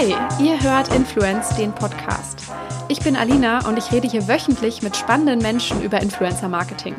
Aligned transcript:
Hi, 0.00 0.14
ihr 0.42 0.62
hört 0.62 0.94
Influence, 0.94 1.56
den 1.56 1.74
Podcast. 1.74 2.44
Ich 2.88 3.00
bin 3.00 3.16
Alina 3.16 3.68
und 3.68 3.76
ich 3.76 3.92
rede 3.92 4.08
hier 4.08 4.28
wöchentlich 4.28 4.80
mit 4.80 4.96
spannenden 4.96 5.40
Menschen 5.40 5.82
über 5.82 6.00
Influencer 6.00 6.48
Marketing. 6.48 6.94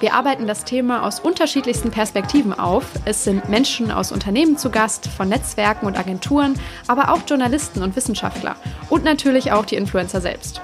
Wir 0.00 0.12
arbeiten 0.12 0.46
das 0.46 0.64
Thema 0.64 1.06
aus 1.06 1.20
unterschiedlichsten 1.20 1.90
Perspektiven 1.90 2.52
auf. 2.52 2.84
Es 3.06 3.24
sind 3.24 3.48
Menschen 3.48 3.90
aus 3.90 4.12
Unternehmen 4.12 4.58
zu 4.58 4.68
Gast, 4.68 5.06
von 5.06 5.30
Netzwerken 5.30 5.86
und 5.86 5.98
Agenturen, 5.98 6.60
aber 6.86 7.14
auch 7.14 7.20
Journalisten 7.26 7.82
und 7.82 7.96
Wissenschaftler 7.96 8.56
und 8.90 9.04
natürlich 9.04 9.52
auch 9.52 9.64
die 9.64 9.76
Influencer 9.76 10.20
selbst. 10.20 10.60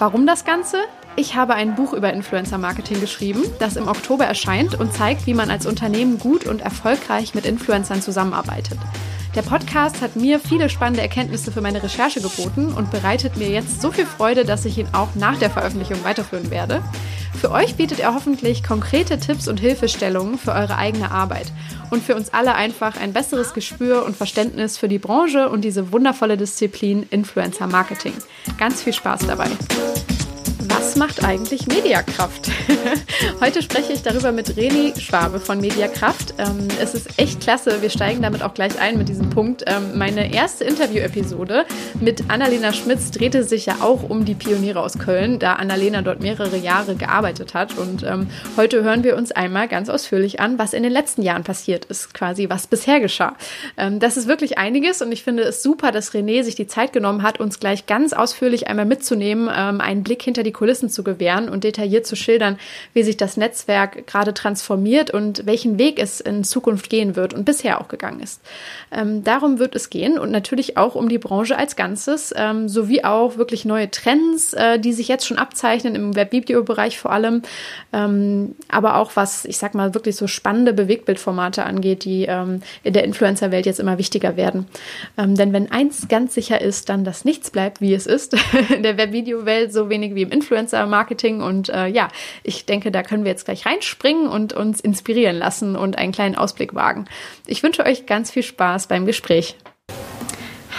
Warum 0.00 0.26
das 0.26 0.44
Ganze? 0.44 0.78
Ich 1.14 1.36
habe 1.36 1.54
ein 1.54 1.76
Buch 1.76 1.92
über 1.92 2.12
Influencer 2.12 2.58
Marketing 2.58 3.00
geschrieben, 3.00 3.44
das 3.60 3.76
im 3.76 3.86
Oktober 3.86 4.24
erscheint 4.24 4.80
und 4.80 4.92
zeigt, 4.92 5.28
wie 5.28 5.34
man 5.34 5.48
als 5.48 5.64
Unternehmen 5.64 6.18
gut 6.18 6.44
und 6.44 6.60
erfolgreich 6.60 7.36
mit 7.36 7.46
Influencern 7.46 8.02
zusammenarbeitet. 8.02 8.80
Der 9.34 9.42
Podcast 9.42 10.00
hat 10.00 10.14
mir 10.14 10.38
viele 10.38 10.68
spannende 10.68 11.02
Erkenntnisse 11.02 11.50
für 11.50 11.60
meine 11.60 11.82
Recherche 11.82 12.20
geboten 12.20 12.72
und 12.72 12.92
bereitet 12.92 13.36
mir 13.36 13.48
jetzt 13.48 13.82
so 13.82 13.90
viel 13.90 14.06
Freude, 14.06 14.44
dass 14.44 14.64
ich 14.64 14.78
ihn 14.78 14.86
auch 14.92 15.16
nach 15.16 15.36
der 15.38 15.50
Veröffentlichung 15.50 16.04
weiterführen 16.04 16.52
werde. 16.52 16.82
Für 17.40 17.50
euch 17.50 17.74
bietet 17.74 17.98
er 17.98 18.14
hoffentlich 18.14 18.62
konkrete 18.62 19.18
Tipps 19.18 19.48
und 19.48 19.58
Hilfestellungen 19.58 20.38
für 20.38 20.52
eure 20.52 20.76
eigene 20.76 21.10
Arbeit 21.10 21.52
und 21.90 22.04
für 22.04 22.14
uns 22.14 22.32
alle 22.32 22.54
einfach 22.54 22.96
ein 22.96 23.12
besseres 23.12 23.54
Gespür 23.54 24.06
und 24.06 24.16
Verständnis 24.16 24.78
für 24.78 24.88
die 24.88 25.00
Branche 25.00 25.48
und 25.48 25.62
diese 25.62 25.90
wundervolle 25.90 26.36
Disziplin 26.36 27.04
Influencer 27.10 27.66
Marketing. 27.66 28.14
Ganz 28.56 28.82
viel 28.82 28.92
Spaß 28.92 29.26
dabei 29.26 29.48
macht 30.96 31.24
eigentlich 31.24 31.66
Mediakraft? 31.66 32.50
Heute 33.40 33.62
spreche 33.62 33.92
ich 33.92 34.02
darüber 34.02 34.32
mit 34.32 34.56
Reni 34.56 34.92
Schwabe 34.98 35.40
von 35.40 35.60
Mediakraft. 35.60 36.34
Ähm, 36.38 36.68
es 36.80 36.94
ist 36.94 37.18
echt 37.18 37.40
klasse. 37.40 37.82
Wir 37.82 37.90
steigen 37.90 38.22
damit 38.22 38.42
auch 38.42 38.54
gleich 38.54 38.78
ein 38.80 38.98
mit 38.98 39.08
diesem 39.08 39.30
Punkt. 39.30 39.64
Ähm, 39.66 39.98
meine 39.98 40.32
erste 40.32 40.64
Interview-Episode 40.64 41.64
mit 42.00 42.30
Annalena 42.30 42.72
Schmitz 42.72 43.10
drehte 43.10 43.44
sich 43.44 43.66
ja 43.66 43.76
auch 43.80 44.08
um 44.08 44.24
die 44.24 44.34
Pioniere 44.34 44.80
aus 44.80 44.98
Köln, 44.98 45.38
da 45.38 45.54
Annalena 45.54 46.02
dort 46.02 46.20
mehrere 46.20 46.56
Jahre 46.56 46.94
gearbeitet 46.94 47.54
hat. 47.54 47.76
Und 47.76 48.02
ähm, 48.02 48.28
heute 48.56 48.82
hören 48.82 49.04
wir 49.04 49.16
uns 49.16 49.32
einmal 49.32 49.68
ganz 49.68 49.88
ausführlich 49.88 50.40
an, 50.40 50.58
was 50.58 50.72
in 50.72 50.82
den 50.82 50.92
letzten 50.92 51.22
Jahren 51.22 51.44
passiert 51.44 51.84
ist, 51.86 52.14
quasi 52.14 52.48
was 52.48 52.66
bisher 52.66 53.00
geschah. 53.00 53.36
Das 53.76 54.16
ist 54.16 54.28
wirklich 54.28 54.58
einiges 54.58 55.02
und 55.02 55.12
ich 55.12 55.22
finde 55.22 55.42
es 55.42 55.62
super, 55.62 55.92
dass 55.92 56.12
René 56.12 56.42
sich 56.42 56.54
die 56.54 56.66
Zeit 56.66 56.92
genommen 56.92 57.22
hat, 57.22 57.40
uns 57.40 57.60
gleich 57.60 57.86
ganz 57.86 58.12
ausführlich 58.12 58.68
einmal 58.68 58.84
mitzunehmen, 58.84 59.48
einen 59.48 60.02
Blick 60.02 60.22
hinter 60.22 60.42
die 60.42 60.52
Kulissen 60.52 60.83
zu 60.88 61.04
gewähren 61.04 61.48
und 61.48 61.64
detailliert 61.64 62.06
zu 62.06 62.16
schildern, 62.16 62.58
wie 62.92 63.02
sich 63.02 63.16
das 63.16 63.36
Netzwerk 63.36 64.06
gerade 64.06 64.34
transformiert 64.34 65.10
und 65.10 65.46
welchen 65.46 65.78
Weg 65.78 65.98
es 65.98 66.20
in 66.20 66.44
Zukunft 66.44 66.90
gehen 66.90 67.16
wird 67.16 67.34
und 67.34 67.44
bisher 67.44 67.80
auch 67.80 67.88
gegangen 67.88 68.20
ist. 68.20 68.40
Ähm, 68.92 69.24
darum 69.24 69.58
wird 69.58 69.74
es 69.74 69.90
gehen 69.90 70.18
und 70.18 70.30
natürlich 70.30 70.76
auch 70.76 70.94
um 70.94 71.08
die 71.08 71.18
Branche 71.18 71.56
als 71.56 71.76
Ganzes, 71.76 72.32
ähm, 72.36 72.68
sowie 72.68 73.04
auch 73.04 73.36
wirklich 73.36 73.64
neue 73.64 73.90
Trends, 73.90 74.52
äh, 74.52 74.78
die 74.78 74.92
sich 74.92 75.08
jetzt 75.08 75.26
schon 75.26 75.38
abzeichnen 75.38 75.94
im 75.94 76.16
Webvideo-Bereich 76.16 76.98
vor 76.98 77.12
allem, 77.12 77.42
ähm, 77.92 78.54
aber 78.68 78.96
auch 78.96 79.12
was, 79.14 79.44
ich 79.44 79.58
sag 79.58 79.74
mal, 79.74 79.94
wirklich 79.94 80.16
so 80.16 80.26
spannende 80.26 80.72
Bewegtbildformate 80.72 81.64
angeht, 81.64 82.04
die 82.04 82.24
ähm, 82.24 82.60
in 82.82 82.92
der 82.92 83.04
Influencer-Welt 83.04 83.66
jetzt 83.66 83.80
immer 83.80 83.98
wichtiger 83.98 84.36
werden. 84.36 84.66
Ähm, 85.16 85.34
denn 85.36 85.52
wenn 85.52 85.70
eins 85.70 86.08
ganz 86.08 86.34
sicher 86.34 86.60
ist, 86.60 86.88
dann, 86.88 87.04
dass 87.04 87.24
nichts 87.24 87.50
bleibt, 87.50 87.80
wie 87.80 87.94
es 87.94 88.06
ist, 88.06 88.36
in 88.74 88.82
der 88.82 88.98
Webvideo-Welt, 88.98 89.72
so 89.72 89.88
wenig 89.88 90.14
wie 90.14 90.22
im 90.22 90.30
Influencer-Marketing. 90.74 91.40
Und 91.40 91.68
äh, 91.68 91.86
ja, 91.86 92.08
ich 92.42 92.66
denke, 92.66 92.90
da 92.90 93.02
können 93.02 93.24
wir 93.24 93.30
jetzt 93.30 93.44
gleich 93.44 93.66
reinspringen 93.66 94.26
und 94.26 94.52
uns 94.52 94.80
inspirieren 94.80 95.36
lassen 95.36 95.76
und 95.76 95.96
einen 95.96 96.12
kleinen 96.12 96.34
Ausblick 96.34 96.74
wagen. 96.74 97.06
Ich 97.46 97.62
wünsche 97.62 97.84
euch 97.84 98.06
ganz 98.06 98.30
viel 98.30 98.42
Spaß 98.42 98.88
beim 98.88 99.06
Gespräch. 99.06 99.56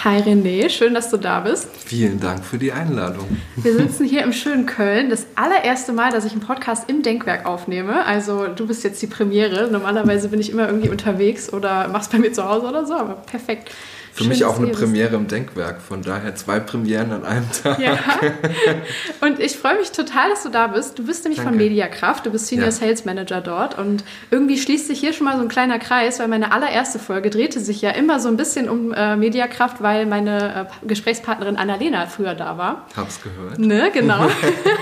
Hi 0.04 0.20
René, 0.20 0.68
schön, 0.68 0.92
dass 0.94 1.10
du 1.10 1.16
da 1.16 1.40
bist. 1.40 1.68
Vielen 1.74 2.20
Dank 2.20 2.44
für 2.44 2.58
die 2.58 2.70
Einladung. 2.70 3.40
Wir 3.56 3.74
sitzen 3.74 4.04
hier 4.04 4.22
im 4.22 4.32
schönen 4.32 4.66
Köln. 4.66 5.08
Das 5.08 5.26
allererste 5.34 5.92
Mal, 5.92 6.12
dass 6.12 6.26
ich 6.26 6.32
einen 6.32 6.42
Podcast 6.42 6.88
im 6.88 7.02
Denkwerk 7.02 7.46
aufnehme. 7.46 8.04
Also 8.04 8.46
du 8.46 8.66
bist 8.66 8.84
jetzt 8.84 9.00
die 9.00 9.06
Premiere. 9.06 9.68
Normalerweise 9.70 10.28
bin 10.28 10.38
ich 10.38 10.50
immer 10.50 10.66
irgendwie 10.66 10.90
unterwegs 10.90 11.52
oder 11.52 11.88
mach's 11.88 12.08
bei 12.08 12.18
mir 12.18 12.32
zu 12.32 12.46
Hause 12.46 12.66
oder 12.66 12.86
so, 12.86 12.94
aber 12.94 13.14
perfekt. 13.14 13.70
Für 14.16 14.22
Schön, 14.22 14.30
mich 14.30 14.46
auch 14.46 14.58
eine 14.58 14.68
Premiere 14.68 15.14
im 15.14 15.28
Denkwerk, 15.28 15.82
von 15.82 16.00
daher 16.00 16.34
zwei 16.34 16.58
Premieren 16.58 17.12
an 17.12 17.22
einem 17.26 17.52
Tag. 17.52 17.78
Ja. 17.78 17.98
Und 19.20 19.40
ich 19.40 19.58
freue 19.58 19.76
mich 19.76 19.92
total, 19.92 20.30
dass 20.30 20.42
du 20.42 20.48
da 20.48 20.68
bist. 20.68 20.98
Du 20.98 21.04
bist 21.04 21.24
nämlich 21.24 21.36
Danke. 21.40 21.50
von 21.50 21.58
Mediakraft, 21.58 22.24
du 22.24 22.30
bist 22.30 22.46
Senior 22.46 22.68
ja. 22.68 22.72
Sales 22.72 23.04
Manager 23.04 23.42
dort 23.42 23.78
und 23.78 24.04
irgendwie 24.30 24.56
schließt 24.56 24.86
sich 24.86 25.00
hier 25.00 25.12
schon 25.12 25.26
mal 25.26 25.36
so 25.36 25.42
ein 25.42 25.48
kleiner 25.48 25.78
Kreis, 25.78 26.18
weil 26.18 26.28
meine 26.28 26.50
allererste 26.50 26.98
Folge 26.98 27.28
drehte 27.28 27.60
sich 27.60 27.82
ja 27.82 27.90
immer 27.90 28.18
so 28.18 28.28
ein 28.28 28.38
bisschen 28.38 28.70
um 28.70 28.94
äh, 28.94 29.16
Mediakraft, 29.16 29.82
weil 29.82 30.06
meine 30.06 30.70
äh, 30.82 30.86
Gesprächspartnerin 30.86 31.56
Annalena 31.56 32.06
früher 32.06 32.34
da 32.34 32.56
war. 32.56 32.86
Hab's 32.96 33.20
gehört. 33.22 33.58
Ne, 33.58 33.90
genau. 33.92 34.28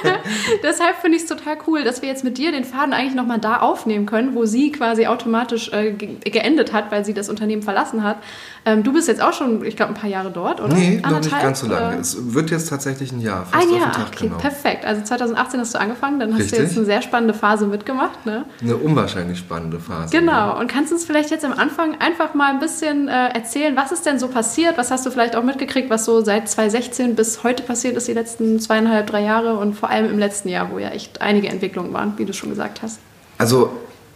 Deshalb 0.62 0.98
finde 1.00 1.16
ich 1.16 1.24
es 1.24 1.28
total 1.28 1.56
cool, 1.66 1.82
dass 1.82 2.02
wir 2.02 2.08
jetzt 2.08 2.22
mit 2.22 2.38
dir 2.38 2.52
den 2.52 2.62
Faden 2.62 2.92
eigentlich 2.92 3.16
nochmal 3.16 3.40
da 3.40 3.58
aufnehmen 3.58 4.06
können, 4.06 4.36
wo 4.36 4.44
sie 4.44 4.70
quasi 4.70 5.08
automatisch 5.08 5.72
äh, 5.72 5.90
geendet 5.90 6.72
hat, 6.72 6.92
weil 6.92 7.04
sie 7.04 7.14
das 7.14 7.28
Unternehmen 7.28 7.62
verlassen 7.62 8.04
hat. 8.04 8.18
Ähm, 8.64 8.84
du 8.84 8.92
bist 8.92 9.08
jetzt 9.08 9.23
auch 9.28 9.32
schon, 9.32 9.64
ich 9.64 9.76
glaube, 9.76 9.92
ein 9.92 10.00
paar 10.00 10.08
Jahre 10.08 10.30
dort, 10.30 10.60
oder? 10.60 10.74
Nee, 10.74 11.00
noch 11.02 11.20
nicht 11.20 11.30
ganz 11.30 11.60
so 11.60 11.66
lange. 11.66 11.98
Es 11.98 12.34
wird 12.34 12.50
jetzt 12.50 12.68
tatsächlich 12.68 13.12
ein 13.12 13.20
Jahr. 13.20 13.46
Fast 13.46 13.66
ein 13.66 13.74
Jahr, 13.74 13.92
Tag, 13.92 14.06
okay, 14.08 14.26
genau. 14.26 14.38
perfekt. 14.38 14.84
Also 14.84 15.02
2018 15.02 15.60
hast 15.60 15.74
du 15.74 15.80
angefangen, 15.80 16.20
dann 16.20 16.32
hast 16.32 16.40
Richtig. 16.40 16.58
du 16.58 16.64
jetzt 16.64 16.76
eine 16.76 16.86
sehr 16.86 17.02
spannende 17.02 17.34
Phase 17.34 17.66
mitgemacht. 17.66 18.24
Ne? 18.26 18.44
Eine 18.60 18.76
unwahrscheinlich 18.76 19.38
spannende 19.38 19.78
Phase. 19.80 20.16
Genau. 20.16 20.32
Ja. 20.32 20.50
Und 20.52 20.68
kannst 20.68 20.90
du 20.90 20.96
uns 20.96 21.04
vielleicht 21.04 21.30
jetzt 21.30 21.44
am 21.44 21.52
Anfang 21.52 22.00
einfach 22.00 22.34
mal 22.34 22.52
ein 22.52 22.60
bisschen 22.60 23.08
äh, 23.08 23.28
erzählen, 23.28 23.76
was 23.76 23.92
ist 23.92 24.06
denn 24.06 24.18
so 24.18 24.28
passiert? 24.28 24.78
Was 24.78 24.90
hast 24.90 25.04
du 25.06 25.10
vielleicht 25.10 25.36
auch 25.36 25.42
mitgekriegt, 25.42 25.90
was 25.90 26.04
so 26.04 26.22
seit 26.22 26.48
2016 26.48 27.14
bis 27.14 27.42
heute 27.42 27.62
passiert 27.62 27.96
ist, 27.96 28.08
die 28.08 28.12
letzten 28.12 28.60
zweieinhalb, 28.60 29.06
drei 29.06 29.22
Jahre 29.22 29.58
und 29.58 29.74
vor 29.74 29.90
allem 29.90 30.10
im 30.10 30.18
letzten 30.18 30.48
Jahr, 30.48 30.70
wo 30.70 30.78
ja 30.78 30.90
echt 30.90 31.20
einige 31.20 31.48
Entwicklungen 31.48 31.92
waren, 31.92 32.14
wie 32.16 32.24
du 32.24 32.32
schon 32.32 32.50
gesagt 32.50 32.82
hast? 32.82 33.00
Also 33.38 33.70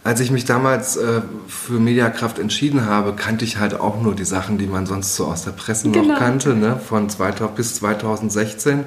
als 0.09 0.21
ich 0.21 0.31
mich 0.31 0.43
damals 0.43 0.97
äh, 0.97 1.21
für 1.47 1.73
Mediakraft 1.73 2.39
entschieden 2.39 2.87
habe, 2.87 3.13
kannte 3.13 3.45
ich 3.45 3.59
halt 3.59 3.79
auch 3.79 4.01
nur 4.01 4.15
die 4.15 4.25
Sachen, 4.25 4.57
die 4.57 4.65
man 4.65 4.87
sonst 4.87 5.15
so 5.15 5.27
aus 5.27 5.43
der 5.43 5.51
Presse 5.51 5.91
genau. 5.91 6.13
noch 6.13 6.17
kannte, 6.17 6.55
ne? 6.55 6.81
von 6.83 7.07
2000 7.07 7.55
bis 7.55 7.75
2016 7.75 8.85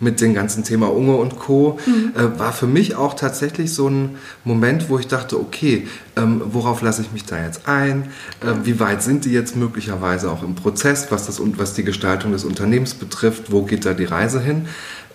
mit 0.00 0.22
dem 0.22 0.32
ganzen 0.32 0.64
Thema 0.64 0.90
Unge 0.90 1.16
und 1.16 1.38
Co. 1.38 1.78
Mhm. 1.84 2.12
Äh, 2.14 2.38
war 2.38 2.54
für 2.54 2.66
mich 2.66 2.96
auch 2.96 3.12
tatsächlich 3.12 3.74
so 3.74 3.90
ein 3.90 4.16
Moment, 4.44 4.88
wo 4.88 4.98
ich 4.98 5.08
dachte, 5.08 5.38
okay, 5.38 5.86
ähm, 6.16 6.40
worauf 6.46 6.80
lasse 6.80 7.02
ich 7.02 7.12
mich 7.12 7.26
da 7.26 7.44
jetzt 7.44 7.68
ein? 7.68 8.04
Äh, 8.40 8.64
wie 8.64 8.80
weit 8.80 9.02
sind 9.02 9.26
die 9.26 9.32
jetzt 9.32 9.56
möglicherweise 9.56 10.30
auch 10.30 10.42
im 10.42 10.54
Prozess, 10.54 11.08
was, 11.10 11.26
das, 11.26 11.38
was 11.58 11.74
die 11.74 11.84
Gestaltung 11.84 12.32
des 12.32 12.44
Unternehmens 12.44 12.94
betrifft? 12.94 13.52
Wo 13.52 13.60
geht 13.60 13.84
da 13.84 13.92
die 13.92 14.04
Reise 14.04 14.40
hin? 14.40 14.68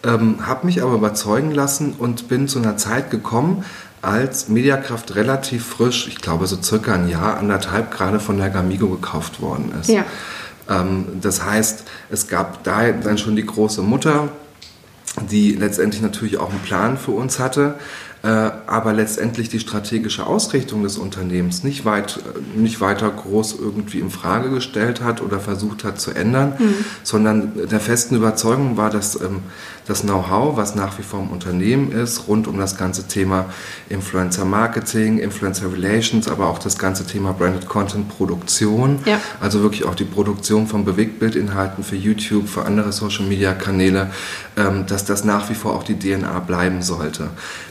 Ähm, 0.03 0.45
habe 0.45 0.67
mich 0.67 0.83
aber 0.83 0.93
überzeugen 0.93 1.51
lassen 1.51 1.95
und 1.97 2.27
bin 2.27 2.47
zu 2.47 2.59
einer 2.59 2.77
Zeit 2.77 3.09
gekommen, 3.09 3.63
als 4.01 4.49
Mediakraft 4.49 5.15
relativ 5.15 5.65
frisch, 5.65 6.07
ich 6.07 6.17
glaube 6.17 6.47
so 6.47 6.61
circa 6.61 6.93
ein 6.93 7.07
Jahr, 7.07 7.37
anderthalb 7.37 7.91
gerade 7.91 8.19
von 8.19 8.37
der 8.37 8.49
Gamigo 8.49 8.87
gekauft 8.89 9.41
worden 9.41 9.73
ist. 9.79 9.89
Ja. 9.89 10.05
Ähm, 10.69 11.05
das 11.21 11.43
heißt, 11.43 11.83
es 12.09 12.27
gab 12.27 12.63
da 12.63 12.91
dann 12.91 13.17
schon 13.17 13.35
die 13.35 13.45
große 13.45 13.81
Mutter, 13.81 14.29
die 15.29 15.53
letztendlich 15.53 16.01
natürlich 16.01 16.37
auch 16.37 16.49
einen 16.49 16.61
Plan 16.61 16.97
für 16.97 17.11
uns 17.11 17.37
hatte, 17.39 17.75
äh, 18.23 18.27
aber 18.27 18.93
letztendlich 18.93 19.49
die 19.49 19.59
strategische 19.59 20.27
Ausrichtung 20.27 20.83
des 20.83 20.97
Unternehmens 20.97 21.63
nicht, 21.63 21.85
weit, 21.85 22.19
nicht 22.55 22.79
weiter 22.79 23.09
groß 23.09 23.55
irgendwie 23.59 23.99
in 23.99 24.11
Frage 24.11 24.51
gestellt 24.51 25.01
hat 25.01 25.21
oder 25.21 25.39
versucht 25.39 25.83
hat 25.83 25.99
zu 25.99 26.11
ändern, 26.11 26.53
mhm. 26.59 26.85
sondern 27.03 27.67
der 27.67 27.79
festen 27.79 28.15
Überzeugung 28.15 28.77
war, 28.77 28.91
dass 28.91 29.19
ähm, 29.19 29.39
das 29.91 30.03
Know-how, 30.03 30.55
was 30.55 30.73
nach 30.73 30.97
wie 30.97 31.03
vor 31.03 31.19
im 31.19 31.31
Unternehmen 31.31 31.91
ist, 31.91 32.29
rund 32.29 32.47
um 32.47 32.57
das 32.57 32.77
ganze 32.77 33.07
Thema 33.07 33.45
Influencer 33.89 34.45
Marketing, 34.45 35.19
Influencer 35.19 35.71
Relations, 35.71 36.29
aber 36.29 36.47
auch 36.47 36.59
das 36.59 36.77
ganze 36.77 37.05
Thema 37.05 37.33
Branded 37.33 37.67
Content 37.67 38.07
Produktion, 38.07 38.99
ja. 39.05 39.19
also 39.41 39.61
wirklich 39.61 39.83
auch 39.83 39.93
die 39.93 40.05
Produktion 40.05 40.67
von 40.67 40.85
Bewegtbildinhalten 40.85 41.83
für 41.83 41.97
YouTube, 41.97 42.47
für 42.47 42.63
andere 42.63 42.93
Social 42.93 43.25
Media 43.25 43.53
Kanäle, 43.53 44.11
ähm, 44.55 44.85
dass 44.87 45.03
das 45.03 45.25
nach 45.25 45.49
wie 45.49 45.55
vor 45.55 45.75
auch 45.75 45.83
die 45.83 45.99
DNA 45.99 46.39
bleiben 46.39 46.81
sollte. 46.81 47.27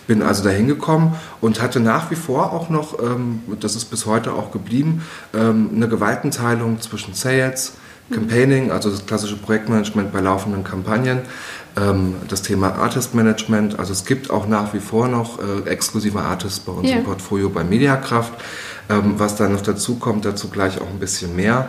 Bin 0.07 0.21
also 0.21 0.45
dahin 0.45 0.69
gekommen 0.69 1.17
und 1.41 1.63
hatte 1.63 1.81
nach 1.81 2.11
wie 2.11 2.17
vor 2.17 2.53
auch 2.53 2.69
noch, 2.69 2.99
ähm, 3.03 3.41
das 3.61 3.77
ist 3.77 3.87
bis 3.87 4.05
heute 4.05 4.35
auch 4.35 4.53
geblieben, 4.53 5.03
ähm, 5.33 5.71
eine 5.75 5.89
Gewaltenteilung 5.89 6.83
zwischen 6.83 7.15
Sales, 7.15 7.73
Campaigning, 8.11 8.71
also 8.71 8.91
das 8.91 9.07
klassische 9.07 9.37
Projektmanagement 9.37 10.13
bei 10.13 10.21
laufenden 10.21 10.65
Kampagnen, 10.65 11.21
das 12.29 12.43
Thema 12.43 12.75
Artist 12.75 13.15
Management, 13.15 13.79
also 13.79 13.93
es 13.93 14.05
gibt 14.05 14.31
auch 14.31 14.47
nach 14.47 14.75
wie 14.75 14.81
vor 14.81 15.09
noch 15.09 15.39
äh, 15.39 15.69
exklusive 15.69 16.21
Artists 16.21 16.61
bei 16.61 16.73
uns 16.73 16.89
yeah. 16.89 16.99
im 16.99 17.05
Portfolio 17.05 17.49
bei 17.49 17.65
Mediakraft. 17.65 18.33
Ähm, 18.91 19.15
was 19.19 19.37
da 19.37 19.49
noch 19.49 19.61
dazu 19.61 19.97
kommt, 19.97 20.25
dazu 20.25 20.49
gleich 20.49 20.81
auch 20.81 20.89
ein 20.89 20.99
bisschen 20.99 21.37
mehr. 21.37 21.69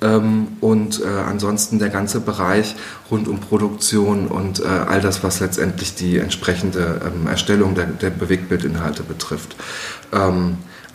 Ähm, 0.00 0.48
und 0.60 1.02
äh, 1.02 1.06
ansonsten 1.06 1.78
der 1.78 1.88
ganze 1.88 2.20
Bereich 2.20 2.76
rund 3.10 3.26
um 3.26 3.40
Produktion 3.40 4.28
und 4.28 4.60
äh, 4.60 4.64
all 4.64 5.00
das, 5.00 5.24
was 5.24 5.40
letztendlich 5.40 5.94
die 5.94 6.18
entsprechende 6.18 7.00
ähm, 7.04 7.26
Erstellung 7.26 7.74
der, 7.74 7.86
der 7.86 8.10
Bewegtbildinhalte 8.10 9.02
betrifft. 9.02 9.56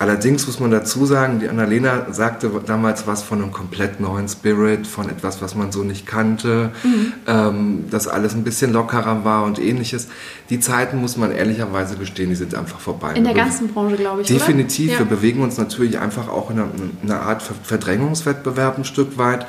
Allerdings 0.03 0.45
muss 0.47 0.59
man 0.59 0.69
dazu 0.69 1.05
sagen, 1.05 1.39
die 1.39 1.47
Annalena 1.47 2.07
sagte 2.11 2.51
damals 2.65 3.07
was 3.07 3.23
von 3.23 3.41
einem 3.41 3.53
komplett 3.53 4.01
neuen 4.01 4.27
Spirit, 4.27 4.85
von 4.85 5.09
etwas, 5.09 5.41
was 5.41 5.55
man 5.55 5.71
so 5.71 5.83
nicht 5.83 6.05
kannte, 6.05 6.71
mhm. 6.83 7.13
ähm, 7.25 7.85
dass 7.89 8.09
alles 8.09 8.33
ein 8.33 8.43
bisschen 8.43 8.73
lockerer 8.73 9.23
war 9.23 9.45
und 9.45 9.59
ähnliches. 9.59 10.09
Die 10.49 10.59
Zeiten, 10.59 10.97
muss 10.97 11.15
man 11.15 11.31
ehrlicherweise 11.31 11.95
gestehen, 11.95 12.27
die 12.27 12.35
sind 12.35 12.53
einfach 12.53 12.81
vorbei. 12.81 13.13
In 13.13 13.23
der 13.23 13.33
ganzen 13.33 13.69
Branche, 13.69 13.95
glaube 13.95 14.23
ich. 14.23 14.27
Definitiv. 14.27 14.91
Ja. 14.91 14.99
Wir 14.99 15.05
bewegen 15.05 15.41
uns 15.41 15.57
natürlich 15.57 15.97
einfach 15.97 16.27
auch 16.27 16.51
in 16.51 16.59
einer, 16.59 16.67
in 17.01 17.09
einer 17.09 17.21
Art 17.21 17.41
Verdrängungswettbewerb 17.41 18.77
ein 18.77 18.83
Stück 18.83 19.17
weit. 19.17 19.47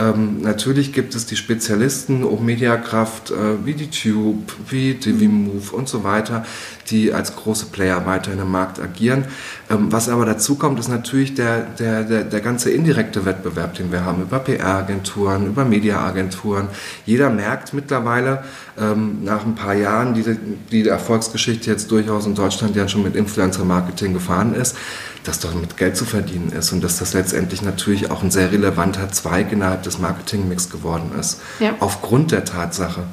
Ähm, 0.00 0.40
natürlich 0.40 0.92
gibt 0.94 1.14
es 1.14 1.26
die 1.26 1.36
Spezialisten 1.36 2.24
um 2.24 2.44
Mediakraft, 2.44 3.30
äh, 3.30 3.34
wie 3.64 3.74
die 3.74 3.90
Tube, 3.90 4.50
wie 4.68 4.94
die 4.94 5.28
Move 5.28 5.76
und 5.76 5.88
so 5.88 6.04
weiter, 6.04 6.46
die 6.88 7.12
als 7.12 7.36
große 7.36 7.66
Player 7.66 8.06
weiterhin 8.06 8.40
im 8.40 8.50
Markt 8.50 8.80
agieren. 8.80 9.26
Ähm, 9.68 9.92
was 9.92 10.08
aber 10.08 10.24
dazu 10.24 10.54
kommt, 10.54 10.80
ist 10.80 10.88
natürlich 10.88 11.34
der, 11.34 11.66
der, 11.78 12.04
der, 12.04 12.24
der 12.24 12.40
ganze 12.40 12.70
indirekte 12.70 13.26
Wettbewerb, 13.26 13.74
den 13.74 13.92
wir 13.92 14.04
haben 14.04 14.22
über 14.22 14.38
PR-Agenturen, 14.38 15.46
über 15.46 15.66
Media-Agenturen. 15.66 16.68
Jeder 17.04 17.28
merkt 17.28 17.74
mittlerweile 17.74 18.44
ähm, 18.80 19.22
nach 19.24 19.44
ein 19.44 19.54
paar 19.54 19.74
Jahren, 19.74 20.14
die 20.14 20.24
die 20.70 20.88
Erfolgsgeschichte 20.88 21.70
jetzt 21.70 21.90
durchaus 21.90 22.24
in 22.24 22.34
Deutschland 22.34 22.74
ja 22.74 22.88
schon 22.88 23.02
mit 23.02 23.16
Influencer-Marketing 23.16 24.14
gefahren 24.14 24.54
ist, 24.54 24.76
dass 25.24 25.38
damit 25.40 25.76
Geld 25.76 25.96
zu 25.96 26.04
verdienen 26.04 26.52
ist 26.52 26.72
und 26.72 26.82
dass 26.82 26.98
das 26.98 27.12
letztendlich 27.12 27.62
natürlich 27.62 28.10
auch 28.10 28.22
ein 28.22 28.30
sehr 28.30 28.52
relevanter 28.52 29.10
Zweig 29.10 29.52
innerhalb 29.52 29.82
des 29.82 29.98
Marketingmix 29.98 30.70
geworden 30.70 31.12
ist. 31.18 31.40
Ja. 31.58 31.74
Aufgrund 31.80 32.32
der 32.32 32.44
Tatsache, 32.44 33.04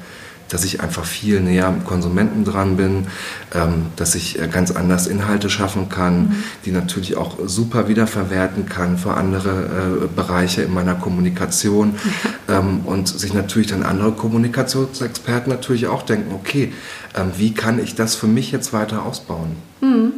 dass 0.48 0.64
ich 0.64 0.80
einfach 0.80 1.04
viel 1.04 1.40
näher 1.40 1.66
am 1.66 1.84
Konsumenten 1.84 2.44
dran 2.44 2.76
bin, 2.76 3.06
ähm, 3.54 3.86
dass 3.96 4.14
ich 4.14 4.40
äh, 4.40 4.48
ganz 4.48 4.70
anders 4.70 5.06
Inhalte 5.06 5.50
schaffen 5.50 5.90
kann, 5.90 6.20
mhm. 6.20 6.44
die 6.64 6.70
natürlich 6.70 7.16
auch 7.16 7.36
super 7.44 7.88
wiederverwerten 7.88 8.66
kann 8.66 8.96
für 8.96 9.14
andere 9.14 9.50
äh, 10.04 10.06
Bereiche 10.06 10.62
in 10.62 10.72
meiner 10.72 10.94
Kommunikation 10.94 11.96
ähm, 12.48 12.80
und 12.84 13.08
sich 13.08 13.34
natürlich 13.34 13.68
dann 13.68 13.82
andere 13.82 14.12
Kommunikationsexperten 14.12 15.52
natürlich 15.52 15.86
auch 15.86 16.02
denken, 16.02 16.34
okay, 16.34 16.72
ähm, 17.14 17.32
wie 17.36 17.52
kann 17.52 17.78
ich 17.78 17.94
das 17.94 18.14
für 18.14 18.26
mich 18.26 18.50
jetzt 18.50 18.72
weiter 18.72 19.04
ausbauen? 19.04 19.56
Mhm. 19.80 20.12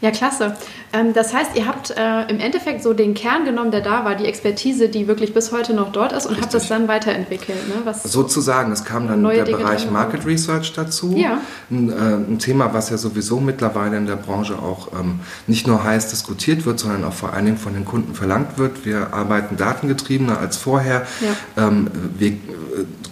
Ja, 0.00 0.10
klasse. 0.10 0.56
Ähm, 0.92 1.12
das 1.12 1.34
heißt, 1.34 1.50
ihr 1.54 1.66
habt 1.66 1.90
äh, 1.90 2.22
im 2.28 2.40
Endeffekt 2.40 2.82
so 2.82 2.94
den 2.94 3.14
Kern 3.14 3.44
genommen, 3.44 3.70
der 3.70 3.82
da 3.82 4.04
war, 4.04 4.14
die 4.14 4.24
Expertise, 4.24 4.88
die 4.88 5.06
wirklich 5.06 5.34
bis 5.34 5.52
heute 5.52 5.74
noch 5.74 5.92
dort 5.92 6.12
ist 6.12 6.24
und 6.24 6.32
Richtig. 6.32 6.44
habt 6.44 6.54
das 6.54 6.68
dann 6.68 6.88
weiterentwickelt. 6.88 7.68
Ne? 7.68 7.74
Was 7.84 8.02
Sozusagen, 8.04 8.72
es 8.72 8.84
kam 8.84 9.08
dann 9.08 9.22
der 9.22 9.44
Dinge 9.44 9.58
Bereich 9.58 9.90
Market 9.90 10.24
Research 10.26 10.72
dazu. 10.72 11.14
Ja. 11.16 11.40
Ein, 11.70 11.90
äh, 11.90 11.92
ein, 11.92 12.38
Thema, 12.38 12.72
was 12.72 12.90
ja 12.90 12.96
sowieso 12.96 13.40
mittlerweile 13.40 13.98
in 13.98 14.06
der 14.06 14.16
Branche 14.16 14.58
auch 14.58 14.88
ähm, 14.98 15.20
nicht 15.46 15.66
nur 15.66 15.84
heiß 15.84 16.10
diskutiert 16.10 16.64
wird, 16.64 16.78
sondern 16.80 17.04
auch 17.04 17.12
vor 17.12 17.34
allen 17.34 17.44
Dingen 17.44 17.58
von 17.58 17.74
den 17.74 17.84
Kunden 17.84 18.14
verlangt 18.14 18.58
wird. 18.58 18.86
Wir 18.86 19.12
arbeiten 19.12 19.56
datengetriebener 19.56 20.38
als 20.38 20.56
vorher. 20.56 21.06
Ja. 21.20 21.68
Ähm, 21.68 21.90
wir 22.18 22.38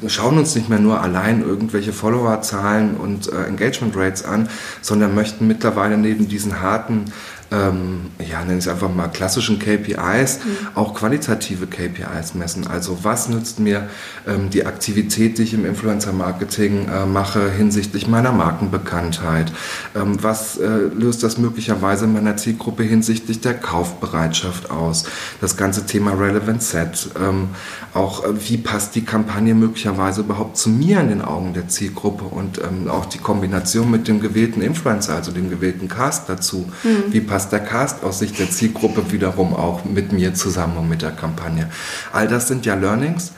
schauen 0.07 0.39
uns 0.39 0.55
nicht 0.55 0.69
mehr 0.69 0.79
nur 0.79 1.01
allein 1.01 1.43
irgendwelche 1.43 1.93
Followerzahlen 1.93 2.97
und 2.97 3.33
äh, 3.33 3.45
Engagement 3.45 3.97
Rates 3.97 4.25
an, 4.25 4.49
sondern 4.81 5.15
möchten 5.15 5.47
mittlerweile 5.47 5.99
neben 5.99 6.29
diesen 6.29 6.61
harten 6.61 7.07
ähm, 7.51 8.11
ja, 8.19 8.41
nenne 8.41 8.59
ich 8.59 8.67
es 8.67 8.69
einfach 8.69 8.93
mal 8.93 9.09
klassischen 9.09 9.59
KPIs, 9.59 10.41
mhm. 10.45 10.69
auch 10.75 10.95
qualitative 10.95 11.67
KPIs 11.67 12.35
messen. 12.35 12.67
Also 12.67 12.99
was 13.03 13.29
nützt 13.29 13.59
mir 13.59 13.89
ähm, 14.27 14.51
die 14.51 14.67
Aktivität, 14.67 15.39
die 15.39 15.45
ich 15.45 15.55
im 15.55 15.65
Influencer-Marketing 15.65 16.89
äh, 16.89 17.07
mache 17.07 17.51
hinsichtlich 17.51 18.07
meiner 18.07 18.33
Markenbekanntheit? 18.33 19.53
Ähm, 19.95 20.23
was 20.23 20.59
äh, 20.59 20.67
löst 20.67 21.23
das 21.23 21.39
möglicherweise 21.39 22.05
in 22.05 22.13
meiner 22.13 22.37
Zielgruppe 22.37 22.83
hinsichtlich 22.83 23.41
der 23.41 23.55
Kaufbereitschaft 23.55 24.71
aus? 24.71 25.05
Das 25.41 25.57
ganze 25.57 25.87
Thema 25.87 26.13
Relevant 26.13 26.63
Set. 26.63 27.09
Ähm, 27.19 27.49
auch 27.95 28.25
äh, 28.25 28.29
wie 28.49 28.59
passt 28.59 28.95
die 28.95 29.05
Kampagne 29.05 29.55
möglicherweise 29.55 30.21
überhaupt 30.21 30.59
zu 30.59 30.69
mir 30.69 31.01
in 31.01 31.09
den 31.09 31.23
Augen 31.23 31.55
der 31.55 31.69
Zielgruppe 31.69 32.25
und 32.25 32.59
ähm, 32.59 32.89
auch 32.91 33.07
die 33.07 33.19
Kombination 33.19 33.91
mit 33.91 34.07
dem 34.07 34.21
gewählten 34.21 34.61
Influencer, 34.61 35.15
also 35.15 35.33
dem 35.33 35.49
gewählten 35.49 35.89
Cast 35.89 36.29
dazu. 36.29 36.69
Mhm. 36.83 37.13
Wie 37.13 37.21
passt 37.21 37.38
der 37.47 37.61
Cast 37.61 38.03
aus 38.03 38.19
Sicht 38.19 38.39
der 38.39 38.51
Zielgruppe 38.51 39.13
wiederum 39.13 39.55
auch 39.55 39.85
mit 39.85 40.13
mir 40.13 40.35
zusammen 40.35 40.77
und 40.79 40.89
mit 40.89 41.03
der 41.03 41.13
Kampagne. 41.13 41.71
All 42.13 42.27
das 42.27 42.49
sind 42.49 42.67
ja 42.67 42.75
Learnings, 42.75 43.33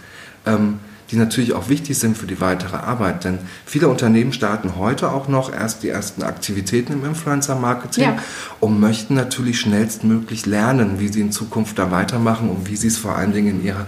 ähm, 0.46 0.78
die 1.10 1.16
natürlich 1.16 1.52
auch 1.54 1.68
wichtig 1.68 1.98
sind 1.98 2.16
für 2.16 2.26
die 2.26 2.40
weitere 2.40 2.76
Arbeit, 2.76 3.24
denn 3.24 3.38
viele 3.66 3.88
Unternehmen 3.88 4.32
starten 4.32 4.76
heute 4.76 5.10
auch 5.10 5.28
noch 5.28 5.52
erst 5.52 5.82
die 5.82 5.88
ersten 5.88 6.22
Aktivitäten 6.22 6.92
im 6.92 7.04
Influencer-Marketing 7.04 8.04
ja. 8.04 8.18
und 8.60 8.78
möchten 8.78 9.14
natürlich 9.14 9.58
schnellstmöglich 9.60 10.46
lernen, 10.46 11.00
wie 11.00 11.08
sie 11.08 11.20
in 11.20 11.32
Zukunft 11.32 11.78
da 11.78 11.90
weitermachen 11.90 12.48
und 12.48 12.68
wie 12.68 12.76
sie 12.76 12.88
es 12.88 12.96
vor 12.96 13.16
allen 13.16 13.32
Dingen 13.32 13.60
in 13.60 13.64
ihrer 13.64 13.86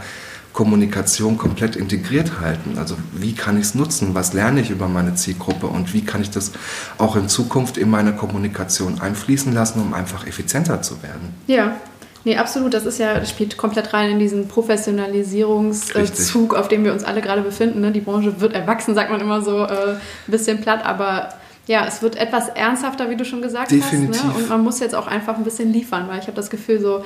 Kommunikation 0.53 1.39
komplett 1.39 1.77
integriert 1.77 2.41
halten. 2.41 2.77
Also 2.79 2.97
wie 3.13 3.35
kann 3.35 3.57
ich 3.57 3.65
es 3.65 3.75
nutzen? 3.75 4.15
Was 4.15 4.35
lerne 4.35 4.61
ich 4.61 4.71
über 4.71 4.89
meine 4.89 5.15
Zielgruppe 5.15 5.67
und 5.67 5.95
wie 5.95 6.05
kann 6.05 6.21
ich 6.21 6.29
das 6.31 6.53
auch 6.99 7.17
in 7.17 7.29
Zukunft 7.29 7.79
in 7.79 7.89
meine 7.91 8.15
Kommunikation 8.15 9.01
einfließen 9.01 9.53
lassen, 9.53 9.81
um 9.81 9.95
einfach 9.95 10.27
effizienter 10.27 10.83
zu 10.83 11.03
werden? 11.03 11.35
Ja. 11.47 11.77
Nee, 12.25 12.37
absolut. 12.37 12.73
Das 12.73 12.87
ist 12.87 13.01
ja, 13.01 13.19
das 13.19 13.31
spielt 13.31 13.57
komplett 13.57 13.93
rein 13.93 14.13
in 14.13 14.21
diesen 14.21 14.47
Professionalisierungszug, 14.47 16.55
auf 16.55 16.69
dem 16.69 16.85
wir 16.85 16.93
uns 16.93 17.03
alle 17.03 17.21
gerade 17.21 17.43
befinden. 17.43 17.81
Ne? 17.81 17.91
Die 17.91 18.01
Branche 18.01 18.41
wird 18.41 18.55
erwachsen, 18.55 18.95
sagt 18.95 19.11
man 19.11 19.21
immer 19.21 19.43
so 19.43 19.65
äh, 19.65 19.95
ein 19.95 19.99
bisschen 20.29 20.61
platt, 20.61 20.85
aber 20.85 21.31
ja, 21.67 21.85
es 21.87 22.03
wird 22.03 22.17
etwas 22.17 22.49
ernsthafter, 22.49 23.11
wie 23.11 23.17
du 23.17 23.25
schon 23.25 23.43
gesagt 23.43 23.73
Definitiv. 23.73 24.23
hast. 24.23 24.25
Ne? 24.25 24.35
Und 24.37 24.49
man 24.49 24.63
muss 24.63 24.79
jetzt 24.81 24.95
auch 24.95 25.09
einfach 25.09 25.37
ein 25.37 25.45
bisschen 25.45 25.73
liefern, 25.73 26.07
weil 26.09 26.21
ich 26.21 26.27
habe 26.27 26.37
das 26.37 26.51
Gefühl, 26.51 26.81
so 26.81 27.05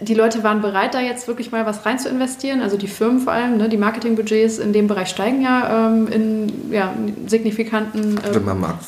die 0.00 0.14
Leute 0.14 0.42
waren 0.42 0.60
bereit, 0.60 0.92
da 0.92 1.00
jetzt 1.00 1.26
wirklich 1.26 1.52
mal 1.52 1.64
was 1.64 1.86
rein 1.86 1.98
zu 1.98 2.10
investieren. 2.10 2.60
Also 2.60 2.76
die 2.76 2.86
Firmen 2.86 3.20
vor 3.20 3.32
allem, 3.32 3.56
ne? 3.56 3.68
die 3.68 3.78
Marketingbudgets 3.78 4.58
in 4.58 4.74
dem 4.74 4.88
Bereich 4.88 5.08
steigen 5.08 5.40
ja 5.40 5.88
ähm, 5.88 6.08
in 6.08 6.72
ja, 6.72 6.92
signifikanten 7.26 8.18
äh, 8.18 8.38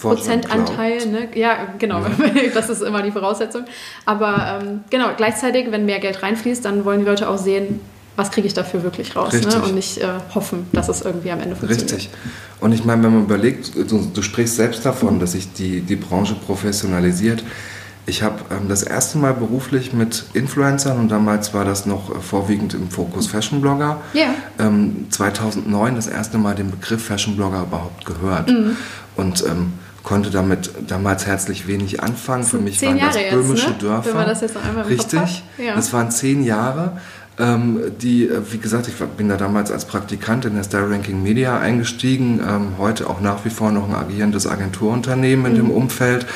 Prozentanteil. 0.00 1.06
Ne? 1.06 1.28
Ja, 1.34 1.69
genau, 1.78 2.00
ja. 2.00 2.10
das 2.55 2.69
ist 2.69 2.82
immer 2.82 3.02
die 3.02 3.10
Voraussetzung. 3.10 3.64
Aber 4.05 4.60
ähm, 4.62 4.81
genau, 4.90 5.08
gleichzeitig, 5.16 5.70
wenn 5.70 5.87
mehr 5.87 5.99
Geld 5.99 6.22
reinfließt, 6.22 6.62
dann 6.64 6.84
wollen 6.84 7.00
die 7.00 7.06
Leute 7.06 7.28
auch 7.31 7.38
sehen, 7.38 7.81
was 8.16 8.31
kriege 8.31 8.46
ich 8.46 8.55
dafür 8.55 8.82
wirklich 8.82 9.16
raus 9.16 9.32
ne? 9.32 9.62
und 9.62 9.75
nicht 9.75 9.99
äh, 9.99 10.08
hoffen, 10.34 10.66
dass 10.72 10.88
es 10.88 11.02
irgendwie 11.02 11.31
am 11.31 11.40
Ende 11.40 11.56
funktioniert. 11.56 11.93
Richtig. 11.93 12.10
Und 12.60 12.72
ich 12.72 12.84
meine, 12.84 13.05
wenn 13.05 13.14
man 13.14 13.22
überlegt, 13.22 13.75
du, 13.76 14.10
du 14.12 14.22
sprichst 14.22 14.56
selbst 14.56 14.84
davon, 14.84 15.20
dass 15.20 15.32
sich 15.32 15.52
die, 15.52 15.81
die 15.81 15.96
Branche 15.96 16.34
professionalisiert. 16.34 17.44
Ich 18.08 18.22
habe 18.22 18.37
ähm, 18.50 18.69
das 18.69 18.82
erste 18.82 19.19
Mal 19.19 19.34
beruflich 19.34 19.93
mit 19.93 20.25
Influencern 20.32 20.99
und 20.99 21.10
damals 21.10 21.52
war 21.52 21.64
das 21.64 21.84
noch 21.84 22.10
äh, 22.10 22.20
vorwiegend 22.20 22.75
im 22.75 22.90
Fokus 22.90 23.26
Fashion 23.26 23.60
Blogger. 23.60 24.00
Ja. 24.15 24.34
Ähm, 24.58 25.06
2009 25.10 25.94
das 25.94 26.06
erste 26.06 26.38
Mal 26.38 26.55
den 26.55 26.70
Begriff 26.70 27.05
Fashion 27.05 27.36
Blogger 27.36 27.62
überhaupt 27.62 28.06
gehört. 28.06 28.50
Mhm. 28.50 28.77
Und 29.17 29.44
ähm, 29.46 29.74
konnte 30.03 30.31
damit 30.31 30.70
damals 30.86 31.27
herzlich 31.27 31.67
wenig 31.67 32.03
anfangen. 32.03 32.44
Für 32.44 32.58
mich 32.58 32.81
waren 32.81 32.98
das 32.98 33.17
böhmische 33.31 33.69
jetzt, 33.69 33.82
ne? 33.82 33.88
Dörfer. 33.88 34.08
Wenn 34.08 34.17
man 34.17 34.29
das 34.29 34.41
jetzt 34.41 34.55
noch 34.55 34.65
einmal 34.65 34.84
Richtig. 34.84 35.44
Ja. 35.58 35.74
Das 35.74 35.93
waren 35.93 36.10
zehn 36.10 36.43
Jahre 36.43 36.93
ähm, 37.38 37.81
die, 38.00 38.27
äh, 38.27 38.41
wie 38.50 38.58
gesagt, 38.58 38.88
ich 38.88 38.94
bin 38.94 39.29
da 39.29 39.36
damals 39.36 39.70
als 39.70 39.84
Praktikant 39.84 40.44
in 40.44 40.55
der 40.55 40.65
Star 40.65 40.91
Ranking 40.91 41.22
Media 41.22 41.58
eingestiegen, 41.58 42.41
ähm, 42.41 42.72
heute 42.79 43.08
auch 43.08 43.20
nach 43.20 43.44
wie 43.44 43.50
vor 43.50 43.70
noch 43.70 43.88
ein 43.88 43.94
agierendes 43.94 44.46
Agenturunternehmen 44.46 45.46
in 45.46 45.53
mhm. 45.53 45.56
dem 45.56 45.70
Umfeld 45.70 46.27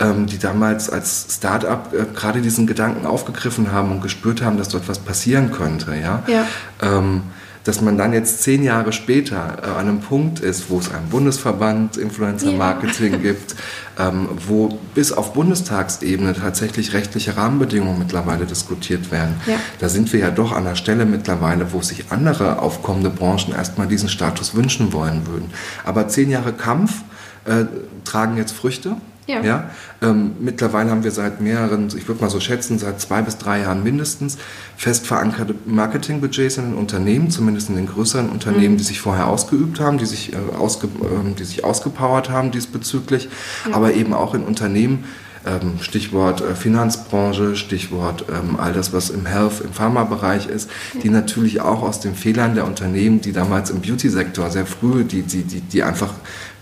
ähm, 0.00 0.26
die 0.26 0.38
damals 0.38 0.90
als 0.90 1.26
Start-up 1.30 1.92
äh, 1.92 2.06
gerade 2.14 2.40
diesen 2.40 2.66
Gedanken 2.66 3.06
aufgegriffen 3.06 3.70
haben 3.70 3.92
und 3.92 4.02
gespürt 4.02 4.42
haben, 4.42 4.56
dass 4.56 4.68
dort 4.68 4.88
was 4.88 4.98
passieren 4.98 5.52
könnte. 5.52 5.94
Ja? 5.94 6.22
ja. 6.26 6.46
Ähm, 6.80 7.22
dass 7.64 7.82
man 7.82 7.98
dann 7.98 8.14
jetzt 8.14 8.42
zehn 8.42 8.62
Jahre 8.62 8.92
später 8.92 9.58
äh, 9.62 9.66
an 9.66 9.88
einem 9.88 10.00
Punkt 10.00 10.40
ist, 10.40 10.70
wo 10.70 10.78
es 10.78 10.92
einen 10.92 11.08
Bundesverband 11.10 11.98
Influencer 11.98 12.52
Marketing 12.52 13.12
ja. 13.12 13.18
gibt, 13.22 13.54
ähm, 13.98 14.28
wo 14.46 14.78
bis 14.94 15.12
auf 15.12 15.34
Bundestagsebene 15.34 16.34
tatsächlich 16.34 16.94
rechtliche 16.94 17.36
Rahmenbedingungen 17.36 17.98
mittlerweile 17.98 18.46
diskutiert 18.46 19.10
werden. 19.10 19.36
Ja. 19.46 19.56
Da 19.78 19.90
sind 19.90 20.12
wir 20.12 20.20
ja 20.20 20.30
doch 20.30 20.52
an 20.52 20.64
der 20.64 20.76
Stelle 20.76 21.04
mittlerweile, 21.04 21.72
wo 21.72 21.82
sich 21.82 22.06
andere 22.10 22.60
aufkommende 22.60 23.10
Branchen 23.10 23.52
erstmal 23.54 23.86
diesen 23.86 24.08
Status 24.08 24.54
wünschen 24.54 24.94
wollen 24.94 25.26
würden. 25.26 25.50
Aber 25.84 26.08
zehn 26.08 26.30
Jahre 26.30 26.54
Kampf 26.54 27.02
äh, 27.44 27.66
tragen 28.04 28.38
jetzt 28.38 28.52
Früchte. 28.52 28.96
Ja. 29.30 29.42
ja? 29.42 29.70
Ähm, 30.02 30.32
mittlerweile 30.40 30.90
haben 30.90 31.04
wir 31.04 31.10
seit 31.10 31.40
mehreren, 31.40 31.88
ich 31.96 32.08
würde 32.08 32.20
mal 32.20 32.30
so 32.30 32.40
schätzen, 32.40 32.78
seit 32.78 33.00
zwei 33.00 33.22
bis 33.22 33.38
drei 33.38 33.60
Jahren 33.60 33.82
mindestens 33.82 34.38
fest 34.76 35.06
verankerte 35.06 35.54
Marketingbudgets 35.66 36.58
in 36.58 36.70
den 36.70 36.74
Unternehmen, 36.74 37.30
zumindest 37.30 37.68
in 37.68 37.76
den 37.76 37.86
größeren 37.86 38.28
Unternehmen, 38.28 38.74
mhm. 38.74 38.78
die 38.78 38.84
sich 38.84 39.00
vorher 39.00 39.26
ausgeübt 39.26 39.80
haben, 39.80 39.98
die 39.98 40.06
sich, 40.06 40.32
äh, 40.32 40.56
ausge, 40.56 40.86
äh, 40.86 41.34
die 41.38 41.44
sich 41.44 41.64
ausgepowert 41.64 42.30
haben 42.30 42.50
diesbezüglich, 42.50 43.28
ja. 43.68 43.74
aber 43.74 43.94
eben 43.94 44.14
auch 44.14 44.34
in 44.34 44.42
Unternehmen, 44.42 45.04
ähm, 45.46 45.78
Stichwort 45.80 46.42
äh, 46.42 46.54
Finanzbranche, 46.54 47.56
Stichwort 47.56 48.26
ähm, 48.28 48.58
all 48.58 48.72
das, 48.72 48.92
was 48.92 49.10
im 49.10 49.26
Health, 49.26 49.60
im 49.62 49.72
Pharmabereich 49.72 50.46
ist, 50.46 50.70
die 51.02 51.08
natürlich 51.08 51.60
auch 51.60 51.82
aus 51.82 52.00
den 52.00 52.14
Fehlern 52.14 52.54
der 52.54 52.66
Unternehmen, 52.66 53.20
die 53.20 53.32
damals 53.32 53.70
im 53.70 53.80
Beauty-Sektor 53.80 54.50
sehr 54.50 54.66
früh, 54.66 55.04
die, 55.04 55.22
die, 55.22 55.42
die, 55.42 55.60
die 55.60 55.82
einfach 55.82 56.12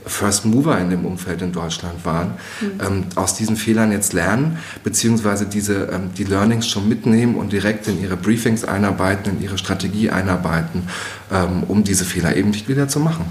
First 0.09 0.45
Mover 0.45 0.79
in 0.79 0.91
dem 0.91 1.05
Umfeld 1.05 1.43
in 1.43 1.53
Deutschland 1.53 2.05
waren, 2.05 2.33
mhm. 2.61 2.81
ähm, 2.81 3.05
aus 3.15 3.35
diesen 3.35 3.57
Fehlern 3.57 3.93
jetzt 3.93 4.13
lernen, 4.13 4.59
beziehungsweise 4.85 5.47
diese, 5.47 5.89
ähm, 5.93 6.11
die 6.17 6.25
Learnings 6.25 6.69
schon 6.69 6.89
mitnehmen 6.89 7.37
und 7.37 7.53
direkt 7.53 7.89
in 7.89 8.03
ihre 8.03 8.17
Briefings 8.17 8.65
einarbeiten, 8.65 9.37
in 9.37 9.43
ihre 9.43 9.59
Strategie 9.59 10.11
einarbeiten, 10.11 10.89
ähm, 11.33 11.65
um 11.69 11.85
diese 11.85 12.05
Fehler 12.05 12.37
eben 12.37 12.51
nicht 12.51 12.69
wieder 12.69 12.89
zu 12.89 13.01
machen. 13.01 13.27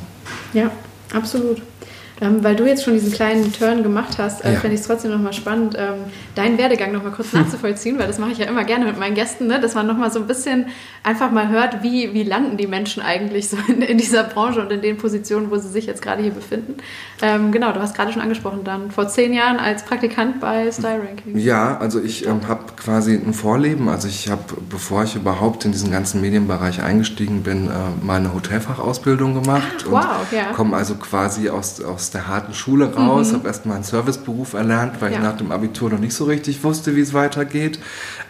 Ja, 0.53 0.71
absolut. 1.13 1.61
Ähm, 2.19 2.43
weil 2.43 2.55
du 2.55 2.65
jetzt 2.65 2.83
schon 2.83 2.93
diesen 2.93 3.11
kleinen 3.11 3.53
Turn 3.53 3.83
gemacht 3.83 4.17
hast, 4.17 4.43
äh, 4.43 4.53
ja. 4.53 4.59
finde 4.59 4.73
ich 4.73 4.81
es 4.81 4.87
trotzdem 4.87 5.11
nochmal 5.11 5.33
spannend, 5.33 5.75
ähm, 5.77 6.05
deinen 6.33 6.57
Werdegang 6.57 6.91
nochmal 6.91 7.11
kurz 7.11 7.31
hm. 7.31 7.41
nachzuvollziehen, 7.41 7.99
weil 7.99 8.07
das 8.07 8.17
mache 8.17 8.31
ich 8.31 8.39
ja 8.39 8.45
immer 8.45 8.63
gerne 8.63 8.85
mit 8.85 8.97
meinen 8.97 9.13
Gästen, 9.13 9.45
ne? 9.45 9.59
dass 9.59 9.75
man 9.75 9.85
nochmal 9.85 10.11
so 10.11 10.19
ein 10.19 10.25
bisschen 10.25 10.65
einfach 11.03 11.31
mal 11.31 11.49
hört, 11.49 11.83
wie, 11.83 12.13
wie 12.13 12.23
landen 12.23 12.57
die 12.57 12.65
Menschen 12.65 13.03
eigentlich 13.03 13.49
so 13.49 13.57
in, 13.67 13.83
in 13.83 13.99
dieser 13.99 14.23
Branche 14.23 14.61
und 14.61 14.71
in 14.71 14.81
den 14.81 14.97
Positionen, 14.97 15.51
wo 15.51 15.57
sie 15.57 15.69
sich 15.69 15.85
jetzt 15.85 16.01
gerade 16.01 16.23
hier 16.23 16.31
befinden. 16.31 16.77
Ähm, 17.21 17.51
genau, 17.51 17.71
du 17.71 17.81
hast 17.81 17.95
gerade 17.95 18.11
schon 18.11 18.21
angesprochen, 18.21 18.63
dann 18.63 18.89
vor 18.89 19.07
zehn 19.07 19.31
Jahren 19.31 19.57
als 19.57 19.83
Praktikant 19.83 20.39
bei 20.39 20.71
Style 20.71 20.99
Ranking. 21.07 21.37
Ja, 21.37 21.77
also 21.77 22.01
ich 22.01 22.25
ähm, 22.25 22.47
habe 22.47 22.63
quasi 22.75 23.13
ein 23.13 23.33
Vorleben, 23.33 23.89
also 23.89 24.07
ich 24.07 24.29
habe, 24.29 24.41
bevor 24.69 25.03
ich 25.03 25.15
überhaupt 25.15 25.65
in 25.65 25.71
diesen 25.71 25.91
ganzen 25.91 26.21
Medienbereich 26.21 26.81
eingestiegen 26.81 27.43
bin, 27.43 27.67
äh, 27.67 27.73
meine 28.01 28.33
Hotelfachausbildung 28.33 29.35
gemacht 29.35 29.85
Ach, 29.85 29.91
wow, 29.91 30.05
und 30.21 30.35
ja. 30.35 30.51
komme 30.53 30.75
also 30.75 30.95
quasi 30.95 31.49
aus, 31.49 31.81
aus 31.81 32.06
aus 32.07 32.11
der 32.11 32.27
harten 32.27 32.53
Schule 32.53 32.93
raus, 32.93 33.31
mhm. 33.31 33.35
habe 33.35 33.47
erstmal 33.49 33.75
einen 33.75 33.83
Serviceberuf 33.83 34.53
erlernt, 34.53 35.01
weil 35.01 35.11
ja. 35.11 35.17
ich 35.17 35.23
nach 35.23 35.35
dem 35.35 35.51
Abitur 35.51 35.89
noch 35.89 35.99
nicht 35.99 36.13
so 36.13 36.23
richtig 36.23 36.63
wusste, 36.63 36.95
wie 36.95 37.01
es 37.01 37.13
weitergeht. 37.13 37.79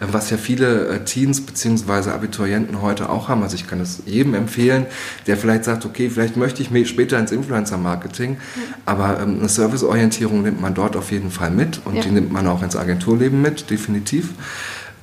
Äh, 0.00 0.06
was 0.10 0.30
ja 0.30 0.36
viele 0.36 0.88
äh, 0.88 1.04
Teens 1.04 1.40
bzw. 1.46 2.10
Abiturienten 2.10 2.82
heute 2.82 3.08
auch 3.08 3.28
haben. 3.28 3.44
Also 3.44 3.54
ich 3.54 3.68
kann 3.68 3.80
es 3.80 4.02
jedem 4.04 4.34
empfehlen, 4.34 4.86
der 5.28 5.36
vielleicht 5.36 5.62
sagt, 5.64 5.86
okay, 5.86 6.10
vielleicht 6.10 6.36
möchte 6.36 6.60
ich 6.60 6.72
mich 6.72 6.88
später 6.88 7.20
ins 7.20 7.30
Influencer-Marketing, 7.30 8.32
mhm. 8.32 8.38
aber 8.84 9.20
ähm, 9.20 9.38
eine 9.38 9.48
Serviceorientierung 9.48 10.42
nimmt 10.42 10.60
man 10.60 10.74
dort 10.74 10.96
auf 10.96 11.12
jeden 11.12 11.30
Fall 11.30 11.52
mit 11.52 11.80
und 11.84 11.94
ja. 11.94 12.02
die 12.02 12.10
nimmt 12.10 12.32
man 12.32 12.48
auch 12.48 12.64
ins 12.64 12.74
Agenturleben 12.74 13.40
mit, 13.40 13.70
definitiv. 13.70 14.30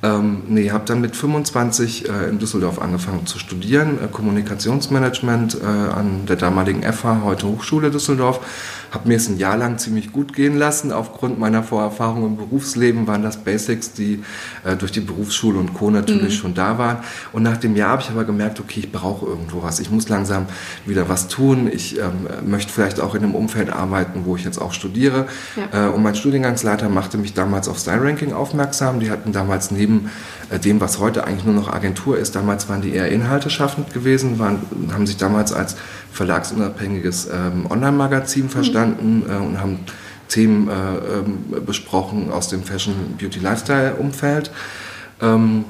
Ähm, 0.02 0.42
nee, 0.48 0.70
habe 0.70 0.84
dann 0.84 1.00
mit 1.00 1.16
25 1.16 2.08
äh, 2.08 2.28
in 2.28 2.38
Düsseldorf 2.38 2.80
angefangen 2.80 3.26
zu 3.26 3.38
studieren, 3.38 3.98
äh, 4.02 4.08
Kommunikationsmanagement 4.08 5.58
äh, 5.62 5.66
an 5.66 6.26
der 6.26 6.36
damaligen 6.36 6.82
FH, 6.82 7.22
heute 7.24 7.46
Hochschule 7.46 7.90
Düsseldorf 7.90 8.40
habe 8.90 9.08
mir 9.08 9.16
es 9.16 9.28
ein 9.28 9.38
Jahr 9.38 9.56
lang 9.56 9.78
ziemlich 9.78 10.12
gut 10.12 10.32
gehen 10.32 10.56
lassen. 10.56 10.92
Aufgrund 10.92 11.38
meiner 11.38 11.62
Vorerfahrung 11.62 12.26
im 12.26 12.36
Berufsleben 12.36 13.06
waren 13.06 13.22
das 13.22 13.38
Basics, 13.38 13.92
die 13.92 14.22
äh, 14.64 14.76
durch 14.76 14.92
die 14.92 15.00
Berufsschule 15.00 15.58
und 15.58 15.74
Co. 15.74 15.90
natürlich 15.90 16.34
mhm. 16.34 16.40
schon 16.40 16.54
da 16.54 16.78
waren. 16.78 16.98
Und 17.32 17.42
nach 17.42 17.56
dem 17.56 17.76
Jahr 17.76 17.90
habe 17.90 18.02
ich 18.02 18.10
aber 18.10 18.24
gemerkt, 18.24 18.60
okay, 18.60 18.80
ich 18.80 18.92
brauche 18.92 19.26
irgendwo 19.26 19.62
was. 19.62 19.80
Ich 19.80 19.90
muss 19.90 20.08
langsam 20.08 20.46
wieder 20.84 21.08
was 21.08 21.28
tun. 21.28 21.68
Ich 21.72 21.98
ähm, 21.98 22.48
möchte 22.48 22.72
vielleicht 22.72 23.00
auch 23.00 23.14
in 23.14 23.22
einem 23.22 23.34
Umfeld 23.34 23.70
arbeiten, 23.70 24.22
wo 24.24 24.36
ich 24.36 24.44
jetzt 24.44 24.58
auch 24.58 24.72
studiere. 24.72 25.26
Ja. 25.56 25.88
Äh, 25.88 25.90
und 25.90 26.02
mein 26.02 26.14
Studiengangsleiter 26.14 26.88
machte 26.88 27.18
mich 27.18 27.34
damals 27.34 27.68
auf 27.68 27.78
Style 27.78 28.02
Ranking 28.02 28.32
aufmerksam. 28.32 29.00
Die 29.00 29.10
hatten 29.10 29.32
damals 29.32 29.70
neben 29.70 30.10
dem, 30.50 30.80
was 30.80 30.98
heute 31.00 31.24
eigentlich 31.24 31.44
nur 31.44 31.54
noch 31.54 31.72
Agentur 31.72 32.18
ist, 32.18 32.36
damals 32.36 32.68
waren 32.68 32.82
die 32.82 32.92
eher 32.92 33.08
inhalteschaffend 33.08 33.92
gewesen, 33.92 34.38
waren, 34.38 34.60
haben 34.92 35.06
sich 35.06 35.16
damals 35.16 35.52
als 35.52 35.76
verlagsunabhängiges 36.12 37.28
ähm, 37.32 37.66
Online-Magazin 37.68 38.48
verstanden 38.48 39.24
mhm. 39.26 39.30
äh, 39.30 39.36
und 39.36 39.60
haben 39.60 39.80
Themen 40.28 40.68
äh, 40.68 40.96
äh, 40.96 41.60
besprochen 41.60 42.30
aus 42.30 42.48
dem 42.48 42.62
Fashion, 42.62 43.16
Beauty, 43.18 43.38
Lifestyle-Umfeld. 43.38 44.50
Ähm, 45.20 45.64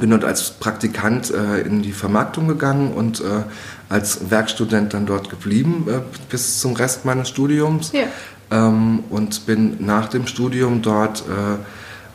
bin 0.00 0.10
dort 0.10 0.24
als 0.24 0.50
Praktikant 0.50 1.30
äh, 1.30 1.60
in 1.60 1.82
die 1.82 1.92
Vermarktung 1.92 2.48
gegangen 2.48 2.92
und 2.92 3.20
äh, 3.20 3.44
als 3.88 4.30
Werkstudent 4.30 4.94
dann 4.94 5.06
dort 5.06 5.30
geblieben 5.30 5.86
äh, 5.88 6.00
bis 6.28 6.58
zum 6.58 6.74
Rest 6.74 7.04
meines 7.04 7.28
Studiums. 7.28 7.92
Ja. 7.92 8.06
Ähm, 8.50 9.04
und 9.10 9.46
bin 9.46 9.84
nach 9.84 10.08
dem 10.08 10.26
Studium 10.26 10.82
dort 10.82 11.24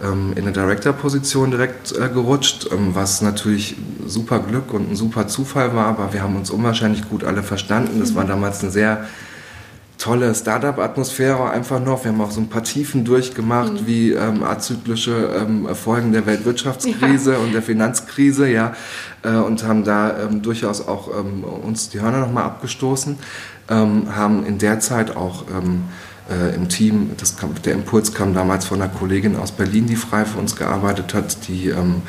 ähm, 0.01 0.33
in 0.35 0.43
eine 0.43 0.51
Director-Position 0.51 1.51
direkt 1.51 1.91
äh, 1.91 2.09
gerutscht, 2.09 2.67
ähm, 2.71 2.93
was 2.93 3.21
natürlich 3.21 3.75
super 4.05 4.39
Glück 4.39 4.73
und 4.73 4.91
ein 4.91 4.95
super 4.95 5.27
Zufall 5.27 5.75
war, 5.75 5.85
aber 5.87 6.13
wir 6.13 6.21
haben 6.23 6.35
uns 6.35 6.49
unwahrscheinlich 6.49 7.07
gut 7.09 7.23
alle 7.23 7.43
verstanden. 7.43 7.99
Das 7.99 8.15
war 8.15 8.25
damals 8.25 8.61
eine 8.61 8.71
sehr 8.71 9.05
tolle 10.01 10.33
Startup-Atmosphäre 10.33 11.51
einfach 11.51 11.79
noch. 11.79 12.03
Wir 12.03 12.11
haben 12.11 12.21
auch 12.21 12.31
so 12.31 12.41
ein 12.41 12.49
paar 12.49 12.63
Tiefen 12.63 13.05
durchgemacht, 13.05 13.73
mhm. 13.73 13.87
wie 13.87 14.11
ähm, 14.13 14.41
azyklische 14.41 15.29
ähm, 15.39 15.67
Folgen 15.75 16.11
der 16.11 16.25
Weltwirtschaftskrise 16.25 17.33
ja. 17.33 17.37
und 17.37 17.53
der 17.53 17.61
Finanzkrise, 17.61 18.49
ja, 18.49 18.73
äh, 19.21 19.35
und 19.35 19.63
haben 19.63 19.83
da 19.83 20.23
ähm, 20.23 20.41
durchaus 20.41 20.87
auch 20.87 21.09
ähm, 21.19 21.43
uns 21.43 21.89
die 21.89 22.01
Hörner 22.01 22.21
nochmal 22.21 22.45
abgestoßen, 22.45 23.17
ähm, 23.69 24.15
haben 24.15 24.43
in 24.45 24.57
der 24.57 24.79
Zeit 24.79 25.15
auch 25.15 25.45
ähm, 25.49 25.83
äh, 26.29 26.55
im 26.55 26.69
Team. 26.69 27.11
Kam, 27.39 27.53
der 27.63 27.73
Impuls 27.73 28.13
kam 28.13 28.33
damals 28.33 28.65
von 28.65 28.81
einer 28.81 28.91
Kollegin 28.91 29.35
aus 29.35 29.51
Berlin, 29.51 29.87
die 29.87 29.95
frei 29.95 30.25
für 30.25 30.39
uns 30.39 30.55
gearbeitet 30.55 31.13
hat, 31.13 31.47
die 31.47 31.69
ähm, 31.69 32.01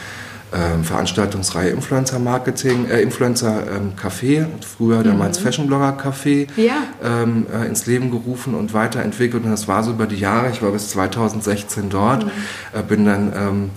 äh, 0.52 0.82
Veranstaltungsreihe 0.82 1.70
Influencer 1.70 2.18
Marketing, 2.18 2.86
äh, 2.88 3.00
Influencer 3.00 3.64
ähm, 3.74 3.92
Café, 4.00 4.46
früher 4.60 4.98
mhm. 4.98 5.04
damals 5.04 5.38
Fashion 5.38 5.66
Blogger 5.66 5.96
Café, 5.96 6.46
ja. 6.56 6.82
ähm, 7.02 7.46
äh, 7.52 7.66
ins 7.66 7.86
Leben 7.86 8.10
gerufen 8.10 8.54
und 8.54 8.74
weiterentwickelt. 8.74 9.44
Und 9.44 9.50
das 9.50 9.68
war 9.68 9.82
so 9.82 9.92
über 9.92 10.06
die 10.06 10.16
Jahre. 10.16 10.50
Ich 10.50 10.62
war 10.62 10.70
bis 10.70 10.90
2016 10.90 11.88
dort, 11.88 12.24
mhm. 12.24 12.30
Äh, 12.72 12.82
bin 12.82 13.04
dann 13.04 13.32
ähm, 13.34 13.70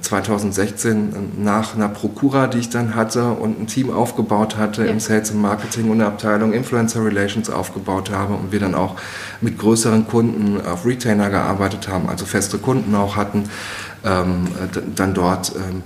2016 0.00 1.42
nach 1.42 1.74
einer 1.74 1.88
Prokura, 1.88 2.46
die 2.46 2.58
ich 2.58 2.70
dann 2.70 2.94
hatte 2.94 3.30
und 3.32 3.60
ein 3.60 3.66
Team 3.66 3.90
aufgebaut 3.90 4.56
hatte 4.56 4.84
ja. 4.84 4.90
im 4.90 5.00
Sales 5.00 5.30
und 5.30 5.40
Marketing 5.40 5.90
und 5.90 6.00
eine 6.00 6.06
Abteilung 6.06 6.52
Influencer 6.52 7.04
Relations 7.04 7.50
aufgebaut 7.50 8.10
habe 8.10 8.34
und 8.34 8.52
wir 8.52 8.60
dann 8.60 8.74
auch 8.74 8.96
mit 9.40 9.58
größeren 9.58 10.06
Kunden 10.06 10.60
auf 10.60 10.86
Retainer 10.86 11.30
gearbeitet 11.30 11.88
haben, 11.88 12.08
also 12.08 12.24
feste 12.24 12.58
Kunden 12.58 12.94
auch 12.94 13.16
hatten, 13.16 13.44
ähm, 14.04 14.48
dann 14.94 15.14
dort 15.14 15.52
ähm, 15.56 15.82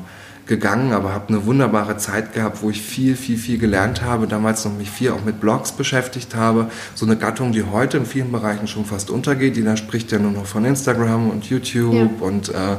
gegangen, 0.47 0.93
aber 0.93 1.13
habe 1.13 1.29
eine 1.29 1.45
wunderbare 1.45 1.97
Zeit 1.97 2.33
gehabt, 2.33 2.63
wo 2.63 2.71
ich 2.71 2.81
viel, 2.81 3.17
viel, 3.17 3.37
viel 3.37 3.59
gelernt 3.59 4.03
habe, 4.03 4.29
damals 4.29 4.65
noch 4.65 4.73
mich 4.73 4.91
viel 4.91 5.11
auch 5.11 5.25
mit 5.25 5.41
Blogs 5.41 5.73
beschäftigt 5.73 6.37
habe. 6.37 6.71
So 6.95 7.05
eine 7.05 7.17
Gattung, 7.17 7.53
die 7.53 7.65
heute 7.65 7.97
in 7.99 8.07
vielen 8.07 8.31
Bereichen 8.31 8.69
schon 8.69 8.85
fast 8.85 9.11
untergeht. 9.11 9.57
Die 9.57 9.77
spricht 9.77 10.13
ja 10.13 10.19
nur 10.19 10.31
noch 10.31 10.47
von 10.47 10.65
Instagram 10.65 11.31
und 11.31 11.47
YouTube 11.47 11.95
ja. 11.95 12.09
und, 12.21 12.51
äh, 12.51 12.77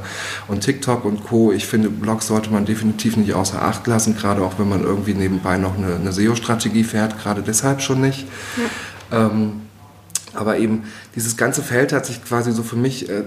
und 0.47 0.61
TikTok 0.61 1.03
und 1.03 1.25
Co. 1.25 1.51
Ich 1.51 1.65
finde, 1.65 1.89
Blogs 1.89 2.27
sollte 2.27 2.49
man 2.49 2.65
definitiv 2.65 3.17
nicht 3.17 3.33
außer 3.33 3.61
Acht 3.61 3.85
lassen, 3.85 4.15
gerade 4.15 4.41
auch 4.41 4.57
wenn 4.57 4.69
man 4.69 4.83
irgendwie 4.83 5.13
nebenbei 5.13 5.57
noch 5.57 5.77
eine, 5.77 5.95
eine 5.95 6.13
SEO-Strategie 6.13 6.85
fährt, 6.85 7.19
gerade 7.21 7.41
deshalb 7.41 7.81
schon 7.81 7.99
nicht. 7.99 8.25
Ja. 9.11 9.27
Ähm, 9.27 9.66
aber 10.33 10.57
eben 10.57 10.83
dieses 11.15 11.37
ganze 11.37 11.61
Feld 11.61 11.93
hat 11.93 12.05
sich 12.05 12.23
quasi 12.23 12.51
so 12.51 12.63
für 12.63 12.75
mich 12.75 13.09
äh, 13.09 13.23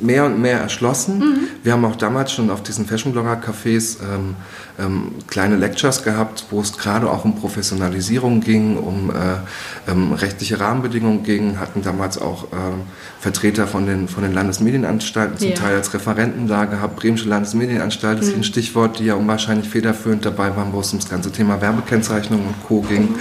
mehr 0.00 0.24
und 0.24 0.40
mehr 0.40 0.60
erschlossen. 0.60 1.18
Mhm. 1.18 1.38
Wir 1.62 1.72
haben 1.72 1.84
auch 1.84 1.96
damals 1.96 2.32
schon 2.32 2.50
auf 2.50 2.62
diesen 2.62 2.86
Fashion 2.86 3.12
Blogger 3.12 3.40
Cafés 3.40 3.98
ähm, 4.02 4.34
ähm, 4.78 5.12
kleine 5.28 5.56
Lectures 5.56 6.02
gehabt, 6.04 6.46
wo 6.50 6.60
es 6.60 6.76
gerade 6.76 7.10
auch 7.10 7.24
um 7.24 7.36
Professionalisierung 7.36 8.40
ging, 8.40 8.76
um 8.76 9.10
äh, 9.10 9.90
ähm, 9.90 10.12
rechtliche 10.12 10.60
Rahmenbedingungen 10.60 11.22
ging, 11.22 11.58
hatten 11.58 11.82
damals 11.82 12.18
auch 12.18 12.44
ähm, 12.52 12.82
Vertreter 13.20 13.66
von 13.66 13.86
den, 13.86 14.08
von 14.08 14.22
den 14.22 14.32
Landesmedienanstalten 14.32 15.38
zum 15.38 15.50
ja. 15.50 15.54
Teil 15.54 15.76
als 15.76 15.94
Referenten 15.94 16.48
da 16.48 16.64
gehabt. 16.64 16.96
Bremische 16.96 17.28
Landesmedienanstalt 17.28 18.20
ist 18.20 18.30
mhm. 18.30 18.40
ein 18.40 18.44
Stichwort, 18.44 18.98
die 18.98 19.04
ja 19.06 19.14
unwahrscheinlich 19.14 19.68
federführend 19.68 20.24
dabei 20.24 20.56
waren, 20.56 20.72
wo 20.72 20.80
es 20.80 20.92
um 20.92 20.98
das 20.98 21.08
ganze 21.08 21.30
Thema 21.30 21.60
Werbekennzeichnung 21.60 22.40
und 22.46 22.66
Co. 22.66 22.80
ging. 22.82 23.12
Mhm 23.12 23.18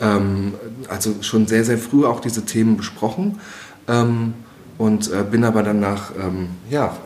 ähm, 0.00 0.54
also 0.88 1.16
schon 1.22 1.46
sehr, 1.46 1.64
sehr 1.64 1.78
früh 1.78 2.04
auch 2.04 2.20
diese 2.20 2.44
Themen 2.44 2.76
besprochen 2.76 3.40
ähm, 3.88 4.34
und 4.78 5.12
äh, 5.12 5.24
bin 5.30 5.44
aber 5.44 5.62
dann 5.62 5.80
nach 5.80 6.12
ähm, 6.18 6.48
ja, 6.68 6.96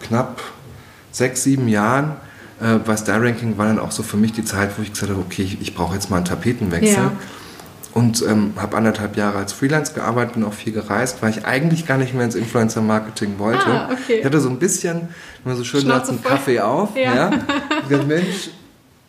knapp 0.00 0.40
sechs, 1.12 1.42
sieben 1.42 1.68
Jahren 1.68 2.16
äh, 2.60 2.78
bei 2.78 2.96
Star 2.96 3.22
Ranking 3.22 3.58
war 3.58 3.66
dann 3.66 3.78
auch 3.78 3.90
so 3.90 4.02
für 4.02 4.16
mich 4.16 4.32
die 4.32 4.44
Zeit, 4.44 4.70
wo 4.78 4.82
ich 4.82 4.92
gesagt 4.92 5.10
habe, 5.10 5.20
okay, 5.20 5.42
ich, 5.42 5.60
ich 5.60 5.74
brauche 5.74 5.94
jetzt 5.94 6.10
mal 6.10 6.16
einen 6.16 6.24
Tapetenwechsel. 6.24 6.94
Ja. 6.94 7.12
Und 7.92 8.22
ähm, 8.28 8.52
habe 8.56 8.76
anderthalb 8.76 9.16
Jahre 9.16 9.38
als 9.38 9.54
Freelance 9.54 9.94
gearbeitet, 9.94 10.34
bin 10.34 10.44
auch 10.44 10.52
viel 10.52 10.74
gereist, 10.74 11.22
weil 11.22 11.30
ich 11.30 11.46
eigentlich 11.46 11.86
gar 11.86 11.96
nicht 11.96 12.12
mehr 12.12 12.26
ins 12.26 12.34
Influencer-Marketing 12.34 13.38
wollte. 13.38 13.66
Ah, 13.66 13.88
okay. 13.90 14.18
Ich 14.18 14.24
hatte 14.24 14.38
so 14.38 14.50
ein 14.50 14.58
bisschen, 14.58 15.08
immer 15.44 15.56
so 15.56 15.64
schön 15.64 15.80
Schnauze 15.80 16.10
einen 16.10 16.22
Kaffee 16.22 16.60
auf. 16.60 16.94
Ja. 16.94 17.14
ja. 17.14 17.30
Dachte, 17.88 18.04
Mensch, 18.06 18.50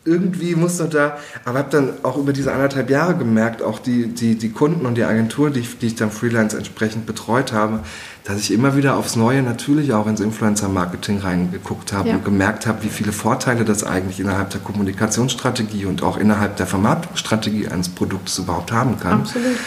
irgendwie 0.08 0.56
muss 0.56 0.78
doch 0.78 0.90
da, 0.90 1.18
aber 1.46 1.60
habe 1.60 1.70
dann 1.70 1.94
auch 2.04 2.18
über 2.18 2.34
diese 2.34 2.54
anderthalb 2.54 2.90
Jahre 2.90 3.16
gemerkt, 3.16 3.62
auch 3.62 3.80
die, 3.80 4.08
die, 4.08 4.36
die 4.36 4.50
Kunden 4.50 4.86
und 4.86 4.96
die 4.96 5.04
Agentur, 5.04 5.50
die 5.50 5.60
ich, 5.60 5.78
die 5.78 5.88
ich 5.88 5.96
dann 5.96 6.10
Freelance 6.10 6.58
entsprechend 6.58 7.06
betreut 7.06 7.52
habe, 7.52 7.82
dass 8.24 8.40
ich 8.40 8.52
immer 8.52 8.76
wieder 8.76 8.96
aufs 8.98 9.16
Neue 9.16 9.42
natürlich 9.44 9.94
auch 9.94 10.08
ins 10.08 10.20
Influencer-Marketing 10.20 11.20
reingeguckt 11.20 11.94
habe 11.94 12.10
ja. 12.10 12.16
und 12.16 12.26
gemerkt 12.26 12.66
habe, 12.66 12.84
wie 12.84 12.90
viele 12.90 13.12
Vorteile 13.12 13.66
das 13.66 13.84
eigentlich 13.84 14.20
innerhalb 14.20 14.50
der 14.50 14.62
Kommunikationsstrategie 14.62 15.86
und 15.86 16.04
auch 16.04 16.18
innerhalb 16.18 16.56
der 16.58 16.68
Vermarktungsstrategie 16.68 17.68
eines 17.68 17.90
Produktes 17.90 18.38
überhaupt 18.40 18.72
haben 18.72 19.00
kann. 19.00 19.22
Absolut. 19.22 19.58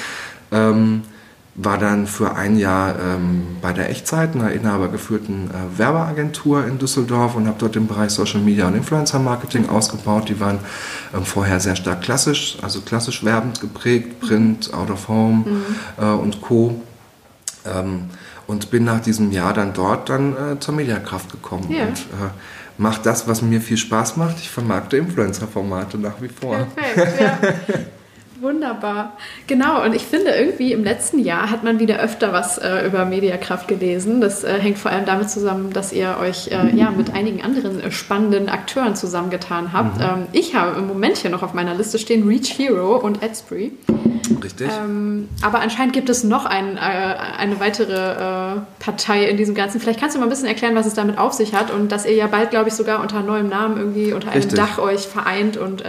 Ähm, 0.52 1.02
war 1.56 1.78
dann 1.78 2.06
für 2.06 2.36
ein 2.36 2.56
Jahr 2.58 2.94
ähm, 2.98 3.56
bei 3.60 3.72
der 3.72 3.90
Echtzeit, 3.90 4.34
einer 4.34 4.52
inhabergeführten 4.52 5.50
äh, 5.50 5.78
Werbeagentur 5.78 6.64
in 6.66 6.78
Düsseldorf 6.78 7.34
und 7.34 7.46
habe 7.46 7.56
dort 7.58 7.74
den 7.74 7.86
Bereich 7.86 8.10
Social 8.10 8.40
Media 8.40 8.66
und 8.66 8.76
Influencer 8.76 9.18
Marketing 9.18 9.68
ausgebaut. 9.68 10.28
Die 10.28 10.38
waren 10.38 10.60
ähm, 11.14 11.24
vorher 11.24 11.58
sehr 11.60 11.76
stark 11.76 12.02
klassisch, 12.02 12.56
also 12.62 12.80
klassisch 12.80 13.24
werbend 13.24 13.60
geprägt, 13.60 14.20
Print, 14.20 14.72
Out 14.72 14.90
of 14.90 15.08
Home 15.08 15.44
mhm. 15.44 15.64
äh, 15.98 16.04
und 16.04 16.40
Co. 16.40 16.80
Ähm, 17.66 18.04
und 18.46 18.70
bin 18.70 18.84
nach 18.84 19.00
diesem 19.00 19.30
Jahr 19.30 19.54
dann 19.54 19.72
dort 19.74 20.08
dann 20.08 20.32
äh, 20.32 20.58
zur 20.58 20.74
Mediakraft 20.74 21.30
gekommen 21.30 21.70
ja. 21.70 21.84
und 21.84 21.98
äh, 21.98 22.30
mache 22.78 23.00
das, 23.04 23.28
was 23.28 23.42
mir 23.42 23.60
viel 23.60 23.76
Spaß 23.76 24.16
macht. 24.16 24.38
Ich 24.38 24.50
vermarkte 24.50 24.96
Influencer-Formate 24.96 25.98
nach 25.98 26.20
wie 26.20 26.28
vor. 26.28 26.66
Perfekt, 26.74 27.20
ja. 27.20 27.38
Wunderbar. 28.40 29.18
Genau, 29.46 29.84
und 29.84 29.94
ich 29.94 30.02
finde 30.02 30.30
irgendwie 30.30 30.72
im 30.72 30.82
letzten 30.82 31.18
Jahr 31.18 31.50
hat 31.50 31.62
man 31.62 31.78
wieder 31.78 32.00
öfter 32.00 32.32
was 32.32 32.56
äh, 32.56 32.86
über 32.86 33.04
Mediakraft 33.04 33.68
gelesen. 33.68 34.22
Das 34.22 34.44
äh, 34.44 34.58
hängt 34.58 34.78
vor 34.78 34.90
allem 34.90 35.04
damit 35.04 35.28
zusammen, 35.28 35.72
dass 35.72 35.92
ihr 35.92 36.16
euch 36.18 36.48
äh, 36.48 36.74
ja 36.74 36.90
mit 36.90 37.12
einigen 37.12 37.42
anderen 37.42 37.80
äh, 37.82 37.90
spannenden 37.90 38.48
Akteuren 38.48 38.96
zusammengetan 38.96 39.74
habt. 39.74 39.98
Mhm. 39.98 40.02
Ähm, 40.02 40.26
ich 40.32 40.54
habe 40.54 40.78
im 40.78 40.86
Moment 40.86 41.18
hier 41.18 41.30
noch 41.30 41.42
auf 41.42 41.52
meiner 41.52 41.74
Liste 41.74 41.98
stehen 41.98 42.26
Reach 42.26 42.58
Hero 42.58 42.96
und 42.96 43.22
Adspree. 43.22 43.72
Richtig. 44.42 44.68
Ähm, 44.70 45.28
aber 45.42 45.60
anscheinend 45.60 45.92
gibt 45.92 46.08
es 46.08 46.24
noch 46.24 46.46
ein, 46.46 46.76
äh, 46.76 46.80
eine 46.80 47.60
weitere 47.60 47.92
äh, 47.92 48.60
Partei 48.78 49.28
in 49.28 49.36
diesem 49.36 49.54
Ganzen. 49.54 49.80
Vielleicht 49.80 50.00
kannst 50.00 50.16
du 50.16 50.20
mal 50.20 50.26
ein 50.26 50.30
bisschen 50.30 50.46
erklären, 50.46 50.74
was 50.74 50.86
es 50.86 50.94
damit 50.94 51.18
auf 51.18 51.32
sich 51.32 51.54
hat 51.54 51.70
und 51.70 51.90
dass 51.90 52.06
ihr 52.06 52.14
ja 52.14 52.26
bald, 52.26 52.50
glaube 52.50 52.68
ich, 52.68 52.74
sogar 52.74 53.00
unter 53.00 53.22
neuem 53.22 53.48
Namen 53.48 53.76
irgendwie 53.76 54.12
unter 54.12 54.30
einem 54.30 54.42
Richtig. 54.42 54.58
Dach 54.58 54.78
euch 54.78 55.06
vereint 55.06 55.56
und 55.56 55.82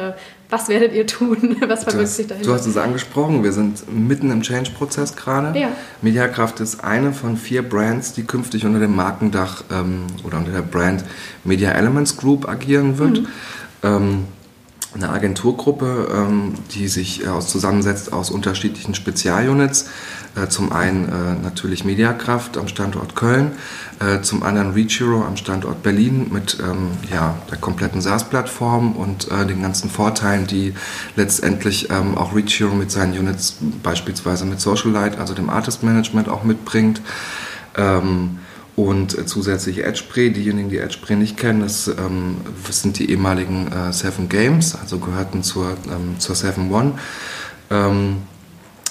was 0.52 0.68
werdet 0.68 0.94
ihr 0.94 1.08
tun? 1.08 1.56
Was 1.68 1.86
verbirgt 1.86 2.10
sich 2.10 2.28
dahinter? 2.28 2.50
Du 2.50 2.54
hast 2.54 2.66
es 2.66 2.76
angesprochen, 2.76 3.42
wir 3.44 3.54
sind 3.54 3.92
mitten 3.92 4.30
im 4.32 4.42
Change-Prozess 4.42 5.16
gerade. 5.16 5.58
Ja. 5.58 5.70
Mediakraft 6.02 6.60
ist 6.60 6.84
eine 6.84 7.14
von 7.14 7.38
vier 7.38 7.68
Brands, 7.68 8.14
die 8.14 8.24
künftig 8.24 8.66
unter 8.66 8.80
dem 8.80 8.94
Markendach 8.94 9.64
ähm, 9.72 10.08
oder 10.26 10.38
unter 10.38 10.52
der 10.52 10.62
Brand 10.62 11.06
Media 11.46 11.72
Elements 11.72 12.18
Group 12.18 12.48
agieren 12.50 12.98
wird. 12.98 13.22
Mhm. 13.22 13.28
Ähm, 13.84 14.26
eine 14.94 15.10
Agenturgruppe, 15.10 16.10
ähm, 16.14 16.56
die 16.74 16.88
sich 16.88 17.24
äh, 17.24 17.28
aus, 17.28 17.48
zusammensetzt 17.48 18.12
aus 18.12 18.30
unterschiedlichen 18.30 18.94
Spezialunits. 18.94 19.90
Äh, 20.36 20.48
zum 20.48 20.72
einen 20.72 21.08
äh, 21.08 21.42
natürlich 21.42 21.86
Mediakraft 21.86 22.58
am 22.58 22.68
Standort 22.68 23.16
Köln, 23.16 23.52
zum 24.24 24.42
anderen 24.42 24.72
ReachHero 24.74 25.24
am 25.24 25.38
Standort 25.38 25.84
Berlin 25.84 26.32
mit 26.34 26.58
ähm, 26.60 26.90
ja, 27.12 27.38
der 27.52 27.60
kompletten 27.60 28.02
SaaS-Plattform 28.02 28.94
und 28.94 29.30
den 29.30 29.62
ganzen 29.62 29.92
Vorteilen, 29.92 30.48
die 30.48 30.74
letztendlich 31.16 31.92
ähm, 31.92 32.18
auch 32.18 32.34
ReachHero 32.36 32.74
mit 32.74 32.90
seinen 32.90 33.16
Units, 33.16 33.58
beispielsweise 33.84 34.46
mit 34.46 34.60
Social 34.60 34.90
Light, 34.90 35.20
also 35.20 35.36
dem 35.36 35.52
Artist 35.52 35.84
Management 35.84 36.30
auch 36.30 36.44
mitbringt 36.44 37.00
und 38.76 39.18
äh, 39.18 39.26
zusätzlich 39.26 39.84
Edgepray. 39.84 40.32
Diejenigen, 40.32 40.70
die 40.70 40.78
Edgepray 40.78 41.16
nicht 41.16 41.38
kennen, 41.38 41.62
das, 41.62 41.88
ähm, 41.88 42.38
das 42.66 42.82
sind 42.82 43.00
die 43.00 43.10
ehemaligen 43.10 43.72
äh, 43.72 43.92
Seven 43.94 44.30
Games, 44.30 44.76
also 44.76 45.00
gehörten 45.00 45.44
zur, 45.44 45.78
ähm, 45.88 46.20
zur 46.20 46.36
Seven 46.36 46.72
One. 46.72 46.94
Ähm, 47.70 48.18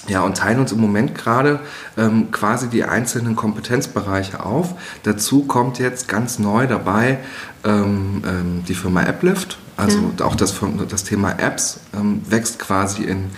ja, 0.07 0.21
und 0.21 0.37
teilen 0.37 0.59
uns 0.59 0.71
im 0.71 0.79
Moment 0.79 1.15
gerade 1.15 1.59
ähm, 1.95 2.31
quasi 2.31 2.67
die 2.69 2.83
einzelnen 2.83 3.35
Kompetenzbereiche 3.35 4.43
auf. 4.43 4.73
Dazu 5.03 5.43
kommt 5.43 5.77
jetzt 5.77 6.07
ganz 6.07 6.39
neu 6.39 6.65
dabei 6.65 7.19
ähm, 7.63 8.23
ähm, 8.25 8.63
die 8.67 8.73
Firma 8.73 9.01
Applift. 9.01 9.59
Also 9.77 10.11
ja. 10.17 10.25
auch 10.25 10.35
das, 10.35 10.55
das 10.89 11.03
Thema 11.03 11.31
Apps 11.39 11.79
ähm, 11.93 12.21
wächst 12.27 12.57
quasi 12.57 13.03
in, 13.03 13.29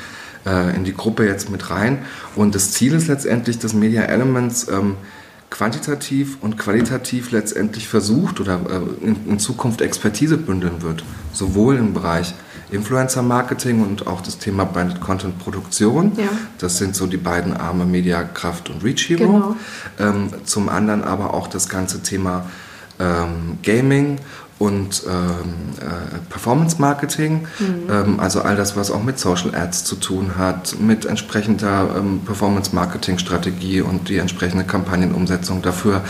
äh, 0.45 0.73
in 0.75 0.85
die 0.85 0.93
Gruppe 0.93 1.25
jetzt 1.25 1.49
mit 1.49 1.69
rein. 1.69 1.99
Und 2.35 2.55
das 2.55 2.71
Ziel 2.71 2.93
ist 2.93 3.07
letztendlich, 3.07 3.59
dass 3.59 3.73
Media 3.73 4.03
Elements 4.03 4.67
ähm, 4.69 4.95
quantitativ 5.53 6.37
und 6.41 6.57
qualitativ 6.57 7.29
letztendlich 7.31 7.87
versucht 7.87 8.39
oder 8.39 8.59
äh, 8.67 9.05
in, 9.05 9.29
in, 9.29 9.39
Zukunft 9.39 9.81
Expertise 9.81 10.35
bündeln 10.35 10.81
wird. 10.81 11.03
Sowohl 11.31 11.77
im 11.77 11.93
Bereich 11.93 12.33
Influencer 12.71 13.21
Marketing 13.21 13.83
und 13.83 14.07
auch 14.07 14.21
das 14.21 14.39
Thema 14.39 14.63
Branded 14.65 14.99
Content 14.99 15.37
Produktion. 15.37 16.13
Ja. 16.17 16.29
Das 16.57 16.79
sind 16.79 16.95
so 16.95 17.05
die 17.05 17.17
beiden 17.17 17.55
Arme 17.55 17.85
Mediakraft 17.85 18.71
und 18.71 18.83
Reach 18.83 19.07
Hero. 19.07 19.31
Genau. 19.31 19.55
Ähm, 19.99 20.31
zum 20.43 20.69
anderen 20.69 21.03
aber 21.03 21.35
auch 21.35 21.45
das 21.45 21.69
ganze 21.69 22.01
Thema 22.01 22.49
ähm, 22.99 23.59
Gaming 23.61 24.17
und 24.63 25.03
ähm, 25.05 25.15
äh, 25.81 26.19
Performance 26.29 26.77
Marketing, 26.79 27.47
mhm. 27.59 27.89
ähm, 27.89 28.19
also 28.21 28.41
all 28.41 28.55
das, 28.55 28.77
was 28.77 28.91
auch 28.91 29.03
mit 29.03 29.19
Social 29.19 29.53
Ads 29.53 29.83
zu 29.83 29.97
tun 29.97 30.37
hat, 30.37 30.79
mit 30.79 31.05
entsprechender 31.05 31.89
ähm, 31.97 32.21
Performance 32.25 32.73
Marketing 32.73 33.17
Strategie 33.17 33.81
und 33.81 34.07
die 34.07 34.19
entsprechende 34.19 34.63
Kampagnenumsetzung 34.63 35.61
dafür 35.61 36.01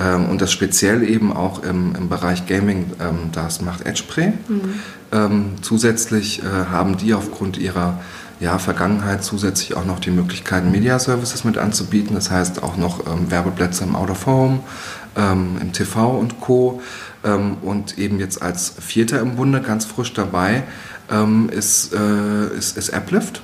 ähm, 0.00 0.30
und 0.30 0.40
das 0.40 0.50
speziell 0.52 1.02
eben 1.02 1.34
auch 1.34 1.64
im, 1.64 1.94
im 1.94 2.08
Bereich 2.08 2.46
Gaming, 2.46 2.92
ähm, 2.98 3.30
das 3.30 3.60
macht 3.60 3.84
Edgepray. 3.84 4.32
Mhm. 4.48 4.60
Ähm, 5.12 5.44
zusätzlich 5.60 6.42
äh, 6.42 6.44
haben 6.70 6.96
die 6.96 7.12
aufgrund 7.12 7.58
ihrer 7.58 8.00
ja, 8.40 8.56
Vergangenheit 8.58 9.22
zusätzlich 9.22 9.76
auch 9.76 9.84
noch 9.84 10.00
die 10.00 10.10
Möglichkeit, 10.10 10.64
Media 10.64 10.98
Services 10.98 11.44
mit 11.44 11.58
anzubieten. 11.58 12.14
Das 12.14 12.30
heißt 12.30 12.62
auch 12.62 12.78
noch 12.78 13.04
Werbeplätze 13.28 13.84
im 13.84 13.94
Out 13.94 14.10
of 14.10 14.26
Home, 14.26 14.60
im 15.14 15.72
TV 15.72 16.18
und 16.18 16.40
Co. 16.40 16.80
Ähm, 17.24 17.58
und 17.62 17.98
eben 17.98 18.18
jetzt 18.18 18.42
als 18.42 18.74
Vierter 18.80 19.20
im 19.20 19.36
Bunde, 19.36 19.60
ganz 19.60 19.84
frisch 19.84 20.12
dabei, 20.12 20.64
ähm, 21.10 21.48
ist, 21.50 21.92
äh, 21.92 22.56
ist, 22.56 22.76
ist 22.76 22.92
Applift 22.92 23.42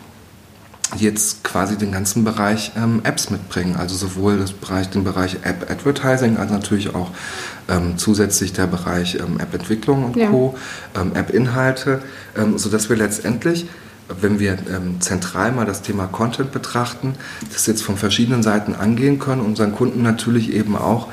die 0.96 1.04
jetzt 1.04 1.44
quasi 1.44 1.76
den 1.76 1.92
ganzen 1.92 2.24
Bereich 2.24 2.72
ähm, 2.76 3.00
Apps 3.04 3.30
mitbringen. 3.30 3.76
Also 3.76 3.94
sowohl 3.94 4.38
das 4.38 4.52
Bereich, 4.52 4.88
den 4.88 5.04
Bereich 5.04 5.36
App 5.42 5.70
Advertising 5.70 6.38
als 6.38 6.50
natürlich 6.50 6.94
auch 6.94 7.10
ähm, 7.68 7.98
zusätzlich 7.98 8.54
der 8.54 8.66
Bereich 8.66 9.16
ähm, 9.16 9.38
App 9.38 9.52
Entwicklung 9.52 10.04
und 10.04 10.16
ja. 10.16 10.30
Co., 10.30 10.56
ähm, 10.98 11.14
App 11.14 11.30
Inhalte, 11.30 12.00
ähm, 12.36 12.56
sodass 12.56 12.88
wir 12.88 12.96
letztendlich 12.96 13.66
wenn 14.22 14.40
wir 14.40 14.52
ähm, 14.74 15.00
zentral 15.00 15.52
mal 15.52 15.66
das 15.66 15.82
Thema 15.82 16.06
Content 16.06 16.50
betrachten, 16.50 17.14
das 17.52 17.66
jetzt 17.66 17.82
von 17.82 17.98
verschiedenen 17.98 18.42
Seiten 18.42 18.74
angehen 18.74 19.18
können, 19.18 19.42
unseren 19.42 19.72
Kunden 19.72 20.02
natürlich 20.02 20.54
eben 20.54 20.76
auch 20.76 21.08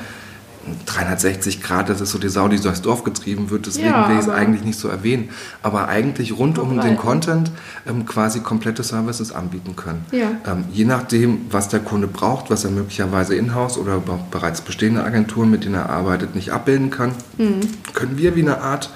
360 0.86 1.62
Grad, 1.62 1.88
das 1.88 2.00
ist 2.00 2.10
so 2.10 2.18
die 2.18 2.28
Sau, 2.28 2.48
die 2.48 2.60
durchs 2.60 2.82
Dorf 2.82 3.04
getrieben 3.04 3.50
wird, 3.50 3.66
deswegen 3.66 3.88
ja, 3.88 4.08
will 4.08 4.16
ich 4.16 4.22
es 4.22 4.28
eigentlich 4.28 4.64
nicht 4.64 4.78
so 4.78 4.88
erwähnen. 4.88 5.30
Aber 5.62 5.88
eigentlich 5.88 6.36
rund 6.36 6.58
um 6.58 6.80
den 6.80 6.96
Content 6.96 7.50
ähm, 7.86 8.06
quasi 8.06 8.40
komplette 8.40 8.82
Services 8.82 9.32
anbieten 9.32 9.76
können. 9.76 10.04
Ja. 10.12 10.30
Ähm, 10.46 10.64
je 10.72 10.84
nachdem, 10.84 11.46
was 11.50 11.68
der 11.68 11.80
Kunde 11.80 12.06
braucht, 12.06 12.50
was 12.50 12.64
er 12.64 12.70
möglicherweise 12.70 13.34
in-house 13.34 13.78
oder 13.78 14.02
bereits 14.30 14.60
bestehende 14.60 15.04
Agenturen, 15.04 15.50
mit 15.50 15.64
denen 15.64 15.74
er 15.74 15.90
arbeitet, 15.90 16.34
nicht 16.34 16.52
abbilden 16.52 16.90
kann, 16.90 17.12
mhm. 17.38 17.60
können 17.92 18.18
wir 18.18 18.36
wie 18.36 18.42
eine 18.42 18.60
Art, 18.60 18.90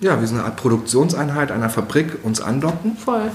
ja, 0.00 0.20
wie 0.20 0.26
so 0.26 0.34
eine 0.34 0.44
Art 0.44 0.56
Produktionseinheit 0.56 1.50
einer 1.50 1.70
Fabrik 1.70 2.18
uns 2.22 2.40
andocken. 2.40 2.96
Voll. 2.96 3.30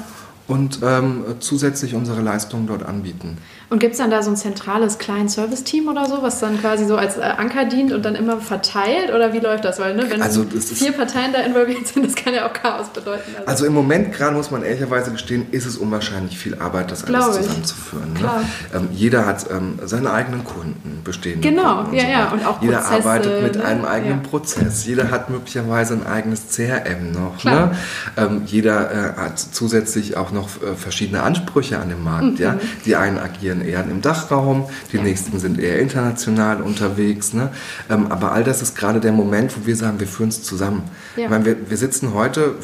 Und 0.47 0.79
ähm, 0.83 1.23
zusätzlich 1.39 1.95
unsere 1.95 2.21
Leistungen 2.21 2.67
dort 2.67 2.83
anbieten. 2.83 3.37
Und 3.71 3.79
gibt 3.79 3.93
es 3.93 3.99
dann 3.99 4.11
da 4.11 4.21
so 4.21 4.29
ein 4.29 4.35
zentrales 4.35 4.97
Client-Service-Team 4.97 5.87
oder 5.87 6.05
so, 6.05 6.21
was 6.21 6.41
dann 6.41 6.59
quasi 6.59 6.85
so 6.85 6.97
als 6.97 7.15
äh, 7.15 7.21
Anker 7.21 7.63
dient 7.63 7.93
und 7.93 8.03
dann 8.03 8.15
immer 8.15 8.41
verteilt? 8.41 9.13
Oder 9.15 9.31
wie 9.31 9.39
läuft 9.39 9.63
das? 9.63 9.79
Weil, 9.79 9.95
ne, 9.95 10.03
wenn 10.09 10.21
also, 10.21 10.43
vier 10.43 10.91
Parteien 10.91 11.31
da 11.31 11.39
involviert 11.39 11.87
sind, 11.87 12.05
das 12.05 12.15
kann 12.15 12.33
ja 12.33 12.49
auch 12.49 12.51
Chaos 12.51 12.89
bedeuten. 12.89 13.31
Also, 13.37 13.49
also 13.49 13.65
im 13.67 13.73
Moment, 13.73 14.11
gerade 14.11 14.35
muss 14.35 14.51
man 14.51 14.63
ehrlicherweise 14.63 15.11
gestehen, 15.11 15.47
ist 15.51 15.65
es 15.65 15.77
unwahrscheinlich 15.77 16.37
viel 16.37 16.55
Arbeit, 16.55 16.91
das 16.91 17.05
alles 17.05 17.37
zusammenzuführen. 17.37 18.11
Ne? 18.11 18.29
Ähm, 18.75 18.89
jeder 18.91 19.25
hat 19.25 19.49
ähm, 19.49 19.79
seine 19.85 20.11
eigenen 20.11 20.43
Kunden, 20.43 20.99
bestehende 21.05 21.47
Genau, 21.47 21.83
Kunden 21.83 21.95
ja, 21.95 22.03
so 22.03 22.09
ja. 22.09 22.31
Und 22.33 22.45
auch 22.45 22.61
Jeder 22.61 22.79
Prozesse, 22.79 23.07
arbeitet 23.09 23.43
mit 23.43 23.55
ne? 23.55 23.63
einem 23.63 23.85
eigenen 23.85 24.21
ja. 24.21 24.29
Prozess. 24.29 24.85
Jeder 24.85 25.11
hat 25.11 25.29
möglicherweise 25.29 25.93
ein 25.93 26.05
eigenes 26.05 26.49
CRM 26.49 27.13
noch. 27.13 27.41
Ne? 27.45 27.71
Ähm, 28.17 28.41
jeder 28.45 28.91
äh, 28.91 29.21
hat 29.21 29.39
zusätzlich 29.39 30.17
auch 30.17 30.31
noch 30.31 30.61
äh, 30.61 30.75
verschiedene 30.75 31.23
Ansprüche 31.23 31.79
an 31.79 31.87
den 31.87 32.03
Markt. 32.03 32.37
Mhm. 32.37 32.37
Ja? 32.37 32.59
Die 32.83 32.97
einen 32.97 33.17
agieren 33.17 33.60
eher 33.61 33.83
im 33.83 34.01
Dachraum, 34.01 34.65
die 34.91 34.99
nächsten 34.99 35.39
sind 35.39 35.59
eher 35.59 35.79
international 35.79 36.61
unterwegs. 36.61 37.33
Ne? 37.33 37.49
Ähm, 37.89 38.07
aber 38.07 38.31
all 38.31 38.43
das 38.43 38.61
ist 38.61 38.75
gerade 38.75 38.99
der 38.99 39.11
Moment, 39.11 39.55
wo 39.57 39.65
wir 39.65 39.75
sagen, 39.75 39.99
wir 39.99 40.07
führen 40.07 40.29
es 40.29 40.43
zusammen. 40.43 40.83
Ja. 41.15 41.25
Ich 41.25 41.29
meine, 41.29 41.45
wir, 41.45 41.69
wir 41.69 41.77
sitzen 41.77 42.13
heute, 42.13 42.55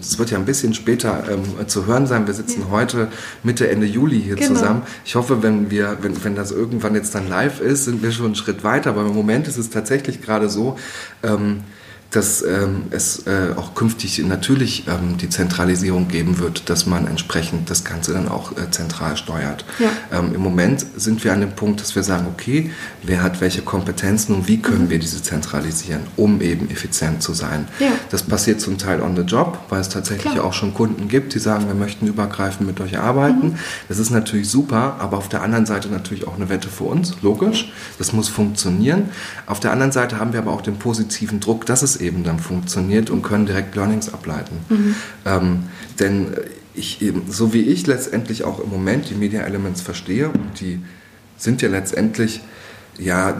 es 0.00 0.18
wird 0.18 0.30
ja 0.30 0.38
ein 0.38 0.44
bisschen 0.44 0.74
später 0.74 1.24
ähm, 1.30 1.66
zu 1.68 1.86
hören 1.86 2.06
sein, 2.06 2.26
wir 2.26 2.34
sitzen 2.34 2.62
ja. 2.62 2.70
heute 2.70 3.08
Mitte, 3.42 3.68
Ende 3.68 3.86
Juli 3.86 4.20
hier 4.20 4.36
genau. 4.36 4.54
zusammen. 4.54 4.82
Ich 5.04 5.14
hoffe, 5.14 5.42
wenn, 5.42 5.70
wir, 5.70 5.98
wenn, 6.00 6.22
wenn 6.24 6.34
das 6.34 6.50
irgendwann 6.52 6.94
jetzt 6.94 7.14
dann 7.14 7.28
live 7.28 7.60
ist, 7.60 7.84
sind 7.84 8.02
wir 8.02 8.12
schon 8.12 8.26
einen 8.26 8.34
Schritt 8.34 8.64
weiter. 8.64 8.90
Aber 8.90 9.02
im 9.02 9.14
Moment 9.14 9.48
ist 9.48 9.58
es 9.58 9.70
tatsächlich 9.70 10.22
gerade 10.22 10.48
so, 10.48 10.78
ähm, 11.22 11.60
dass 12.12 12.42
ähm, 12.42 12.84
es 12.90 13.26
äh, 13.26 13.54
auch 13.56 13.74
künftig 13.74 14.18
natürlich 14.18 14.86
ähm, 14.86 15.16
die 15.16 15.30
Zentralisierung 15.30 16.08
geben 16.08 16.38
wird, 16.38 16.68
dass 16.68 16.86
man 16.86 17.06
entsprechend 17.06 17.70
das 17.70 17.84
Ganze 17.84 18.12
dann 18.12 18.28
auch 18.28 18.52
äh, 18.52 18.70
zentral 18.70 19.16
steuert. 19.16 19.64
Ja. 19.78 20.18
Ähm, 20.18 20.34
Im 20.34 20.42
Moment 20.42 20.84
sind 20.96 21.24
wir 21.24 21.32
an 21.32 21.40
dem 21.40 21.52
Punkt, 21.52 21.80
dass 21.80 21.96
wir 21.96 22.02
sagen, 22.02 22.26
okay, 22.30 22.70
wer 23.02 23.22
hat 23.22 23.40
welche 23.40 23.62
Kompetenzen 23.62 24.34
und 24.34 24.46
wie 24.46 24.58
können 24.58 24.84
mhm. 24.84 24.90
wir 24.90 24.98
diese 24.98 25.22
zentralisieren, 25.22 26.02
um 26.16 26.42
eben 26.42 26.70
effizient 26.70 27.22
zu 27.22 27.32
sein. 27.32 27.66
Ja. 27.80 27.92
Das 28.10 28.22
passiert 28.22 28.60
zum 28.60 28.76
Teil 28.76 29.00
on 29.00 29.16
the 29.16 29.22
job, 29.22 29.58
weil 29.70 29.80
es 29.80 29.88
tatsächlich 29.88 30.34
Klar. 30.34 30.44
auch 30.44 30.52
schon 30.52 30.74
Kunden 30.74 31.08
gibt, 31.08 31.32
die 31.34 31.38
sagen, 31.38 31.66
wir 31.66 31.74
möchten 31.74 32.06
übergreifend 32.06 32.66
mit 32.66 32.78
euch 32.82 32.98
arbeiten. 32.98 33.48
Mhm. 33.48 33.58
Das 33.88 33.98
ist 33.98 34.10
natürlich 34.10 34.50
super, 34.50 34.96
aber 34.98 35.16
auf 35.16 35.30
der 35.30 35.42
anderen 35.42 35.64
Seite 35.64 35.88
natürlich 35.88 36.26
auch 36.26 36.36
eine 36.36 36.50
Wette 36.50 36.68
für 36.68 36.84
uns, 36.84 37.14
logisch. 37.22 37.72
Das 37.96 38.12
muss 38.12 38.28
funktionieren. 38.28 39.08
Auf 39.46 39.60
der 39.60 39.72
anderen 39.72 39.92
Seite 39.92 40.18
haben 40.18 40.34
wir 40.34 40.40
aber 40.40 40.52
auch 40.52 40.60
den 40.60 40.76
positiven 40.76 41.40
Druck, 41.40 41.64
dass 41.64 41.80
es 41.80 42.01
eben 42.02 42.24
dann 42.24 42.38
funktioniert 42.38 43.10
und 43.10 43.22
können 43.22 43.46
direkt 43.46 43.74
Learnings 43.74 44.12
ableiten. 44.12 44.58
Mhm. 44.68 44.94
Ähm, 45.24 45.62
denn 45.98 46.34
ich, 46.74 46.98
so 47.28 47.52
wie 47.52 47.62
ich 47.62 47.86
letztendlich 47.86 48.44
auch 48.44 48.58
im 48.60 48.70
Moment 48.70 49.08
die 49.10 49.14
Media 49.14 49.42
Elements 49.42 49.80
verstehe, 49.80 50.28
und 50.28 50.60
die 50.60 50.80
sind 51.36 51.62
ja 51.62 51.68
letztendlich 51.68 52.40
ja, 52.98 53.34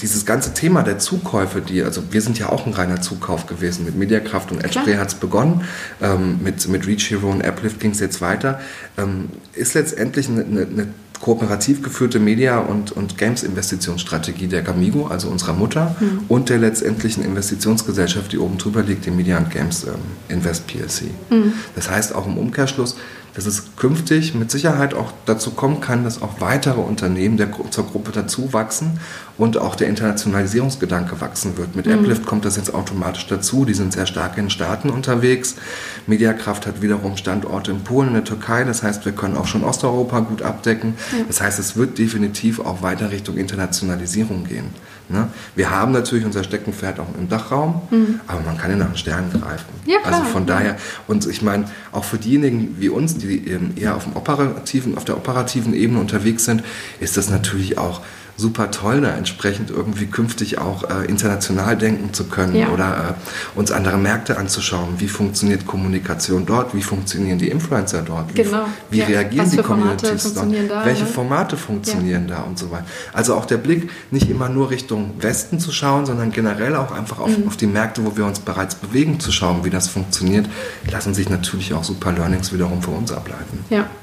dieses 0.00 0.26
ganze 0.26 0.52
Thema 0.52 0.82
der 0.82 0.98
Zukäufe, 0.98 1.60
die, 1.60 1.82
also 1.82 2.02
wir 2.10 2.20
sind 2.20 2.38
ja 2.38 2.48
auch 2.48 2.66
ein 2.66 2.72
reiner 2.72 3.00
Zukauf 3.00 3.46
gewesen. 3.46 3.84
Mit 3.84 3.96
Mediakraft 3.96 4.50
und 4.50 4.64
Edgespray 4.64 4.96
hat 4.96 5.08
es 5.08 5.14
begonnen, 5.14 5.62
ähm, 6.02 6.40
mit, 6.42 6.66
mit 6.68 6.86
Reach 6.86 7.10
Hero 7.10 7.30
und 7.30 7.44
Applift 7.44 7.78
ging 7.78 7.92
es 7.92 8.00
jetzt 8.00 8.20
weiter, 8.20 8.60
ähm, 8.98 9.28
ist 9.52 9.74
letztendlich 9.74 10.28
eine, 10.28 10.44
eine, 10.44 10.62
eine 10.62 10.88
kooperativ 11.20 11.82
geführte 11.82 12.18
Media- 12.18 12.58
und, 12.58 12.92
und 12.92 13.18
Games-Investitionsstrategie 13.18 14.46
der 14.48 14.62
Gamigo, 14.62 15.06
also 15.06 15.28
unserer 15.28 15.52
Mutter, 15.52 15.96
mhm. 16.00 16.20
und 16.28 16.48
der 16.48 16.58
letztendlichen 16.58 17.24
Investitionsgesellschaft, 17.24 18.32
die 18.32 18.38
oben 18.38 18.58
drüber 18.58 18.82
liegt, 18.82 19.06
dem 19.06 19.16
Media 19.16 19.38
Games 19.40 19.84
ähm, 19.84 19.94
Invest 20.28 20.66
PLC. 20.66 21.04
Mhm. 21.30 21.52
Das 21.74 21.90
heißt 21.90 22.14
auch 22.14 22.26
im 22.26 22.38
Umkehrschluss, 22.38 22.96
dass 23.36 23.44
es 23.44 23.76
künftig 23.76 24.34
mit 24.34 24.50
Sicherheit 24.50 24.94
auch 24.94 25.12
dazu 25.26 25.50
kommen 25.50 25.82
kann, 25.82 26.04
dass 26.04 26.22
auch 26.22 26.40
weitere 26.40 26.80
Unternehmen 26.80 27.36
der, 27.36 27.50
zur 27.70 27.86
Gruppe 27.86 28.10
dazu 28.10 28.54
wachsen 28.54 28.98
und 29.36 29.58
auch 29.58 29.74
der 29.74 29.88
Internationalisierungsgedanke 29.88 31.20
wachsen 31.20 31.58
wird. 31.58 31.76
Mit 31.76 31.84
mhm. 31.84 31.92
Applift 31.92 32.24
kommt 32.24 32.46
das 32.46 32.56
jetzt 32.56 32.72
automatisch 32.72 33.26
dazu. 33.26 33.66
Die 33.66 33.74
sind 33.74 33.92
sehr 33.92 34.06
stark 34.06 34.38
in 34.38 34.44
den 34.44 34.50
Staaten 34.50 34.88
unterwegs. 34.88 35.56
Mediakraft 36.06 36.66
hat 36.66 36.82
wiederum 36.82 37.16
Standorte 37.16 37.70
in 37.70 37.82
Polen, 37.82 38.08
in 38.08 38.14
der 38.14 38.24
Türkei. 38.24 38.64
Das 38.64 38.82
heißt, 38.82 39.04
wir 39.04 39.12
können 39.12 39.36
auch 39.36 39.46
schon 39.46 39.64
Osteuropa 39.64 40.20
gut 40.20 40.42
abdecken. 40.42 40.94
Ja. 41.12 41.24
Das 41.26 41.40
heißt, 41.40 41.58
es 41.58 41.76
wird 41.76 41.98
definitiv 41.98 42.60
auch 42.60 42.82
weiter 42.82 43.10
Richtung 43.10 43.36
Internationalisierung 43.36 44.44
gehen. 44.44 44.70
Ne? 45.08 45.28
Wir 45.54 45.70
haben 45.70 45.92
natürlich 45.92 46.24
unser 46.24 46.42
Steckenpferd 46.42 46.98
auch 46.98 47.06
im 47.16 47.28
Dachraum, 47.28 47.82
mhm. 47.90 48.20
aber 48.26 48.40
man 48.40 48.58
kann 48.58 48.70
ja 48.70 48.76
nach 48.76 48.88
den 48.88 48.96
Sternen 48.96 49.30
greifen. 49.30 49.66
Ja, 49.84 50.00
klar. 50.00 50.14
Also 50.14 50.24
von 50.26 50.46
daher, 50.46 50.76
und 51.06 51.26
ich 51.26 51.42
meine, 51.42 51.66
auch 51.92 52.02
für 52.02 52.18
diejenigen 52.18 52.76
wie 52.80 52.88
uns, 52.88 53.16
die 53.16 53.46
eher 53.76 53.94
auf, 53.94 54.04
dem 54.04 54.16
operativen, 54.16 54.96
auf 54.96 55.04
der 55.04 55.16
operativen 55.16 55.74
Ebene 55.74 56.00
unterwegs 56.00 56.44
sind, 56.44 56.64
ist 56.98 57.16
das 57.16 57.30
natürlich 57.30 57.78
auch 57.78 58.00
super 58.36 58.70
toll, 58.70 59.00
da 59.00 59.10
entsprechend 59.10 59.70
irgendwie 59.70 60.06
künftig 60.06 60.58
auch 60.58 60.84
äh, 60.84 61.06
international 61.06 61.76
denken 61.76 62.12
zu 62.12 62.24
können 62.24 62.54
ja. 62.54 62.68
oder 62.68 63.16
äh, 63.16 63.58
uns 63.58 63.72
andere 63.72 63.96
Märkte 63.96 64.36
anzuschauen. 64.36 64.94
Wie 64.98 65.08
funktioniert 65.08 65.66
Kommunikation 65.66 66.44
dort? 66.44 66.74
Wie 66.74 66.82
funktionieren 66.82 67.38
die 67.38 67.48
Influencer 67.48 68.02
dort? 68.02 68.34
Wie, 68.34 68.42
genau. 68.42 68.66
wie 68.90 68.98
ja. 68.98 69.06
reagieren 69.06 69.50
die 69.50 69.56
Communities 69.56 70.34
dort? 70.34 70.52
Da, 70.68 70.84
Welche 70.84 71.04
ne? 71.04 71.08
Formate 71.08 71.56
funktionieren 71.56 72.28
ja. 72.28 72.36
da 72.36 72.42
und 72.42 72.58
so 72.58 72.70
weiter? 72.70 72.84
Also 73.12 73.34
auch 73.34 73.46
der 73.46 73.56
Blick 73.56 73.90
nicht 74.10 74.28
immer 74.28 74.48
nur 74.48 74.70
Richtung 74.70 75.14
Westen 75.18 75.58
zu 75.58 75.72
schauen, 75.72 76.04
sondern 76.04 76.30
generell 76.30 76.76
auch 76.76 76.92
einfach 76.92 77.18
auf, 77.18 77.36
mhm. 77.36 77.48
auf 77.48 77.56
die 77.56 77.66
Märkte, 77.66 78.04
wo 78.04 78.16
wir 78.16 78.26
uns 78.26 78.40
bereits 78.40 78.74
bewegen, 78.74 79.18
zu 79.18 79.32
schauen, 79.32 79.64
wie 79.64 79.70
das 79.70 79.88
funktioniert, 79.88 80.46
lassen 80.90 81.14
sich 81.14 81.30
natürlich 81.30 81.72
auch 81.72 81.84
super 81.84 82.12
Learnings 82.12 82.52
wiederum 82.52 82.82
für 82.82 82.90
uns 82.90 83.12
ableiten. 83.12 83.64
Ja. 83.70 83.86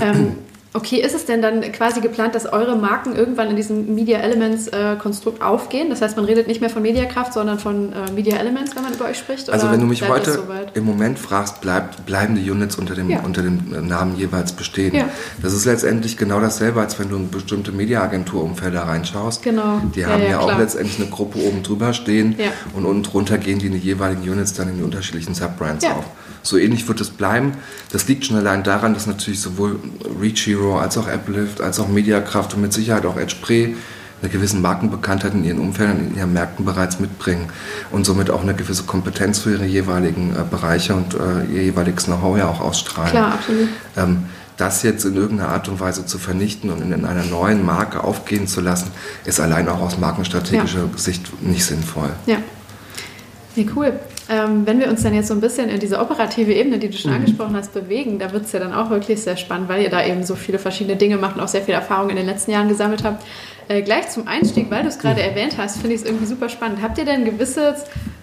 Ähm, 0.00 0.36
Okay, 0.76 1.00
ist 1.00 1.14
es 1.14 1.24
denn 1.24 1.40
dann 1.40 1.62
quasi 1.72 2.02
geplant, 2.02 2.34
dass 2.34 2.44
eure 2.44 2.76
Marken 2.76 3.16
irgendwann 3.16 3.48
in 3.48 3.56
diesem 3.56 3.94
Media 3.94 4.18
Elements 4.18 4.68
äh, 4.68 4.96
Konstrukt 4.96 5.40
aufgehen? 5.40 5.88
Das 5.88 6.02
heißt, 6.02 6.16
man 6.16 6.26
redet 6.26 6.48
nicht 6.48 6.60
mehr 6.60 6.68
von 6.68 6.82
Mediakraft, 6.82 7.32
sondern 7.32 7.58
von 7.58 7.94
äh, 7.94 8.10
Media 8.12 8.36
Elements, 8.36 8.76
wenn 8.76 8.82
man 8.82 8.92
über 8.92 9.06
euch 9.06 9.16
spricht? 9.16 9.48
Also 9.48 9.70
wenn 9.70 9.80
du 9.80 9.86
mich 9.86 10.06
heute 10.06 10.34
so 10.34 10.44
im 10.74 10.84
Moment 10.84 11.18
fragst, 11.18 11.62
bleibt, 11.62 12.04
bleiben 12.04 12.34
die 12.34 12.50
Units 12.50 12.76
unter 12.76 12.94
dem, 12.94 13.08
ja. 13.08 13.20
unter 13.20 13.40
dem 13.40 13.88
Namen 13.88 14.18
jeweils 14.18 14.52
bestehen. 14.52 14.94
Ja. 14.94 15.08
Das 15.40 15.54
ist 15.54 15.64
letztendlich 15.64 16.18
genau 16.18 16.40
dasselbe, 16.40 16.82
als 16.82 16.98
wenn 16.98 17.08
du 17.08 17.16
in 17.16 17.30
bestimmte 17.30 17.72
Mediaagenturumfelder 17.72 18.82
reinschaust. 18.82 19.42
Genau. 19.42 19.80
Die 19.94 20.04
haben 20.04 20.24
ja, 20.24 20.28
ja 20.28 20.40
auch 20.40 20.58
letztendlich 20.58 21.00
eine 21.00 21.08
Gruppe 21.08 21.38
oben 21.38 21.62
drüber 21.62 21.94
stehen 21.94 22.36
und 22.74 22.84
unten 22.84 23.02
drunter 23.02 23.38
gehen 23.38 23.58
die 23.58 23.68
in 23.68 23.72
die 23.72 23.78
jeweiligen 23.78 24.30
Units 24.30 24.52
dann 24.52 24.68
in 24.68 24.76
die 24.76 24.82
unterschiedlichen 24.82 25.34
Subbrands 25.34 25.86
auf. 25.86 26.04
So 26.46 26.58
ähnlich 26.58 26.86
wird 26.86 27.00
es 27.00 27.10
bleiben. 27.10 27.52
Das 27.90 28.06
liegt 28.08 28.24
schon 28.24 28.36
allein 28.36 28.62
daran, 28.62 28.94
dass 28.94 29.06
natürlich 29.06 29.40
sowohl 29.40 29.80
Reach 30.20 30.46
Hero 30.46 30.78
als 30.78 30.96
auch 30.96 31.08
Applift 31.08 31.60
als 31.60 31.80
auch 31.80 31.88
Mediakraft 31.88 32.54
und 32.54 32.62
mit 32.62 32.72
Sicherheit 32.72 33.04
auch 33.04 33.16
Edgepre 33.16 33.74
eine 34.22 34.30
gewisse 34.30 34.56
Markenbekanntheit 34.56 35.34
in 35.34 35.44
ihren 35.44 35.58
Umfeldern, 35.58 35.98
in 35.98 36.16
ihren 36.16 36.32
Märkten 36.32 36.64
bereits 36.64 37.00
mitbringen 37.00 37.50
und 37.90 38.06
somit 38.06 38.30
auch 38.30 38.42
eine 38.42 38.54
gewisse 38.54 38.84
Kompetenz 38.84 39.40
für 39.40 39.52
ihre 39.52 39.66
jeweiligen 39.66 40.34
äh, 40.34 40.42
Bereiche 40.48 40.94
und 40.94 41.14
äh, 41.14 41.44
ihr 41.54 41.64
jeweiliges 41.64 42.04
Know-how 42.04 42.38
ja 42.38 42.48
auch 42.48 42.60
ausstrahlen. 42.60 43.10
Klar, 43.10 43.34
absolut. 43.34 43.68
Ähm, 43.96 44.24
das 44.56 44.82
jetzt 44.82 45.04
in 45.04 45.16
irgendeiner 45.16 45.50
Art 45.50 45.68
und 45.68 45.80
Weise 45.80 46.06
zu 46.06 46.16
vernichten 46.16 46.70
und 46.70 46.80
in 46.80 47.04
einer 47.04 47.24
neuen 47.24 47.64
Marke 47.64 48.02
aufgehen 48.02 48.46
zu 48.46 48.62
lassen, 48.62 48.90
ist 49.26 49.38
allein 49.38 49.68
auch 49.68 49.80
aus 49.80 49.98
markenstrategischer 49.98 50.78
ja. 50.78 50.98
Sicht 50.98 51.42
nicht 51.42 51.64
sinnvoll. 51.66 52.08
Ja. 52.24 52.38
Ja, 53.54 53.64
cool. 53.74 54.00
Ähm, 54.28 54.66
wenn 54.66 54.80
wir 54.80 54.88
uns 54.88 55.02
dann 55.02 55.14
jetzt 55.14 55.28
so 55.28 55.34
ein 55.34 55.40
bisschen 55.40 55.68
in 55.68 55.78
diese 55.78 56.00
operative 56.00 56.52
Ebene, 56.52 56.78
die 56.78 56.88
du 56.88 56.96
schon 56.96 57.12
mhm. 57.12 57.18
angesprochen 57.18 57.54
hast, 57.54 57.72
bewegen, 57.72 58.18
da 58.18 58.32
wird 58.32 58.44
es 58.44 58.52
ja 58.52 58.58
dann 58.58 58.74
auch 58.74 58.90
wirklich 58.90 59.22
sehr 59.22 59.36
spannend, 59.36 59.68
weil 59.68 59.82
ihr 59.82 59.90
da 59.90 60.04
eben 60.04 60.24
so 60.24 60.34
viele 60.34 60.58
verschiedene 60.58 60.96
Dinge 60.96 61.16
macht 61.16 61.36
und 61.36 61.42
auch 61.42 61.48
sehr 61.48 61.62
viel 61.62 61.74
Erfahrung 61.74 62.10
in 62.10 62.16
den 62.16 62.26
letzten 62.26 62.50
Jahren 62.50 62.68
gesammelt 62.68 63.04
habt. 63.04 63.24
Äh, 63.68 63.82
gleich 63.82 64.10
zum 64.10 64.28
Einstieg, 64.28 64.70
weil 64.70 64.82
du 64.82 64.88
es 64.88 64.98
gerade 64.98 65.20
mhm. 65.20 65.28
erwähnt 65.28 65.54
hast, 65.58 65.78
finde 65.78 65.94
ich 65.94 66.02
es 66.02 66.06
irgendwie 66.06 66.26
super 66.26 66.48
spannend. 66.48 66.82
Habt 66.82 66.98
ihr 66.98 67.04
denn 67.04 67.24
gewisse 67.24 67.74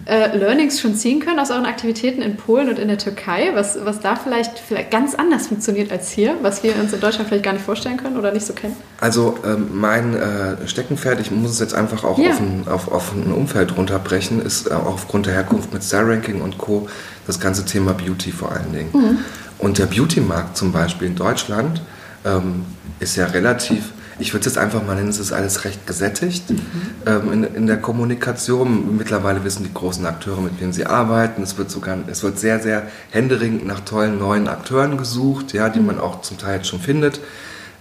äh, 0.05 0.37
Learnings 0.37 0.79
schon 0.79 0.95
ziehen 0.95 1.19
können 1.19 1.39
aus 1.39 1.51
euren 1.51 1.65
Aktivitäten 1.65 2.21
in 2.21 2.35
Polen 2.37 2.69
und 2.69 2.79
in 2.79 2.87
der 2.87 2.97
Türkei, 2.97 3.51
was, 3.53 3.77
was 3.83 3.99
da 3.99 4.15
vielleicht, 4.15 4.59
vielleicht 4.59 4.91
ganz 4.91 5.15
anders 5.15 5.47
funktioniert 5.47 5.91
als 5.91 6.11
hier, 6.11 6.35
was 6.41 6.63
wir 6.63 6.75
uns 6.75 6.93
in 6.93 6.99
Deutschland 6.99 7.27
vielleicht 7.27 7.43
gar 7.43 7.53
nicht 7.53 7.65
vorstellen 7.65 7.97
können 7.97 8.17
oder 8.17 8.31
nicht 8.31 8.45
so 8.45 8.53
kennen? 8.53 8.75
Also 8.99 9.37
ähm, 9.45 9.69
mein 9.73 10.15
äh, 10.15 10.67
Steckenpferd, 10.67 11.19
ich 11.19 11.31
muss 11.31 11.51
es 11.51 11.59
jetzt 11.59 11.73
einfach 11.73 12.03
auch 12.03 12.17
ja. 12.17 12.31
auf, 12.31 12.39
ein, 12.39 12.67
auf, 12.67 12.91
auf 12.91 13.13
ein 13.13 13.31
Umfeld 13.33 13.77
runterbrechen, 13.77 14.41
ist 14.41 14.69
äh, 14.69 14.73
auch 14.73 14.93
aufgrund 14.93 15.25
der 15.25 15.33
Herkunft 15.33 15.73
mit 15.73 15.83
Star 15.83 16.07
Ranking 16.07 16.41
und 16.41 16.57
Co. 16.57 16.87
das 17.27 17.39
ganze 17.39 17.65
Thema 17.65 17.93
Beauty 17.93 18.31
vor 18.31 18.51
allen 18.51 18.71
Dingen. 18.71 18.89
Mhm. 18.93 19.17
Und 19.59 19.77
der 19.77 19.85
Beauty-Markt 19.85 20.57
zum 20.57 20.71
Beispiel 20.71 21.07
in 21.07 21.15
Deutschland 21.15 21.81
ähm, 22.25 22.65
ist 22.99 23.15
ja 23.15 23.27
relativ 23.27 23.91
ich 24.23 24.33
würde 24.33 24.45
jetzt 24.45 24.57
einfach 24.57 24.85
mal 24.85 24.95
nennen, 24.95 25.09
es 25.09 25.19
ist 25.19 25.33
alles 25.33 25.65
recht 25.65 25.85
gesättigt 25.85 26.49
mhm. 26.49 26.61
ähm, 27.05 27.33
in, 27.33 27.43
in, 27.43 27.67
der 27.67 27.77
Kommunikation. 27.77 28.95
Mittlerweile 28.95 29.43
wissen 29.43 29.63
die 29.63 29.73
großen 29.73 30.05
Akteure, 30.05 30.39
mit 30.39 30.61
wem 30.61 30.71
sie 30.71 30.85
arbeiten. 30.85 31.43
Es 31.43 31.57
wird 31.57 31.69
sogar, 31.69 31.97
es 32.07 32.23
wird 32.23 32.39
sehr, 32.39 32.61
sehr 32.61 32.83
händeringend 33.11 33.67
nach 33.67 33.81
tollen 33.81 34.17
neuen 34.17 34.47
Akteuren 34.47 34.97
gesucht, 34.97 35.51
ja, 35.51 35.67
die 35.67 35.81
mhm. 35.81 35.87
man 35.87 35.99
auch 35.99 36.21
zum 36.21 36.37
Teil 36.37 36.57
jetzt 36.57 36.67
schon 36.67 36.79
findet. 36.79 37.19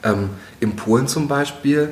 Ähm, 0.02 0.30
in 0.58 0.74
Polen 0.74 1.06
zum 1.06 1.28
Beispiel 1.28 1.90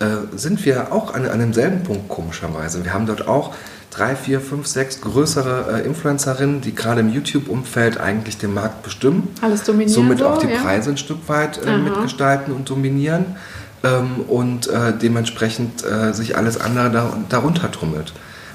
äh, 0.00 0.06
sind 0.34 0.64
wir 0.64 0.92
auch 0.92 1.12
an, 1.12 1.26
an 1.26 1.38
demselben 1.38 1.82
Punkt 1.82 2.08
komischerweise. 2.08 2.82
Wir 2.82 2.94
haben 2.94 3.04
dort 3.04 3.28
auch 3.28 3.54
drei, 3.90 4.14
vier, 4.14 4.40
fünf, 4.40 4.66
sechs 4.66 5.00
größere 5.00 5.82
äh, 5.82 5.86
Influencerinnen, 5.86 6.60
die 6.60 6.74
gerade 6.74 7.00
im 7.00 7.12
YouTube-Umfeld 7.12 7.98
eigentlich 7.98 8.38
den 8.38 8.54
Markt 8.54 8.82
bestimmen. 8.82 9.28
Alles 9.40 9.64
dominieren. 9.64 9.92
Somit 9.92 10.18
so, 10.20 10.28
auch 10.28 10.38
die 10.38 10.48
ja. 10.48 10.60
Preise 10.60 10.90
ein 10.90 10.96
Stück 10.96 11.28
weit 11.28 11.64
äh, 11.64 11.76
mitgestalten 11.76 12.54
und 12.54 12.70
dominieren 12.70 13.36
ähm, 13.82 14.20
und 14.28 14.68
äh, 14.68 14.92
dementsprechend 14.96 15.84
äh, 15.84 16.12
sich 16.12 16.36
alles 16.36 16.60
andere 16.60 16.90
da, 16.90 17.16
darunter 17.28 17.70
tummelt. 17.70 18.12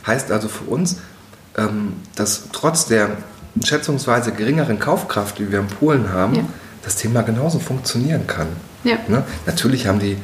Heißt 0.07 0.31
also 0.31 0.47
für 0.47 0.65
uns, 0.65 0.97
ähm, 1.57 1.93
dass 2.15 2.49
trotz 2.51 2.85
der 2.85 3.09
schätzungsweise 3.63 4.31
geringeren 4.31 4.79
Kaufkraft, 4.79 5.39
die 5.39 5.51
wir 5.51 5.59
in 5.59 5.67
Polen 5.67 6.11
haben, 6.11 6.35
ja. 6.35 6.43
das 6.83 6.95
Thema 6.95 7.21
genauso 7.23 7.59
funktionieren 7.59 8.27
kann. 8.27 8.47
Ja. 8.83 8.97
Ne? 9.07 9.23
Natürlich 9.45 9.87
haben 9.87 9.99
die 9.99 10.17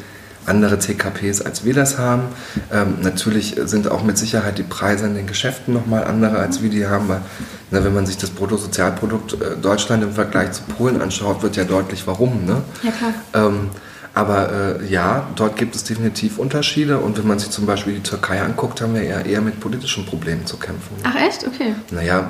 andere 0.46 0.80
TKPs, 0.80 1.42
als 1.42 1.66
wir 1.66 1.74
das 1.74 1.98
haben. 1.98 2.24
Ähm, 2.72 2.96
natürlich 3.02 3.56
sind 3.66 3.90
auch 3.90 4.04
mit 4.04 4.18
Sicherheit 4.18 4.58
die 4.58 4.64
Preise 4.64 5.06
in 5.06 5.16
den 5.16 5.28
Geschäften 5.28 5.74
nochmal 5.74 6.04
andere, 6.06 6.38
als 6.40 6.62
wir 6.62 6.70
die 6.70 6.88
haben. 6.88 7.10
Weil, 7.10 7.22
na, 7.70 7.84
wenn 7.84 7.94
man 7.94 8.06
sich 8.06 8.18
das 8.18 8.32
Bruttosozialprodukt 8.32 9.34
äh, 9.34 9.38
Deutschland 9.62 10.04
im 10.04 10.14
Vergleich 10.14 10.52
zu 10.54 10.64
Polen 10.64 11.02
anschaut, 11.02 11.44
wird 11.44 11.56
ja 11.56 11.64
deutlich 11.64 12.08
warum. 12.08 12.46
Ne? 12.46 12.62
Ja, 12.84 12.92
klar. 12.92 13.14
Ähm, 13.34 13.70
aber 14.14 14.80
äh, 14.82 14.86
ja, 14.92 15.28
dort 15.36 15.56
gibt 15.56 15.76
es 15.76 15.84
definitiv 15.84 16.38
Unterschiede. 16.38 17.00
Und 17.00 17.18
wenn 17.18 17.28
man 17.28 17.40
sich 17.40 17.50
zum 17.50 17.66
Beispiel 17.66 17.94
die 17.94 18.04
Türkei 18.04 18.42
anguckt, 18.42 18.82
haben 18.82 18.94
wir 18.94 19.04
eher, 19.04 19.26
eher 19.26 19.42
mit 19.42 19.60
politischen 19.60 20.06
Problemen 20.06 20.46
zu 20.46 20.58
kämpfen. 20.58 20.96
Ach 21.04 21.16
echt? 21.16 21.48
Okay. 21.48 21.76
Naja. 21.92 22.30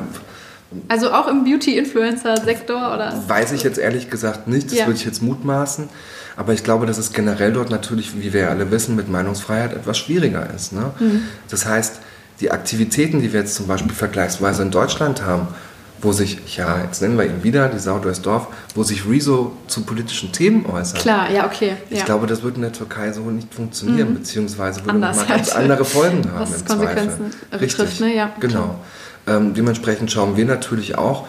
Also 0.87 1.11
auch 1.11 1.27
im 1.27 1.43
Beauty-Influencer-Sektor 1.43 2.93
oder? 2.93 3.21
Weiß 3.27 3.51
ich 3.51 3.63
jetzt 3.63 3.77
ehrlich 3.77 4.09
gesagt 4.09 4.47
nicht, 4.47 4.67
das 4.67 4.79
ja. 4.79 4.85
würde 4.85 4.99
ich 4.99 5.05
jetzt 5.05 5.21
mutmaßen. 5.21 5.89
Aber 6.41 6.53
ich 6.53 6.63
glaube, 6.63 6.87
dass 6.87 6.97
es 6.97 7.13
generell 7.13 7.53
dort 7.53 7.69
natürlich, 7.69 8.19
wie 8.19 8.33
wir 8.33 8.49
alle 8.49 8.71
wissen, 8.71 8.95
mit 8.95 9.07
Meinungsfreiheit 9.07 9.73
etwas 9.73 9.99
schwieriger 9.99 10.49
ist. 10.55 10.73
Ne? 10.73 10.91
Mhm. 10.99 11.21
Das 11.51 11.67
heißt, 11.67 11.99
die 12.39 12.49
Aktivitäten, 12.49 13.21
die 13.21 13.31
wir 13.31 13.41
jetzt 13.41 13.53
zum 13.53 13.67
Beispiel 13.67 13.93
vergleichsweise 13.93 14.63
in 14.63 14.71
Deutschland 14.71 15.23
haben, 15.23 15.49
wo 16.01 16.11
sich, 16.13 16.57
ja, 16.57 16.81
jetzt 16.83 16.99
nennen 17.03 17.15
wir 17.15 17.25
ihn 17.25 17.43
wieder, 17.43 17.67
die 17.67 17.77
Sau 17.77 17.99
durchs 17.99 18.23
Dorf, 18.23 18.47
wo 18.73 18.81
sich 18.81 19.07
Rezo 19.07 19.55
zu 19.67 19.83
politischen 19.83 20.31
Themen 20.31 20.65
äußert. 20.65 21.01
Klar, 21.01 21.29
ja, 21.29 21.45
okay. 21.45 21.73
Ich 21.91 21.99
ja. 21.99 22.05
glaube, 22.05 22.25
das 22.25 22.41
würde 22.41 22.55
in 22.55 22.63
der 22.63 22.71
Türkei 22.71 23.11
so 23.11 23.21
nicht 23.29 23.53
funktionieren, 23.53 24.09
mhm. 24.09 24.15
beziehungsweise 24.15 24.79
würde 24.79 24.93
Anders 24.93 25.17
man 25.17 25.27
ganz 25.27 25.49
andere 25.49 25.85
Folgen 25.85 26.23
haben 26.31 26.39
Was 26.39 26.59
im 26.59 26.65
Konsequenzen 26.65 27.31
Zweifel. 27.49 27.59
Richtig, 27.59 27.99
ne? 27.99 28.15
ja, 28.15 28.31
genau. 28.39 28.79
Ähm, 29.27 29.53
dementsprechend 29.53 30.11
schauen 30.11 30.35
wir 30.35 30.45
natürlich 30.45 30.97
auch, 30.97 31.27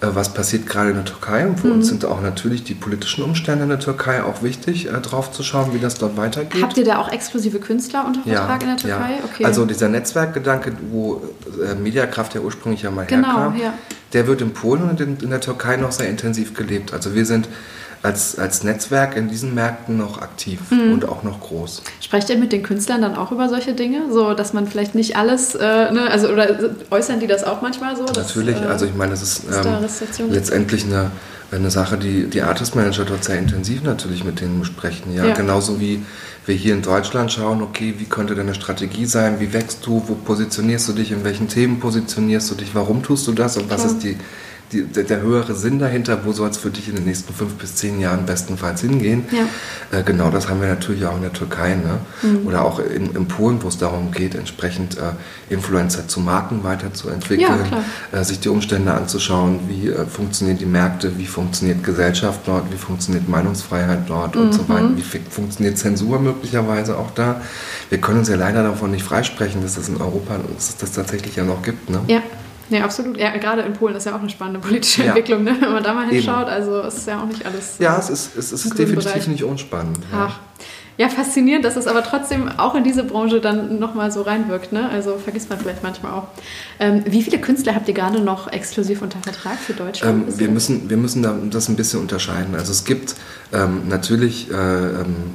was 0.00 0.32
passiert 0.32 0.66
gerade 0.66 0.90
in 0.90 0.96
der 0.96 1.04
Türkei. 1.04 1.46
Und 1.46 1.60
für 1.60 1.68
mhm. 1.68 1.74
uns 1.74 1.88
sind 1.88 2.04
auch 2.04 2.20
natürlich 2.20 2.64
die 2.64 2.74
politischen 2.74 3.22
Umstände 3.22 3.64
in 3.64 3.68
der 3.68 3.80
Türkei 3.80 4.22
auch 4.22 4.42
wichtig, 4.42 4.88
äh, 4.88 4.92
drauf 5.00 5.30
zu 5.30 5.42
schauen, 5.42 5.74
wie 5.74 5.78
das 5.78 5.96
dort 5.96 6.16
weitergeht. 6.16 6.62
Habt 6.62 6.76
ihr 6.78 6.84
da 6.84 6.98
auch 6.98 7.10
exklusive 7.12 7.58
Künstler 7.58 8.06
unter 8.06 8.22
Vertrag 8.22 8.62
ja, 8.62 8.70
in 8.70 8.76
der 8.76 8.76
Türkei? 8.76 9.10
Ja. 9.18 9.24
Okay. 9.24 9.44
Also 9.44 9.66
dieser 9.66 9.88
Netzwerkgedanke, 9.88 10.72
wo 10.90 11.22
äh, 11.62 11.74
Mediakraft 11.74 12.34
ja 12.34 12.40
ursprünglich 12.40 12.82
ja 12.82 12.90
mal 12.90 13.06
genau, 13.06 13.28
herkam, 13.28 13.56
ja. 13.56 13.74
der 14.12 14.26
wird 14.26 14.40
in 14.40 14.52
Polen 14.52 14.88
und 14.88 15.00
in, 15.00 15.18
in 15.18 15.30
der 15.30 15.40
Türkei 15.40 15.76
noch 15.76 15.92
sehr 15.92 16.08
intensiv 16.08 16.54
gelebt. 16.54 16.94
Also 16.94 17.14
wir 17.14 17.26
sind 17.26 17.48
als, 18.02 18.38
als 18.38 18.64
Netzwerk 18.64 19.16
in 19.16 19.28
diesen 19.28 19.54
Märkten 19.54 19.98
noch 19.98 20.22
aktiv 20.22 20.60
mhm. 20.70 20.92
und 20.92 21.08
auch 21.08 21.22
noch 21.22 21.40
groß. 21.40 21.82
Sprecht 22.00 22.30
ihr 22.30 22.38
mit 22.38 22.50
den 22.50 22.62
Künstlern 22.62 23.02
dann 23.02 23.16
auch 23.16 23.30
über 23.30 23.48
solche 23.48 23.74
Dinge, 23.74 24.04
so 24.10 24.32
dass 24.32 24.52
man 24.52 24.66
vielleicht 24.66 24.94
nicht 24.94 25.16
alles, 25.16 25.54
äh, 25.54 25.90
ne, 25.92 26.08
also 26.10 26.28
oder 26.28 26.58
äußern 26.90 27.20
die 27.20 27.26
das 27.26 27.44
auch 27.44 27.60
manchmal 27.60 27.96
so? 27.96 28.06
Dass, 28.06 28.28
Natürlich, 28.28 28.56
äh, 28.56 28.66
also 28.66 28.86
ich 28.86 28.94
meine, 28.94 29.10
das 29.10 29.22
ist 29.22 29.42
ähm, 29.44 30.30
letztendlich 30.30 30.84
eine, 30.84 31.10
eine 31.50 31.70
Sache, 31.70 31.98
die 31.98 32.24
die 32.24 32.40
Artist 32.40 32.74
Manager 32.74 33.04
dort 33.04 33.24
sehr 33.24 33.38
intensiv 33.38 33.82
natürlich 33.82 34.24
mit 34.24 34.40
denen 34.40 34.60
besprechen. 34.60 35.14
Ja? 35.14 35.26
ja, 35.26 35.34
genauso 35.34 35.78
wie 35.78 36.02
wir 36.46 36.54
hier 36.54 36.72
in 36.72 36.80
Deutschland 36.80 37.30
schauen, 37.30 37.60
okay, 37.60 37.94
wie 37.98 38.06
könnte 38.06 38.34
deine 38.34 38.54
Strategie 38.54 39.04
sein, 39.04 39.40
wie 39.40 39.52
wächst 39.52 39.84
du, 39.84 40.02
wo 40.06 40.14
positionierst 40.14 40.88
du 40.88 40.92
dich, 40.94 41.12
in 41.12 41.22
welchen 41.22 41.48
Themen 41.48 41.80
positionierst 41.80 42.50
du 42.50 42.54
dich, 42.54 42.74
warum 42.74 43.02
tust 43.02 43.26
du 43.26 43.32
das 43.32 43.58
und 43.58 43.68
was 43.68 43.84
ist 43.84 43.98
die 44.02 44.16
die, 44.72 44.84
der, 44.84 45.04
der, 45.04 45.20
höhere 45.20 45.54
Sinn 45.54 45.78
dahinter, 45.78 46.24
wo 46.24 46.32
soll 46.32 46.50
es 46.50 46.56
für 46.56 46.70
dich 46.70 46.88
in 46.88 46.96
den 46.96 47.04
nächsten 47.04 47.34
fünf 47.34 47.54
bis 47.54 47.76
zehn 47.76 48.00
Jahren 48.00 48.26
bestenfalls 48.26 48.80
hingehen. 48.80 49.24
Ja. 49.30 49.98
Äh, 49.98 50.02
genau 50.02 50.30
das 50.30 50.48
haben 50.48 50.60
wir 50.60 50.68
natürlich 50.68 51.04
auch 51.06 51.16
in 51.16 51.22
der 51.22 51.32
Türkei 51.32 51.74
ne? 51.74 51.98
Mhm. 52.22 52.46
oder 52.46 52.64
auch 52.64 52.78
in, 52.78 53.14
in, 53.14 53.26
Polen, 53.26 53.62
wo 53.62 53.68
es 53.68 53.78
darum 53.78 54.12
geht, 54.12 54.34
entsprechend 54.34 54.96
äh, 54.98 55.12
Influencer 55.52 56.06
zu 56.08 56.20
Marken 56.20 56.62
weiterzuentwickeln, 56.62 57.66
ja, 58.12 58.18
äh, 58.18 58.24
sich 58.24 58.40
die 58.40 58.48
Umstände 58.48 58.92
anzuschauen, 58.92 59.60
wie 59.68 59.88
äh, 59.88 60.06
funktionieren 60.06 60.58
die 60.58 60.66
Märkte, 60.66 61.18
wie 61.18 61.26
funktioniert 61.26 61.82
Gesellschaft 61.82 62.40
dort, 62.46 62.72
wie 62.72 62.76
funktioniert 62.76 63.28
Meinungsfreiheit 63.28 64.08
dort 64.08 64.36
mhm. 64.36 64.42
und 64.42 64.54
so 64.54 64.68
weiter, 64.68 64.90
wie 64.96 65.02
funktioniert 65.02 65.78
Zensur 65.78 66.18
möglicherweise 66.20 66.96
auch 66.96 67.10
da. 67.12 67.40
Wir 67.88 67.98
können 67.98 68.20
uns 68.20 68.28
ja 68.28 68.36
leider 68.36 68.62
davon 68.62 68.90
nicht 68.90 69.04
freisprechen, 69.04 69.62
dass 69.62 69.76
es 69.76 69.88
in 69.88 70.00
Europa 70.00 70.38
dass 70.54 70.76
das 70.76 70.92
tatsächlich 70.92 71.36
ja 71.36 71.44
noch 71.44 71.62
gibt. 71.62 71.90
Ne? 71.90 72.00
Ja. 72.06 72.22
Ja, 72.70 72.84
absolut. 72.84 73.18
Ja, 73.18 73.36
gerade 73.36 73.62
in 73.62 73.72
Polen 73.72 73.94
ist 73.96 74.06
ja 74.06 74.14
auch 74.14 74.20
eine 74.20 74.30
spannende 74.30 74.60
politische. 74.60 75.04
Entwicklung, 75.04 75.44
ne? 75.44 75.56
wenn 75.60 75.72
man 75.72 75.82
da 75.82 75.92
mal 75.92 76.08
hinschaut. 76.08 76.46
Eben. 76.46 76.50
Also 76.50 76.80
es 76.82 76.98
ist 76.98 77.06
ja 77.06 77.20
auch 77.20 77.26
nicht 77.26 77.44
alles. 77.44 77.78
Ja, 77.78 77.98
es 77.98 78.08
ist, 78.08 78.36
es 78.36 78.52
ist 78.52 78.78
definitiv 78.78 79.12
Bereich. 79.12 79.26
nicht 79.26 79.44
unspannend. 79.44 79.98
Ach, 80.12 80.38
ja, 81.00 81.08
faszinierend, 81.08 81.64
dass 81.64 81.76
es 81.76 81.86
aber 81.86 82.02
trotzdem 82.02 82.50
auch 82.58 82.74
in 82.74 82.84
diese 82.84 83.04
Branche 83.04 83.40
dann 83.40 83.78
nochmal 83.78 84.12
so 84.12 84.20
reinwirkt. 84.20 84.70
Ne? 84.70 84.86
Also 84.90 85.16
vergisst 85.16 85.48
man 85.48 85.58
vielleicht 85.58 85.82
manchmal 85.82 86.12
auch. 86.12 86.26
Ähm, 86.78 87.04
wie 87.06 87.22
viele 87.22 87.38
Künstler 87.38 87.74
habt 87.74 87.88
ihr 87.88 87.94
gerade 87.94 88.20
noch 88.20 88.52
exklusiv 88.52 89.00
unter 89.00 89.18
Vertrag 89.20 89.58
für 89.58 89.72
Deutschland? 89.72 90.28
Ähm, 90.28 90.38
wir, 90.38 90.48
müssen, 90.48 90.90
wir 90.90 90.98
müssen 90.98 91.22
das 91.48 91.70
ein 91.70 91.76
bisschen 91.76 92.00
unterscheiden. 92.00 92.54
Also 92.54 92.72
es 92.72 92.84
gibt 92.84 93.14
ähm, 93.54 93.88
natürlich 93.88 94.50
äh, 94.50 94.54
ähm, 94.54 95.32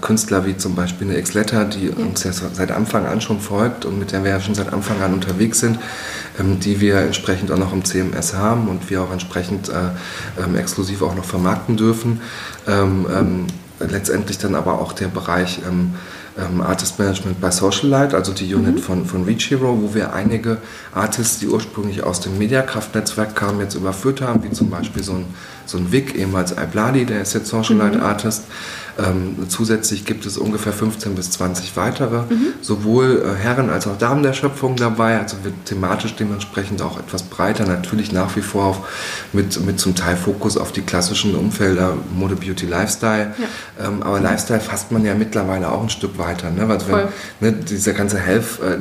Künstler 0.00 0.46
wie 0.46 0.56
zum 0.56 0.76
Beispiel 0.76 1.08
eine 1.08 1.18
X-Letter, 1.18 1.64
die 1.64 1.86
ja. 1.86 1.96
uns 1.96 2.22
ja 2.22 2.32
seit 2.32 2.70
Anfang 2.70 3.04
an 3.04 3.20
schon 3.20 3.40
folgt 3.40 3.84
und 3.84 3.98
mit 3.98 4.12
der 4.12 4.22
wir 4.22 4.30
ja 4.30 4.40
schon 4.40 4.54
seit 4.54 4.72
Anfang 4.72 5.02
an 5.02 5.14
unterwegs 5.14 5.58
sind, 5.58 5.80
die 6.38 6.80
wir 6.80 6.96
entsprechend 6.96 7.50
auch 7.50 7.58
noch 7.58 7.72
im 7.72 7.84
CMS 7.84 8.34
haben 8.34 8.68
und 8.68 8.88
wir 8.88 9.02
auch 9.02 9.12
entsprechend 9.12 9.68
äh, 9.68 10.42
ähm, 10.42 10.56
exklusiv 10.56 11.02
auch 11.02 11.14
noch 11.14 11.24
vermarkten 11.24 11.76
dürfen 11.76 12.20
letztendlich 13.90 14.38
dann 14.38 14.54
aber 14.54 14.80
auch 14.80 14.92
der 14.92 15.08
Bereich 15.08 15.60
ähm, 15.68 15.94
ähm, 16.38 16.60
Artist 16.60 16.98
Management 16.98 17.40
bei 17.40 17.50
Socialite, 17.50 18.16
also 18.16 18.32
die 18.32 18.54
Unit 18.54 18.76
mhm. 18.76 18.78
von, 18.78 19.06
von 19.06 19.24
Reach 19.24 19.50
Hero, 19.50 19.78
wo 19.82 19.94
wir 19.94 20.14
einige 20.14 20.58
Artists, 20.94 21.38
die 21.38 21.48
ursprünglich 21.48 22.02
aus 22.02 22.20
dem 22.20 22.38
Mediakraft-Netzwerk 22.38 23.36
kamen, 23.36 23.60
jetzt 23.60 23.74
überführt 23.74 24.22
haben, 24.22 24.42
wie 24.42 24.50
zum 24.50 24.70
Beispiel 24.70 25.02
so 25.02 25.12
ein, 25.12 25.26
so 25.66 25.78
ein 25.78 25.92
Vic, 25.92 26.14
ehemals 26.14 26.52
Ibladi, 26.52 27.04
der 27.04 27.22
ist 27.22 27.34
jetzt 27.34 27.48
Socialite 27.48 27.98
mhm. 27.98 28.04
Ähm, 28.98 29.46
zusätzlich 29.48 30.04
gibt 30.04 30.26
es 30.26 30.36
ungefähr 30.36 30.72
15 30.72 31.14
bis 31.14 31.30
20 31.30 31.76
weitere, 31.76 32.22
mhm. 32.22 32.48
sowohl 32.60 33.22
äh, 33.24 33.42
Herren 33.42 33.70
als 33.70 33.86
auch 33.86 33.96
Damen 33.96 34.22
der 34.22 34.34
Schöpfung 34.34 34.76
dabei, 34.76 35.18
also 35.18 35.38
wird 35.44 35.54
thematisch 35.64 36.14
dementsprechend 36.14 36.82
auch 36.82 36.98
etwas 36.98 37.22
breiter, 37.22 37.66
natürlich 37.66 38.12
nach 38.12 38.36
wie 38.36 38.42
vor 38.42 38.64
auf, 38.66 38.88
mit, 39.32 39.64
mit 39.64 39.80
zum 39.80 39.94
Teil 39.94 40.16
Fokus 40.16 40.58
auf 40.58 40.72
die 40.72 40.82
klassischen 40.82 41.34
Umfelder 41.34 41.96
Mode, 42.14 42.36
Beauty, 42.36 42.66
Lifestyle. 42.66 43.34
Ja. 43.38 43.86
Ähm, 43.86 44.02
aber 44.02 44.20
Lifestyle 44.20 44.60
fasst 44.60 44.92
man 44.92 45.04
ja 45.04 45.14
mittlerweile 45.14 45.70
auch 45.70 45.82
ein 45.82 45.90
Stück 45.90 46.18
weiter, 46.18 46.50
ne? 46.50 46.68
weil 46.68 47.08
wenn, 47.40 47.54
ne, 47.54 47.64
diese 47.64 47.94
ganze 47.94 48.18
Health, 48.18 48.60
äh, 48.60 48.76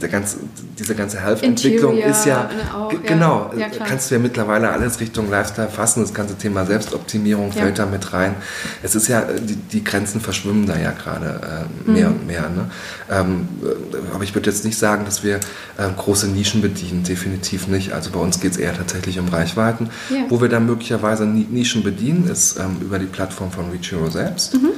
der 0.00 0.08
ganze, 0.08 0.38
diese 0.78 0.94
ganze 0.94 1.20
Health-Entwicklung 1.20 1.98
ist 1.98 2.24
ja, 2.24 2.48
auch, 2.74 2.90
genau, 3.04 3.50
ja, 3.56 3.66
kannst 3.86 4.10
du 4.10 4.14
ja 4.14 4.20
mittlerweile 4.20 4.70
alles 4.70 5.00
Richtung 5.00 5.30
Lifestyle 5.30 5.68
fassen, 5.68 6.02
das 6.02 6.14
ganze 6.14 6.36
Thema 6.36 6.64
Selbstoptimierung 6.64 7.52
fällt 7.52 7.78
da 7.78 7.86
mit 7.86 8.12
rein. 8.12 8.34
Es 8.82 8.94
ist 8.94 9.08
ja 9.08 9.24
die, 9.42 9.56
die 9.56 9.84
Grenzen 9.84 10.20
verschwimmen 10.20 10.66
da 10.66 10.78
ja 10.78 10.92
gerade 10.92 11.66
äh, 11.86 11.90
mehr 11.90 12.08
mhm. 12.08 12.14
und 12.14 12.26
mehr. 12.26 12.48
Ne? 12.48 12.70
Ähm, 13.10 13.48
äh, 13.62 14.14
aber 14.14 14.24
ich 14.24 14.34
würde 14.34 14.50
jetzt 14.50 14.64
nicht 14.64 14.78
sagen, 14.78 15.04
dass 15.04 15.22
wir 15.22 15.36
äh, 15.36 15.88
große 15.96 16.28
Nischen 16.28 16.62
bedienen, 16.62 17.04
definitiv 17.04 17.68
nicht. 17.68 17.92
Also 17.92 18.10
bei 18.10 18.20
uns 18.20 18.40
geht 18.40 18.52
es 18.52 18.58
eher 18.58 18.76
tatsächlich 18.76 19.18
um 19.18 19.28
Reichweiten. 19.28 19.90
Ja. 20.10 20.24
Wo 20.28 20.40
wir 20.40 20.48
dann 20.48 20.66
möglicherweise 20.66 21.26
Nischen 21.26 21.82
bedienen, 21.82 22.28
ist 22.28 22.58
ähm, 22.58 22.76
über 22.80 22.98
die 22.98 23.06
Plattform 23.06 23.50
von 23.50 23.70
Reach 23.70 23.90
Hero 23.90 24.10
selbst. 24.10 24.54
Mhm. 24.54 24.70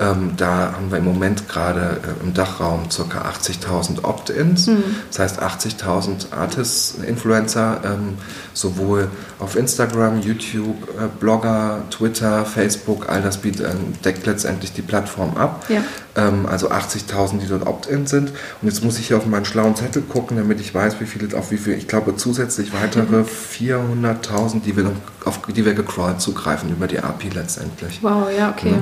Ähm, 0.00 0.34
da 0.36 0.72
haben 0.76 0.90
wir 0.90 0.98
im 0.98 1.04
Moment 1.04 1.48
gerade 1.48 2.00
äh, 2.04 2.24
im 2.24 2.32
Dachraum 2.32 2.88
ca. 2.88 3.02
80.000 3.02 4.04
Opt-ins, 4.04 4.68
mhm. 4.68 4.84
das 5.08 5.18
heißt 5.18 5.42
80.000 5.42 6.32
Artists, 6.32 6.94
Influencer, 7.04 7.80
ähm, 7.84 8.18
sowohl 8.54 9.08
auf 9.40 9.56
Instagram, 9.56 10.20
YouTube, 10.20 10.88
äh, 10.90 11.08
Blogger, 11.18 11.82
Twitter, 11.90 12.44
Facebook, 12.44 13.08
all 13.08 13.22
das 13.22 13.38
bietet, 13.38 13.66
äh, 13.66 13.74
deckt 14.04 14.26
letztendlich 14.26 14.72
die 14.72 14.82
Plattform 14.82 15.36
ab. 15.36 15.64
Ja. 15.68 15.82
Ähm, 16.14 16.46
also 16.46 16.70
80.000, 16.70 17.38
die 17.40 17.48
dort 17.48 17.66
Opt-in 17.66 18.06
sind. 18.06 18.30
Und 18.30 18.68
jetzt 18.68 18.84
muss 18.84 19.00
ich 19.00 19.08
hier 19.08 19.16
auf 19.16 19.26
meinen 19.26 19.44
schlauen 19.44 19.74
Zettel 19.74 20.02
gucken, 20.02 20.36
damit 20.36 20.60
ich 20.60 20.72
weiß, 20.72 21.00
wie 21.00 21.06
viele, 21.06 21.36
auf 21.36 21.50
wie 21.50 21.58
viel, 21.58 21.74
ich 21.74 21.88
glaube 21.88 22.14
zusätzlich 22.16 22.72
weitere 22.72 23.22
400.000, 23.58 24.62
die 24.62 24.76
wir, 24.76 24.92
auf 25.28 25.40
die 25.42 25.64
wir 25.64 25.74
gecrawlt 25.74 26.20
zugreifen 26.20 26.70
über 26.70 26.86
die 26.86 26.98
API 26.98 27.28
letztendlich. 27.28 28.00
Wow, 28.02 28.28
ja, 28.36 28.50
okay. 28.50 28.74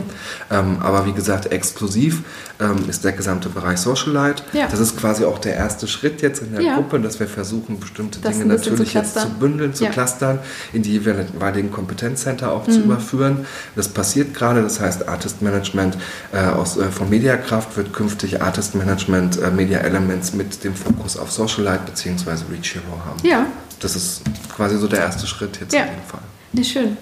Ja. 0.50 0.60
Ähm, 0.60 0.78
aber 0.80 1.06
wie 1.06 1.12
gesagt, 1.12 1.52
exklusiv 1.52 2.22
ähm, 2.60 2.88
ist 2.88 3.04
der 3.04 3.12
gesamte 3.12 3.48
Bereich 3.48 3.78
Socialite. 3.78 4.42
Ja. 4.52 4.66
Das 4.68 4.80
ist 4.80 4.96
quasi 4.96 5.24
auch 5.24 5.38
der 5.38 5.56
erste 5.56 5.86
Schritt 5.86 6.22
jetzt 6.22 6.42
in 6.42 6.52
der 6.52 6.62
ja. 6.62 6.76
Gruppe, 6.76 7.00
dass 7.00 7.20
wir 7.20 7.26
versuchen, 7.26 7.78
bestimmte 7.78 8.20
das 8.20 8.32
Dinge 8.32 8.46
natürlich 8.54 8.92
zu 8.92 8.98
jetzt 8.98 9.18
zu 9.18 9.28
bündeln, 9.28 9.74
zu 9.74 9.86
clustern, 9.86 10.38
in 10.72 10.82
die 10.82 10.92
jeweiligen 10.92 11.70
Kompetenzcenter 11.70 12.52
auch 12.52 12.66
mhm. 12.66 12.72
zu 12.72 12.80
überführen. 12.80 13.46
Das 13.74 13.88
passiert 13.88 14.34
gerade, 14.34 14.62
das 14.62 14.80
heißt 14.80 15.08
Artist 15.08 15.42
Management 15.42 15.98
äh, 16.32 16.38
aus, 16.38 16.76
äh, 16.76 16.84
von 16.90 17.10
Mediakraft 17.10 17.76
wird 17.76 17.92
künftig 17.92 18.42
Artist 18.42 18.74
Management 18.74 19.40
äh, 19.40 19.50
Media 19.50 19.78
Elements 19.80 20.32
mit 20.32 20.64
dem 20.64 20.74
Fokus 20.74 21.16
auf 21.16 21.30
Socialite 21.30 21.80
bzw. 21.86 22.30
Reach 22.50 22.74
Hero 22.74 23.00
haben. 23.04 23.20
Ja. 23.22 23.46
Das 23.80 23.94
ist 23.94 24.22
quasi 24.54 24.78
so 24.78 24.86
der 24.86 25.00
erste 25.00 25.26
Schritt 25.26 25.60
jetzt 25.60 25.74
ja. 25.74 25.82
auf 25.82 25.90
jeden 25.90 26.06
Fall. 26.06 26.20
Nee, 26.52 26.64
schön. 26.64 26.96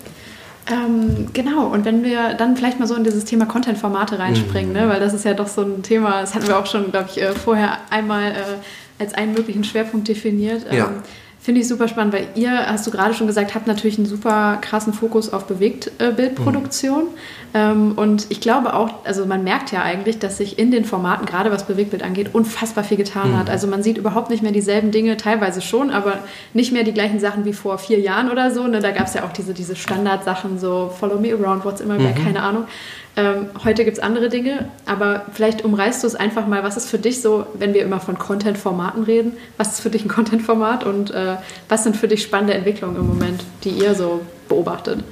Ähm, 0.67 1.29
genau, 1.33 1.67
und 1.67 1.85
wenn 1.85 2.03
wir 2.05 2.35
dann 2.35 2.57
vielleicht 2.57 2.81
mal 2.81 2.87
so 2.87 2.95
in 2.95 3.05
dieses 3.05 3.25
Thema 3.27 3.45
Content-Formate 3.45 4.19
reinspringen, 4.19 4.73
mhm. 4.73 4.81
ne? 4.81 4.89
weil 4.89 5.01
das 5.01 5.13
ist 5.13 5.25
ja 5.25 5.35
doch 5.35 5.47
so 5.47 5.63
ein 5.63 5.83
Thema, 5.83 6.23
das 6.23 6.35
hatten 6.35 6.49
wir 6.49 6.59
auch 6.59 6.67
schon, 6.67 6.91
glaube 6.91 7.09
ich, 7.11 7.21
äh, 7.21 7.33
vorher 7.33 7.79
einmal 7.91 8.33
äh, 8.33 8.35
als 8.99 9.13
einen 9.15 9.35
möglichen 9.35 9.65
Schwerpunkt 9.65 10.09
definiert. 10.09 10.73
Ja. 10.73 10.91
Finde 11.45 11.61
ich 11.61 11.69
super 11.69 11.89
spannend, 11.89 12.15
weil 12.15 12.29
ihr, 12.37 12.51
hast 12.69 12.87
du 12.87 12.91
gerade 12.91 13.13
schon 13.13 13.27
gesagt, 13.27 13.55
habt 13.55 13.67
natürlich 13.67 13.99
einen 13.99 14.07
super 14.07 14.57
krassen 14.63 14.95
Fokus 14.95 15.31
auf 15.31 15.45
Bewegtbildproduktion. 15.45 17.03
Mhm. 17.03 17.09
Ähm, 17.53 17.93
und 17.97 18.29
ich 18.31 18.41
glaube 18.41 18.73
auch, 18.73 19.05
also 19.05 19.27
man 19.27 19.45
merkt 19.45 19.71
ja 19.71 19.83
eigentlich, 19.83 20.19
dass 20.19 20.39
sich 20.39 20.59
in 20.59 20.71
den 20.71 20.87
Formaten, 20.87 21.27
gerade 21.27 21.51
was 21.51 21.65
Bewegtbild 21.65 22.03
angeht, 22.03 22.31
unfassbar 22.35 22.83
viel 22.83 22.97
getan 22.97 23.33
mhm. 23.33 23.39
hat. 23.39 23.51
Also 23.51 23.67
man 23.67 23.83
sieht 23.83 23.99
überhaupt 23.99 24.31
nicht 24.31 24.43
mehr 24.43 24.53
dieselben 24.53 24.91
Dinge, 24.91 25.19
teilweise 25.19 25.61
schon, 25.61 25.91
aber 25.91 26.21
nicht 26.55 26.73
mehr 26.73 26.83
die 26.83 26.95
gleichen 26.95 27.21
Sachen 27.21 27.45
wie 27.45 27.53
vor 27.53 27.77
vier 27.77 28.01
Jahren 28.01 28.31
oder 28.31 28.51
so. 28.51 28.67
Ne? 28.67 28.81
Da 28.81 28.93
gab 28.93 29.09
es 29.09 29.13
ja 29.13 29.25
auch 29.25 29.33
diese, 29.33 29.53
diese 29.53 29.77
Standardsachen, 29.77 30.59
so 30.59 30.91
Follow 30.99 31.21
Me 31.21 31.35
Around, 31.35 31.67
what's 31.67 31.83
immer, 31.83 31.99
mhm. 31.99 32.15
keine 32.15 32.43
Ahnung. 32.43 32.65
Ähm, 33.17 33.47
heute 33.65 33.85
gibt 33.85 33.99
es 33.99 34.03
andere 34.03 34.29
Dinge, 34.29 34.69
aber 34.87 35.27
vielleicht 35.33 35.65
umreißt 35.65 36.03
du 36.03 36.07
es 36.07 36.17
einfach 36.17 36.47
mal, 36.47 36.65
was 36.65 36.77
ist 36.77 36.91
für 36.91 36.99
dich 36.99 37.21
so, 37.21 37.47
wenn 37.55 37.73
wir 37.73 37.83
immer 37.83 38.01
von 38.01 38.19
Content-Formaten 38.19 39.05
reden, 39.05 39.33
was 39.57 39.75
ist 39.75 39.81
für 39.81 39.91
dich 39.91 40.05
ein 40.05 40.09
Content-Format 40.09 40.85
und 40.85 41.13
äh, 41.13 41.37
was 41.69 41.85
sind 41.85 41.97
für 41.97 42.09
dich 42.09 42.23
spannende 42.23 42.55
Entwicklungen 42.55 42.97
im 42.97 43.07
Moment, 43.07 43.45
die 43.63 43.71
ihr 43.71 43.95
so 43.95 44.23
beobachtet? 44.49 45.05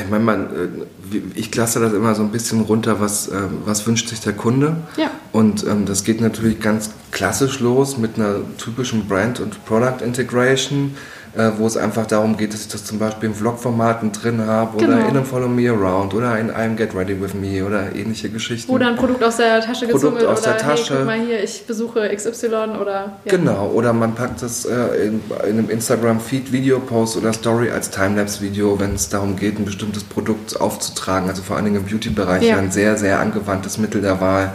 Ich 0.00 0.10
meine, 0.10 0.24
man, 0.24 0.44
äh, 0.46 1.18
ich 1.34 1.50
klasse 1.50 1.78
das 1.80 1.92
immer 1.92 2.14
so 2.14 2.22
ein 2.22 2.30
bisschen 2.30 2.62
runter, 2.62 3.00
was, 3.00 3.28
ähm, 3.28 3.58
was 3.66 3.86
wünscht 3.86 4.08
sich 4.08 4.20
der 4.20 4.32
Kunde. 4.32 4.76
Ja. 4.96 5.10
Und 5.32 5.66
ähm, 5.66 5.84
das 5.84 6.04
geht 6.04 6.22
natürlich 6.22 6.60
ganz 6.60 6.92
klassisch 7.10 7.60
los 7.60 7.98
mit 7.98 8.16
einer 8.16 8.36
typischen 8.56 9.06
Brand- 9.06 9.40
und 9.40 9.64
Product-Integration 9.66 10.96
äh, 11.34 11.50
wo 11.56 11.66
es 11.66 11.76
einfach 11.76 12.06
darum 12.06 12.36
geht, 12.36 12.52
dass 12.52 12.62
ich 12.62 12.68
das 12.68 12.84
zum 12.84 12.98
Beispiel 12.98 13.30
im 13.30 13.34
Vlog-Formaten 13.34 14.12
drin 14.12 14.46
habe 14.46 14.78
genau. 14.78 14.92
oder 14.92 15.00
in 15.00 15.16
einem 15.16 15.24
Follow 15.24 15.48
Me 15.48 15.70
Around 15.70 16.12
oder 16.12 16.38
in 16.38 16.50
einem 16.50 16.76
Get 16.76 16.94
Ready 16.94 17.20
With 17.20 17.34
Me 17.34 17.64
oder 17.64 17.94
ähnliche 17.94 18.28
Geschichten. 18.28 18.70
Oder 18.70 18.88
ein 18.88 18.96
Produkt 18.96 19.24
aus 19.24 19.38
der 19.38 19.60
Tasche 19.60 19.86
Produkt 19.86 20.18
gezogen 20.18 20.30
aus 20.30 20.42
oder 20.42 20.52
der 20.52 20.58
Tasche. 20.58 20.94
Hey, 20.94 20.98
guck 20.98 21.06
mal 21.06 21.20
hier, 21.20 21.42
ich 21.42 21.64
besuche 21.66 22.14
XY 22.14 22.46
oder... 22.80 23.12
Ja. 23.24 23.36
Genau, 23.36 23.68
oder 23.68 23.92
man 23.92 24.14
packt 24.14 24.42
das 24.42 24.66
äh, 24.66 25.06
in, 25.06 25.20
in, 25.48 25.58
einem 25.58 25.70
Instagram-Feed, 25.70 26.52
Video-Post 26.52 27.16
oder 27.16 27.32
Story 27.32 27.70
als 27.70 27.90
Timelapse-Video, 27.90 28.78
wenn 28.78 28.94
es 28.94 29.08
darum 29.08 29.36
geht, 29.36 29.58
ein 29.58 29.64
bestimmtes 29.64 30.04
Produkt 30.04 30.60
aufzutragen. 30.60 31.28
Also 31.30 31.42
vor 31.42 31.56
allen 31.56 31.64
Dingen 31.64 31.76
im 31.76 31.84
Beauty-Bereich 31.84 32.42
ja. 32.42 32.58
ein 32.58 32.70
sehr, 32.70 32.96
sehr 32.98 33.20
angewandtes 33.20 33.78
Mittel 33.78 34.02
der 34.02 34.20
Wahl 34.20 34.52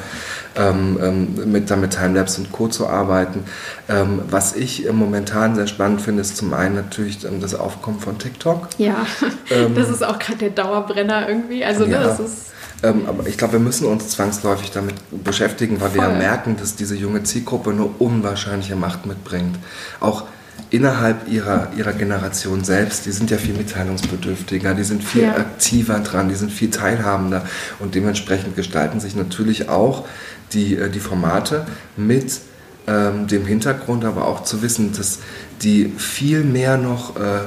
ähm, 0.58 1.00
ähm, 1.02 1.52
mit, 1.52 1.70
dann 1.70 1.82
mit 1.82 1.92
Timelapse 1.92 2.42
und 2.42 2.52
Co. 2.52 2.68
zu 2.68 2.88
arbeiten. 2.88 3.44
Ähm, 3.90 4.22
was 4.30 4.56
ich 4.56 4.92
momentan 4.92 5.56
sehr 5.56 5.68
spannend 5.68 6.02
finde, 6.02 6.22
ist 6.22 6.36
zum 6.36 6.54
einen 6.54 6.76
natürlich 6.76 7.24
ähm, 7.24 7.40
das 7.40 7.56
Aufkommen 7.56 8.00
von 8.00 8.18
TikTok. 8.18 8.68
Ja, 8.78 9.06
ähm, 9.50 9.76
das 9.76 9.90
ist 9.90 10.04
auch 10.04 10.20
gerade 10.20 10.40
der 10.40 10.50
Dauerbrenner 10.50 11.30
irgendwie. 11.30 11.64
Also 11.64 11.86
ne, 11.86 11.94
ja. 11.94 12.04
das 12.04 12.20
ist 12.20 12.48
ähm, 12.84 13.06
aber 13.08 13.26
ich 13.26 13.38
glaube, 13.38 13.54
wir 13.54 13.60
müssen 13.60 13.88
uns 13.88 14.10
zwangsläufig 14.10 14.72
damit 14.72 14.96
beschäftigen, 15.24 15.82
weil 15.82 15.90
Voll. 15.90 16.02
wir 16.02 16.10
ja 16.10 16.16
merken, 16.16 16.58
dass 16.60 16.76
diese 16.76 16.96
junge 16.96 17.24
Zielgruppe 17.24 17.72
eine 17.72 17.86
unwahrscheinliche 17.86 18.76
Macht 18.76 19.06
mitbringt. 19.08 19.58
Auch 20.00 20.26
innerhalb 20.70 21.28
ihrer, 21.28 21.70
ihrer 21.76 21.94
Generation 21.94 22.64
selbst, 22.64 23.06
die 23.06 23.12
sind 23.12 23.32
ja 23.32 23.38
viel 23.38 23.56
mitteilungsbedürftiger, 23.56 24.74
die 24.74 24.84
sind 24.84 25.04
viel 25.04 25.24
ja. 25.24 25.38
aktiver 25.38 26.00
dran, 26.00 26.30
die 26.30 26.36
sind 26.36 26.52
viel 26.52 26.70
teilhabender 26.70 27.44
und 27.80 27.96
dementsprechend 27.96 28.56
gestalten 28.56 29.00
sich 29.00 29.16
natürlich 29.16 29.70
auch 29.70 30.06
die, 30.54 30.76
äh, 30.76 30.90
die 30.90 31.00
Formate 31.00 31.66
mit 31.96 32.42
ähm, 32.88 33.28
dem 33.28 33.46
Hintergrund, 33.46 34.06
aber 34.06 34.28
auch 34.28 34.44
zu 34.44 34.62
wissen, 34.62 34.94
dass 34.94 35.20
die 35.62 35.94
viel 35.98 36.44
mehr 36.44 36.78
noch 36.78 37.16
äh, 37.18 37.42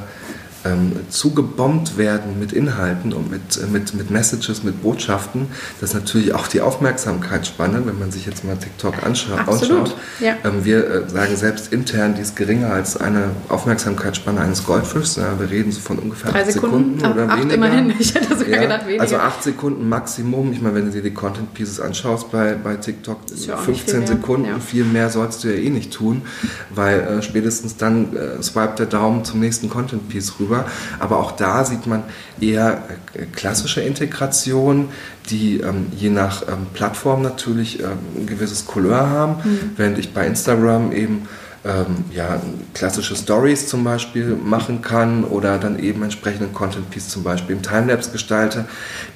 ähm, 0.65 0.93
zugebombt 1.09 1.97
werden 1.97 2.39
mit 2.39 2.53
Inhalten 2.53 3.13
und 3.13 3.31
mit, 3.31 3.57
äh, 3.57 3.67
mit, 3.67 3.95
mit 3.95 4.11
Messages, 4.11 4.63
mit 4.63 4.83
Botschaften, 4.83 5.49
das 5.81 5.91
ist 5.91 5.95
natürlich 5.95 6.35
auch 6.35 6.47
die 6.49 6.61
Aufmerksamkeitsspanne, 6.61 7.83
wenn 7.87 7.99
man 7.99 8.11
sich 8.11 8.27
jetzt 8.27 8.45
mal 8.45 8.57
TikTok 8.57 9.03
anscha 9.05 9.37
Absolut. 9.37 9.81
anschaut. 9.81 9.97
Ja. 10.21 10.35
Ähm, 10.45 10.65
wir 10.65 10.87
äh, 10.87 11.09
sagen 11.09 11.37
selbst 11.37 11.73
intern, 11.73 12.15
die 12.15 12.23
ist 12.23 12.37
geringer 12.37 12.73
als 12.73 12.97
eine 12.97 13.31
Aufmerksamkeitsspanne 13.49 14.41
eines 14.41 14.65
Goldfischs. 14.67 15.17
Ja, 15.17 15.39
wir 15.39 15.51
reden 15.51 15.73
so 15.73 15.81
von 15.81 15.99
ungefähr 15.99 16.31
Drei 16.31 16.43
acht 16.43 16.53
Sekunden, 16.53 17.01
Sekunden 17.01 17.19
oder 17.21 17.33
acht 17.33 17.41
weniger. 17.41 17.55
immerhin, 17.55 17.95
ich 17.99 18.15
hätte 18.15 18.37
sogar 18.37 18.55
ja, 18.55 18.63
gedacht 18.63 18.87
weniger. 18.87 19.03
Also 19.03 19.17
acht 19.17 19.43
Sekunden 19.43 19.89
Maximum. 19.89 20.53
Ich 20.53 20.61
meine, 20.61 20.75
wenn 20.75 20.87
du 20.87 20.93
dir 20.93 21.03
die 21.03 21.15
Content 21.15 21.55
Pieces 21.55 21.81
anschaust 21.81 22.31
bei, 22.31 22.55
bei 22.55 22.77
TikTok, 22.77 23.19
15 23.65 24.07
Sekunden, 24.07 24.47
ja. 24.47 24.59
viel 24.59 24.85
mehr 24.85 25.09
sollst 25.09 25.45
du 25.45 25.49
ja 25.49 25.55
eh 25.55 25.71
nicht 25.71 25.93
tun, 25.93 26.23
weil 26.71 27.01
äh, 27.01 27.23
spätestens 27.23 27.77
dann 27.77 28.17
äh, 28.17 28.43
swipet 28.43 28.79
der 28.81 28.87
Daumen 28.87 29.25
zum 29.25 29.41
nächsten 29.41 29.71
Content 29.71 30.09
Piece 30.09 30.35
rüber 30.39 30.50
drüber. 30.51 30.65
Aber 30.99 31.19
auch 31.19 31.33
da 31.33 31.65
sieht 31.65 31.87
man 31.87 32.03
eher 32.41 32.83
äh, 33.15 33.27
klassische 33.27 33.81
Integration, 33.81 34.89
die 35.31 35.61
ähm, 35.61 35.87
je 35.97 36.11
nach 36.11 36.43
ähm, 36.43 36.67
Plattform 36.75 37.23
natürlich 37.23 37.81
ähm, 37.81 37.99
ein 38.17 38.27
gewisses 38.27 38.67
Couleur 38.67 39.09
haben, 39.09 39.37
mhm. 39.45 39.71
während 39.77 39.99
ich 39.99 40.13
bei 40.13 40.27
Instagram 40.27 40.93
eben 40.93 41.29
ähm, 41.63 42.05
ja, 42.15 42.41
klassische 42.73 43.15
Stories 43.15 43.69
zum 43.69 43.85
Beispiel 43.85 44.35
machen 44.35 44.81
kann 44.81 45.25
oder 45.25 45.59
dann 45.59 45.79
eben 45.79 46.03
entsprechenden 46.03 46.55
Content 46.55 46.89
Piece 46.91 47.11
zum 47.11 47.23
Beispiel 47.23 47.55
im 47.55 47.63
Timelapse 47.63 48.11
gestalte, 48.11 48.65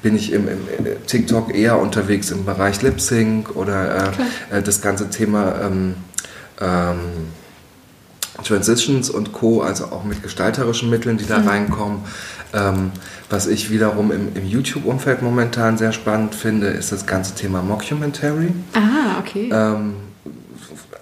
bin 0.03 0.15
ich 0.15 0.31
im, 0.31 0.47
im 0.49 1.07
TikTok 1.07 1.55
eher 1.55 1.79
unterwegs 1.79 2.31
im 2.31 2.45
Bereich 2.45 2.83
Lip 2.83 3.01
Sync 3.01 3.57
oder 3.57 4.13
äh, 4.51 4.59
äh, 4.59 4.63
das 4.63 4.83
ganze 4.83 5.09
Thema 5.09 5.55
ähm, 5.63 5.95
ähm, 6.61 6.99
Transitions 8.43 9.11
und 9.11 9.33
Co., 9.33 9.63
also 9.63 9.87
auch 9.87 10.05
mit 10.05 10.23
gestalterischen 10.23 10.91
Mitteln, 10.91 11.19
die 11.19 11.27
da 11.27 11.39
mhm. 11.39 11.49
reinkommen. 11.49 11.99
Ähm, 12.53 12.93
was 13.31 13.47
ich 13.47 13.71
wiederum 13.71 14.13
im, 14.13 14.29
im 14.35 14.47
YouTube-Umfeld 14.47 15.23
momentan 15.23 15.79
sehr 15.79 15.93
spannend 15.93 16.35
finde, 16.35 16.69
ist 16.69 16.93
das 16.93 17.07
ganze 17.07 17.35
Thema 17.35 17.63
Mockumentary. 17.63 18.53
Ah, 18.75 19.19
okay. 19.21 19.51
Ähm, 19.53 19.95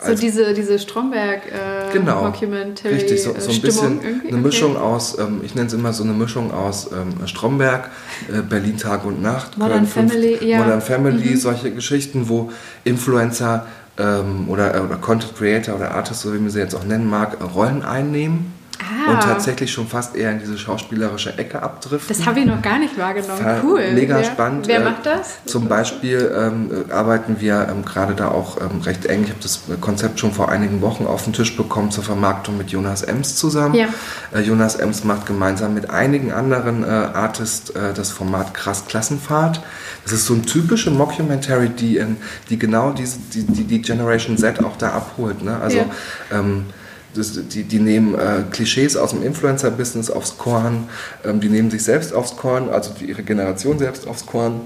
so 0.04 0.14
diese, 0.14 0.52
diese 0.52 0.78
Stromberg 0.78 1.46
äh, 1.46 1.92
genau, 1.92 2.24
Mockumentary 2.24 2.94
richtig, 2.94 3.22
so, 3.22 3.34
so 3.38 3.52
ein 3.52 3.60
bisschen 3.60 4.00
eine 4.26 4.38
Mischung 4.38 4.72
okay. 4.72 4.84
aus, 4.84 5.18
ähm, 5.18 5.40
ich 5.44 5.54
nenne 5.54 5.68
es 5.68 5.72
immer 5.74 5.92
so 5.92 6.02
eine 6.02 6.12
Mischung 6.12 6.52
aus 6.52 6.90
ähm, 6.92 7.26
Stromberg, 7.26 7.90
äh, 8.28 8.42
Berlin 8.42 8.76
Tag 8.76 9.04
und 9.04 9.22
Nacht, 9.22 9.58
Modern 9.58 9.86
Family, 9.86 10.38
ja. 10.44 10.58
Modern 10.58 10.80
Family, 10.80 11.30
mhm. 11.30 11.36
solche 11.36 11.70
Geschichten, 11.70 12.28
wo 12.28 12.50
Influencer 12.84 13.66
ähm, 14.02 14.48
oder, 14.48 14.74
äh, 14.74 14.80
oder 14.80 14.96
Content 14.96 15.36
Creator 15.36 15.76
oder 15.76 15.92
Artist, 15.92 16.22
so 16.22 16.34
wie 16.34 16.38
man 16.38 16.50
sie 16.50 16.58
jetzt 16.58 16.74
auch 16.74 16.84
nennen 16.84 17.08
mag, 17.08 17.38
Rollen 17.54 17.82
einnehmen 17.82 18.52
ah. 18.82 19.12
und 19.12 19.22
tatsächlich 19.22 19.72
schon 19.72 19.86
fast 19.86 20.16
eher 20.16 20.32
in 20.32 20.40
diese 20.40 20.58
schauspielerische 20.58 21.38
Ecke 21.38 21.62
abdriften. 21.62 22.16
Das 22.16 22.26
habe 22.26 22.40
ich 22.40 22.46
noch 22.46 22.60
gar 22.62 22.78
nicht 22.78 22.98
wahrgenommen. 22.98 23.60
Cool. 23.62 23.92
Mega 23.92 24.16
wer, 24.16 24.24
spannend. 24.24 24.66
Wer 24.66 24.80
äh, 24.80 24.84
macht 24.84 25.06
das? 25.06 25.38
Zum 25.46 25.68
Beispiel 25.68 26.32
ähm, 26.36 26.84
arbeiten 26.90 27.36
wir 27.40 27.68
ähm, 27.70 27.84
gerade 27.84 28.14
da 28.14 28.28
auch 28.28 28.60
ähm, 28.60 28.80
recht 28.82 29.06
eng. 29.06 29.24
Ich 29.24 29.30
habe 29.30 29.40
das 29.42 29.60
Konzept 29.80 30.20
schon 30.20 30.32
vor 30.32 30.50
einigen 30.50 30.80
Wochen 30.80 31.06
auf 31.06 31.24
den 31.24 31.32
Tisch 31.32 31.56
bekommen 31.56 31.90
zur 31.90 32.04
Vermarktung 32.04 32.56
mit 32.58 32.70
Jonas 32.70 33.02
Ems 33.02 33.36
zusammen. 33.36 33.74
Ja. 33.74 33.88
Äh, 34.34 34.40
Jonas 34.40 34.76
Ems 34.76 35.04
macht 35.04 35.26
gemeinsam 35.26 35.74
mit 35.74 35.90
einigen 35.90 36.32
anderen 36.32 36.84
äh, 36.84 36.86
Artists 36.86 37.70
äh, 37.70 37.92
das 37.94 38.10
Format 38.10 38.54
Krass 38.54 38.86
Klassenfahrt. 38.86 39.62
Das 40.04 40.12
ist 40.12 40.26
so 40.26 40.34
ein 40.34 40.44
typische 40.44 40.90
Mockumentary, 40.90 41.68
die, 41.68 41.96
in, 41.98 42.16
die 42.50 42.58
genau 42.58 42.92
diese, 42.92 43.18
die, 43.32 43.44
die, 43.44 43.64
die 43.64 43.82
Generation 43.82 44.36
Z 44.36 44.62
auch 44.64 44.76
da 44.76 44.90
abholt. 44.90 45.42
Ne? 45.42 45.58
Also 45.60 45.78
ja. 45.78 45.84
ähm, 46.32 46.66
das, 47.14 47.38
die, 47.48 47.64
die 47.64 47.78
nehmen 47.78 48.14
äh, 48.14 48.42
Klischees 48.50 48.96
aus 48.96 49.10
dem 49.10 49.22
Influencer-Business 49.22 50.10
aufs 50.10 50.38
Korn, 50.38 50.88
ähm, 51.24 51.40
die 51.40 51.48
nehmen 51.48 51.70
sich 51.70 51.84
selbst 51.84 52.12
aufs 52.14 52.36
Korn, 52.36 52.70
also 52.70 52.92
die, 52.98 53.06
ihre 53.06 53.22
Generation 53.22 53.78
selbst 53.78 54.06
aufs 54.06 54.26
Korn. 54.26 54.62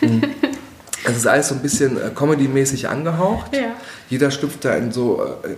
Mhm. 0.00 0.22
Es 1.08 1.18
ist 1.18 1.26
alles 1.26 1.48
so 1.48 1.54
ein 1.54 1.60
bisschen 1.60 1.96
äh, 1.98 2.10
Comedy-mäßig 2.12 2.88
angehaucht. 2.88 3.54
Ja. 3.54 3.76
Jeder 4.08 4.30
schlüpft 4.30 4.64
da 4.64 4.74
in 4.74 4.92
so, 4.92 5.22
äh, 5.42 5.50
äh, 5.50 5.56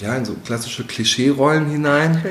ja, 0.00 0.16
in 0.16 0.24
so 0.24 0.34
klassische 0.44 0.84
Klischee-Rollen 0.84 1.66
hinein. 1.66 2.22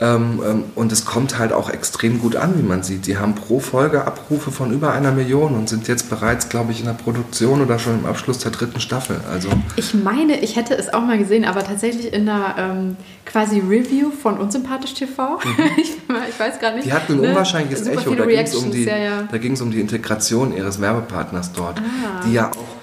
Ähm, 0.00 0.40
ähm, 0.44 0.64
und 0.74 0.92
es 0.92 1.04
kommt 1.04 1.38
halt 1.38 1.52
auch 1.52 1.70
extrem 1.70 2.20
gut 2.20 2.36
an, 2.36 2.56
wie 2.56 2.62
man 2.62 2.82
sieht. 2.82 3.06
Die 3.06 3.18
haben 3.18 3.34
pro 3.34 3.58
Folge 3.60 4.04
Abrufe 4.04 4.50
von 4.50 4.72
über 4.72 4.92
einer 4.92 5.10
Million 5.10 5.54
und 5.54 5.68
sind 5.68 5.88
jetzt 5.88 6.08
bereits, 6.08 6.48
glaube 6.48 6.72
ich, 6.72 6.80
in 6.80 6.86
der 6.86 6.92
Produktion 6.92 7.60
oder 7.60 7.78
schon 7.78 8.00
im 8.00 8.06
Abschluss 8.06 8.38
der 8.38 8.52
dritten 8.52 8.80
Staffel. 8.80 9.20
Also 9.30 9.48
ich 9.76 9.94
meine, 9.94 10.40
ich 10.40 10.56
hätte 10.56 10.74
es 10.74 10.92
auch 10.92 11.02
mal 11.02 11.18
gesehen, 11.18 11.44
aber 11.44 11.64
tatsächlich 11.64 12.12
in 12.12 12.26
der 12.26 12.54
ähm, 12.58 12.96
quasi 13.26 13.58
Review 13.60 14.10
von 14.10 14.38
Unsympathisch 14.38 14.94
TV. 14.94 15.38
Mhm. 15.38 15.64
ich, 15.76 15.90
ich, 15.90 16.40
weiß 16.40 16.60
gar 16.60 16.74
nicht. 16.74 16.86
Die 16.86 16.92
hatten 16.92 17.14
ein 17.14 17.20
ne? 17.20 17.28
unwahrscheinliches 17.30 17.86
Echo. 17.86 18.14
Da 18.14 18.26
ging 18.26 18.38
es 18.38 18.54
um, 18.54 18.70
die, 18.70 18.84
ja, 18.84 18.96
ja. 18.96 19.28
um 19.60 19.70
die 19.70 19.80
Integration 19.80 20.56
ihres 20.56 20.80
Werbepartners 20.80 21.52
dort, 21.52 21.78
ah. 21.78 22.24
die 22.24 22.34
ja 22.34 22.50
auch 22.50 22.81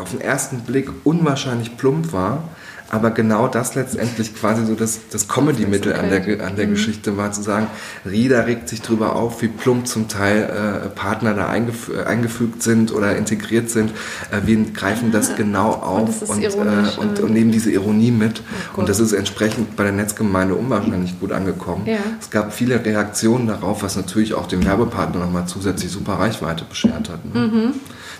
auf 0.00 0.10
den 0.10 0.20
ersten 0.20 0.60
Blick 0.60 0.90
unwahrscheinlich 1.04 1.76
plump 1.76 2.12
war, 2.12 2.44
aber 2.90 3.12
genau 3.12 3.46
das 3.46 3.76
letztendlich 3.76 4.34
quasi 4.34 4.66
so 4.66 4.74
das, 4.74 4.98
das 5.10 5.28
Comedy-Mittel 5.28 5.92
an 5.92 6.10
der, 6.10 6.44
an 6.44 6.56
der 6.56 6.66
mhm. 6.66 6.72
Geschichte 6.72 7.16
war, 7.16 7.30
zu 7.30 7.40
sagen, 7.40 7.68
Rieder 8.04 8.46
regt 8.46 8.68
sich 8.68 8.82
darüber 8.82 9.14
auf, 9.14 9.42
wie 9.42 9.48
plump 9.48 9.86
zum 9.86 10.08
Teil 10.08 10.42
äh, 10.42 10.88
Partner 10.88 11.34
da 11.34 11.48
eingef 11.48 11.90
eingefügt 12.04 12.64
sind 12.64 12.92
oder 12.92 13.16
integriert 13.16 13.70
sind. 13.70 13.92
Äh, 14.32 14.46
wir 14.46 14.58
greifen 14.72 15.12
das 15.12 15.36
genau 15.36 15.70
auf 15.70 16.22
und, 16.22 16.30
und, 16.30 16.42
äh, 16.42 17.00
und, 17.00 17.20
und, 17.20 17.32
nehmen 17.32 17.52
diese 17.52 17.70
Ironie 17.70 18.10
mit. 18.10 18.42
Oh 18.74 18.80
und 18.80 18.88
das 18.88 18.98
ist 18.98 19.12
entsprechend 19.12 19.76
bei 19.76 19.84
der 19.84 19.92
Netzgemeinde 19.92 20.56
unwahrscheinlich 20.56 21.18
gut 21.20 21.30
angekommen. 21.30 21.86
Ja. 21.86 21.98
Es 22.20 22.30
gab 22.30 22.52
viele 22.52 22.84
Reaktionen 22.84 23.46
darauf, 23.46 23.84
was 23.84 23.94
natürlich 23.94 24.34
auch 24.34 24.48
dem 24.48 24.64
Werbepartner 24.64 25.20
nochmal 25.20 25.46
zusätzlich 25.46 25.92
super 25.92 26.14
Reichweite 26.14 26.64
beschert 26.64 27.08
hat. 27.08 27.24
Ne? 27.32 27.40
Mhm. 27.40 27.74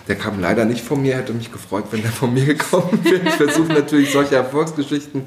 Der 0.07 0.15
kam 0.15 0.39
leider 0.39 0.65
nicht 0.65 0.83
von 0.83 1.01
mir, 1.01 1.15
hätte 1.15 1.33
mich 1.33 1.51
gefreut, 1.51 1.85
wenn 1.91 2.01
der 2.01 2.11
von 2.11 2.33
mir 2.33 2.45
gekommen 2.53 2.99
wäre. 3.03 3.21
Ich 3.25 3.33
versuche 3.33 3.73
natürlich 3.73 4.11
solche 4.11 4.35
Erfolgsgeschichten 4.35 5.23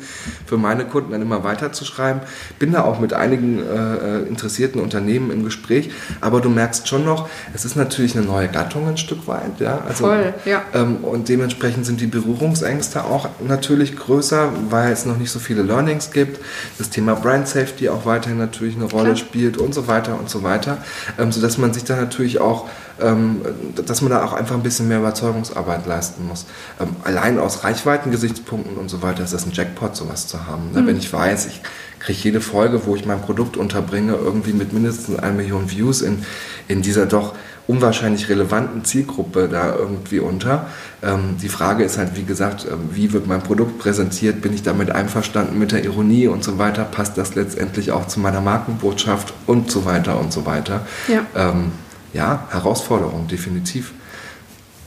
für 0.46 0.56
meine 0.56 0.84
Kunden 0.84 1.12
dann 1.12 1.22
immer 1.22 1.44
weiterzuschreiben. 1.44 2.22
Bin 2.58 2.72
da 2.72 2.84
auch 2.84 3.00
mit 3.00 3.12
einigen 3.12 3.60
äh, 3.60 4.18
interessierten 4.20 4.80
Unternehmen 4.80 5.30
im 5.30 5.44
Gespräch, 5.44 5.90
aber 6.20 6.40
du 6.40 6.50
merkst 6.50 6.88
schon 6.88 7.04
noch, 7.04 7.28
es 7.54 7.64
ist 7.64 7.76
natürlich 7.76 8.16
eine 8.16 8.26
neue 8.26 8.48
Gattung 8.48 8.88
ein 8.88 8.96
Stück 8.96 9.26
weit. 9.26 9.60
Ja? 9.60 9.82
Also, 9.86 10.04
Voll, 10.04 10.34
ja. 10.44 10.62
Ähm, 10.74 10.98
und 11.02 11.28
dementsprechend 11.28 11.86
sind 11.86 12.00
die 12.00 12.06
Berührungsängste 12.06 13.04
auch 13.04 13.28
natürlich 13.46 13.96
größer, 13.96 14.50
weil 14.70 14.92
es 14.92 15.06
noch 15.06 15.16
nicht 15.16 15.30
so 15.30 15.38
viele 15.38 15.62
Learnings 15.62 16.10
gibt. 16.10 16.40
Das 16.78 16.90
Thema 16.90 17.14
Brand 17.14 17.48
Safety 17.48 17.88
auch 17.88 18.06
weiterhin 18.06 18.38
natürlich 18.38 18.76
eine 18.76 18.84
Rolle 18.84 19.14
Klar. 19.14 19.16
spielt 19.16 19.58
und 19.58 19.74
so 19.74 19.86
weiter 19.88 20.18
und 20.18 20.28
so 20.28 20.42
weiter, 20.42 20.78
ähm, 21.18 21.32
sodass 21.32 21.58
man 21.58 21.72
sich 21.72 21.84
da 21.84 21.96
natürlich 21.96 22.40
auch, 22.40 22.68
dass 22.96 24.02
man 24.02 24.10
da 24.10 24.24
auch 24.24 24.32
einfach 24.32 24.54
ein 24.54 24.62
bisschen 24.62 24.88
mehr 24.88 24.98
Überzeugungsarbeit 24.98 25.86
leisten 25.86 26.26
muss. 26.26 26.46
Ähm, 26.80 26.90
allein 27.04 27.38
aus 27.38 27.64
Reichweitengesichtspunkten 27.64 28.76
und 28.76 28.88
so 28.88 29.02
weiter 29.02 29.24
ist 29.24 29.34
das 29.34 29.46
ein 29.46 29.52
Jackpot, 29.52 29.96
sowas 29.96 30.26
zu 30.28 30.46
haben. 30.46 30.72
Ne? 30.72 30.82
Mhm. 30.82 30.86
Wenn 30.86 30.98
ich 30.98 31.12
weiß, 31.12 31.46
ich 31.46 31.60
kriege 31.98 32.18
jede 32.22 32.40
Folge, 32.40 32.86
wo 32.86 32.94
ich 32.94 33.06
mein 33.06 33.20
Produkt 33.20 33.56
unterbringe, 33.56 34.14
irgendwie 34.14 34.52
mit 34.52 34.72
mindestens 34.72 35.18
einer 35.18 35.32
Million 35.32 35.70
Views 35.70 36.02
in, 36.02 36.24
in 36.68 36.82
dieser 36.82 37.06
doch 37.06 37.34
unwahrscheinlich 37.66 38.28
relevanten 38.28 38.84
Zielgruppe 38.84 39.48
da 39.48 39.74
irgendwie 39.74 40.18
unter. 40.18 40.66
Ähm, 41.02 41.36
die 41.40 41.48
Frage 41.48 41.82
ist 41.82 41.96
halt, 41.96 42.16
wie 42.16 42.24
gesagt, 42.24 42.66
ähm, 42.70 42.90
wie 42.92 43.12
wird 43.12 43.26
mein 43.26 43.42
Produkt 43.42 43.78
präsentiert? 43.78 44.42
Bin 44.42 44.52
ich 44.52 44.62
damit 44.62 44.90
einverstanden 44.90 45.58
mit 45.58 45.72
der 45.72 45.82
Ironie 45.82 46.26
und 46.26 46.44
so 46.44 46.58
weiter? 46.58 46.84
Passt 46.84 47.16
das 47.16 47.34
letztendlich 47.34 47.90
auch 47.90 48.06
zu 48.06 48.20
meiner 48.20 48.42
Markenbotschaft 48.42 49.32
und 49.46 49.70
so 49.70 49.84
weiter 49.86 50.20
und 50.20 50.32
so 50.32 50.44
weiter? 50.44 50.86
Ja, 51.08 51.24
ähm, 51.34 51.72
ja 52.14 52.48
Herausforderung, 52.50 53.28
definitiv. 53.28 53.92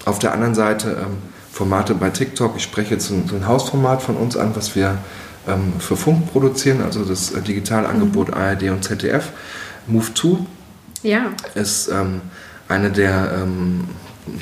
Auf 0.06 0.20
der 0.20 0.34
anderen 0.34 0.56
Seite 0.56 0.98
ähm, 1.02 1.18
Formate 1.52 1.96
bei 1.96 2.10
TikTok. 2.10 2.56
Ich 2.56 2.64
spreche 2.64 2.94
jetzt 2.94 3.10
ein, 3.10 3.30
ein 3.34 3.48
Hausformat 3.48 4.02
von 4.02 4.16
uns 4.16 4.38
an, 4.38 4.56
was 4.56 4.76
wir 4.76 4.98
ähm, 5.48 5.74
für 5.80 5.98
Funk 5.98 6.32
produzieren, 6.32 6.82
also 6.82 7.04
das 7.04 7.32
äh, 7.32 7.42
Digitalangebot 7.42 8.30
mhm. 8.30 8.34
ARD 8.36 8.64
und 8.70 8.84
ZDF. 8.84 9.32
Move 9.88 10.14
2 10.14 10.38
ja. 11.04 11.32
ist 11.56 11.90
ähm, 11.90 12.22
eine 12.68 12.92
der, 12.92 13.40
ähm, 13.42 13.88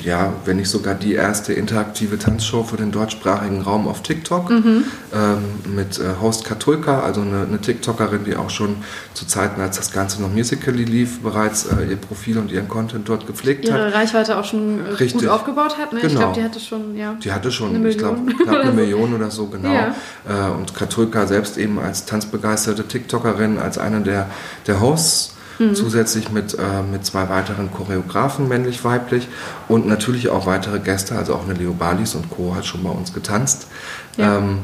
ja, 0.02 0.32
wenn 0.44 0.56
nicht 0.56 0.68
sogar 0.68 0.94
die 0.94 1.14
erste 1.14 1.52
interaktive 1.52 2.18
Tanzshow 2.18 2.62
für 2.64 2.76
den 2.76 2.92
deutschsprachigen 2.92 3.62
Raum 3.62 3.88
auf 3.88 4.02
TikTok 4.02 4.50
mhm. 4.50 4.84
ähm, 5.14 5.74
mit 5.74 5.98
äh, 5.98 6.20
Host 6.20 6.44
Katulka, 6.44 7.00
also 7.00 7.20
eine, 7.20 7.42
eine, 7.42 7.60
TikTokerin, 7.60 8.24
die 8.24 8.36
auch 8.36 8.50
schon 8.50 8.76
zu 9.14 9.26
Zeiten, 9.26 9.60
als 9.60 9.76
das 9.76 9.92
Ganze 9.92 10.20
noch 10.22 10.30
musically 10.30 10.84
lief, 10.84 11.20
bereits 11.20 11.66
äh, 11.66 11.90
ihr 11.90 11.96
Profil 11.96 12.38
und 12.38 12.50
ihren 12.50 12.68
Content 12.68 13.08
dort 13.08 13.26
gepflegt 13.26 13.64
Ihre 13.64 13.74
hat. 13.74 13.80
Ihre 13.80 13.94
Reichweite 13.94 14.38
auch 14.38 14.44
schon 14.44 14.84
äh, 14.84 14.90
Richtig. 14.90 15.22
gut 15.22 15.28
aufgebaut 15.28 15.78
hat. 15.78 15.92
Ne? 15.92 16.00
Genau. 16.00 16.12
Ich 16.12 16.18
glaube, 16.18 16.34
die 16.34 16.44
hatte 16.44 16.60
schon, 16.60 16.96
ja. 16.96 17.14
Die 17.22 17.32
hatte 17.32 17.52
schon, 17.52 17.86
ich 17.86 17.98
glaube, 17.98 18.20
knapp 18.32 18.60
eine 18.60 18.72
Million 18.72 19.14
oder 19.14 19.30
so, 19.30 19.46
genau. 19.46 19.72
Ja. 19.72 19.94
Äh, 20.28 20.50
und 20.50 20.74
Katulka 20.74 21.26
selbst 21.26 21.58
eben 21.58 21.78
als 21.78 22.06
tanzbegeisterte 22.06 22.86
TikTokerin, 22.88 23.58
als 23.58 23.78
eine 23.78 24.00
der, 24.00 24.28
der 24.66 24.80
Hosts 24.80 25.35
Mhm. 25.58 25.74
Zusätzlich 25.74 26.30
mit, 26.30 26.54
äh, 26.54 26.82
mit 26.82 27.04
zwei 27.06 27.28
weiteren 27.28 27.70
Choreografen, 27.70 28.48
männlich-weiblich 28.48 29.28
und 29.68 29.86
natürlich 29.86 30.28
auch 30.28 30.46
weitere 30.46 30.78
Gäste, 30.78 31.16
also 31.16 31.34
auch 31.34 31.44
eine 31.44 31.54
Leo 31.54 31.72
Balis 31.72 32.14
und 32.14 32.30
Co. 32.30 32.54
hat 32.54 32.66
schon 32.66 32.82
bei 32.82 32.90
uns 32.90 33.12
getanzt. 33.12 33.68
Ja. 34.16 34.38
Ähm, 34.38 34.58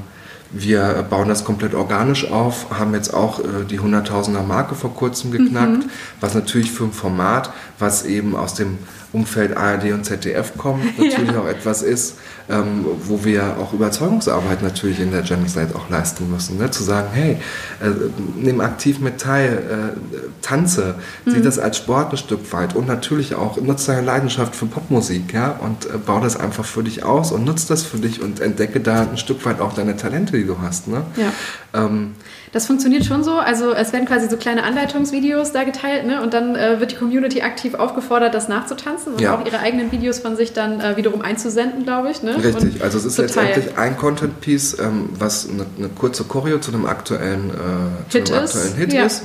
wir 0.55 1.07
bauen 1.09 1.29
das 1.29 1.45
komplett 1.45 1.75
organisch 1.75 2.31
auf, 2.31 2.67
haben 2.79 2.93
jetzt 2.93 3.15
auch 3.15 3.41
äh, 3.41 3.65
die 3.69 3.81
100.000er 3.81 4.43
Marke 4.43 4.75
vor 4.75 4.95
kurzem 4.95 5.31
geknackt, 5.31 5.85
mhm. 5.85 5.91
was 6.21 6.35
natürlich 6.35 6.71
für 6.71 6.85
ein 6.85 6.93
Format, 6.93 7.51
was 7.79 8.05
eben 8.05 8.37
aus 8.37 8.55
dem 8.55 8.79
Umfeld 9.13 9.57
ARD 9.57 9.93
und 9.93 10.05
ZDF 10.05 10.57
kommt, 10.57 10.85
natürlich 10.99 11.33
ja. 11.33 11.41
auch 11.41 11.47
etwas 11.47 11.83
ist, 11.83 12.17
ähm, 12.49 12.85
wo 13.05 13.25
wir 13.25 13.59
auch 13.59 13.73
Überzeugungsarbeit 13.73 14.63
natürlich 14.63 15.01
in 15.01 15.11
der 15.11 15.23
Genocide 15.23 15.75
auch 15.75 15.91
leisten 15.91 16.31
müssen. 16.31 16.59
Ne? 16.59 16.71
Zu 16.71 16.83
sagen, 16.83 17.09
hey, 17.13 17.33
äh, 17.81 17.91
nimm 18.37 18.61
aktiv 18.61 19.01
mit 19.01 19.21
teil, 19.21 19.95
äh, 19.95 20.17
tanze, 20.41 20.95
mhm. 21.25 21.31
sieh 21.31 21.43
das 21.43 21.59
als 21.59 21.77
Sport 21.77 22.13
ein 22.13 22.17
Stück 22.17 22.53
weit 22.53 22.75
und 22.75 22.89
natürlich 22.89 23.35
auch 23.35 23.61
nutze 23.61 23.93
deine 23.93 24.07
Leidenschaft 24.07 24.57
für 24.57 24.67
Popmusik 24.67 25.33
ja? 25.33 25.51
und 25.51 25.87
äh, 25.87 25.99
bau 25.99 26.21
das 26.21 26.37
einfach 26.37 26.65
für 26.65 26.83
dich 26.83 27.05
aus 27.05 27.33
und 27.33 27.45
nutze 27.45 27.69
das 27.69 27.83
für 27.83 27.99
dich 27.99 28.23
und 28.23 28.41
entdecke 28.41 28.81
da 28.81 29.03
ein 29.03 29.19
Stück 29.19 29.45
weit 29.45 29.61
auch 29.61 29.75
deine 29.75 29.97
Talente, 29.97 30.37
die 30.37 30.47
du 30.47 30.59
hast. 30.61 30.89
Ne? 30.89 31.03
Ja. 31.17 31.33
Ähm, 31.75 32.15
das 32.53 32.67
funktioniert 32.67 33.07
schon 33.07 33.25
so. 33.25 33.33
Also 33.39 33.73
es 33.73 33.95
werden 33.95 34.07
quasi 34.07 34.29
so 34.29 34.37
kleine 34.37 34.63
Anleitungsvideos 34.65 35.53
da 35.53 35.65
geteilt 35.65 36.07
ne? 36.07 36.23
und 36.23 36.35
dann 36.35 36.55
äh, 36.55 36.81
wird 36.81 36.93
die 36.93 36.97
Community 36.97 37.41
aktiv 37.41 37.75
aufgefordert, 37.75 38.35
das 38.35 38.49
nachzutanzen 38.49 39.15
und 39.15 39.21
ja. 39.23 39.35
auch 39.35 39.47
ihre 39.47 39.59
eigenen 39.59 39.91
Videos 39.91 40.19
von 40.19 40.37
sich 40.37 40.53
dann 40.53 40.79
äh, 40.81 40.97
wiederum 40.99 41.23
einzusenden, 41.23 41.85
glaube 41.85 42.11
ich. 42.11 42.23
Ne? 42.23 42.37
Richtig, 42.37 42.75
und 42.75 42.83
also 42.83 42.99
es 42.99 43.07
ist 43.07 43.17
letztendlich 43.17 43.79
ein 43.79 43.97
Content-Piece, 43.97 44.79
ähm, 44.81 45.09
was 45.19 45.49
eine, 45.49 45.65
eine, 45.79 45.89
kurze 45.89 46.25
Choreo 46.25 46.59
zu 46.59 46.73
einem 46.73 46.85
aktuellen, 46.85 47.51
äh, 47.51 48.13
Hit, 48.13 48.31
einem 48.31 48.45
aktuellen 48.45 48.75
Hit 48.75 48.93
ja. 48.93 49.07
ist. 49.07 49.23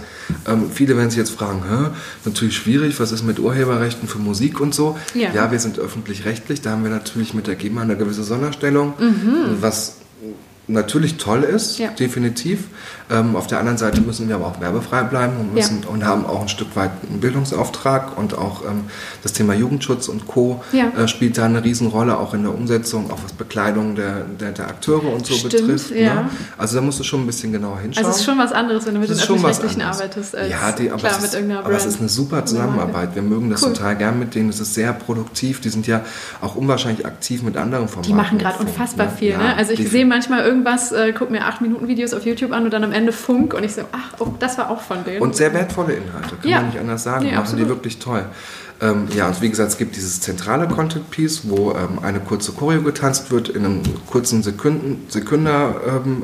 Ähm, 0.48 0.72
viele 0.74 0.96
werden 0.96 1.10
sich 1.10 1.20
jetzt 1.20 1.32
fragen, 1.32 1.64
Hä, 1.70 1.90
natürlich 2.24 2.56
schwierig, 2.56 2.98
was 3.00 3.12
ist 3.12 3.24
mit 3.24 3.40
Urheberrechten 3.40 4.08
für 4.08 4.20
Musik 4.20 4.62
und 4.62 4.74
so? 4.74 4.98
Ja, 5.14 5.32
ja 5.34 5.52
wir 5.52 5.60
sind 5.60 5.80
öffentlich-rechtlich, 5.80 6.62
da 6.62 6.72
haben 6.72 6.84
wir 6.84 6.92
natürlich 6.92 7.34
mit 7.34 7.48
der 7.48 7.56
GEMA 7.56 7.82
eine 7.82 7.98
gewisse 7.98 8.24
Sonderstellung, 8.24 8.94
mhm. 8.98 9.58
was 9.60 9.98
natürlich 10.68 11.18
toll 11.18 11.44
ist, 11.44 11.80
ja. 11.80 11.90
definitiv. 11.90 12.66
Ähm, 13.10 13.36
auf 13.36 13.48
der 13.48 13.60
anderen 13.60 13.78
Seite 13.78 14.02
müssen 14.02 14.28
wir 14.28 14.36
aber 14.36 14.48
auch 14.48 14.60
werbefrei 14.60 15.04
bleiben 15.04 15.38
und, 15.40 15.54
müssen, 15.54 15.84
ja. 15.84 15.90
und 15.90 16.06
haben 16.06 16.26
auch 16.26 16.42
ein 16.42 16.50
Stück 16.50 16.76
weit 16.76 16.92
einen 17.10 17.22
Bildungsauftrag 17.22 18.18
und 18.18 18.38
auch 18.38 18.66
ähm, 18.66 18.86
das 19.24 19.32
Thema 19.32 19.54
Jugendschutz 19.54 20.10
und 20.10 20.28
Co. 20.28 20.62
Ja. 20.74 20.90
Äh, 20.90 21.08
spielt 21.08 21.38
da 21.38 21.46
eine 21.46 21.64
Riesenrolle, 21.64 22.18
auch 22.18 22.34
in 22.34 22.44
der 22.44 22.54
Umsetzung, 22.54 23.10
auch 23.10 23.20
was 23.24 23.32
Bekleidung 23.32 23.96
der, 23.96 24.26
der, 24.40 24.52
der 24.52 24.68
Akteure 24.68 25.14
und 25.14 25.26
so 25.26 25.36
Stimmt, 25.36 25.54
betrifft. 25.54 25.92
Ne? 25.92 26.30
Also 26.58 26.76
da 26.76 26.82
musst 26.82 27.00
du 27.00 27.04
schon 27.04 27.22
ein 27.22 27.28
bisschen 27.28 27.54
genauer 27.54 27.80
hinschauen. 27.80 28.06
Also 28.06 28.16
es 28.16 28.22
ist 28.22 28.26
schon 28.26 28.38
was 28.38 28.52
anderes, 28.52 28.86
wenn 28.86 28.96
du 28.96 29.00
mit 29.00 29.10
den 29.10 29.18
öffentlich-rechtlichen 29.18 29.82
arbeitest. 29.82 30.36
Ja, 30.50 30.72
die, 30.74 30.92
aber, 30.92 31.00
klar, 31.00 31.18
es 31.18 31.34
ist, 31.34 31.36
aber 31.36 31.72
es 31.72 31.86
ist 31.86 32.00
eine 32.00 32.10
super 32.10 32.46
Zusammenarbeit. 32.46 33.16
Wir 33.16 33.22
mögen 33.22 33.50
das 33.50 33.64
cool. 33.64 33.74
total 33.74 33.96
gern 33.96 34.20
mit 34.20 34.36
denen. 34.36 34.50
Es 34.50 34.60
ist 34.60 34.74
sehr 34.74 34.92
produktiv. 34.92 35.62
Die 35.62 35.70
sind 35.70 35.88
ja 35.88 36.02
auch 36.42 36.56
unwahrscheinlich 36.56 37.06
aktiv 37.06 37.42
mit 37.42 37.56
anderen 37.56 37.88
Formaten. 37.88 38.10
Die 38.10 38.14
machen 38.14 38.38
gerade 38.38 38.60
unfassbar 38.60 39.08
ne? 39.08 39.12
viel. 39.18 39.38
Ne? 39.38 39.56
Also 39.56 39.72
ich 39.72 39.90
sehe 39.90 40.06
manchmal 40.06 40.44
irgendwas, 40.44 40.92
äh, 40.92 41.14
guck 41.18 41.32
mir 41.32 41.46
acht 41.46 41.62
Minuten 41.62 41.88
Videos 41.88 42.14
auf 42.14 42.26
YouTube 42.26 42.52
an 42.52 42.66
und 42.66 42.74
dann 42.74 42.84
am 42.84 42.97
Ende 42.98 43.12
Funk 43.12 43.54
und 43.54 43.64
ich 43.64 43.74
so, 43.74 43.84
ach, 43.92 44.14
oh, 44.20 44.34
das 44.40 44.58
war 44.58 44.72
auch 44.72 44.82
von 44.82 45.04
denen. 45.04 45.22
Und 45.22 45.36
sehr 45.36 45.54
wertvolle 45.54 45.94
Inhalte, 45.94 46.36
kann 46.36 46.50
ja. 46.50 46.58
man 46.58 46.68
nicht 46.68 46.80
anders 46.80 47.04
sagen. 47.04 47.26
Nee, 47.26 47.32
machen 47.32 47.42
absolut. 47.42 47.66
die 47.66 47.70
wirklich 47.70 48.00
toll. 48.00 48.26
Ähm, 48.80 49.08
ja, 49.16 49.28
und 49.28 49.42
wie 49.42 49.50
gesagt, 49.50 49.72
es 49.72 49.78
gibt 49.78 49.96
dieses 49.96 50.20
zentrale 50.20 50.68
Content-Piece, 50.68 51.50
wo 51.50 51.72
ähm, 51.72 52.00
eine 52.04 52.20
kurze 52.20 52.52
Choreo 52.52 52.84
getanzt 52.84 53.32
wird 53.32 53.50
in 53.50 53.66
einem 53.66 53.82
kurzen 54.06 54.44
Sekunden, 54.44 55.06
Sekünder 55.10 55.76
ähm. 55.88 56.24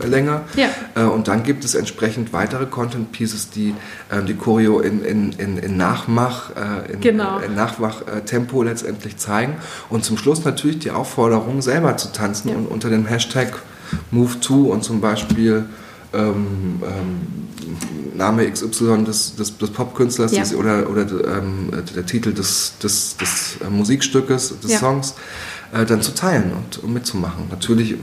Ja. 0.56 0.70
Äh, 0.96 1.06
und 1.06 1.28
dann 1.28 1.44
gibt 1.44 1.66
es 1.66 1.74
entsprechend 1.74 2.32
weitere 2.32 2.68
Content-Pieces, 2.68 3.50
die 3.50 3.74
äh, 4.10 4.22
die 4.24 4.36
Choreo 4.36 4.80
in, 4.82 5.04
in, 5.04 5.32
in, 5.34 5.58
in 5.58 5.78
Nachmach, 5.78 6.52
äh, 6.56 6.94
in, 6.94 7.02
genau. 7.02 7.40
in 7.40 7.56
Nachmach-Tempo 7.56 8.62
letztendlich 8.62 9.18
zeigen. 9.18 9.56
Und 9.90 10.06
zum 10.06 10.18
Schluss 10.18 10.46
natürlich 10.46 10.80
die 10.80 10.92
Aufforderung, 10.92 11.62
selber 11.64 11.98
zu 11.98 12.12
tanzen 12.12 12.50
ja. 12.50 12.56
und 12.56 12.68
unter 12.68 12.90
dem 12.90 13.06
Hashtag 13.08 13.54
Move2 14.14 14.70
und 14.70 14.84
zum 14.84 15.02
Beispiel 15.02 15.66
ähm, 16.14 16.82
ähm, 16.84 17.44
Name 18.16 18.50
XY 18.50 19.04
des, 19.06 19.36
des, 19.36 19.58
des 19.58 19.70
Popkünstlers 19.72 20.32
ja. 20.32 20.44
oder, 20.58 20.90
oder 20.90 21.02
ähm, 21.02 21.72
der 21.96 22.06
Titel 22.06 22.34
des, 22.34 22.74
des, 22.82 23.18
des 23.18 23.58
äh, 23.66 23.70
Musikstückes, 23.70 24.60
des 24.62 24.72
ja. 24.72 24.80
Songs, 24.80 25.16
äh, 25.74 25.86
dann 25.86 26.02
zu 26.02 26.14
teilen 26.14 26.52
und, 26.54 26.84
und 26.84 26.94
mitzumachen. 26.94 27.46
Natürlich 27.50 27.96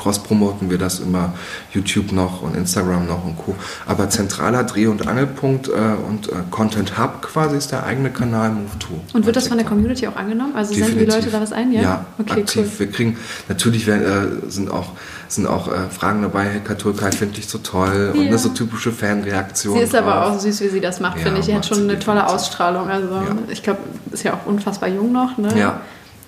cross-promoten 0.00 0.70
wir 0.70 0.78
das 0.78 1.00
immer 1.00 1.34
YouTube 1.72 2.12
noch 2.12 2.42
und 2.42 2.56
Instagram 2.56 3.06
noch 3.06 3.24
und 3.24 3.36
Co. 3.36 3.54
Aber 3.86 4.08
zentraler 4.08 4.64
Dreh- 4.64 4.86
und 4.86 5.06
Angelpunkt 5.06 5.68
äh, 5.68 5.72
und 6.08 6.28
äh, 6.28 6.32
Content 6.50 6.98
Hub 6.98 7.22
quasi 7.22 7.56
ist 7.56 7.72
der 7.72 7.84
eigene 7.84 8.10
Kanal 8.10 8.50
Move2. 8.50 9.14
Und 9.14 9.26
wird 9.26 9.36
das 9.36 9.48
von 9.48 9.58
der 9.58 9.66
Community 9.66 10.06
auch 10.06 10.16
angenommen? 10.16 10.54
Also 10.54 10.74
Definitiv. 10.74 10.98
senden 10.98 11.10
die 11.10 11.16
Leute 11.16 11.30
da 11.30 11.40
was 11.40 11.52
ein? 11.52 11.72
Ja, 11.72 11.82
ja 11.82 12.06
okay, 12.18 12.40
aktiv. 12.40 12.66
Cool. 12.72 12.78
Wir 12.78 12.90
kriegen, 12.90 13.16
natürlich 13.48 13.86
werden, 13.86 14.42
äh, 14.46 14.50
sind 14.50 14.70
auch, 14.70 14.92
sind 15.28 15.46
auch 15.46 15.68
äh, 15.68 15.88
Fragen 15.90 16.22
dabei, 16.22 16.44
hey 16.44 16.60
Katulkai 16.60 17.12
finde 17.12 17.38
ich 17.38 17.48
so 17.48 17.58
toll 17.58 18.12
ja. 18.14 18.20
und 18.20 18.26
eine 18.26 18.38
so 18.38 18.50
typische 18.50 18.92
Fanreaktion. 18.92 19.76
Sie 19.76 19.84
ist 19.84 19.94
drauf. 19.94 20.02
aber 20.02 20.26
auch 20.26 20.38
süß, 20.38 20.60
wie 20.62 20.68
sie 20.68 20.80
das 20.80 21.00
macht, 21.00 21.18
ja, 21.18 21.24
finde 21.24 21.40
ich. 21.40 21.46
Sie 21.46 21.54
hat 21.54 21.66
schon 21.66 21.82
eine 21.82 21.98
tolle 21.98 22.26
Ausstrahlung. 22.26 22.88
Also 22.88 23.08
ich 23.48 23.62
glaube, 23.62 23.80
ist 24.12 24.22
ja 24.22 24.34
auch 24.34 24.46
unfassbar 24.46 24.88
jung 24.88 25.12
noch. 25.12 25.36
Ne? 25.38 25.58
Ja. 25.58 25.80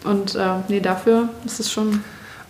Und 0.04 0.34
äh, 0.34 0.56
nee, 0.68 0.80
dafür 0.80 1.28
ist 1.44 1.60
es 1.60 1.70
schon 1.70 2.02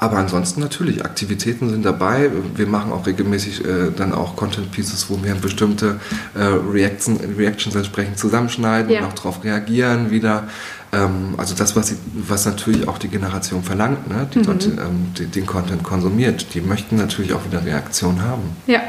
aber 0.02 0.16
ansonsten 0.16 0.60
natürlich, 0.60 1.04
Aktivitäten 1.04 1.70
sind 1.70 1.84
dabei. 1.84 2.28
Wir 2.56 2.66
machen 2.66 2.90
auch 2.90 3.06
regelmäßig 3.06 3.64
äh, 3.64 3.92
dann 3.96 4.12
auch 4.12 4.34
Content 4.34 4.72
Pieces, 4.72 5.08
wo 5.08 5.22
wir 5.22 5.32
bestimmte 5.36 6.00
äh, 6.34 6.42
Reactions, 6.42 7.20
Reactions 7.38 7.76
entsprechend 7.76 8.18
zusammenschneiden 8.18 8.90
ja. 8.90 8.98
und 8.98 9.06
auch 9.06 9.12
darauf 9.12 9.44
reagieren 9.44 10.10
wieder. 10.10 10.48
Ähm, 10.92 11.34
also 11.36 11.54
das, 11.54 11.76
was, 11.76 11.86
sie, 11.88 11.98
was 12.14 12.46
natürlich 12.46 12.88
auch 12.88 12.98
die 12.98 13.06
Generation 13.06 13.62
verlangt, 13.62 14.08
ne? 14.08 14.26
die 14.34 14.40
mhm. 14.40 14.42
dort 14.42 14.66
ähm, 14.66 15.12
die, 15.16 15.26
den 15.26 15.46
Content 15.46 15.84
konsumiert. 15.84 16.52
Die 16.54 16.62
möchten 16.62 16.96
natürlich 16.96 17.32
auch 17.32 17.44
wieder 17.44 17.64
Reaktion 17.64 18.22
haben. 18.22 18.42
Ja, 18.66 18.80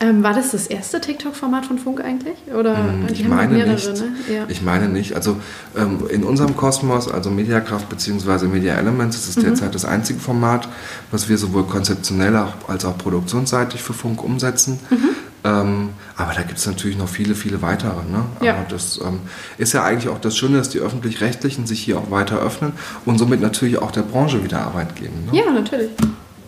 ähm, 0.00 0.22
war 0.22 0.34
das 0.34 0.50
das 0.50 0.66
erste 0.66 1.00
TikTok-Format 1.00 1.66
von 1.66 1.78
Funk 1.78 2.00
eigentlich? 2.00 2.36
Oder 2.52 2.76
hm, 2.76 3.06
ich 3.10 3.26
meine 3.26 3.54
mehrere, 3.54 3.74
nicht. 3.74 3.86
Ne? 3.86 4.12
Ja. 4.32 4.44
Ich 4.48 4.62
meine 4.62 4.88
nicht. 4.88 5.14
Also 5.14 5.36
ähm, 5.76 6.04
in 6.10 6.24
unserem 6.24 6.56
Kosmos, 6.56 7.08
also 7.08 7.30
Mediakraft 7.30 7.88
bzw. 7.88 8.46
Media 8.46 8.74
Elements, 8.74 9.16
ist 9.16 9.28
es 9.28 9.36
mhm. 9.36 9.42
derzeit 9.42 9.74
das 9.74 9.84
einzige 9.84 10.18
Format, 10.18 10.68
was 11.10 11.28
wir 11.28 11.38
sowohl 11.38 11.64
konzeptionell 11.64 12.34
als 12.66 12.84
auch 12.84 12.98
produktionsseitig 12.98 13.82
für 13.82 13.92
Funk 13.92 14.22
umsetzen. 14.22 14.80
Mhm. 14.90 15.10
Ähm, 15.44 15.90
aber 16.16 16.32
da 16.32 16.42
gibt 16.42 16.58
es 16.58 16.66
natürlich 16.66 16.96
noch 16.96 17.08
viele, 17.08 17.34
viele 17.34 17.60
weitere. 17.60 18.02
Ne? 18.10 18.24
Ja. 18.40 18.54
Aber 18.54 18.64
das 18.68 18.98
ähm, 19.04 19.20
ist 19.58 19.74
ja 19.74 19.84
eigentlich 19.84 20.08
auch 20.08 20.18
das 20.18 20.36
Schöne, 20.36 20.56
dass 20.56 20.70
die 20.70 20.78
Öffentlich-Rechtlichen 20.78 21.66
sich 21.66 21.82
hier 21.82 21.98
auch 21.98 22.10
weiter 22.10 22.40
öffnen 22.40 22.72
und 23.04 23.18
somit 23.18 23.42
natürlich 23.42 23.78
auch 23.78 23.90
der 23.90 24.02
Branche 24.02 24.42
wieder 24.42 24.62
Arbeit 24.62 24.96
geben. 24.96 25.28
Ne? 25.30 25.38
Ja, 25.38 25.50
natürlich. 25.52 25.90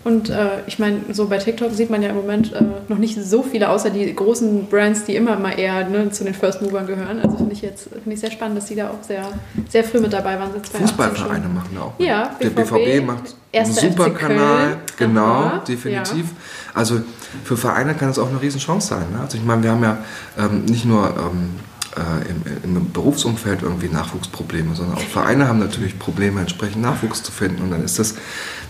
Und 0.07 0.30
äh, 0.30 0.61
ich 0.68 0.78
meine, 0.78 1.00
so 1.11 1.26
bei 1.26 1.38
TikTok 1.38 1.72
sieht 1.72 1.90
man 1.90 2.00
ja 2.00 2.11
im 2.11 2.14
Moment 2.14 2.52
äh, 2.52 2.62
noch 2.86 2.98
nicht 2.98 3.20
so 3.20 3.42
viele, 3.42 3.68
außer 3.68 3.90
die 3.90 4.14
großen 4.14 4.66
Brands, 4.66 5.02
die 5.02 5.16
immer 5.16 5.36
mal 5.36 5.59
eher 5.59 5.88
ne, 5.88 6.12
zu 6.12 6.22
den 6.22 6.32
First 6.32 6.62
Movern 6.62 6.86
gehören. 6.86 7.18
Also 7.20 7.38
finde 7.38 7.52
ich 7.52 7.61
jetzt 7.61 7.88
find 7.88 8.07
ich 8.12 8.20
sehr 8.20 8.30
spannend, 8.30 8.57
dass 8.57 8.66
die 8.66 8.76
da 8.76 8.90
auch 8.90 9.02
sehr, 9.02 9.24
sehr 9.68 9.82
früh 9.82 9.98
mit 9.98 10.12
dabei 10.12 10.38
waren. 10.38 10.50
Fußballvereine 10.62 11.48
machen 11.48 11.76
auch. 11.76 11.94
Ja, 11.98 12.36
BVB, 12.38 12.54
der 12.54 12.62
BVB 12.62 13.04
macht 13.04 13.34
einen 13.52 13.72
super 13.72 14.11
Kanal, 14.11 14.76
genau, 14.96 15.24
Aha, 15.24 15.64
definitiv. 15.66 16.26
Ja. 16.26 16.72
Also 16.72 17.00
für 17.42 17.57
Vereine 17.57 17.94
kann 17.94 18.11
es 18.11 18.20
auch 18.20 18.30
eine 18.30 18.40
Riesenchance 18.40 18.86
sein. 18.86 19.07
Ne? 19.12 19.18
Also 19.22 19.38
ich 19.38 19.44
meine, 19.44 19.64
wir 19.64 19.72
haben 19.72 19.82
ja 19.82 19.98
ähm, 20.38 20.66
nicht 20.66 20.84
nur 20.84 21.04
ähm, 21.18 21.57
äh, 21.97 22.28
im, 22.64 22.76
im, 22.76 22.92
Berufsumfeld 22.92 23.62
irgendwie 23.62 23.88
Nachwuchsprobleme, 23.88 24.74
sondern 24.74 24.97
auch 24.97 25.03
Vereine 25.03 25.49
haben 25.49 25.59
natürlich 25.59 25.99
Probleme, 25.99 26.40
entsprechend 26.40 26.82
Nachwuchs 26.82 27.22
zu 27.22 27.32
finden. 27.32 27.62
Und 27.62 27.70
dann 27.70 27.84
ist 27.84 27.99
das 27.99 28.14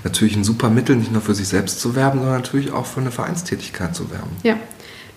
natürlich 0.04 0.36
ein 0.36 0.44
super 0.44 0.70
Mittel, 0.70 0.96
nicht 0.96 1.12
nur 1.12 1.22
für 1.22 1.34
sich 1.34 1.48
selbst 1.48 1.80
zu 1.80 1.94
werben, 1.94 2.18
sondern 2.20 2.36
natürlich 2.36 2.72
auch 2.72 2.86
für 2.86 3.00
eine 3.00 3.10
Vereinstätigkeit 3.10 3.94
zu 3.94 4.10
werben. 4.10 4.30
Ja. 4.42 4.56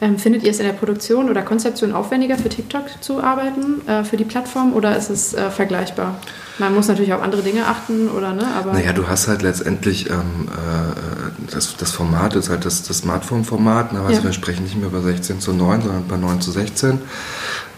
Ähm, 0.02 0.18
findet 0.18 0.44
ihr 0.44 0.52
es 0.52 0.60
in 0.60 0.66
der 0.66 0.74
Produktion 0.74 1.30
oder 1.30 1.42
Konzeption 1.42 1.92
aufwendiger, 1.92 2.38
für 2.38 2.48
TikTok 2.48 2.86
zu 3.02 3.22
arbeiten, 3.22 3.86
äh, 3.86 4.06
für 4.06 4.16
die 4.16 4.24
Plattform, 4.24 4.74
oder 4.74 4.96
ist 4.96 5.10
es 5.10 5.34
äh, 5.34 5.52
vergleichbar? 5.52 6.16
Man 6.58 6.74
muss 6.74 6.88
natürlich 6.88 7.12
auf 7.12 7.22
andere 7.22 7.42
Dinge 7.42 7.66
achten, 7.66 8.08
oder 8.10 8.34
ne? 8.34 8.48
Aber 8.58 8.72
naja, 8.72 8.94
du 8.94 9.10
hast 9.10 9.28
halt 9.28 9.42
letztendlich, 9.42 10.10
ähm, 10.10 10.48
äh, 10.48 11.52
das, 11.52 11.76
das 11.76 11.92
Format 11.92 12.36
ist 12.36 12.50
halt 12.50 12.64
das, 12.64 12.84
das 12.84 13.00
Smartphone-Format, 13.00 13.92
ne? 13.92 14.00
also 14.00 14.20
ja. 14.20 14.24
wir 14.24 14.32
sprechen 14.32 14.64
nicht 14.64 14.78
mehr 14.78 14.88
über 14.88 15.02
16 15.02 15.42
zu 15.42 15.52
9, 15.52 15.82
sondern 15.82 16.08
bei 16.08 16.16
9 16.16 16.40
zu 16.40 16.52
16. 16.52 17.02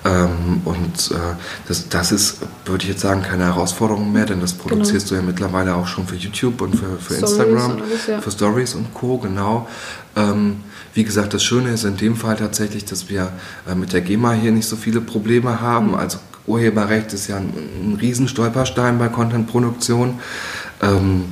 Ähm, 0.04 0.62
und 0.66 1.12
äh, 1.12 1.36
das, 1.68 1.90
das 1.90 2.12
ist, 2.12 2.38
würde 2.66 2.84
ich 2.84 2.90
jetzt 2.90 3.02
sagen, 3.02 3.22
keine 3.22 3.46
Herausforderung 3.46 4.12
mehr, 4.12 4.26
denn 4.26 4.42
das 4.42 4.54
genau. 4.54 4.70
produzierst 4.70 5.10
genau. 5.10 5.22
du 5.22 5.26
ja 5.26 5.32
mittlerweile 5.32 5.76
auch 5.76 5.88
schon 5.88 6.08
für 6.08 6.16
YouTube 6.16 6.62
und 6.62 6.76
für, 6.76 6.98
für 6.98 7.16
Instagram, 7.16 7.74
alles, 7.74 8.08
ja. 8.08 8.20
für 8.20 8.32
Stories 8.32 8.74
und 8.74 8.94
Co. 8.94 9.20
Genau. 9.20 9.68
Ähm, 10.16 10.58
wie 10.94 11.04
gesagt, 11.04 11.34
das 11.34 11.44
Schöne 11.44 11.70
ist 11.70 11.84
in 11.84 11.98
dem 11.98 12.16
Fall 12.16 12.36
tatsächlich, 12.36 12.86
dass 12.86 13.10
wir 13.10 13.32
äh, 13.70 13.76
mit 13.76 13.94
der 13.94 14.02
GEMA 14.02 14.34
hier 14.34 14.52
nicht 14.52 14.68
so 14.68 14.76
viele 14.76 15.02
Probleme 15.02 15.62
haben. 15.62 15.90
Mhm. 15.90 15.96
Also 15.96 16.18
Urheberrecht 16.48 17.14
ist 17.14 17.28
ja 17.28 17.38
ein, 17.38 17.54
ein 17.84 17.98
Riesenstolperstein 18.02 18.98
bei 18.98 19.08
Contentproduktion. 19.08 20.20
Ähm, 20.82 21.26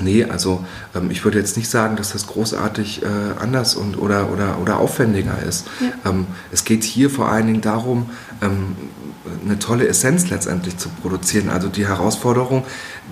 Nee, 0.00 0.24
also 0.24 0.64
ähm, 0.94 1.10
ich 1.10 1.24
würde 1.24 1.38
jetzt 1.38 1.56
nicht 1.56 1.68
sagen, 1.68 1.96
dass 1.96 2.12
das 2.12 2.26
großartig 2.26 3.02
äh, 3.02 3.06
anders 3.40 3.74
und, 3.74 3.98
oder, 3.98 4.30
oder, 4.30 4.58
oder 4.60 4.78
aufwendiger 4.78 5.38
ist. 5.42 5.66
Ja. 5.80 6.10
Ähm, 6.10 6.26
es 6.52 6.64
geht 6.64 6.84
hier 6.84 7.10
vor 7.10 7.28
allen 7.30 7.46
Dingen 7.46 7.60
darum, 7.60 8.10
ähm, 8.42 8.76
eine 9.44 9.58
tolle 9.58 9.86
Essenz 9.88 10.28
letztendlich 10.30 10.76
zu 10.76 10.88
produzieren. 10.88 11.48
Also 11.50 11.68
die 11.68 11.86
Herausforderung, 11.86 12.64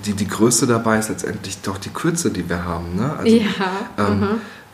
die, 0.05 0.13
die 0.13 0.29
größte 0.29 0.67
dabei 0.67 0.99
ist 0.99 1.09
letztendlich 1.09 1.61
doch 1.63 1.79
die 1.79 1.91
Kürze, 1.91 2.31
die 2.31 2.49
wir 2.49 2.65
haben. 2.65 2.97
Ne? 2.97 3.15
Also, 3.19 3.37
ja. 3.37 3.45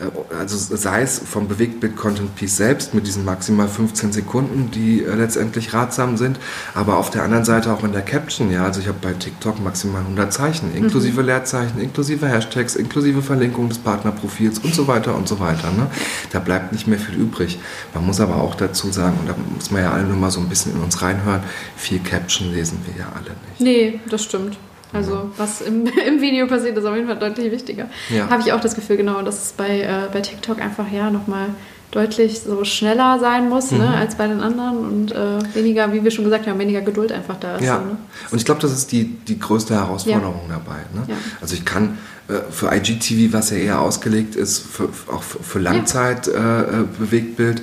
Äh, 0.01 0.35
also 0.35 0.57
sei 0.75 1.01
es 1.01 1.19
vom 1.19 1.47
Bewegtbild-Content-Piece 1.47 2.57
selbst 2.57 2.93
mit 2.93 3.07
diesen 3.07 3.25
maximal 3.25 3.67
15 3.67 4.11
Sekunden, 4.11 4.71
die 4.71 5.03
äh, 5.03 5.13
letztendlich 5.15 5.73
ratsam 5.73 6.17
sind, 6.17 6.39
aber 6.73 6.97
auf 6.97 7.09
der 7.09 7.23
anderen 7.23 7.45
Seite 7.45 7.71
auch 7.71 7.83
in 7.83 7.91
der 7.91 8.01
Caption, 8.01 8.51
ja, 8.51 8.65
also 8.65 8.79
ich 8.79 8.87
habe 8.87 8.97
bei 9.01 9.13
TikTok 9.13 9.61
maximal 9.63 10.01
100 10.01 10.33
Zeichen, 10.33 10.75
inklusive 10.75 11.21
mhm. 11.21 11.27
Leerzeichen, 11.27 11.79
inklusive 11.79 12.27
Hashtags, 12.27 12.75
inklusive 12.75 13.21
Verlinkung 13.21 13.69
des 13.69 13.77
Partnerprofils 13.77 14.59
und 14.59 14.73
so 14.73 14.87
weiter 14.87 15.15
und 15.15 15.27
so 15.27 15.39
weiter. 15.39 15.71
Ne? 15.71 15.87
Da 16.31 16.39
bleibt 16.39 16.71
nicht 16.71 16.87
mehr 16.87 16.99
viel 16.99 17.15
übrig. 17.15 17.59
Man 17.93 18.05
muss 18.05 18.19
aber 18.19 18.37
auch 18.37 18.55
dazu 18.55 18.91
sagen, 18.91 19.17
und 19.21 19.29
da 19.29 19.35
muss 19.55 19.71
man 19.71 19.81
ja 19.83 19.91
alle 19.91 20.03
nur 20.03 20.17
mal 20.17 20.31
so 20.31 20.39
ein 20.39 20.49
bisschen 20.49 20.75
in 20.75 20.81
uns 20.81 21.01
reinhören, 21.01 21.41
viel 21.75 21.99
Caption 21.99 22.51
lesen 22.51 22.79
wir 22.85 22.99
ja 22.99 23.11
alle 23.13 23.35
nicht. 23.49 23.59
Nee, 23.59 23.99
das 24.09 24.23
stimmt. 24.23 24.57
Also 24.93 25.31
was 25.37 25.61
im, 25.61 25.85
im 26.07 26.21
Video 26.21 26.47
passiert, 26.47 26.77
ist 26.77 26.85
auf 26.85 26.95
jeden 26.95 27.07
Fall 27.07 27.19
deutlich 27.19 27.51
wichtiger. 27.51 27.89
Ja. 28.09 28.29
Habe 28.29 28.41
ich 28.41 28.53
auch 28.53 28.59
das 28.61 28.75
Gefühl, 28.75 28.97
genau, 28.97 29.21
dass 29.21 29.45
es 29.45 29.51
bei, 29.53 29.81
äh, 29.81 30.09
bei 30.11 30.21
TikTok 30.21 30.61
einfach 30.61 30.91
ja 30.91 31.09
nochmal 31.09 31.49
deutlich 31.91 32.39
so 32.39 32.63
schneller 32.63 33.19
sein 33.19 33.49
muss 33.49 33.71
ne, 33.71 33.79
mhm. 33.79 33.83
ne, 33.83 33.95
als 33.95 34.15
bei 34.15 34.27
den 34.27 34.39
anderen 34.39 34.77
und 34.77 35.11
äh, 35.11 35.39
weniger, 35.53 35.91
wie 35.93 36.03
wir 36.03 36.11
schon 36.11 36.23
gesagt 36.23 36.47
haben, 36.47 36.57
weniger 36.57 36.81
Geduld 36.81 37.11
einfach 37.11 37.37
da 37.37 37.57
ist. 37.57 37.65
Ja. 37.65 37.79
So, 37.79 37.85
ne? 37.85 37.97
Und 38.31 38.37
ich 38.37 38.45
glaube, 38.45 38.61
das 38.61 38.71
ist 38.71 38.91
die, 38.91 39.03
die 39.03 39.37
größte 39.37 39.75
Herausforderung 39.75 40.41
ja. 40.47 40.55
dabei. 40.55 40.79
Ne? 40.93 41.03
Ja. 41.07 41.15
Also 41.41 41.53
ich 41.53 41.65
kann 41.65 41.97
äh, 42.29 42.49
für 42.49 42.73
IGTV, 42.73 43.33
was 43.33 43.49
ja 43.49 43.57
eher 43.57 43.81
ausgelegt 43.81 44.35
ist, 44.35 44.59
für, 44.59 44.89
auch 45.11 45.23
für, 45.23 45.43
für 45.43 45.59
Langzeit 45.59 46.27
äh, 46.27 46.31
äh 46.31 46.85
Bewegtbild, 46.97 47.61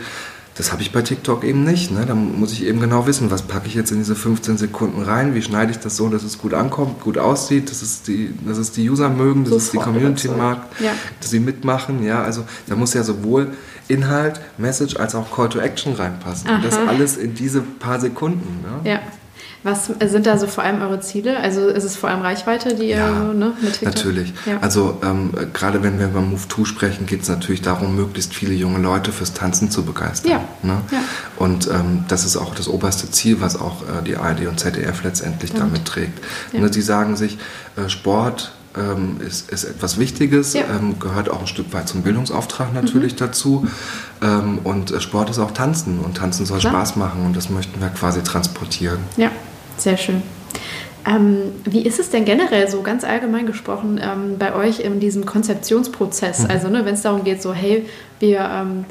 das 0.58 0.72
habe 0.72 0.82
ich 0.82 0.90
bei 0.90 1.02
TikTok 1.02 1.44
eben 1.44 1.62
nicht. 1.62 1.92
Ne? 1.92 2.04
Da 2.04 2.16
muss 2.16 2.52
ich 2.52 2.64
eben 2.64 2.80
genau 2.80 3.06
wissen, 3.06 3.30
was 3.30 3.42
packe 3.42 3.68
ich 3.68 3.74
jetzt 3.74 3.92
in 3.92 3.98
diese 3.98 4.16
15 4.16 4.58
Sekunden 4.58 5.00
rein, 5.02 5.32
wie 5.36 5.40
schneide 5.40 5.70
ich 5.70 5.78
das 5.78 5.96
so, 5.96 6.08
dass 6.08 6.24
es 6.24 6.36
gut 6.38 6.52
ankommt, 6.52 7.00
gut 7.00 7.16
aussieht, 7.16 7.70
dass 7.70 7.80
es 7.80 8.02
die, 8.02 8.34
dass 8.44 8.58
es 8.58 8.72
die 8.72 8.90
User 8.90 9.08
mögen, 9.08 9.44
dass 9.44 9.52
Sofort 9.52 9.62
es 9.62 9.70
die 9.70 9.78
Community 9.78 10.28
mag, 10.28 10.66
ja. 10.80 10.90
dass 11.20 11.30
sie 11.30 11.38
mitmachen. 11.38 12.02
Ja, 12.02 12.22
also 12.24 12.44
da 12.66 12.74
muss 12.74 12.92
ja 12.92 13.04
sowohl 13.04 13.52
Inhalt, 13.86 14.40
Message 14.58 14.96
als 14.96 15.14
auch 15.14 15.30
Call 15.30 15.48
to 15.48 15.60
Action 15.60 15.94
reinpassen. 15.94 16.50
Und 16.50 16.64
das 16.64 16.76
alles 16.76 17.16
in 17.16 17.34
diese 17.34 17.60
paar 17.60 18.00
Sekunden. 18.00 18.64
Ne? 18.82 18.90
Ja. 18.90 19.00
Was 19.64 19.86
sind 19.86 20.26
da 20.26 20.38
so 20.38 20.46
vor 20.46 20.62
allem 20.62 20.80
eure 20.82 21.00
Ziele? 21.00 21.38
Also 21.38 21.68
ist 21.68 21.84
es 21.84 21.96
vor 21.96 22.08
allem 22.08 22.22
Reichweite, 22.22 22.74
die 22.74 22.86
ja, 22.86 23.08
ihr 23.08 23.34
ne, 23.34 23.52
mit 23.60 23.82
Natürlich. 23.82 24.32
Ja. 24.46 24.58
Also 24.60 24.98
ähm, 25.02 25.32
gerade 25.52 25.82
wenn 25.82 25.98
wir 25.98 26.06
über 26.06 26.20
Move 26.20 26.46
2 26.48 26.64
sprechen, 26.64 27.06
geht 27.06 27.22
es 27.22 27.28
natürlich 27.28 27.60
darum, 27.60 27.96
möglichst 27.96 28.34
viele 28.34 28.54
junge 28.54 28.78
Leute 28.78 29.10
fürs 29.10 29.32
Tanzen 29.32 29.70
zu 29.70 29.84
begeistern. 29.84 30.30
Ja. 30.30 30.40
Ne? 30.62 30.80
ja. 30.92 31.00
Und 31.36 31.68
ähm, 31.68 32.04
das 32.08 32.24
ist 32.24 32.36
auch 32.36 32.54
das 32.54 32.68
oberste 32.68 33.10
Ziel, 33.10 33.40
was 33.40 33.60
auch 33.60 33.82
äh, 33.82 34.04
die 34.04 34.16
ARD 34.16 34.46
und 34.46 34.60
ZDF 34.60 35.02
letztendlich 35.02 35.52
und. 35.52 35.58
damit 35.58 35.84
trägt. 35.84 36.20
Ja. 36.52 36.60
Ne, 36.60 36.72
sie 36.72 36.82
sagen 36.82 37.16
sich, 37.16 37.38
äh, 37.76 37.88
Sport 37.88 38.52
ähm, 38.76 39.20
ist, 39.26 39.50
ist, 39.50 39.64
etwas 39.64 39.98
Wichtiges, 39.98 40.54
ja. 40.54 40.62
ähm, 40.70 40.98
gehört 40.98 41.30
auch 41.30 41.40
ein 41.40 41.46
Stück 41.46 41.72
weit 41.72 41.88
zum 41.88 42.02
Bildungsauftrag 42.02 42.72
natürlich 42.74 43.14
mhm. 43.14 43.18
dazu. 43.18 43.66
Ähm, 44.22 44.58
und 44.64 44.90
äh, 44.90 45.00
Sport 45.00 45.30
ist 45.30 45.38
auch 45.38 45.52
Tanzen 45.52 46.00
und 46.00 46.16
Tanzen 46.16 46.46
soll 46.46 46.58
Klar. 46.58 46.72
Spaß 46.72 46.96
machen 46.96 47.24
und 47.26 47.36
das 47.36 47.50
möchten 47.50 47.80
wir 47.80 47.88
quasi 47.88 48.22
transportieren. 48.22 48.98
Ja, 49.16 49.30
sehr 49.76 49.96
schön. 49.96 50.22
Ähm, 51.06 51.52
wie 51.64 51.82
ist 51.82 51.98
es 51.98 52.10
denn 52.10 52.24
generell 52.24 52.68
so 52.68 52.82
ganz 52.82 53.04
allgemein 53.04 53.46
gesprochen 53.46 54.00
ähm, 54.02 54.36
bei 54.38 54.54
euch 54.54 54.80
in 54.80 55.00
diesem 55.00 55.24
Konzeptionsprozess? 55.24 56.40
Mhm. 56.40 56.50
Also 56.50 56.68
ne, 56.68 56.84
wenn 56.84 56.94
es 56.94 57.02
darum 57.02 57.24
geht, 57.24 57.40
so 57.40 57.54
hey, 57.54 57.86
wir 58.20 58.40
ähm, 58.40 58.84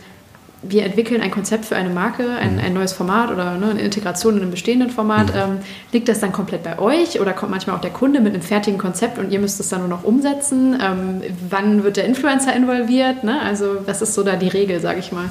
wir 0.64 0.84
entwickeln 0.84 1.22
ein 1.22 1.32
Konzept 1.32 1.66
für 1.66 1.76
eine 1.76 1.90
Marke, 1.90 2.30
ein, 2.30 2.56
mhm. 2.56 2.62
ein 2.62 2.74
neues 2.74 2.94
Format 2.94 3.32
oder 3.32 3.58
ne, 3.58 3.70
eine 3.72 3.82
Integration 3.82 4.36
in 4.36 4.42
einem 4.42 4.52
bestehenden 4.52 4.90
Format. 4.90 5.28
Mhm. 5.28 5.40
Ähm, 5.40 5.58
liegt 5.92 6.10
das 6.10 6.20
dann 6.20 6.32
komplett 6.32 6.64
bei 6.64 6.80
euch 6.80 7.20
oder 7.22 7.34
kommt 7.34 7.52
manchmal 7.52 7.76
auch 7.76 7.82
der 7.82 7.92
Kunde 7.92 8.20
mit 8.22 8.34
einem 8.34 8.42
fertigen 8.42 8.80
Konzept 8.80 9.20
und 9.20 9.32
ihr 9.32 9.40
müsst 9.40 9.60
es 9.60 9.70
dann 9.70 9.82
nur 9.82 9.90
noch 9.90 10.04
umsetzen? 10.04 10.78
Ähm, 10.82 11.22
wann 11.50 11.84
wird 11.84 11.98
der 11.98 12.06
Influencer 12.06 12.56
involviert? 12.56 13.24
Ne? 13.24 13.40
Also 13.42 13.78
was 13.86 14.02
ist 14.02 14.14
so 14.14 14.24
da 14.24 14.36
die 14.36 14.48
Regel, 14.48 14.80
sage 14.80 15.00
ich 15.00 15.12
mal? 15.12 15.30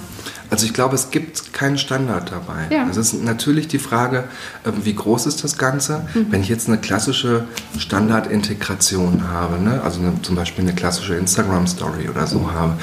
Also 0.48 0.64
ich 0.64 0.72
glaube, 0.72 0.94
es 0.94 1.10
gibt 1.10 1.52
keinen 1.52 1.76
Standard 1.76 2.30
dabei. 2.30 2.66
Ja. 2.70 2.86
Es 2.88 2.96
ist 2.96 3.24
natürlich 3.24 3.66
die 3.66 3.80
Frage, 3.80 4.24
ähm, 4.64 4.74
wie 4.84 4.94
groß 4.94 5.26
ist 5.26 5.42
das 5.42 5.58
Ganze? 5.58 6.06
Mhm. 6.14 6.26
Wenn 6.30 6.40
ich 6.40 6.48
jetzt 6.48 6.68
eine 6.68 6.78
klassische 6.78 7.46
Standardintegration 7.78 9.28
habe, 9.28 9.60
ne? 9.60 9.80
also 9.82 10.00
eine, 10.00 10.22
zum 10.22 10.36
Beispiel 10.36 10.62
eine 10.62 10.74
klassische 10.74 11.16
Instagram-Story 11.16 12.08
oder 12.08 12.28
so 12.28 12.52
habe, 12.52 12.74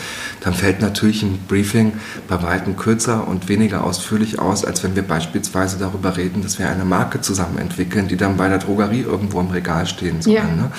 dann 0.42 0.54
fällt 0.54 0.82
natürlich 0.82 1.24
ein 1.24 1.40
Briefing 1.48 1.94
bei 2.28 2.33
weitem 2.42 2.78
kürzer 2.78 3.28
und 3.28 3.50
weniger 3.50 3.84
ausführlich 3.84 4.40
aus, 4.40 4.66
als 4.66 4.84
wenn 4.84 4.96
wir 4.96 5.04
beispielsweise 5.04 5.78
darüber 5.78 6.18
reden, 6.18 6.42
dass 6.42 6.58
wir 6.58 6.70
eine 6.70 6.86
Marke 6.86 7.22
zusammen 7.22 7.60
entwickeln, 7.60 8.08
die 8.08 8.18
dann 8.18 8.38
bei 8.38 8.48
der 8.48 8.58
Drogerie 8.58 9.02
irgendwo 9.02 9.40
im 9.42 9.52
Regal 9.52 9.86
stehen 9.86 10.22
soll. 10.22 10.34
Ja. 10.34 10.44
Ne? 10.46 10.72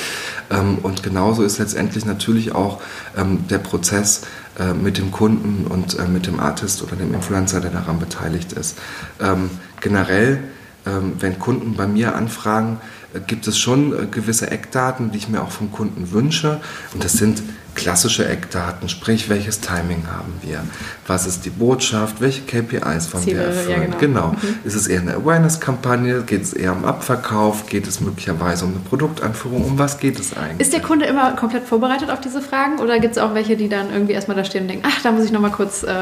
Ähm, 0.50 0.78
und 0.82 1.02
genauso 1.02 1.42
ist 1.44 1.58
letztendlich 1.58 2.04
natürlich 2.04 2.54
auch 2.54 2.80
ähm, 3.16 3.46
der 3.48 3.58
Prozess, 3.58 4.22
äh, 4.58 4.72
mit 4.72 4.98
dem 4.98 5.10
Kunden 5.10 5.66
und 5.66 5.98
äh, 5.98 6.06
mit 6.06 6.28
dem 6.28 6.38
Artist 6.38 6.80
oder 6.82 6.94
dem 6.94 7.12
Influencer, 7.12 7.60
der 7.60 7.72
daran 7.72 7.98
beteiligt 7.98 8.52
ist. 8.52 8.78
Ähm, 9.20 9.50
generell, 9.80 10.44
ähm, 10.86 11.14
wenn 11.18 11.40
Kunden 11.40 11.74
bei 11.74 11.88
mir 11.88 12.14
anfragen, 12.14 12.78
gibt 13.26 13.46
es 13.46 13.58
schon 13.58 13.92
äh, 13.92 14.06
gewisse 14.06 14.50
Eckdaten, 14.50 15.10
die 15.10 15.18
ich 15.18 15.28
mir 15.28 15.42
auch 15.42 15.50
vom 15.50 15.70
Kunden 15.72 16.10
wünsche. 16.12 16.60
Und 16.92 17.04
das 17.04 17.14
sind 17.14 17.42
klassische 17.74 18.26
Eckdaten, 18.26 18.88
sprich, 18.88 19.28
welches 19.28 19.60
Timing 19.60 20.04
haben 20.06 20.32
wir? 20.42 20.62
Was 21.06 21.26
ist 21.26 21.44
die 21.44 21.50
Botschaft? 21.50 22.20
Welche 22.20 22.42
KPIs 22.42 23.12
wollen 23.12 23.26
wir 23.26 23.40
erfüllen? 23.40 23.70
Ja, 23.70 23.96
genau. 23.98 23.98
genau. 23.98 24.28
Mhm. 24.28 24.58
Ist 24.64 24.74
es 24.74 24.86
eher 24.86 25.00
eine 25.00 25.14
Awareness-Kampagne? 25.14 26.22
Geht 26.22 26.42
es 26.42 26.52
eher 26.52 26.72
um 26.72 26.84
Abverkauf? 26.84 27.66
Geht 27.66 27.86
es 27.86 28.00
möglicherweise 28.00 28.64
um 28.64 28.72
eine 28.72 28.80
Produktanführung? 28.80 29.64
Um 29.64 29.78
was 29.78 29.98
geht 29.98 30.18
es 30.18 30.36
eigentlich? 30.36 30.60
Ist 30.60 30.72
der 30.72 30.82
Kunde 30.82 31.06
immer 31.06 31.32
komplett 31.32 31.64
vorbereitet 31.64 32.10
auf 32.10 32.20
diese 32.20 32.40
Fragen 32.40 32.78
oder 32.78 32.98
gibt 33.00 33.16
es 33.16 33.22
auch 33.22 33.34
welche, 33.34 33.56
die 33.56 33.68
dann 33.68 33.92
irgendwie 33.92 34.12
erstmal 34.12 34.36
da 34.36 34.44
stehen 34.44 34.62
und 34.62 34.68
denken, 34.68 34.86
ach, 34.88 35.02
da 35.02 35.12
muss 35.12 35.24
ich 35.24 35.32
nochmal 35.32 35.50
kurz 35.50 35.82
äh, 35.82 35.92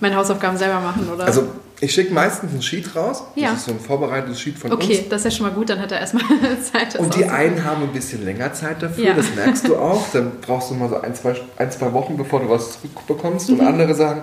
meine 0.00 0.16
Hausaufgaben 0.16 0.56
selber 0.56 0.80
machen? 0.80 1.08
Oder? 1.12 1.24
Also 1.24 1.48
ich 1.80 1.94
schicke 1.94 2.12
meistens 2.12 2.52
ein 2.52 2.60
Sheet 2.60 2.94
raus. 2.94 3.22
Ja. 3.34 3.50
Das 3.50 3.60
ist 3.60 3.64
so 3.66 3.72
ein 3.72 3.80
vorbereitetes 3.80 4.38
Sheet 4.38 4.58
von 4.58 4.70
okay, 4.70 4.86
uns. 4.86 4.98
Okay, 4.98 5.06
das 5.08 5.20
ist 5.20 5.24
ja 5.24 5.30
schon 5.30 5.46
mal 5.46 5.54
gut, 5.54 5.70
dann 5.70 5.80
hat 5.80 5.90
er 5.92 6.00
erstmal 6.00 6.24
Zeit. 6.72 6.96
Und 6.96 7.16
die 7.16 7.24
einen 7.24 7.64
haben 7.64 7.82
ein 7.82 7.92
bisschen 7.92 8.24
länger 8.24 8.52
Zeit 8.52 8.82
dafür, 8.82 9.04
ja. 9.04 9.14
das 9.14 9.34
merkst 9.34 9.66
du 9.66 9.76
auch. 9.76 10.06
Dann 10.12 10.32
brauchst 10.40 10.70
du 10.70 10.74
mal 10.74 10.90
so 10.90 11.00
ein, 11.00 11.14
zwei, 11.14 11.34
ein, 11.56 11.70
zwei 11.72 11.92
Wochen, 11.92 12.16
bevor 12.16 12.40
du 12.40 12.50
was 12.50 12.72
zurückbekommst. 12.72 13.48
Mhm. 13.48 13.60
Und 13.60 13.66
andere 13.66 13.94
sagen, 13.94 14.22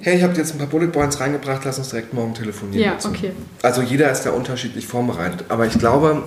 hey, 0.00 0.16
ich 0.16 0.22
habe 0.22 0.34
jetzt 0.34 0.54
ein 0.54 0.58
paar 0.58 0.66
Bullet 0.66 0.88
Points 0.88 1.20
reingebracht, 1.20 1.62
lass 1.64 1.78
uns 1.78 1.90
direkt 1.90 2.14
morgen 2.14 2.32
telefonieren. 2.32 2.82
Ja, 2.82 2.92
dazu. 2.92 3.08
okay. 3.08 3.32
Also 3.62 3.82
jeder 3.82 4.10
ist 4.10 4.22
da 4.22 4.30
unterschiedlich 4.30 4.86
vorbereitet. 4.86 5.44
Aber 5.50 5.66
ich 5.66 5.78
glaube, 5.78 6.22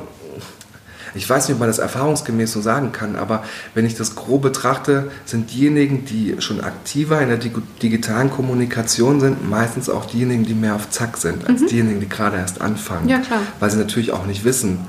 ich 1.15 1.29
weiß 1.29 1.47
nicht, 1.47 1.55
ob 1.55 1.59
man 1.59 1.69
das 1.69 1.79
erfahrungsgemäß 1.79 2.51
so 2.51 2.61
sagen 2.61 2.91
kann, 2.91 3.15
aber 3.15 3.43
wenn 3.73 3.85
ich 3.85 3.95
das 3.95 4.15
grob 4.15 4.41
betrachte, 4.41 5.11
sind 5.25 5.51
diejenigen, 5.51 6.05
die 6.05 6.35
schon 6.39 6.61
aktiver 6.61 7.21
in 7.21 7.29
der 7.29 7.37
digitalen 7.37 8.29
Kommunikation 8.29 9.19
sind, 9.19 9.49
meistens 9.49 9.89
auch 9.89 10.05
diejenigen, 10.05 10.45
die 10.45 10.53
mehr 10.53 10.75
auf 10.75 10.89
Zack 10.89 11.17
sind, 11.17 11.47
als 11.47 11.61
mhm. 11.61 11.67
diejenigen, 11.67 11.99
die 11.99 12.09
gerade 12.09 12.37
erst 12.37 12.61
anfangen. 12.61 13.07
Ja, 13.09 13.19
klar. 13.19 13.39
Weil 13.59 13.71
sie 13.71 13.77
natürlich 13.77 14.11
auch 14.11 14.25
nicht 14.25 14.43
wissen, 14.43 14.79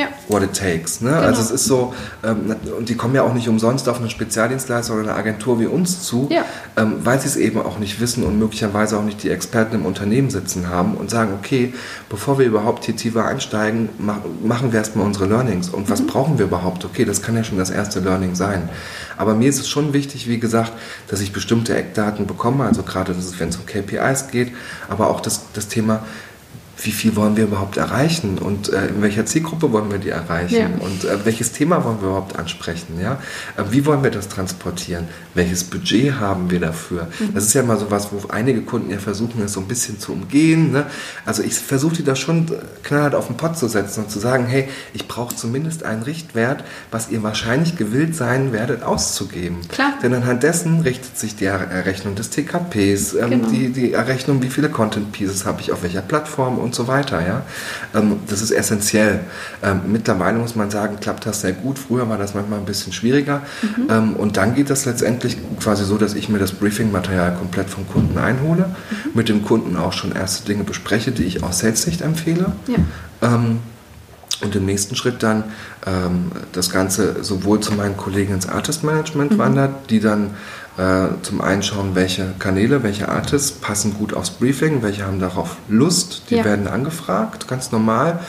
ja. 0.00 0.08
what 0.28 0.42
it 0.42 0.54
takes. 0.54 1.00
Ne? 1.00 1.10
Also 1.10 1.20
genau. 1.20 1.28
Also 1.28 1.42
es 1.42 1.50
ist 1.50 1.66
so, 1.66 1.94
ähm, 2.24 2.56
und 2.76 2.88
die 2.88 2.94
kommen 2.94 3.14
ja 3.14 3.22
auch 3.22 3.34
nicht 3.34 3.48
umsonst 3.48 3.88
auf 3.88 3.98
eine 3.98 4.10
Spezialdienstleister 4.10 4.94
oder 4.94 5.02
eine 5.02 5.14
Agentur 5.14 5.60
wie 5.60 5.66
uns 5.66 6.02
zu, 6.02 6.28
ja. 6.30 6.44
ähm, 6.76 6.96
weil 7.04 7.20
sie 7.20 7.28
es 7.28 7.36
eben 7.36 7.60
auch 7.60 7.78
nicht 7.78 8.00
wissen 8.00 8.24
und 8.24 8.38
möglicherweise 8.38 8.98
auch 8.98 9.04
nicht 9.04 9.22
die 9.22 9.30
Experten 9.30 9.76
im 9.76 9.86
Unternehmen 9.86 10.30
sitzen 10.30 10.68
haben 10.68 10.94
und 10.94 11.10
sagen, 11.10 11.32
okay, 11.38 11.72
bevor 12.08 12.38
wir 12.38 12.46
überhaupt 12.46 12.84
hier 12.84 12.96
tiefer 12.96 13.26
einsteigen, 13.26 13.90
mach, 13.98 14.18
machen 14.42 14.72
wir 14.72 14.78
erstmal 14.78 15.06
unsere 15.06 15.26
Learnings. 15.26 15.68
Und 15.68 15.90
was 15.90 16.02
mhm. 16.02 16.06
brauchen 16.06 16.38
wir 16.38 16.46
überhaupt? 16.46 16.84
Okay, 16.84 17.04
das 17.04 17.22
kann 17.22 17.36
ja 17.36 17.44
schon 17.44 17.58
das 17.58 17.70
erste 17.70 18.00
Learning 18.00 18.34
sein. 18.34 18.68
Aber 19.16 19.34
mir 19.34 19.48
ist 19.48 19.60
es 19.60 19.68
schon 19.68 19.92
wichtig, 19.92 20.28
wie 20.28 20.40
gesagt, 20.40 20.72
dass 21.08 21.20
ich 21.20 21.32
bestimmte 21.32 21.76
Eckdaten 21.76 22.26
bekomme, 22.26 22.64
also 22.64 22.82
gerade 22.82 23.14
wenn 23.38 23.48
es 23.48 23.56
um 23.56 23.66
KPIs 23.66 24.28
geht, 24.28 24.52
aber 24.88 25.10
auch 25.10 25.20
das, 25.20 25.42
das 25.52 25.68
Thema, 25.68 26.02
wie 26.82 26.92
viel 26.92 27.16
wollen 27.16 27.36
wir 27.36 27.44
überhaupt 27.44 27.76
erreichen 27.76 28.38
und 28.38 28.72
äh, 28.72 28.86
in 28.88 29.02
welcher 29.02 29.26
Zielgruppe 29.26 29.72
wollen 29.72 29.90
wir 29.90 29.98
die 29.98 30.10
erreichen 30.10 30.54
ja. 30.54 30.66
und 30.80 31.04
äh, 31.04 31.24
welches 31.24 31.52
Thema 31.52 31.84
wollen 31.84 32.00
wir 32.00 32.08
überhaupt 32.08 32.38
ansprechen, 32.38 33.00
ja? 33.00 33.20
Äh, 33.56 33.64
wie 33.70 33.84
wollen 33.86 34.02
wir 34.02 34.10
das 34.10 34.28
transportieren? 34.28 35.08
Welches 35.34 35.64
Budget 35.64 36.14
haben 36.14 36.50
wir 36.50 36.60
dafür? 36.60 37.08
Mhm. 37.18 37.34
Das 37.34 37.44
ist 37.44 37.54
ja 37.54 37.62
mal 37.62 37.78
so 37.78 37.90
was, 37.90 38.12
wo 38.12 38.28
einige 38.28 38.62
Kunden 38.62 38.90
ja 38.90 38.98
versuchen, 38.98 39.42
es 39.42 39.52
so 39.52 39.60
ein 39.60 39.68
bisschen 39.68 39.98
zu 39.98 40.12
umgehen. 40.12 40.72
Ne? 40.72 40.86
Also 41.26 41.42
ich 41.42 41.54
versuche 41.54 41.96
die 41.96 42.04
da 42.04 42.16
schon 42.16 42.46
knallhart 42.82 43.14
auf 43.14 43.26
den 43.26 43.36
Pott 43.36 43.58
zu 43.58 43.68
setzen 43.68 44.04
und 44.04 44.10
zu 44.10 44.18
sagen, 44.18 44.46
hey, 44.46 44.68
ich 44.92 45.06
brauche 45.08 45.34
zumindest 45.34 45.82
einen 45.82 46.02
Richtwert, 46.02 46.64
was 46.90 47.10
ihr 47.10 47.22
wahrscheinlich 47.22 47.76
gewillt 47.76 48.16
sein 48.16 48.52
werdet 48.52 48.82
auszugeben. 48.82 49.58
Klar. 49.68 49.94
Denn 50.02 50.14
anhand 50.14 50.42
dessen 50.42 50.80
richtet 50.80 51.18
sich 51.18 51.36
die 51.36 51.44
Errechnung 51.44 52.14
des 52.14 52.30
TKPs, 52.30 53.14
ähm, 53.14 53.30
genau. 53.30 53.48
die, 53.48 53.70
die 53.70 53.92
Errechnung, 53.92 54.42
wie 54.42 54.48
viele 54.48 54.68
Content 54.70 55.12
Pieces 55.12 55.44
habe 55.44 55.60
ich 55.60 55.72
auf 55.72 55.82
welcher 55.82 56.02
Plattform 56.02 56.58
und 56.58 56.69
und 56.70 56.74
so 56.74 56.86
weiter. 56.86 57.20
Ja? 57.26 57.42
Ähm, 57.94 58.20
das 58.28 58.42
ist 58.42 58.52
essentiell. 58.52 59.20
Ähm, 59.62 59.80
mittlerweile 59.88 60.38
muss 60.38 60.54
man 60.54 60.70
sagen, 60.70 60.98
klappt 61.00 61.26
das 61.26 61.40
sehr 61.40 61.52
gut. 61.52 61.80
Früher 61.80 62.08
war 62.08 62.16
das 62.16 62.34
manchmal 62.34 62.60
ein 62.60 62.64
bisschen 62.64 62.92
schwieriger. 62.92 63.42
Mhm. 63.62 63.86
Ähm, 63.90 64.12
und 64.14 64.36
dann 64.36 64.54
geht 64.54 64.70
das 64.70 64.84
letztendlich 64.84 65.36
quasi 65.60 65.84
so, 65.84 65.98
dass 65.98 66.14
ich 66.14 66.28
mir 66.28 66.38
das 66.38 66.52
Briefing-Material 66.52 67.34
komplett 67.34 67.68
vom 67.68 67.88
Kunden 67.88 68.16
einhole, 68.18 68.66
mhm. 68.66 69.10
mit 69.14 69.28
dem 69.28 69.44
Kunden 69.44 69.76
auch 69.76 69.92
schon 69.92 70.12
erste 70.12 70.46
Dinge 70.46 70.62
bespreche, 70.62 71.10
die 71.10 71.24
ich 71.24 71.42
aus 71.42 71.58
Sales-Sicht 71.58 72.02
empfehle. 72.02 72.52
Ja. 72.68 72.76
Und 74.42 74.56
im 74.56 74.64
nächsten 74.64 74.96
Schritt 74.96 75.22
dann 75.22 75.44
das 76.52 76.70
Ganze 76.70 77.22
sowohl 77.22 77.60
zu 77.60 77.74
meinen 77.74 77.98
Kollegen 77.98 78.32
ins 78.32 78.48
Artist 78.48 78.82
Management 78.84 79.32
mhm. 79.32 79.38
wandert, 79.38 79.90
die 79.90 80.00
dann 80.00 80.30
äh, 80.80 81.08
zum 81.20 81.42
einen 81.42 81.62
schauen, 81.62 81.94
welche 81.94 82.32
Kanäle, 82.38 82.82
welche 82.82 83.10
Artists 83.10 83.52
passen 83.52 83.92
gut 83.92 84.14
aufs 84.14 84.30
Briefing, 84.30 84.82
welche 84.82 85.04
haben 85.04 85.20
darauf 85.20 85.56
Lust, 85.68 86.22
die 86.30 86.36
ja. 86.36 86.44
werden 86.44 86.68
angefragt, 86.68 87.46
ganz 87.48 87.70
normal. 87.70 88.20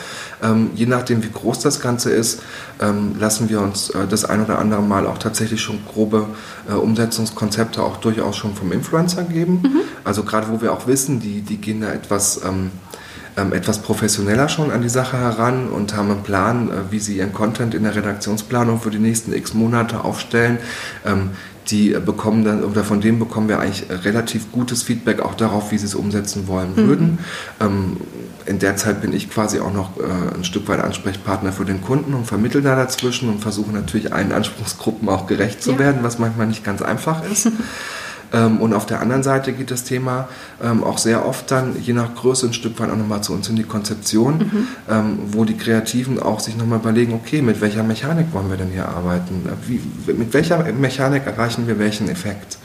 Ähm, 0.42 0.70
je 0.74 0.84
nachdem, 0.84 1.22
wie 1.24 1.30
groß 1.30 1.60
das 1.60 1.80
Ganze 1.80 2.10
ist, 2.10 2.42
ähm, 2.80 3.16
lassen 3.18 3.48
wir 3.48 3.62
uns 3.62 3.88
äh, 3.90 4.06
das 4.06 4.26
ein 4.26 4.44
oder 4.44 4.58
andere 4.58 4.82
Mal 4.82 5.06
auch 5.06 5.16
tatsächlich 5.16 5.62
schon 5.62 5.78
grobe 5.86 6.26
äh, 6.68 6.74
Umsetzungskonzepte 6.74 7.82
auch 7.82 7.96
durchaus 7.96 8.36
schon 8.36 8.54
vom 8.54 8.70
Influencer 8.70 9.22
geben. 9.22 9.60
Mhm. 9.62 9.80
Also 10.04 10.22
gerade 10.22 10.48
wo 10.50 10.60
wir 10.60 10.74
auch 10.74 10.86
wissen, 10.86 11.20
die, 11.20 11.40
die 11.40 11.56
gehen 11.56 11.80
da 11.80 11.90
etwas... 11.90 12.42
Ähm, 12.44 12.70
ähm, 13.34 13.54
etwas 13.54 13.78
professioneller 13.78 14.50
schon 14.50 14.70
an 14.70 14.82
die 14.82 14.90
Sache 14.90 15.16
heran 15.16 15.70
und 15.70 15.96
haben 15.96 16.10
einen 16.10 16.22
Plan, 16.22 16.68
äh, 16.68 16.72
wie 16.90 16.98
sie 16.98 17.16
ihren 17.16 17.32
Content 17.32 17.72
in 17.74 17.84
der 17.84 17.94
Redaktionsplanung 17.94 18.78
für 18.78 18.90
die 18.90 18.98
nächsten 18.98 19.32
x 19.32 19.54
Monate 19.54 20.04
aufstellen. 20.04 20.58
Die 21.68 21.90
bekommen 21.90 22.44
dann, 22.44 22.64
oder 22.64 22.84
von 22.84 23.00
denen 23.00 23.18
bekommen 23.18 23.48
wir 23.48 23.60
eigentlich 23.60 23.84
relativ 24.04 24.50
gutes 24.50 24.82
Feedback 24.82 25.20
auch 25.20 25.34
darauf, 25.34 25.70
wie 25.70 25.78
sie 25.78 25.86
es 25.86 25.94
umsetzen 25.94 26.48
wollen 26.48 26.72
mhm. 26.72 26.88
würden. 26.88 27.18
Ähm, 27.60 27.96
in 28.46 28.58
der 28.58 28.76
Zeit 28.76 29.00
bin 29.00 29.12
ich 29.12 29.30
quasi 29.30 29.60
auch 29.60 29.72
noch 29.72 29.96
äh, 29.98 30.34
ein 30.34 30.44
Stück 30.44 30.66
weit 30.68 30.80
Ansprechpartner 30.80 31.52
für 31.52 31.64
den 31.64 31.80
Kunden 31.80 32.14
und 32.14 32.26
vermittle 32.26 32.62
da 32.62 32.74
dazwischen 32.74 33.28
und 33.28 33.40
versuche 33.40 33.70
natürlich 33.70 34.12
allen 34.12 34.32
Anspruchsgruppen 34.32 35.08
auch 35.08 35.26
gerecht 35.26 35.62
zu 35.62 35.72
ja. 35.72 35.78
werden, 35.78 36.02
was 36.02 36.18
manchmal 36.18 36.48
nicht 36.48 36.64
ganz 36.64 36.82
einfach 36.82 37.22
ist. 37.30 37.48
Ähm, 38.32 38.60
und 38.60 38.72
auf 38.74 38.86
der 38.86 39.00
anderen 39.00 39.22
Seite 39.22 39.52
geht 39.52 39.70
das 39.70 39.84
Thema 39.84 40.28
ähm, 40.62 40.82
auch 40.84 40.98
sehr 40.98 41.26
oft 41.26 41.50
dann, 41.50 41.76
je 41.80 41.92
nach 41.92 42.14
Größe, 42.14 42.46
ein 42.46 42.52
Stück 42.52 42.78
weit 42.80 42.90
auch 42.90 42.96
nochmal 42.96 43.22
zu 43.22 43.32
uns 43.32 43.48
in 43.48 43.56
die 43.56 43.62
Konzeption, 43.62 44.38
mhm. 44.38 44.68
Ähm, 44.90 45.18
wo 45.28 45.44
die 45.44 45.56
Kreativen 45.56 46.20
auch 46.20 46.40
sich 46.40 46.56
nochmal 46.56 46.78
überlegen, 46.78 47.14
okay, 47.14 47.42
mit 47.42 47.60
welcher 47.60 47.82
Mechanik 47.82 48.26
wollen 48.32 48.50
wir 48.50 48.56
denn 48.56 48.70
hier 48.70 48.88
arbeiten? 48.88 49.48
Wie, 49.66 49.80
mit 50.12 50.32
welcher 50.32 50.64
Mechanik 50.72 51.26
erreichen 51.26 51.66
wir 51.66 51.78
welchen 51.78 52.08
Effekt? 52.08 52.58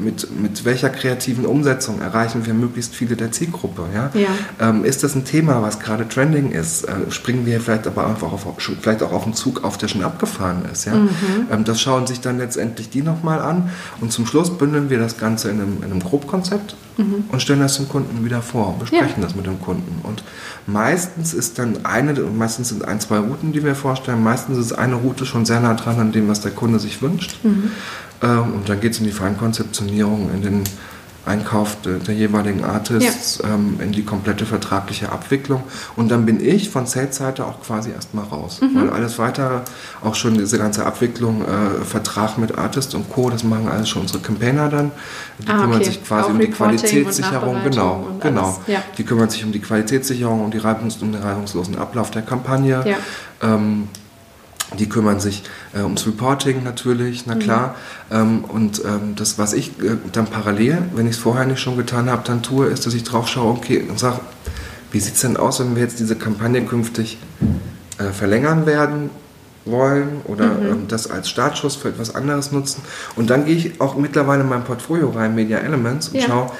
Mit, 0.00 0.40
mit 0.40 0.64
welcher 0.64 0.88
kreativen 0.88 1.44
Umsetzung 1.44 2.00
erreichen 2.00 2.46
wir 2.46 2.54
möglichst 2.54 2.94
viele 2.94 3.16
der 3.16 3.32
Zielgruppe? 3.32 3.84
Ja? 3.94 4.10
ja. 4.14 4.70
ist 4.82 5.02
das 5.04 5.14
ein 5.14 5.24
Thema, 5.24 5.62
was 5.62 5.78
gerade 5.78 6.08
trending 6.08 6.52
ist? 6.52 6.84
Äh, 6.84 7.10
springen 7.10 7.44
wir 7.44 7.60
vielleicht 7.60 7.86
aber 7.86 8.06
einfach 8.06 8.32
auf, 8.32 8.46
vielleicht 8.58 9.02
auch 9.02 9.12
auf 9.12 9.24
einen 9.24 9.34
Zug 9.34 9.64
auf, 9.64 9.76
der 9.76 9.88
schon 9.88 10.02
abgefahren 10.02 10.62
ist? 10.72 10.86
Ja? 10.86 10.94
Mhm. 10.94 11.64
das 11.64 11.80
schauen 11.80 12.06
sich 12.06 12.20
dann 12.20 12.38
letztendlich 12.38 12.90
die 12.90 13.02
nochmal 13.02 13.40
an 13.40 13.70
und 14.00 14.12
zum 14.12 14.26
Schluss 14.26 14.56
bündeln 14.56 14.90
wir 14.90 14.98
das 14.98 15.18
Ganze 15.18 15.50
in 15.50 15.60
einem, 15.60 15.76
in 15.78 15.90
einem 15.90 16.00
Grobkonzept 16.00 16.74
mhm. 16.98 17.24
und 17.30 17.40
stellen 17.40 17.60
das 17.60 17.76
dem 17.76 17.88
Kunden 17.88 18.24
wieder 18.24 18.42
vor, 18.42 18.76
besprechen 18.78 19.20
ja. 19.20 19.22
das 19.22 19.34
mit 19.34 19.46
dem 19.46 19.60
Kunden. 19.60 20.00
Und 20.02 20.22
meistens 20.66 21.34
ist 21.34 21.58
dann 21.58 21.84
eine, 21.84 22.12
meistens 22.14 22.68
sind 22.68 22.84
ein, 22.84 23.00
zwei 23.00 23.18
Routen, 23.18 23.52
die 23.52 23.64
wir 23.64 23.74
vorstellen, 23.74 24.22
meistens 24.22 24.58
ist 24.58 24.72
eine 24.72 24.96
Route 24.96 25.24
schon 25.24 25.46
sehr 25.46 25.60
nah 25.60 25.74
dran 25.74 25.98
an 25.98 26.12
dem, 26.12 26.28
was 26.28 26.40
der 26.40 26.52
Kunde 26.52 26.78
sich 26.78 27.00
wünscht. 27.00 27.38
Mhm. 27.42 27.70
Ähm, 28.22 28.54
und 28.54 28.68
dann 28.68 28.80
geht 28.80 28.92
es 28.92 28.98
in 28.98 29.04
die 29.04 29.12
Feinkonzeptionierung, 29.12 30.30
in 30.34 30.42
den 30.42 30.64
Einkauf 31.28 31.76
der, 31.82 32.14
jeweiligen 32.14 32.64
Artists 32.64 33.40
ja. 33.42 33.54
ähm, 33.54 33.78
in 33.80 33.92
die 33.92 34.02
komplette 34.02 34.46
vertragliche 34.46 35.12
Abwicklung. 35.12 35.62
Und 35.94 36.10
dann 36.10 36.24
bin 36.24 36.44
ich 36.44 36.70
von 36.70 36.86
Sales-Seite 36.86 37.44
auch 37.44 37.62
quasi 37.62 37.90
erstmal 37.90 38.24
raus. 38.24 38.60
Mhm. 38.60 38.74
Weil 38.74 38.90
alles 38.90 39.18
weitere, 39.18 39.60
auch 40.02 40.14
schon 40.14 40.38
diese 40.38 40.58
ganze 40.58 40.86
Abwicklung, 40.86 41.42
äh, 41.42 41.84
Vertrag 41.84 42.38
mit 42.38 42.56
Artist 42.56 42.94
und 42.94 43.10
Co., 43.10 43.28
das 43.30 43.44
machen 43.44 43.68
alles 43.68 43.88
schon 43.88 44.02
unsere 44.02 44.20
Campaigner 44.20 44.68
dann. 44.68 44.90
Die 45.38 45.48
ah, 45.48 45.60
kümmern 45.60 45.84
sich 45.84 46.02
quasi 46.02 46.26
auch 46.26 46.30
um 46.30 46.38
die 46.38 46.50
Qualitätssicherung. 46.50 47.62
Genau, 47.62 48.08
genau. 48.20 48.60
Ja. 48.66 48.82
Die 48.96 49.04
kümmern 49.04 49.28
sich 49.28 49.44
um 49.44 49.52
die 49.52 49.60
Qualitätssicherung, 49.60 50.44
um, 50.44 50.50
die 50.50 50.58
Reibungs 50.58 50.96
um 50.96 51.12
den 51.12 51.22
reibungslosen 51.22 51.76
Ablauf 51.76 52.10
der 52.10 52.22
Kampagne. 52.22 52.82
Ja. 52.86 52.96
Ähm, 53.42 53.88
die 54.78 54.88
kümmern 54.88 55.18
sich 55.20 55.44
äh, 55.74 55.80
ums 55.80 56.06
Reporting 56.06 56.62
natürlich, 56.62 57.26
na 57.26 57.34
mhm. 57.34 57.38
klar. 57.38 57.76
Mhm. 58.10 58.16
Ähm, 58.16 58.44
und 58.44 58.82
ähm, 58.84 59.14
das, 59.16 59.38
was 59.38 59.52
ich 59.52 59.78
äh, 59.80 59.96
dann 60.12 60.26
parallel, 60.26 60.82
wenn 60.94 61.06
ich 61.06 61.16
es 61.16 61.18
vorher 61.18 61.46
nicht 61.46 61.60
schon 61.60 61.76
getan 61.76 62.10
habe, 62.10 62.22
dann 62.24 62.42
tue, 62.42 62.66
ist, 62.66 62.86
dass 62.86 62.94
ich 62.94 63.04
drauf 63.04 63.28
schaue, 63.28 63.52
okay, 63.52 63.84
und 63.88 63.98
sage, 63.98 64.20
wie 64.92 65.00
sieht 65.00 65.14
es 65.14 65.20
denn 65.20 65.36
aus, 65.36 65.60
wenn 65.60 65.74
wir 65.74 65.82
jetzt 65.82 66.00
diese 66.00 66.16
Kampagne 66.16 66.62
künftig 66.64 67.18
äh, 67.98 68.12
verlängern 68.12 68.66
werden 68.66 69.10
wollen 69.64 70.20
oder 70.24 70.46
mhm. 70.46 70.66
ähm, 70.66 70.88
das 70.88 71.10
als 71.10 71.28
Startschuss 71.28 71.76
für 71.76 71.88
etwas 71.88 72.14
anderes 72.14 72.52
nutzen. 72.52 72.82
Und 73.16 73.30
dann 73.30 73.44
gehe 73.44 73.56
ich 73.56 73.80
auch 73.80 73.96
mittlerweile 73.96 74.42
in 74.42 74.48
mein 74.48 74.64
Portfolio 74.64 75.10
rein, 75.10 75.34
Media 75.34 75.58
Elements, 75.58 76.08
und 76.08 76.20
ja. 76.20 76.26
schaue, 76.26 76.50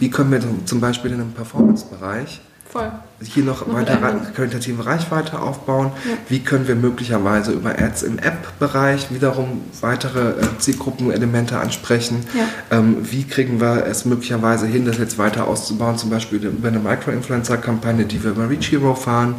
wie 0.00 0.10
können 0.10 0.30
wir 0.30 0.40
zum 0.64 0.80
Beispiel 0.80 1.12
in 1.12 1.20
einem 1.20 1.32
Performance-Bereich 1.32 2.40
Voll. 2.70 2.92
hier 3.22 3.44
noch, 3.44 3.66
weiter 3.72 3.96
qualitative 4.34 4.84
Reichweite 4.84 5.40
aufbauen. 5.40 5.92
Ja. 6.04 6.16
Wie 6.28 6.40
können 6.40 6.68
wir 6.68 6.74
möglicherweise 6.74 7.52
über 7.52 7.70
Ads 7.70 8.02
im 8.02 8.18
App-Bereich 8.18 9.10
wiederum 9.10 9.62
weitere 9.80 10.32
äh, 10.32 10.58
Zielgruppenelemente 10.58 11.58
ansprechen? 11.58 12.26
Ja. 12.36 12.78
Ähm, 12.78 12.98
wie 13.10 13.24
kriegen 13.24 13.58
wir 13.58 13.86
es 13.86 14.04
möglicherweise 14.04 14.66
hin, 14.66 14.84
das 14.84 14.98
jetzt 14.98 15.16
weiter 15.16 15.48
auszubauen, 15.48 15.96
zum 15.96 16.10
Beispiel 16.10 16.44
über 16.44 16.68
eine 16.68 16.78
Micro-Influencer-Kampagne, 16.78 18.04
die 18.04 18.22
wir 18.22 18.32
über 18.32 18.50
Reach 18.50 18.70
Hero 18.70 18.94
fahren? 18.94 19.36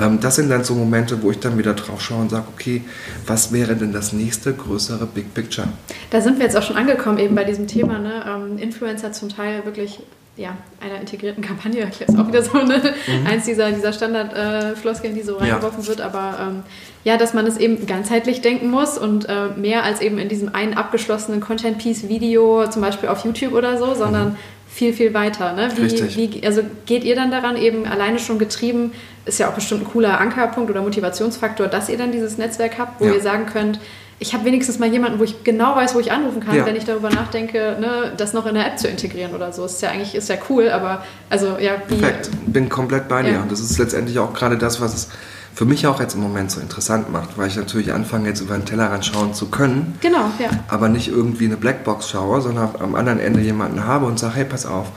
Ähm, 0.00 0.18
das 0.20 0.36
sind 0.36 0.48
dann 0.48 0.64
so 0.64 0.74
Momente, 0.74 1.22
wo 1.22 1.30
ich 1.30 1.38
dann 1.38 1.58
wieder 1.58 1.74
drauf 1.74 2.00
schaue 2.00 2.22
und 2.22 2.30
sage, 2.30 2.46
okay, 2.54 2.82
was 3.26 3.52
wäre 3.52 3.76
denn 3.76 3.92
das 3.92 4.14
nächste 4.14 4.54
größere 4.54 5.04
Big 5.04 5.34
Picture? 5.34 5.68
Da 6.08 6.22
sind 6.22 6.38
wir 6.38 6.46
jetzt 6.46 6.56
auch 6.56 6.62
schon 6.62 6.76
angekommen, 6.76 7.18
eben 7.18 7.34
bei 7.34 7.44
diesem 7.44 7.66
Thema, 7.66 7.98
ne? 7.98 8.24
ähm, 8.26 8.56
Influencer 8.56 9.12
zum 9.12 9.28
Teil 9.28 9.66
wirklich 9.66 10.00
ja, 10.40 10.56
einer 10.80 10.98
integrierten 10.98 11.44
Kampagne, 11.44 11.86
das 11.98 12.08
ist 12.08 12.18
auch 12.18 12.26
wieder 12.26 12.42
so 12.42 12.58
eine, 12.58 12.78
mhm. 12.78 13.26
eins 13.26 13.44
dieser, 13.44 13.70
dieser 13.70 13.92
Standard-Floskeln, 13.92 15.12
äh, 15.12 15.16
die 15.16 15.22
so 15.22 15.36
reingeworfen 15.36 15.82
ja. 15.82 15.88
wird, 15.88 16.00
aber 16.00 16.38
ähm, 16.40 16.62
ja, 17.04 17.16
dass 17.18 17.34
man 17.34 17.46
es 17.46 17.58
eben 17.58 17.86
ganzheitlich 17.86 18.40
denken 18.40 18.70
muss 18.70 18.96
und 18.96 19.28
äh, 19.28 19.48
mehr 19.56 19.84
als 19.84 20.00
eben 20.00 20.18
in 20.18 20.28
diesem 20.28 20.54
einen 20.54 20.74
abgeschlossenen 20.74 21.40
Content-Piece-Video, 21.40 22.68
zum 22.68 22.82
Beispiel 22.82 23.10
auf 23.10 23.24
YouTube 23.24 23.52
oder 23.52 23.76
so, 23.76 23.94
sondern 23.94 24.30
mhm. 24.30 24.36
viel, 24.66 24.92
viel 24.94 25.12
weiter. 25.12 25.52
Ne? 25.52 25.70
Wie, 25.76 26.16
wie, 26.16 26.46
also 26.46 26.62
geht 26.86 27.04
ihr 27.04 27.16
dann 27.16 27.30
daran 27.30 27.56
eben 27.56 27.86
alleine 27.86 28.18
schon 28.18 28.38
getrieben, 28.38 28.92
ist 29.26 29.38
ja 29.38 29.50
auch 29.50 29.54
bestimmt 29.54 29.82
ein 29.82 29.90
cooler 29.90 30.20
Ankerpunkt 30.20 30.70
oder 30.70 30.80
Motivationsfaktor, 30.80 31.68
dass 31.68 31.90
ihr 31.90 31.98
dann 31.98 32.12
dieses 32.12 32.38
Netzwerk 32.38 32.78
habt, 32.78 33.00
wo 33.00 33.04
ja. 33.04 33.12
ihr 33.12 33.20
sagen 33.20 33.44
könnt, 33.46 33.78
ich 34.20 34.34
habe 34.34 34.44
wenigstens 34.44 34.78
mal 34.78 34.88
jemanden, 34.92 35.18
wo 35.18 35.24
ich 35.24 35.44
genau 35.44 35.74
weiß, 35.74 35.94
wo 35.94 35.98
ich 35.98 36.12
anrufen 36.12 36.40
kann, 36.40 36.54
ja. 36.54 36.66
wenn 36.66 36.76
ich 36.76 36.84
darüber 36.84 37.08
nachdenke, 37.08 37.78
ne, 37.80 38.12
das 38.16 38.34
noch 38.34 38.44
in 38.44 38.54
der 38.54 38.66
App 38.66 38.78
zu 38.78 38.86
integrieren 38.86 39.34
oder 39.34 39.50
so. 39.50 39.64
Ist 39.64 39.80
ja 39.80 39.88
eigentlich 39.90 40.14
ist 40.14 40.28
ja 40.28 40.36
cool, 40.50 40.68
aber 40.68 41.02
also 41.30 41.56
ja. 41.58 41.72
Wie, 41.88 41.96
Perfekt, 41.96 42.30
bin 42.46 42.68
komplett 42.68 43.08
bei 43.08 43.22
dir. 43.22 43.32
Ja. 43.32 43.42
Und 43.42 43.50
das 43.50 43.60
ist 43.60 43.78
letztendlich 43.78 44.18
auch 44.18 44.34
gerade 44.34 44.58
das, 44.58 44.78
was 44.80 44.94
es 44.94 45.08
für 45.54 45.64
mich 45.64 45.86
auch 45.86 46.00
jetzt 46.00 46.14
im 46.14 46.20
Moment 46.20 46.50
so 46.50 46.60
interessant 46.60 47.10
macht, 47.10 47.36
weil 47.36 47.48
ich 47.48 47.56
natürlich 47.56 47.92
anfange, 47.92 48.28
jetzt 48.28 48.40
über 48.40 48.54
den 48.54 48.66
Tellerrand 48.66 49.04
schauen 49.04 49.32
zu 49.32 49.46
können. 49.46 49.98
Genau, 50.00 50.30
ja. 50.38 50.50
Aber 50.68 50.88
nicht 50.88 51.08
irgendwie 51.08 51.46
eine 51.46 51.56
Blackbox 51.56 52.10
schaue, 52.10 52.42
sondern 52.42 52.70
am 52.78 52.94
anderen 52.94 53.18
Ende 53.18 53.40
jemanden 53.40 53.84
habe 53.86 54.04
und 54.06 54.18
sage, 54.18 54.36
hey, 54.36 54.44
pass 54.44 54.66
auf, 54.66 54.88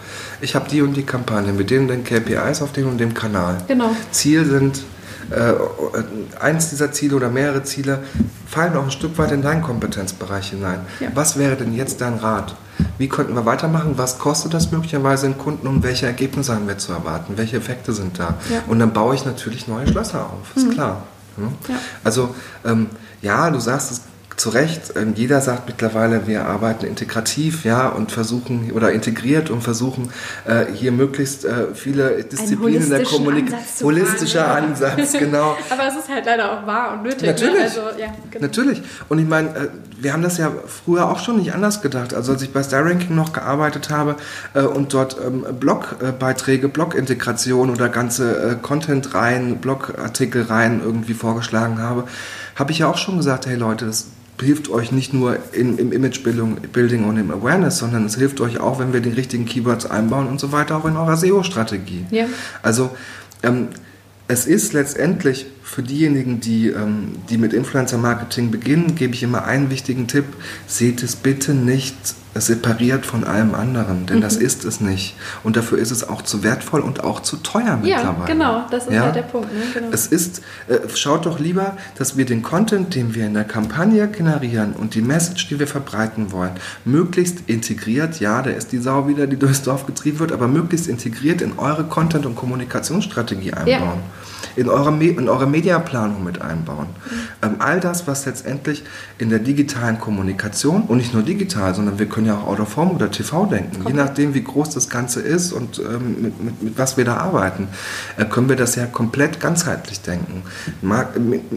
ich 0.42 0.54
habe 0.54 0.70
die 0.70 0.82
und 0.82 0.96
die 0.96 1.04
Kampagne 1.04 1.54
mit 1.54 1.70
denen 1.70 1.88
den 1.88 2.04
KPIs 2.04 2.62
auf 2.62 2.74
dem 2.74 2.88
und 2.88 2.98
dem 3.00 3.14
Kanal. 3.14 3.58
Genau. 3.68 3.96
Ziel 4.12 4.46
sind 4.46 4.84
äh, 5.34 5.54
eins 6.40 6.70
dieser 6.70 6.92
Ziele 6.92 7.16
oder 7.16 7.30
mehrere 7.30 7.64
Ziele 7.64 8.00
fallen 8.48 8.76
auch 8.76 8.84
ein 8.84 8.92
Stück 8.92 9.18
weit 9.18 9.32
in 9.32 9.42
deinen 9.42 9.62
Kompetenzbereich 9.62 10.52
hinein. 10.52 10.82
Ja. 11.00 11.10
Was 11.14 11.38
wäre 11.38 11.56
denn 11.56 11.74
jetzt 11.74 12.02
dein 12.02 12.16
Rat? 12.16 12.56
Wie 12.98 13.08
könnten 13.08 13.36
wir 13.36 13.46
weitermachen? 13.46 13.94
Was 13.98 14.20
kostet 14.20 14.54
das 14.54 14.72
möglicherweise 14.72 15.28
den 15.28 15.38
Kunden 15.38 15.68
und 15.68 15.84
welche 15.84 16.06
Ergebnisse 16.06 16.56
haben 16.56 16.68
wir 16.68 16.78
zu 16.78 16.92
erwarten? 16.92 17.34
Welche 17.36 17.58
Effekte 17.58 17.94
sind 17.94 18.20
da? 18.20 18.36
Ja. 18.50 18.64
Und 18.68 18.80
dann 18.80 18.94
baue 18.94 19.16
ich 19.16 19.26
natürlich 19.26 19.68
neue 19.68 19.88
Schlösser 19.88 20.26
auf, 20.26 20.56
ist 20.56 20.68
mhm. 20.68 20.72
klar. 20.72 21.04
Hm? 21.38 21.50
Ja. 21.68 21.76
Also 22.04 22.34
ähm, 22.66 22.88
ja, 23.22 23.50
du 23.50 23.60
sagst 23.60 23.92
es 23.92 24.02
zu 24.36 24.50
Recht, 24.50 24.94
ähm, 24.96 25.14
jeder 25.16 25.42
sagt 25.42 25.68
mittlerweile, 25.68 26.28
wir 26.28 26.46
arbeiten 26.46 26.86
integrativ, 26.86 27.66
ja, 27.66 27.90
und 27.90 28.12
versuchen 28.12 28.72
oder 28.72 28.92
integriert 28.92 29.50
und 29.50 29.62
versuchen 29.62 30.12
äh, 30.46 30.66
hier 30.74 30.92
möglichst 30.92 31.46
äh, 31.46 31.74
viele 31.74 32.24
Disziplinen 32.24 32.90
der 32.90 33.04
Kommunikation. 33.04 33.90
Holistischer 33.90 34.48
Ansatz, 34.54 35.14
genau. 35.14 35.56
Aber 35.70 35.88
es 35.88 35.96
ist 35.96 36.10
halt 36.10 36.26
leider 36.26 36.52
auch 36.52 36.66
wahr 36.66 36.94
und 36.94 37.04
nötig. 37.04 37.22
Ne? 37.22 37.28
Natürlich. 37.28 37.54
Ne? 37.54 37.62
Also, 37.64 37.82
ja, 38.00 38.08
genau. 38.32 38.46
Natürlich. 38.46 38.82
Und 39.10 39.20
ich 39.20 39.28
meine, 39.28 39.50
äh, 39.50 39.70
wir 40.00 40.14
haben 40.14 40.24
das 40.24 40.38
ja 40.38 40.52
früher 40.68 41.10
auch 41.10 41.20
schon 41.20 41.38
nicht 41.38 41.54
anders 41.54 41.82
gedacht. 41.82 42.14
Also 42.14 42.34
als 42.34 42.42
ich 42.42 42.52
bei 42.52 42.64
Star 42.64 42.84
Ranking 42.86 43.16
noch 43.16 43.32
gearbeitet 43.32 43.90
habe 43.90 44.18
und 44.54 44.94
dort 44.94 45.16
ähm, 45.26 45.46
Blogbeiträge, 45.58 46.68
Blog-Integration 46.68 47.70
oder 47.70 47.88
ganze 47.88 48.60
Content-Reihen, 48.62 49.60
Blogartikel-Reihen 49.60 50.82
irgendwie 50.84 51.14
vorgeschlagen 51.14 51.80
habe, 51.80 52.04
habe 52.56 52.72
ich 52.72 52.80
ja 52.80 52.88
auch 52.88 52.98
schon 52.98 53.18
gesagt, 53.18 53.46
hey 53.46 53.56
Leute, 53.56 53.86
das 53.86 54.08
hilft 54.40 54.70
euch 54.70 54.92
nicht 54.92 55.14
nur 55.14 55.38
in, 55.54 55.78
im 55.78 55.92
Image-Building 55.92 57.04
und 57.06 57.18
im 57.18 57.32
Awareness, 57.32 57.78
sondern 57.78 58.06
es 58.06 58.16
hilft 58.16 58.42
euch 58.42 58.60
auch, 58.60 58.80
wenn 58.80 58.94
wir 58.94 59.00
die 59.00 59.10
richtigen 59.12 59.46
Keywords 59.46 59.86
einbauen 59.86 60.28
und 60.28 60.40
so 60.40 60.52
weiter, 60.52 60.78
auch 60.78 60.86
in 60.86 60.98
eurer 60.98 61.18
SEO-Strategie. 61.18 62.06
Ja. 62.10 62.26
Also 62.62 62.96
ähm, 63.44 63.70
es 64.28 64.46
ist 64.46 64.74
letztendlich 64.74 65.46
für 65.64 65.82
diejenigen, 65.82 66.40
die, 66.40 66.68
ähm, 66.68 67.16
die 67.30 67.38
mit 67.38 67.54
Influencer-Marketing 67.54 68.52
beginnen, 68.52 68.96
gebe 68.96 69.14
ich 69.14 69.24
immer 69.24 69.46
einen 69.46 69.70
wichtigen 69.70 70.08
Tipp. 70.08 70.26
Seht 70.68 71.02
es 71.02 71.16
bitte 71.16 71.54
nicht 71.54 71.96
separiert 72.36 73.06
von 73.06 73.24
allem 73.24 73.54
anderen, 73.54 74.06
denn 74.06 74.18
mhm. 74.18 74.22
das 74.22 74.38
ist 74.38 74.66
es 74.66 74.82
nicht. 74.82 75.16
Und 75.44 75.56
dafür 75.56 75.78
ist 75.78 75.92
es 75.92 76.08
auch 76.08 76.24
zu 76.24 76.44
wertvoll 76.44 76.82
und 76.82 77.04
auch 77.04 77.22
zu 77.22 77.38
teuer 77.38 77.78
mittlerweile. 77.82 78.20
Ja, 78.20 78.26
genau, 78.26 78.66
das 78.72 78.88
ist 78.88 78.94
ja? 78.94 79.04
halt 79.04 79.16
der 79.16 79.22
Punkt. 79.22 79.54
Ne? 79.54 79.62
Genau. 79.74 79.88
Es 79.92 80.08
ist, 80.08 80.42
äh, 80.68 80.80
schaut 80.96 81.26
doch 81.26 81.40
lieber, 81.40 81.78
dass 81.98 82.18
wir 82.18 82.26
den 82.26 82.42
Content, 82.42 82.96
den 82.96 83.14
wir 83.14 83.26
in 83.28 83.36
der 83.36 83.44
Kampagne 83.44 84.08
generieren 84.08 84.74
und 84.74 84.96
die 84.96 85.02
Message, 85.02 85.48
die 85.48 85.60
wir 85.60 85.68
verbreiten 85.68 86.32
wollen, 86.32 86.54
möglichst 86.86 87.48
integriert, 87.48 88.20
ja, 88.20 88.42
da 88.42 88.50
ist 88.50 88.72
die 88.72 88.80
Sau 88.80 89.08
wieder, 89.08 89.28
die 89.28 89.38
durchs 89.38 89.62
Dorf 89.62 89.86
getrieben 89.86 90.20
wird, 90.20 90.32
aber 90.32 90.48
möglichst 90.48 90.88
integriert 90.88 91.42
in 91.42 91.60
eure 91.60 91.84
Content- 91.84 92.26
und 92.26 92.36
Kommunikationsstrategie 92.36 93.54
einbauen. 93.54 93.70
Ja 93.70 93.98
in 94.56 94.70
eure, 94.70 94.94
in 95.04 95.30
eure 95.30 95.48
Mediaplanung 95.48 96.24
mit 96.24 96.42
einbauen. 96.42 96.88
Mhm. 96.88 97.48
Ähm, 97.48 97.56
all 97.60 97.80
das, 97.80 98.08
was 98.08 98.26
letztendlich 98.26 98.84
in 99.18 99.30
der 99.30 99.40
digitalen 99.40 100.00
Kommunikation 100.00 100.84
und 100.84 100.98
nicht 100.98 101.14
nur 101.14 101.24
digital, 101.24 101.74
sondern 101.76 102.00
wir 102.00 102.08
können 102.08 102.28
ja 102.28 102.38
auch 102.38 102.48
Autoform 102.48 102.92
oder 102.92 103.12
TV 103.12 103.46
denken, 103.46 103.82
okay. 103.82 103.90
je 103.90 103.94
nachdem, 103.94 104.34
wie 104.34 104.44
groß 104.44 104.70
das 104.72 104.90
Ganze 104.90 105.22
ist 105.22 105.54
und 105.54 105.80
ähm, 105.80 106.22
mit, 106.22 106.44
mit, 106.44 106.64
mit, 106.64 106.78
was 106.78 106.98
wir 106.98 107.06
da 107.06 107.18
arbeiten, 107.18 107.68
äh, 108.18 108.26
können 108.26 108.50
wir 108.50 108.56
das 108.56 108.76
ja 108.76 108.86
komplett 108.86 109.40
ganzheitlich 109.40 110.02
denken. 110.02 110.44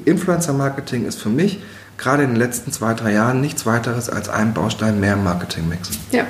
Influencer-Marketing 0.04 1.06
ist 1.06 1.20
für 1.20 1.28
mich 1.28 1.60
gerade 1.98 2.22
in 2.22 2.30
den 2.30 2.36
letzten 2.36 2.72
zwei, 2.72 2.94
drei 2.94 3.12
Jahren 3.12 3.40
nichts 3.40 3.66
weiteres 3.66 4.10
als 4.10 4.28
ein 4.28 4.54
Baustein 4.54 5.00
mehr 5.00 5.14
im 5.14 5.24
Marketingmix. 5.24 5.90
Ja. 6.10 6.24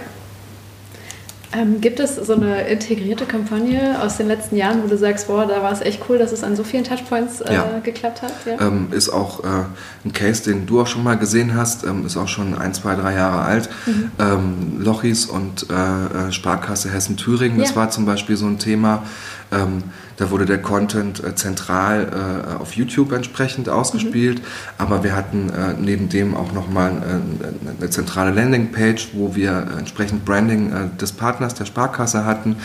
Ähm, 1.56 1.80
gibt 1.80 2.00
es 2.00 2.16
so 2.16 2.34
eine 2.34 2.68
integrierte 2.68 3.24
Kampagne 3.24 4.00
aus 4.02 4.18
den 4.18 4.28
letzten 4.28 4.56
Jahren, 4.56 4.82
wo 4.82 4.88
du 4.88 4.98
sagst, 4.98 5.26
boah, 5.28 5.46
da 5.46 5.62
war 5.62 5.72
es 5.72 5.80
echt 5.80 6.02
cool, 6.08 6.18
dass 6.18 6.32
es 6.32 6.44
an 6.44 6.54
so 6.54 6.64
vielen 6.64 6.84
Touchpoints 6.84 7.40
äh, 7.40 7.54
ja. 7.54 7.80
geklappt 7.82 8.22
hat? 8.22 8.32
Ja? 8.44 8.60
Ähm, 8.66 8.88
ist 8.90 9.08
auch 9.08 9.42
äh, 9.42 9.64
ein 10.04 10.12
Case, 10.12 10.42
den 10.42 10.66
du 10.66 10.80
auch 10.80 10.86
schon 10.86 11.02
mal 11.02 11.16
gesehen 11.16 11.54
hast, 11.54 11.84
ähm, 11.84 12.04
ist 12.04 12.16
auch 12.16 12.28
schon 12.28 12.56
ein, 12.58 12.74
zwei, 12.74 12.94
drei 12.94 13.14
Jahre 13.14 13.42
alt. 13.42 13.70
Mhm. 13.86 14.10
Ähm, 14.18 14.76
Lochis 14.80 15.26
und 15.26 15.66
äh, 15.70 16.28
äh, 16.28 16.32
Sparkasse 16.32 16.92
Hessen-Thüringen, 16.92 17.58
das 17.58 17.70
ja. 17.70 17.76
war 17.76 17.90
zum 17.90 18.04
Beispiel 18.04 18.36
so 18.36 18.46
ein 18.46 18.58
Thema. 18.58 19.04
Da 20.16 20.30
wurde 20.30 20.46
der 20.46 20.60
Content 20.60 21.22
äh, 21.22 21.34
zentral 21.34 22.54
äh, 22.56 22.60
auf 22.60 22.74
YouTube 22.74 23.12
entsprechend 23.12 23.68
ausgespielt, 23.68 24.38
mhm. 24.38 24.44
aber 24.78 25.04
wir 25.04 25.14
hatten 25.14 25.50
äh, 25.50 25.74
neben 25.78 26.08
dem 26.08 26.34
auch 26.34 26.52
nochmal 26.52 26.90
äh, 26.90 27.70
eine 27.78 27.90
zentrale 27.90 28.30
Landingpage, 28.30 29.10
wo 29.12 29.34
wir 29.34 29.66
entsprechend 29.78 30.24
Branding 30.24 30.72
äh, 30.72 30.96
des 31.00 31.12
Partners 31.12 31.54
der 31.54 31.66
Sparkasse 31.66 32.24
hatten. 32.24 32.56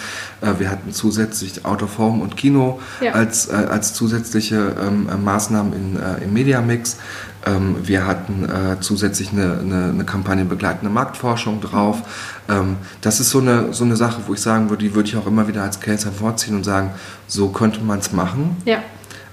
Äh, 0.42 0.60
wir 0.60 0.70
hatten 0.70 0.92
zusätzlich 0.92 1.66
Out 1.66 1.84
of 1.84 1.98
Home 1.98 2.24
und 2.24 2.38
Kino 2.38 2.80
ja. 3.02 3.12
als, 3.12 3.50
als 3.50 3.94
zusätzliche 3.94 4.76
ähm, 4.82 5.08
Maßnahmen 5.24 5.74
in, 5.74 6.00
im 6.24 6.34
Mediamix. 6.34 6.98
Ähm, 7.46 7.76
wir 7.84 8.06
hatten 8.06 8.46
äh, 8.46 8.80
zusätzlich 8.82 9.32
eine, 9.32 9.60
eine, 9.60 9.86
eine, 9.90 10.06
Kampagne 10.06 10.46
begleitende 10.46 10.94
Marktforschung 10.94 11.60
drauf. 11.60 12.04
Ähm, 12.48 12.78
das 13.02 13.20
ist 13.20 13.32
so 13.32 13.40
eine, 13.40 13.74
so 13.74 13.84
eine 13.84 13.96
Sache, 13.96 14.22
wo 14.28 14.34
ich 14.34 14.42
sagen 14.42 14.70
würde, 14.70 14.84
die 14.84 14.94
würde 14.94 15.10
ich 15.10 15.18
auch 15.18 15.26
immer 15.26 15.48
wieder 15.48 15.64
als 15.64 15.80
Case 15.80 16.06
hervorziehen 16.06 16.56
und 16.56 16.64
sagen, 16.64 16.92
so 17.28 17.50
könnte 17.50 17.82
man 17.82 18.00
es 18.00 18.12
machen. 18.12 18.58
Ja. 18.66 18.80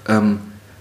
Ähm, 0.07 0.39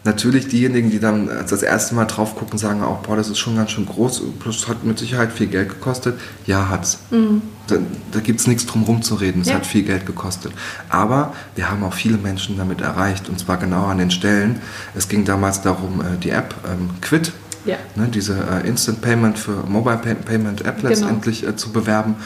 natürlich 0.08 0.48
diejenigen, 0.48 0.90
die 0.90 1.00
dann 1.00 1.28
das 1.28 1.62
erste 1.62 1.94
Mal 1.94 2.06
drauf 2.06 2.34
gucken, 2.34 2.58
sagen 2.58 2.82
auch, 2.82 2.98
boah, 3.00 3.16
das 3.16 3.28
ist 3.28 3.38
schon 3.38 3.56
ganz 3.56 3.72
schön 3.72 3.84
groß, 3.84 4.22
plus 4.40 4.66
hat 4.66 4.84
mit 4.84 4.98
Sicherheit 4.98 5.32
viel 5.32 5.48
Geld 5.48 5.68
gekostet. 5.68 6.18
Ja, 6.46 6.68
hat's. 6.70 6.98
Mhm. 7.10 7.42
Da, 7.66 7.76
da 8.12 8.20
gibt 8.20 8.40
es 8.40 8.46
nichts 8.46 8.64
drum 8.64 8.84
herum 8.84 9.02
zu 9.02 9.16
reden, 9.16 9.42
es 9.42 9.48
ja. 9.48 9.56
hat 9.56 9.66
viel 9.66 9.82
Geld 9.82 10.06
gekostet. 10.06 10.52
Aber 10.88 11.34
wir 11.54 11.70
haben 11.70 11.84
auch 11.84 11.92
viele 11.92 12.16
Menschen 12.16 12.56
damit 12.56 12.80
erreicht 12.80 13.28
und 13.28 13.38
zwar 13.38 13.58
genau 13.58 13.86
an 13.86 13.98
den 13.98 14.10
Stellen. 14.10 14.60
Es 14.94 15.08
ging 15.08 15.24
damals 15.24 15.60
darum, 15.60 16.00
äh, 16.00 16.16
die 16.22 16.30
App 16.30 16.54
ähm, 16.66 16.90
Quit 17.02 17.32
ja. 17.68 17.76
ne, 17.94 18.08
diese 18.08 18.34
äh, 18.34 18.66
Instant 18.66 19.00
Payment 19.00 19.38
für 19.38 19.64
Mobile 19.66 19.98
Pay 19.98 20.14
Payment 20.14 20.64
App 20.64 20.76
genau. 20.76 20.88
letztendlich 20.88 21.46
äh, 21.46 21.54
zu 21.56 21.70
bewerben. 21.70 22.16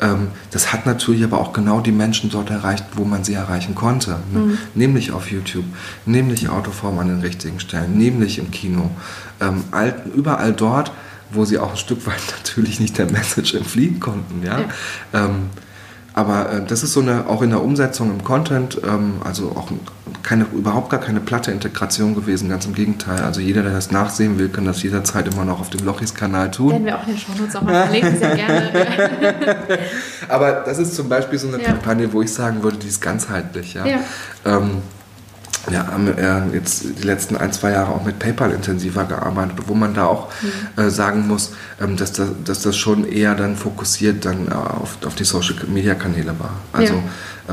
Ähm, 0.00 0.28
das 0.50 0.72
hat 0.72 0.86
natürlich 0.86 1.24
aber 1.24 1.38
auch 1.40 1.52
genau 1.52 1.80
die 1.80 1.92
Menschen 1.92 2.30
dort 2.30 2.50
erreicht, 2.50 2.84
wo 2.94 3.04
man 3.04 3.24
sie 3.24 3.34
erreichen 3.34 3.74
konnte. 3.74 4.18
Ne? 4.32 4.38
Mhm. 4.40 4.58
Nämlich 4.74 5.12
auf 5.12 5.30
YouTube, 5.30 5.64
nämlich 6.04 6.48
Autoform 6.48 6.98
an 6.98 7.08
den 7.08 7.20
richtigen 7.20 7.60
Stellen, 7.60 7.96
nämlich 7.96 8.38
im 8.38 8.50
Kino. 8.50 8.90
Ähm, 9.40 9.64
all, 9.70 9.94
überall 10.14 10.52
dort, 10.52 10.92
wo 11.30 11.44
sie 11.44 11.58
auch 11.58 11.70
ein 11.70 11.76
Stück 11.76 12.06
weit 12.06 12.20
natürlich 12.36 12.80
nicht 12.80 12.98
der 12.98 13.10
Message 13.10 13.54
entfliehen 13.54 14.00
konnten. 14.00 14.44
Ja? 14.44 14.60
ja. 14.60 14.66
Ähm, 15.12 15.50
aber 16.16 16.50
äh, 16.50 16.64
das 16.66 16.82
ist 16.82 16.94
so 16.94 17.00
eine, 17.00 17.28
auch 17.28 17.42
in 17.42 17.50
der 17.50 17.62
Umsetzung 17.62 18.10
im 18.10 18.24
Content, 18.24 18.80
ähm, 18.82 19.20
also 19.22 19.50
auch 19.50 19.70
keine, 20.22 20.44
überhaupt 20.44 20.88
gar 20.88 20.98
keine 20.98 21.20
platte 21.20 21.52
Integration 21.52 22.14
gewesen, 22.14 22.48
ganz 22.48 22.64
im 22.64 22.74
Gegenteil. 22.74 23.20
Also 23.20 23.42
jeder, 23.42 23.62
der 23.62 23.72
das 23.72 23.90
nachsehen 23.90 24.38
will, 24.38 24.48
kann 24.48 24.64
das 24.64 24.82
jederzeit 24.82 25.28
immer 25.32 25.44
noch 25.44 25.60
auf 25.60 25.68
dem 25.68 25.84
Lochis-Kanal 25.84 26.50
tun. 26.50 26.70
Werden 26.70 26.86
wir 26.86 26.96
auch 26.96 27.06
in 27.06 27.12
den 27.12 27.18
Shownotes 27.18 27.54
auch 27.56 27.62
mal 27.62 27.82
verlinken, 27.82 28.18
sehr 28.18 28.34
gerne. 28.34 28.70
Aber 30.28 30.52
das 30.64 30.78
ist 30.78 30.96
zum 30.96 31.10
Beispiel 31.10 31.38
so 31.38 31.48
eine 31.48 31.58
ja. 31.58 31.68
Kampagne, 31.68 32.10
wo 32.10 32.22
ich 32.22 32.32
sagen 32.32 32.62
würde, 32.62 32.78
die 32.78 32.88
ist 32.88 33.02
ganzheitlich. 33.02 33.74
Ja. 33.74 33.84
ja. 33.84 33.98
Ähm, 34.46 34.78
wir 35.68 35.86
haben 35.86 36.08
äh, 36.16 36.54
jetzt 36.54 36.84
die 36.98 37.02
letzten 37.02 37.36
ein, 37.36 37.52
zwei 37.52 37.72
Jahre 37.72 37.92
auch 37.92 38.04
mit 38.04 38.18
PayPal 38.18 38.52
intensiver 38.52 39.04
gearbeitet, 39.04 39.56
wo 39.66 39.74
man 39.74 39.94
da 39.94 40.06
auch 40.06 40.28
mhm. 40.42 40.82
äh, 40.82 40.90
sagen 40.90 41.26
muss, 41.26 41.52
ähm, 41.80 41.96
dass, 41.96 42.12
das, 42.12 42.28
dass 42.44 42.62
das 42.62 42.76
schon 42.76 43.06
eher 43.06 43.34
dann 43.34 43.56
fokussiert 43.56 44.24
dann 44.24 44.48
äh, 44.48 44.54
auf, 44.54 44.98
auf 45.04 45.14
die 45.14 45.24
Social-Media-Kanäle 45.24 46.38
war. 46.38 46.54
Also 46.72 46.94
ja. 46.94 47.02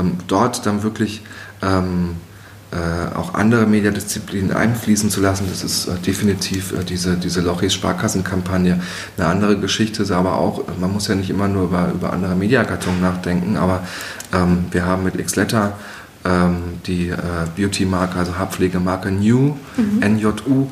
ähm, 0.00 0.18
dort 0.28 0.64
dann 0.66 0.82
wirklich 0.82 1.22
ähm, 1.62 2.16
äh, 2.70 3.16
auch 3.16 3.34
andere 3.34 3.66
Mediadisziplinen 3.66 4.52
einfließen 4.52 5.10
zu 5.10 5.20
lassen, 5.20 5.46
das 5.48 5.62
ist 5.62 5.88
definitiv 6.06 6.74
diese, 6.88 7.16
diese 7.16 7.40
Lochis-Sparkassenkampagne. 7.40 8.80
Eine 9.16 9.26
andere 9.26 9.58
Geschichte 9.58 10.02
ist 10.02 10.10
aber 10.10 10.38
auch, 10.38 10.64
man 10.80 10.92
muss 10.92 11.08
ja 11.08 11.14
nicht 11.14 11.30
immer 11.30 11.48
nur 11.48 11.64
über, 11.64 11.92
über 11.94 12.12
andere 12.12 12.34
Mediagattungen 12.34 13.00
nachdenken, 13.00 13.56
aber 13.56 13.84
wir 14.72 14.84
haben 14.84 15.04
mit 15.04 15.24
Xletter 15.24 15.74
ähm, 16.24 16.80
die 16.86 17.08
äh, 17.08 17.16
Beauty-Marke, 17.56 18.18
also 18.18 18.38
Haarpflegemarke 18.38 19.10
New, 19.10 19.56
mhm. 19.76 20.16
NJU, 20.16 20.68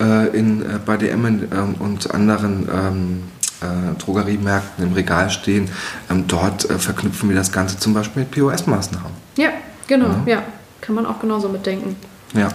äh, 0.00 0.28
in, 0.36 0.62
äh, 0.62 0.78
bei 0.84 0.96
DM 0.96 1.24
ähm, 1.26 1.74
und 1.78 2.12
anderen 2.12 2.68
ähm, 2.72 3.22
äh, 3.60 3.98
Drogeriemärkten 3.98 4.84
im 4.84 4.92
Regal 4.92 5.30
stehen. 5.30 5.68
Ähm, 6.10 6.24
dort 6.26 6.68
äh, 6.68 6.78
verknüpfen 6.78 7.28
wir 7.28 7.36
das 7.36 7.52
Ganze 7.52 7.78
zum 7.78 7.94
Beispiel 7.94 8.22
mit 8.22 8.30
POS-Maßnahmen. 8.32 9.12
Ja, 9.36 9.50
genau, 9.86 10.08
ja. 10.26 10.34
ja. 10.34 10.42
Kann 10.80 10.94
man 10.94 11.06
auch 11.06 11.20
genauso 11.20 11.48
mitdenken. 11.48 11.96
Ja. 12.32 12.48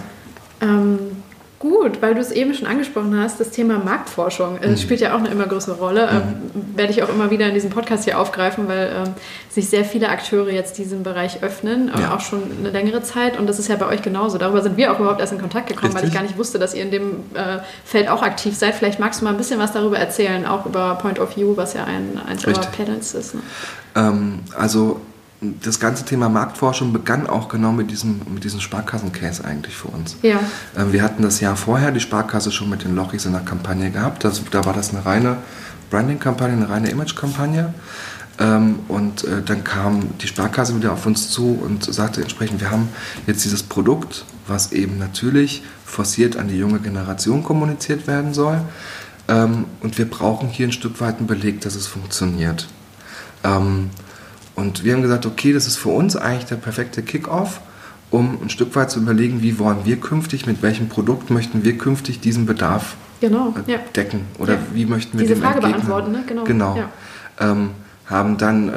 Ähm, 0.60 1.15
gut, 1.70 2.02
weil 2.02 2.14
du 2.14 2.20
es 2.20 2.30
eben 2.30 2.54
schon 2.54 2.66
angesprochen 2.66 3.18
hast, 3.18 3.40
das 3.40 3.50
Thema 3.50 3.78
Marktforschung 3.78 4.58
äh, 4.58 4.68
mhm. 4.68 4.76
spielt 4.76 5.00
ja 5.00 5.14
auch 5.14 5.18
eine 5.18 5.28
immer 5.28 5.46
größere 5.46 5.76
Rolle. 5.76 6.08
Ähm, 6.10 6.22
mhm. 6.54 6.76
werde 6.76 6.92
ich 6.92 7.02
auch 7.02 7.08
immer 7.08 7.30
wieder 7.30 7.46
in 7.46 7.54
diesem 7.54 7.70
Podcast 7.70 8.04
hier 8.04 8.18
aufgreifen, 8.18 8.68
weil 8.68 8.92
ähm, 8.94 9.14
sich 9.48 9.68
sehr 9.68 9.84
viele 9.84 10.08
Akteure 10.08 10.50
jetzt 10.50 10.78
diesem 10.78 11.02
Bereich 11.02 11.42
öffnen, 11.42 11.90
äh, 11.94 12.00
ja. 12.00 12.14
auch 12.14 12.20
schon 12.20 12.42
eine 12.58 12.70
längere 12.70 13.02
Zeit. 13.02 13.38
Und 13.38 13.46
das 13.46 13.58
ist 13.58 13.68
ja 13.68 13.76
bei 13.76 13.86
euch 13.86 14.02
genauso. 14.02 14.38
Darüber 14.38 14.62
sind 14.62 14.76
wir 14.76 14.92
auch 14.92 14.98
überhaupt 14.98 15.20
erst 15.20 15.32
in 15.32 15.40
Kontakt 15.40 15.68
gekommen, 15.68 15.92
Richtig. 15.92 16.02
weil 16.02 16.08
ich 16.08 16.14
gar 16.14 16.22
nicht 16.22 16.38
wusste, 16.38 16.58
dass 16.58 16.74
ihr 16.74 16.82
in 16.82 16.90
dem 16.90 17.10
äh, 17.34 17.58
Feld 17.84 18.08
auch 18.08 18.22
aktiv 18.22 18.56
seid. 18.56 18.74
Vielleicht 18.74 19.00
magst 19.00 19.20
du 19.20 19.24
mal 19.24 19.30
ein 19.30 19.36
bisschen 19.36 19.58
was 19.58 19.72
darüber 19.72 19.98
erzählen, 19.98 20.46
auch 20.46 20.66
über 20.66 20.96
Point 20.96 21.18
of 21.18 21.36
View, 21.36 21.56
was 21.56 21.74
ja 21.74 21.84
ein, 21.84 22.20
eins 22.26 22.46
eurer 22.46 22.60
Panels 22.60 23.14
ist. 23.14 23.34
Ne? 23.34 23.40
Ähm, 23.94 24.40
also 24.56 25.00
das 25.40 25.80
ganze 25.80 26.04
Thema 26.04 26.28
Marktforschung 26.28 26.92
begann 26.92 27.26
auch 27.26 27.48
genau 27.48 27.72
mit 27.72 27.90
diesem, 27.90 28.20
mit 28.32 28.44
diesem 28.44 28.60
Sparkassen-Case 28.60 29.44
eigentlich 29.44 29.76
für 29.76 29.88
uns. 29.88 30.16
Ja. 30.22 30.40
Ähm, 30.76 30.92
wir 30.92 31.02
hatten 31.02 31.22
das 31.22 31.40
Jahr 31.40 31.56
vorher 31.56 31.90
die 31.90 32.00
Sparkasse 32.00 32.50
schon 32.52 32.70
mit 32.70 32.84
den 32.84 32.94
Lochis 32.94 33.26
in 33.26 33.32
der 33.32 33.42
Kampagne 33.42 33.90
gehabt. 33.90 34.24
Das, 34.24 34.42
da 34.50 34.64
war 34.64 34.72
das 34.72 34.90
eine 34.94 35.04
reine 35.04 35.36
Branding-Kampagne, 35.90 36.56
eine 36.56 36.68
reine 36.68 36.90
Image-Kampagne. 36.90 37.74
Ähm, 38.38 38.80
und 38.88 39.24
äh, 39.24 39.42
dann 39.44 39.62
kam 39.64 40.18
die 40.18 40.26
Sparkasse 40.26 40.76
wieder 40.76 40.92
auf 40.92 41.06
uns 41.06 41.30
zu 41.30 41.58
und 41.62 41.84
sagte 41.84 42.22
entsprechend, 42.22 42.60
wir 42.60 42.70
haben 42.70 42.88
jetzt 43.26 43.44
dieses 43.44 43.62
Produkt, 43.62 44.24
was 44.46 44.72
eben 44.72 44.98
natürlich 44.98 45.62
forciert 45.84 46.36
an 46.36 46.48
die 46.48 46.58
junge 46.58 46.78
Generation 46.78 47.42
kommuniziert 47.42 48.06
werden 48.06 48.32
soll. 48.32 48.60
Ähm, 49.28 49.66
und 49.82 49.98
wir 49.98 50.08
brauchen 50.08 50.48
hier 50.48 50.68
ein 50.68 50.72
Stück 50.72 51.00
weit 51.00 51.18
einen 51.18 51.26
Beleg, 51.26 51.60
dass 51.60 51.74
es 51.74 51.86
funktioniert. 51.86 52.68
Und 54.56 54.84
wir 54.84 54.94
haben 54.94 55.02
gesagt, 55.02 55.26
okay, 55.26 55.52
das 55.52 55.66
ist 55.66 55.76
für 55.76 55.90
uns 55.90 56.16
eigentlich 56.16 56.46
der 56.46 56.56
perfekte 56.56 57.02
Kickoff, 57.02 57.60
um 58.10 58.38
ein 58.42 58.50
Stück 58.50 58.74
weit 58.74 58.90
zu 58.90 59.00
überlegen, 59.00 59.42
wie 59.42 59.58
wollen 59.58 59.84
wir 59.84 60.00
künftig, 60.00 60.46
mit 60.46 60.62
welchem 60.62 60.88
Produkt 60.88 61.30
möchten 61.30 61.64
wir 61.64 61.76
künftig 61.76 62.20
diesen 62.20 62.46
Bedarf 62.46 62.96
genau, 63.20 63.54
ja. 63.66 63.78
decken 63.94 64.22
oder 64.38 64.54
ja. 64.54 64.60
wie 64.72 64.86
möchten 64.86 65.18
wir 65.18 65.26
Diese 65.26 65.40
Frage 65.40 65.56
entgegnen. 65.56 65.86
beantworten, 65.86 66.12
ne? 66.12 66.24
genau. 66.26 66.44
genau. 66.44 66.76
Ja. 66.76 66.90
Ähm, 67.38 67.70
haben 68.06 68.38
dann, 68.38 68.68
äh, 68.68 68.72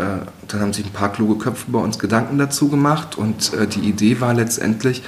dann 0.48 0.62
haben 0.62 0.74
sich 0.74 0.86
ein 0.86 0.92
paar 0.92 1.12
kluge 1.12 1.38
Köpfe 1.38 1.66
bei 1.68 1.80
uns 1.80 2.00
Gedanken 2.00 2.40
dazu 2.40 2.68
gemacht 2.70 3.18
und 3.18 3.54
äh, 3.54 3.68
die 3.68 3.82
Idee 3.82 4.20
war 4.20 4.34
letztendlich, 4.34 5.04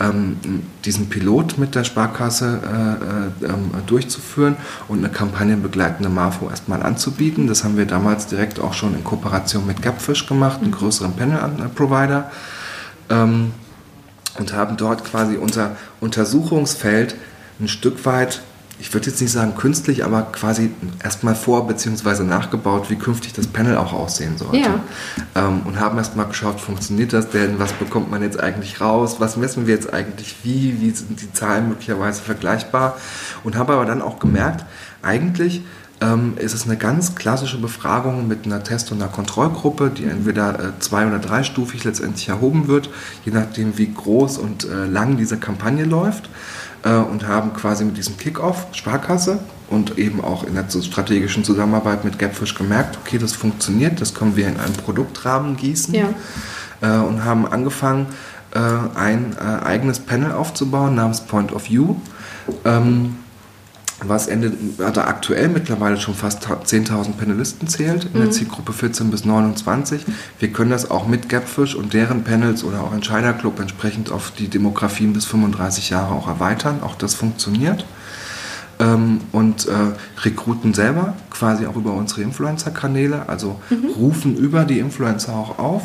ähm, 0.00 0.38
diesen 0.84 1.08
Pilot 1.10 1.58
mit 1.58 1.74
der 1.74 1.84
Sparkasse 1.84 2.60
äh, 2.64 3.46
äh 3.46 3.50
ähm, 3.52 3.70
durchzuführen 3.86 4.56
und 4.88 4.98
eine 4.98 5.10
kampagnenbegleitende 5.10 6.08
MAFO 6.08 6.48
erstmal 6.48 6.82
anzubieten. 6.82 7.46
Das 7.46 7.64
haben 7.64 7.76
wir 7.76 7.84
damals 7.84 8.26
direkt 8.26 8.60
auch 8.60 8.72
schon 8.72 8.94
in 8.94 9.04
Kooperation 9.04 9.66
mit 9.66 9.82
Gapfish 9.82 10.26
gemacht, 10.26 10.60
einem 10.62 10.72
größeren 10.72 11.12
Panel-Provider. 11.14 12.30
Ähm, 13.10 13.52
und 14.38 14.52
haben 14.52 14.76
dort 14.76 15.04
quasi 15.04 15.36
unser 15.36 15.76
Untersuchungsfeld 16.00 17.14
ein 17.60 17.68
Stück 17.68 18.04
weit 18.04 18.42
ich 18.78 18.92
würde 18.92 19.08
jetzt 19.08 19.20
nicht 19.20 19.32
sagen 19.32 19.54
künstlich, 19.56 20.04
aber 20.04 20.22
quasi 20.22 20.70
erstmal 21.02 21.34
vor- 21.34 21.66
bzw. 21.66 22.24
nachgebaut, 22.24 22.90
wie 22.90 22.96
künftig 22.96 23.32
das 23.32 23.46
Panel 23.46 23.76
auch 23.78 23.92
aussehen 23.92 24.36
sollte. 24.36 24.58
Ja. 24.58 24.80
Ähm, 25.34 25.62
und 25.64 25.80
haben 25.80 25.96
erstmal 25.96 26.26
geschaut, 26.26 26.60
funktioniert 26.60 27.12
das 27.12 27.30
denn? 27.30 27.58
Was 27.58 27.72
bekommt 27.72 28.10
man 28.10 28.22
jetzt 28.22 28.38
eigentlich 28.38 28.80
raus? 28.80 29.16
Was 29.18 29.36
messen 29.36 29.66
wir 29.66 29.74
jetzt 29.74 29.92
eigentlich 29.92 30.36
wie? 30.42 30.80
Wie 30.80 30.90
sind 30.90 31.20
die 31.20 31.32
Zahlen 31.32 31.68
möglicherweise 31.68 32.20
vergleichbar? 32.20 32.96
Und 33.44 33.56
habe 33.56 33.72
aber 33.72 33.86
dann 33.86 34.02
auch 34.02 34.18
gemerkt, 34.18 34.66
eigentlich 35.02 35.62
ähm, 36.02 36.34
ist 36.36 36.52
es 36.52 36.64
eine 36.64 36.76
ganz 36.76 37.14
klassische 37.14 37.58
Befragung 37.58 38.28
mit 38.28 38.44
einer 38.44 38.62
Test- 38.62 38.92
und 38.92 39.00
einer 39.00 39.10
Kontrollgruppe, 39.10 39.90
die 39.90 40.04
entweder 40.04 40.60
äh, 40.60 40.72
zwei- 40.80 41.06
oder 41.06 41.18
dreistufig 41.18 41.84
letztendlich 41.84 42.28
erhoben 42.28 42.68
wird, 42.68 42.90
je 43.24 43.32
nachdem, 43.32 43.78
wie 43.78 43.90
groß 43.92 44.36
und 44.36 44.64
äh, 44.64 44.84
lang 44.84 45.16
diese 45.16 45.38
Kampagne 45.38 45.84
läuft 45.84 46.28
und 46.84 47.26
haben 47.26 47.52
quasi 47.52 47.84
mit 47.84 47.96
diesem 47.96 48.16
Kickoff 48.16 48.66
Sparkasse 48.72 49.40
und 49.68 49.98
eben 49.98 50.20
auch 50.20 50.44
in 50.44 50.54
der 50.54 50.66
strategischen 50.70 51.44
Zusammenarbeit 51.44 52.04
mit 52.04 52.18
Gapfish 52.18 52.54
gemerkt, 52.54 52.98
okay, 53.04 53.18
das 53.18 53.32
funktioniert, 53.32 54.00
das 54.00 54.14
können 54.14 54.36
wir 54.36 54.46
in 54.46 54.58
einen 54.60 54.74
Produktrahmen 54.74 55.56
gießen 55.56 55.94
ja. 55.94 56.08
äh, 56.80 56.98
und 57.04 57.24
haben 57.24 57.46
angefangen, 57.46 58.06
äh, 58.54 58.58
ein 58.98 59.36
äh, 59.38 59.64
eigenes 59.64 59.98
Panel 59.98 60.32
aufzubauen 60.32 60.94
namens 60.94 61.20
Point 61.22 61.52
of 61.52 61.68
View. 61.68 61.96
Ähm, 62.64 63.16
was 64.04 64.28
Ende, 64.28 64.52
also 64.78 65.00
aktuell 65.00 65.48
mittlerweile 65.48 65.96
schon 65.96 66.14
fast 66.14 66.46
10.000 66.46 67.12
Panelisten 67.12 67.66
zählt, 67.66 68.04
in 68.04 68.14
der 68.14 68.26
mhm. 68.26 68.32
Zielgruppe 68.32 68.72
14 68.72 69.10
bis 69.10 69.24
29. 69.24 70.04
Wir 70.38 70.48
können 70.52 70.70
das 70.70 70.90
auch 70.90 71.06
mit 71.06 71.28
Gapfish 71.28 71.74
und 71.74 71.94
deren 71.94 72.22
Panels 72.22 72.62
oder 72.62 72.82
auch 72.82 72.92
Entscheiderclub 72.92 73.58
entsprechend 73.58 74.12
auf 74.12 74.32
die 74.32 74.48
Demografien 74.48 75.12
bis 75.14 75.24
35 75.24 75.90
Jahre 75.90 76.14
auch 76.14 76.28
erweitern. 76.28 76.82
Auch 76.82 76.94
das 76.94 77.14
funktioniert. 77.14 77.86
Ähm, 78.78 79.22
und 79.32 79.66
äh, 79.66 79.72
rekruten 80.22 80.74
selber 80.74 81.14
quasi 81.30 81.64
auch 81.64 81.76
über 81.76 81.94
unsere 81.94 82.20
Influencer-Kanäle, 82.20 83.26
also 83.26 83.58
mhm. 83.70 83.86
rufen 83.96 84.36
über 84.36 84.66
die 84.66 84.78
Influencer 84.78 85.32
auch 85.32 85.58
auf, 85.58 85.82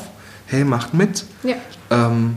hey, 0.47 0.65
macht 0.65 0.93
mit. 0.93 1.23
Ja. 1.43 1.55
Ähm, 1.89 2.35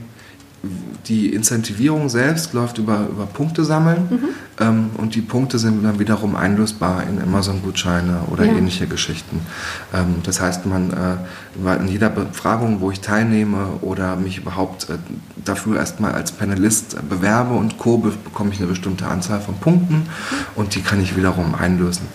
die 1.07 1.35
Incentivierung 1.35 2.09
selbst 2.09 2.53
läuft 2.55 2.79
über, 2.79 3.09
über 3.11 3.27
Punkte 3.27 3.65
sammeln 3.65 4.07
mhm. 4.11 4.29
Ähm, 4.61 4.91
und 4.99 5.15
die 5.15 5.21
Punkte 5.21 5.59
sind 5.59 5.83
dann 5.85 5.99
wiederum 5.99 6.37
einlösbar 6.37 7.03
in 7.05 7.21
Amazon-Gutscheine 7.21 8.23
oder 8.31 8.45
ja. 8.45 8.53
ähnliche 8.53 8.87
Geschichten. 8.87 9.41
Ähm, 9.93 10.17
das 10.23 10.41
heißt, 10.41 10.67
man 10.67 10.91
äh, 10.91 11.77
in 11.77 11.89
jeder 11.89 12.09
Befragung, 12.09 12.81
wo 12.81 12.91
ich 12.91 13.01
teilnehme 13.01 13.79
oder 13.81 14.17
mich 14.17 14.39
überhaupt 14.39 14.89
äh, 14.91 14.95
dafür 15.45 15.77
erstmal 15.77 16.13
als 16.13 16.33
Panelist 16.33 16.97
bewerbe 17.09 17.55
und 17.55 17.79
Co., 17.79 17.99
bekomme 17.99 18.51
ich 18.53 18.59
eine 18.59 18.69
bestimmte 18.69 19.07
Anzahl 19.07 19.41
von 19.41 19.57
Punkten 19.57 19.95
mhm. 19.95 20.05
und 20.55 20.75
die 20.75 20.83
kann 20.83 21.01
ich 21.01 21.17
wiederum 21.17 21.55
einlösen. 21.55 22.07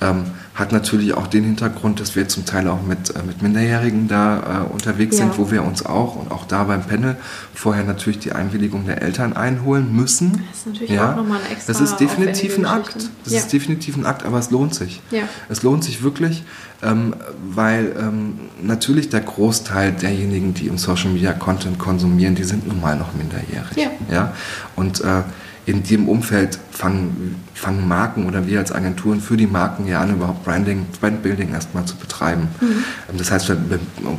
Ähm, 0.00 0.24
hat 0.56 0.72
natürlich 0.72 1.12
auch 1.14 1.26
den 1.26 1.44
Hintergrund, 1.44 2.00
dass 2.00 2.16
wir 2.16 2.28
zum 2.28 2.46
Teil 2.46 2.66
auch 2.68 2.82
mit, 2.82 3.14
äh, 3.14 3.22
mit 3.22 3.42
Minderjährigen 3.42 4.08
da 4.08 4.64
äh, 4.66 4.72
unterwegs 4.72 5.18
ja. 5.18 5.24
sind, 5.24 5.38
wo 5.38 5.50
wir 5.50 5.62
uns 5.62 5.84
auch 5.84 6.16
und 6.16 6.30
auch 6.30 6.46
da 6.46 6.64
beim 6.64 6.82
Panel 6.82 7.16
vorher 7.54 7.84
natürlich 7.84 8.20
die 8.20 8.32
Einwilligung 8.32 8.86
der 8.86 9.02
Eltern 9.02 9.34
einholen 9.34 9.94
müssen. 9.94 10.44
Das 10.48 10.58
ist 10.60 10.66
natürlich 10.66 10.90
ja. 10.90 11.12
auch 11.12 11.16
nochmal 11.16 11.40
eine 11.40 11.50
extra 11.50 11.72
Das 11.72 11.82
ist 11.92 12.00
definitiv 12.00 12.58
ein 12.58 12.66
Akt. 12.66 12.96
Das 13.24 13.32
ja. 13.32 13.40
ist 13.40 13.52
definitiv 13.52 13.96
ein 13.96 14.06
Akt, 14.06 14.24
aber 14.24 14.38
es 14.38 14.50
lohnt 14.50 14.74
sich. 14.74 15.00
Ja. 15.10 15.22
Es 15.48 15.62
lohnt 15.62 15.84
sich 15.84 16.02
wirklich, 16.02 16.44
ähm, 16.82 17.14
weil 17.54 17.94
ähm, 17.98 18.38
natürlich 18.62 19.08
der 19.08 19.20
Großteil 19.20 19.92
derjenigen, 19.92 20.54
die 20.54 20.66
im 20.66 20.78
Social 20.78 21.10
Media 21.10 21.32
Content 21.32 21.78
konsumieren, 21.78 22.34
die 22.34 22.44
sind 22.44 22.66
nun 22.66 22.80
mal 22.80 22.96
noch 22.96 23.14
minderjährig. 23.14 23.76
Ja. 23.76 23.90
ja? 24.10 24.32
Und 24.74 25.00
äh, 25.00 25.22
in 25.66 25.82
dem 25.82 26.08
Umfeld 26.08 26.58
fangen, 26.70 27.42
fangen 27.52 27.88
Marken 27.88 28.26
oder 28.26 28.46
wir 28.46 28.60
als 28.60 28.70
Agenturen 28.70 29.20
für 29.20 29.36
die 29.36 29.48
Marken 29.48 29.86
ja 29.88 30.00
an, 30.00 30.14
überhaupt 30.14 30.44
Branding, 30.44 30.86
Brandbuilding 31.00 31.52
erstmal 31.52 31.84
zu 31.84 31.96
betreiben. 31.96 32.48
Mhm. 32.60 32.84
Ähm, 33.10 33.18
das 33.18 33.30
heißt, 33.32 33.48
wir, 33.48 33.58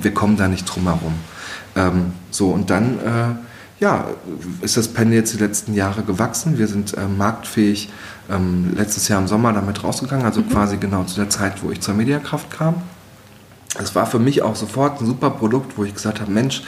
wir, 0.01 0.13
kommen 0.13 0.35
da 0.35 0.47
nicht 0.47 0.65
drum 0.65 0.83
herum. 0.83 1.13
Ähm, 1.75 2.11
so, 2.31 2.49
und 2.49 2.69
dann 2.69 2.99
äh, 2.99 3.46
ja, 3.79 4.07
ist 4.61 4.77
das 4.77 4.87
Pen 4.87 5.11
jetzt 5.13 5.33
die 5.33 5.37
letzten 5.37 5.73
Jahre 5.73 6.01
gewachsen. 6.01 6.57
Wir 6.57 6.67
sind 6.67 6.97
äh, 6.97 7.07
marktfähig 7.07 7.89
ähm, 8.29 8.73
letztes 8.75 9.07
Jahr 9.07 9.21
im 9.21 9.27
Sommer 9.27 9.53
damit 9.53 9.83
rausgegangen, 9.83 10.25
also 10.25 10.41
mhm. 10.41 10.49
quasi 10.49 10.77
genau 10.77 11.03
zu 11.03 11.15
der 11.15 11.29
Zeit, 11.29 11.63
wo 11.63 11.71
ich 11.71 11.81
zur 11.81 11.93
Mediakraft 11.93 12.49
kam. 12.49 12.75
Es 13.79 13.93
war 13.93 14.07
für 14.07 14.19
mich 14.19 14.41
auch 14.41 14.55
sofort 14.55 14.99
ein 15.01 15.05
super 15.05 15.29
Produkt, 15.29 15.77
wo 15.77 15.83
ich 15.83 15.93
gesagt 15.93 16.19
habe, 16.19 16.31
Mensch, 16.31 16.63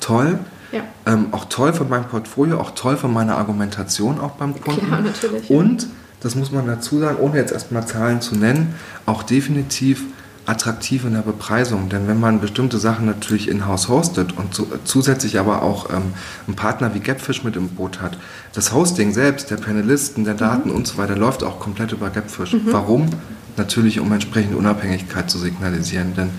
toll, 0.00 0.38
ja. 0.74 0.82
Ähm, 1.06 1.28
auch 1.30 1.44
toll 1.44 1.72
von 1.72 1.88
meinem 1.88 2.06
Portfolio, 2.06 2.60
auch 2.60 2.72
toll 2.72 2.96
von 2.96 3.12
meiner 3.12 3.36
Argumentation 3.36 4.18
auch 4.18 4.32
beim 4.32 4.60
Kunden. 4.60 4.90
Ja, 4.90 5.00
natürlich. 5.00 5.48
Und, 5.48 5.86
das 6.20 6.34
muss 6.34 6.50
man 6.50 6.66
dazu 6.66 6.98
sagen, 6.98 7.18
ohne 7.20 7.36
jetzt 7.36 7.52
erstmal 7.52 7.86
Zahlen 7.86 8.22
zu 8.22 8.34
nennen, 8.34 8.74
auch 9.04 9.22
definitiv 9.22 10.04
attraktiv 10.46 11.04
in 11.04 11.14
der 11.14 11.20
Bepreisung. 11.20 11.88
Denn 11.88 12.06
wenn 12.06 12.20
man 12.20 12.40
bestimmte 12.40 12.78
Sachen 12.78 13.06
natürlich 13.06 13.48
in-house 13.48 13.88
hostet 13.88 14.36
und 14.36 14.54
zu, 14.54 14.66
zusätzlich 14.84 15.38
aber 15.38 15.62
auch 15.62 15.90
ähm, 15.90 16.14
einen 16.46 16.56
Partner 16.56 16.94
wie 16.94 17.00
Gapfish 17.00 17.44
mit 17.44 17.56
im 17.56 17.68
Boot 17.68 18.00
hat, 18.00 18.18
das 18.52 18.72
Hosting 18.72 19.12
selbst, 19.12 19.50
der 19.50 19.56
Panelisten, 19.56 20.24
der 20.24 20.34
Daten 20.34 20.70
mhm. 20.70 20.76
und 20.76 20.86
so 20.86 20.98
weiter 20.98 21.16
läuft 21.16 21.42
auch 21.42 21.58
komplett 21.58 21.92
über 21.92 22.10
Gapfish. 22.10 22.52
Mhm. 22.52 22.60
Warum? 22.66 23.08
Natürlich, 23.56 24.00
um 24.00 24.12
entsprechende 24.12 24.56
Unabhängigkeit 24.56 25.30
zu 25.30 25.38
signalisieren. 25.38 26.14
Denn 26.16 26.30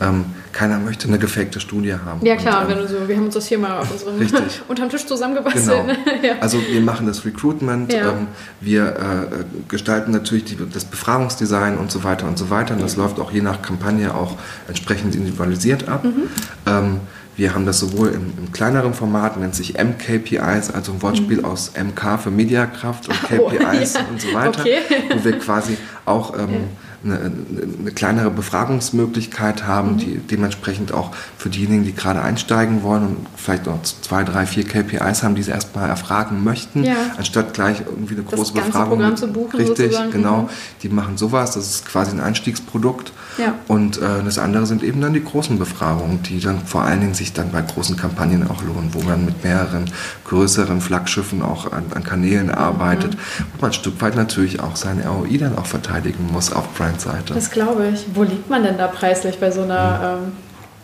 ähm, 0.00 0.24
keiner 0.52 0.78
möchte 0.78 1.08
eine 1.08 1.18
gefakte 1.18 1.60
Studie 1.60 1.94
haben. 1.94 2.24
Ja 2.24 2.36
klar, 2.36 2.64
und, 2.64 2.70
ähm, 2.70 2.76
wenn 2.76 2.82
du 2.82 2.88
so, 2.88 3.08
wir 3.08 3.16
haben 3.16 3.26
uns 3.26 3.34
das 3.34 3.46
hier 3.46 3.58
mal 3.58 3.78
auf 3.78 3.90
unserem 3.90 4.20
unterm 4.68 4.88
Tisch 4.90 5.06
zusammengebastelt. 5.06 5.66
Genau. 5.66 5.98
ja. 6.22 6.34
Also 6.40 6.58
wir 6.60 6.80
machen 6.80 7.06
das 7.06 7.24
Recruitment, 7.24 7.92
ja. 7.92 8.10
ähm, 8.10 8.26
wir 8.60 8.86
äh, 8.86 9.44
gestalten 9.68 10.12
natürlich 10.12 10.44
die, 10.44 10.56
das 10.72 10.84
Befragungsdesign 10.84 11.78
und 11.78 11.90
so 11.90 12.04
weiter 12.04 12.26
und 12.26 12.38
so 12.38 12.50
weiter. 12.50 12.74
Und 12.74 12.82
das 12.82 12.96
mhm. 12.96 13.04
läuft 13.04 13.20
auch 13.20 13.30
je 13.30 13.42
nach 13.42 13.62
Kampagne 13.62 14.14
auch 14.14 14.36
entsprechend 14.68 15.14
individualisiert 15.14 15.88
ab. 15.88 16.04
Mhm. 16.04 16.28
Ähm, 16.66 17.00
wir 17.36 17.54
haben 17.54 17.64
das 17.64 17.78
sowohl 17.78 18.08
im, 18.08 18.32
im, 18.36 18.52
kleineren 18.52 18.92
Format, 18.92 19.38
nennt 19.38 19.54
sich 19.54 19.74
MKPIs, 19.78 20.70
also 20.70 20.92
ein 20.92 21.00
Wortspiel 21.00 21.38
mhm. 21.38 21.44
aus 21.46 21.72
MK 21.74 22.18
für 22.18 22.30
Mediakraft 22.30 23.08
und 23.08 23.14
KPIs 23.22 23.38
oh, 23.38 23.98
ja. 23.98 24.06
und 24.10 24.20
so 24.20 24.34
weiter, 24.34 24.60
okay. 24.60 24.78
wo 25.10 25.24
wir 25.24 25.38
quasi 25.38 25.78
auch 26.04 26.36
ähm, 26.38 26.64
eine, 27.02 27.32
eine 27.80 27.90
kleinere 27.92 28.30
Befragungsmöglichkeit 28.30 29.66
haben, 29.66 29.92
mhm. 29.92 29.98
die 29.98 30.18
dementsprechend 30.18 30.92
auch 30.92 31.12
für 31.38 31.48
diejenigen, 31.48 31.84
die 31.84 31.94
gerade 31.94 32.20
einsteigen 32.20 32.82
wollen 32.82 33.02
und 33.02 33.26
vielleicht 33.36 33.66
noch 33.66 33.82
zwei, 33.82 34.24
drei, 34.24 34.46
vier 34.46 34.64
KPIs 34.64 35.22
haben, 35.22 35.34
die 35.34 35.42
sie 35.42 35.50
erstmal 35.50 35.88
erfragen 35.88 36.44
möchten, 36.44 36.84
ja. 36.84 36.94
anstatt 37.16 37.54
gleich 37.54 37.80
irgendwie 37.80 38.14
eine 38.14 38.24
große 38.24 38.52
das 38.54 38.64
Befragung. 38.64 38.98
Programm 38.98 39.16
zu 39.16 39.28
buchen, 39.28 39.56
Richtig, 39.56 39.92
sozusagen. 39.92 40.10
genau. 40.10 40.42
Mhm. 40.42 40.48
Die 40.82 40.88
machen 40.88 41.16
sowas, 41.16 41.52
das 41.52 41.66
ist 41.66 41.86
quasi 41.86 42.10
ein 42.10 42.20
Einstiegsprodukt. 42.20 43.12
Ja. 43.38 43.54
Und 43.68 43.98
äh, 43.98 44.22
das 44.24 44.38
andere 44.38 44.66
sind 44.66 44.82
eben 44.82 45.00
dann 45.00 45.14
die 45.14 45.24
großen 45.24 45.58
Befragungen, 45.58 46.22
die 46.22 46.40
dann 46.40 46.60
vor 46.66 46.82
allen 46.82 47.00
Dingen 47.00 47.14
sich 47.14 47.32
dann 47.32 47.50
bei 47.50 47.62
großen 47.62 47.96
Kampagnen 47.96 48.46
auch 48.48 48.62
lohnen, 48.62 48.90
wo 48.92 49.00
man 49.00 49.24
mit 49.24 49.42
mehreren 49.42 49.84
größeren 50.30 50.80
Flaggschiffen 50.80 51.42
auch 51.42 51.72
an, 51.72 51.86
an 51.92 52.04
Kanälen 52.04 52.50
arbeitet, 52.50 53.14
mhm. 53.14 53.44
wo 53.52 53.62
man 53.62 53.70
ein 53.70 53.74
Stück 53.74 54.00
weit 54.00 54.14
natürlich 54.14 54.60
auch 54.60 54.76
sein 54.76 55.02
ROI 55.04 55.38
dann 55.38 55.58
auch 55.58 55.66
verteidigen 55.66 56.28
muss 56.32 56.52
auf 56.52 56.72
Brand-Seite. 56.74 57.34
Das 57.34 57.50
glaube 57.50 57.88
ich. 57.88 58.06
Wo 58.14 58.22
liegt 58.22 58.48
man 58.48 58.62
denn 58.62 58.78
da 58.78 58.86
preislich 58.86 59.40
bei 59.40 59.50
so 59.50 59.62
einer 59.62 60.18
mhm. 60.18 60.24
ähm, 60.24 60.32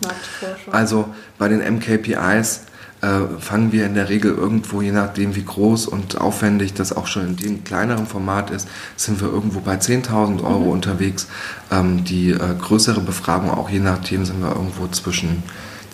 Marktforschung? 0.03 0.73
Also 0.73 1.05
bei 1.37 1.47
den 1.47 1.59
MKPIs 1.59 2.63
äh, 2.99 3.39
fangen 3.39 3.71
wir 3.71 3.85
in 3.85 3.93
der 3.93 4.09
Regel 4.09 4.35
irgendwo, 4.35 4.81
je 4.81 4.91
nachdem 4.91 5.35
wie 5.37 5.45
groß 5.45 5.87
und 5.87 6.19
aufwendig 6.19 6.73
das 6.73 6.91
auch 6.91 7.07
schon 7.07 7.27
in 7.27 7.35
dem 7.37 7.63
kleineren 7.63 8.05
Format 8.05 8.49
ist, 8.49 8.67
sind 8.97 9.21
wir 9.21 9.29
irgendwo 9.29 9.61
bei 9.61 9.75
10.000 9.75 10.43
Euro 10.43 10.59
mhm. 10.59 10.71
unterwegs. 10.71 11.27
Ähm, 11.71 12.03
die 12.03 12.31
äh, 12.31 12.39
größere 12.59 12.99
Befragung, 12.99 13.49
auch 13.49 13.69
je 13.69 13.79
nachdem, 13.79 14.25
sind 14.25 14.41
wir 14.41 14.49
irgendwo 14.49 14.87
zwischen 14.87 15.43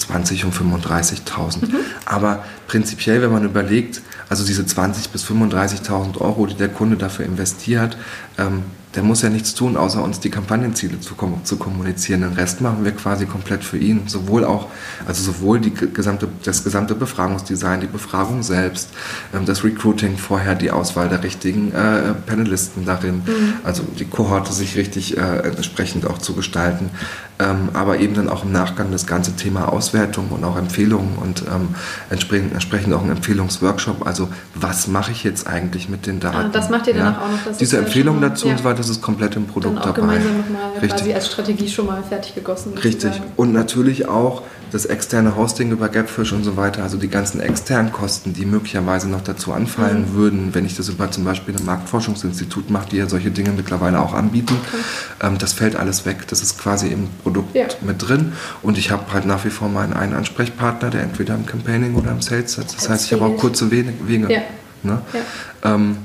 20 0.07 0.45
und 0.45 0.53
35.000. 0.53 1.65
Mhm. 1.65 1.75
Aber 2.05 2.43
prinzipiell, 2.67 3.21
wenn 3.21 3.31
man 3.31 3.45
überlegt, 3.45 4.01
also 4.29 4.45
diese 4.45 4.65
20 4.65 5.09
bis 5.09 5.25
35.000 5.25 6.19
Euro, 6.19 6.45
die 6.45 6.55
der 6.55 6.69
Kunde 6.69 6.97
dafür 6.97 7.25
investiert, 7.25 7.97
ähm, 8.37 8.63
der 8.95 9.03
muss 9.03 9.21
ja 9.23 9.29
nichts 9.29 9.55
tun, 9.55 9.75
außer 9.75 10.03
uns 10.03 10.19
die 10.19 10.29
Kampagnenziele 10.29 10.99
zu, 10.99 11.15
zu, 11.43 11.57
kommunizieren. 11.57 12.21
Den 12.21 12.33
Rest 12.33 12.61
machen 12.61 12.83
wir 12.83 12.91
quasi 12.91 13.25
komplett 13.25 13.63
für 13.63 13.77
ihn. 13.77 14.07
Sowohl 14.07 14.45
auch, 14.45 14.67
also 15.07 15.23
sowohl 15.23 15.59
die 15.59 15.73
gesamte, 15.73 16.27
das 16.43 16.63
gesamte 16.63 16.93
Befragungsdesign, 16.93 17.81
die 17.81 17.87
Befragung 17.87 18.43
selbst, 18.43 18.89
ähm, 19.33 19.45
das 19.45 19.63
Recruiting 19.63 20.17
vorher, 20.17 20.55
die 20.55 20.71
Auswahl 20.71 21.09
der 21.09 21.23
richtigen 21.23 21.71
äh, 21.71 22.13
Panelisten 22.25 22.85
darin, 22.85 23.15
mhm. 23.25 23.53
also 23.63 23.83
die 23.97 24.05
Kohorte 24.05 24.53
sich 24.53 24.75
richtig 24.75 25.17
äh, 25.17 25.39
entsprechend 25.39 26.05
auch 26.05 26.19
zu 26.19 26.33
gestalten. 26.33 26.91
Ähm, 27.39 27.69
aber 27.73 27.99
eben 27.99 28.13
dann 28.13 28.29
auch 28.29 28.43
im 28.43 28.51
Nachgang 28.51 28.91
das 28.91 29.07
ganze 29.07 29.35
Thema 29.35 29.71
Auswertung 29.71 30.29
und 30.29 30.43
auch 30.43 30.55
Empfehlungen 30.55 31.17
und 31.17 31.43
ähm, 31.51 31.69
entsprechend, 32.11 32.53
entsprechend 32.53 32.93
auch 32.93 33.01
ein 33.01 33.09
Empfehlungsworkshop. 33.09 34.05
Also 34.05 34.29
was 34.53 34.87
mache 34.87 35.11
ich 35.11 35.23
jetzt 35.23 35.47
eigentlich 35.47 35.89
mit 35.89 36.05
den 36.05 36.19
Daten? 36.19 36.37
Ah, 36.37 36.49
das 36.51 36.69
macht 36.69 36.87
ihr 36.87 36.93
dann 36.93 37.13
ja? 37.13 37.21
auch 37.21 37.31
noch. 37.31 37.43
Das 37.43 37.57
Diese 37.57 37.79
Empfehlung 37.79 38.21
dazu 38.21 38.45
ja. 38.45 38.53
und 38.53 38.59
so 38.59 38.63
weiter, 38.65 38.77
das 38.77 38.89
ist 38.89 39.01
komplett 39.01 39.35
im 39.35 39.47
Produkt 39.47 39.77
dann 39.77 39.81
auch 39.81 39.95
dabei. 39.95 40.15
gemeinsam 40.15 40.37
nochmal 40.37 40.87
quasi 40.87 41.13
als 41.13 41.27
Strategie 41.27 41.67
schon 41.67 41.87
mal 41.87 42.03
fertig 42.03 42.35
gegossen. 42.35 42.73
Richtig. 42.77 43.19
Und 43.35 43.51
natürlich 43.51 44.07
auch 44.07 44.43
das 44.73 44.85
externe 44.85 45.35
Hosting 45.35 45.71
über 45.71 45.87
Gapfish 45.87 46.33
und 46.33 46.43
so 46.43 46.57
weiter, 46.57 46.81
also 46.81 46.97
die 46.97 47.07
ganzen 47.07 47.39
externen 47.39 47.91
Kosten, 47.91 48.33
die 48.33 48.45
möglicherweise 48.45 49.07
noch 49.07 49.21
dazu 49.21 49.53
anfallen 49.53 50.13
mhm. 50.13 50.15
würden, 50.15 50.55
wenn 50.55 50.65
ich 50.65 50.75
das 50.75 50.89
über 50.89 51.11
zum 51.11 51.25
Beispiel 51.25 51.55
ein 51.55 51.63
Marktforschungsinstitut 51.63 52.71
mache, 52.71 52.89
die 52.89 52.97
ja 52.97 53.07
solche 53.07 53.29
Dinge 53.29 53.51
mittlerweile 53.51 53.99
auch 53.99 54.13
anbieten, 54.13 54.57
okay. 54.67 55.27
ähm, 55.27 55.37
das 55.37 55.53
fällt 55.53 55.75
alles 55.75 56.07
weg. 56.07 56.27
Das 56.27 56.41
ist 56.41 56.59
quasi 56.59 56.87
im 56.87 57.07
Produkt 57.21 57.55
ja. 57.55 57.67
mit 57.81 58.07
drin 58.07 58.33
und 58.63 58.79
ich 58.79 58.89
habe 58.89 59.13
halt 59.13 59.27
nach 59.27 59.45
wie 59.45 59.51
vor 59.51 59.69
meinen 59.69 59.93
einen 59.93 60.15
Ansprechpartner, 60.15 60.89
der 60.89 61.03
entweder 61.03 61.35
im 61.35 61.45
Campaigning 61.45 61.93
oder 61.93 62.09
im 62.09 62.23
Sales 62.23 62.53
sitzt. 62.53 62.73
Das, 62.73 62.81
das 62.81 62.89
heißt, 62.89 63.05
ich 63.05 63.13
habe 63.13 63.25
auch 63.25 63.37
kurze 63.37 63.69
Wege. 63.69 63.93
Ja. 64.09 64.41
Ne? 64.81 65.01
Ja. 65.13 65.75
Ähm, 65.75 65.97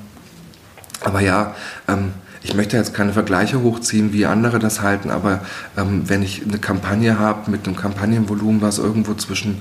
aber 1.00 1.20
ja, 1.20 1.54
ähm, 1.88 2.12
ich 2.42 2.54
möchte 2.54 2.76
jetzt 2.76 2.94
keine 2.94 3.12
Vergleiche 3.12 3.62
hochziehen, 3.62 4.12
wie 4.12 4.26
andere 4.26 4.58
das 4.58 4.82
halten, 4.82 5.10
aber 5.10 5.40
ähm, 5.76 6.02
wenn 6.06 6.22
ich 6.22 6.42
eine 6.46 6.58
Kampagne 6.58 7.18
habe 7.18 7.50
mit 7.50 7.66
einem 7.66 7.76
Kampagnenvolumen, 7.76 8.62
was 8.62 8.78
irgendwo 8.78 9.14
zwischen, 9.14 9.60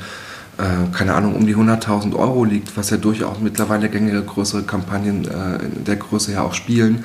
äh, 0.57 0.95
keine 0.95 1.13
Ahnung, 1.13 1.35
um 1.35 1.45
die 1.47 1.55
100.000 1.55 2.15
Euro 2.15 2.45
liegt, 2.45 2.77
was 2.77 2.89
ja 2.89 2.97
durchaus 2.97 3.39
mittlerweile 3.39 3.89
gängige 3.89 4.23
größere 4.23 4.63
Kampagnen 4.63 5.25
äh, 5.25 5.63
in 5.63 5.83
der 5.85 5.95
Größe 5.95 6.33
ja 6.33 6.41
auch 6.41 6.53
spielen, 6.53 7.03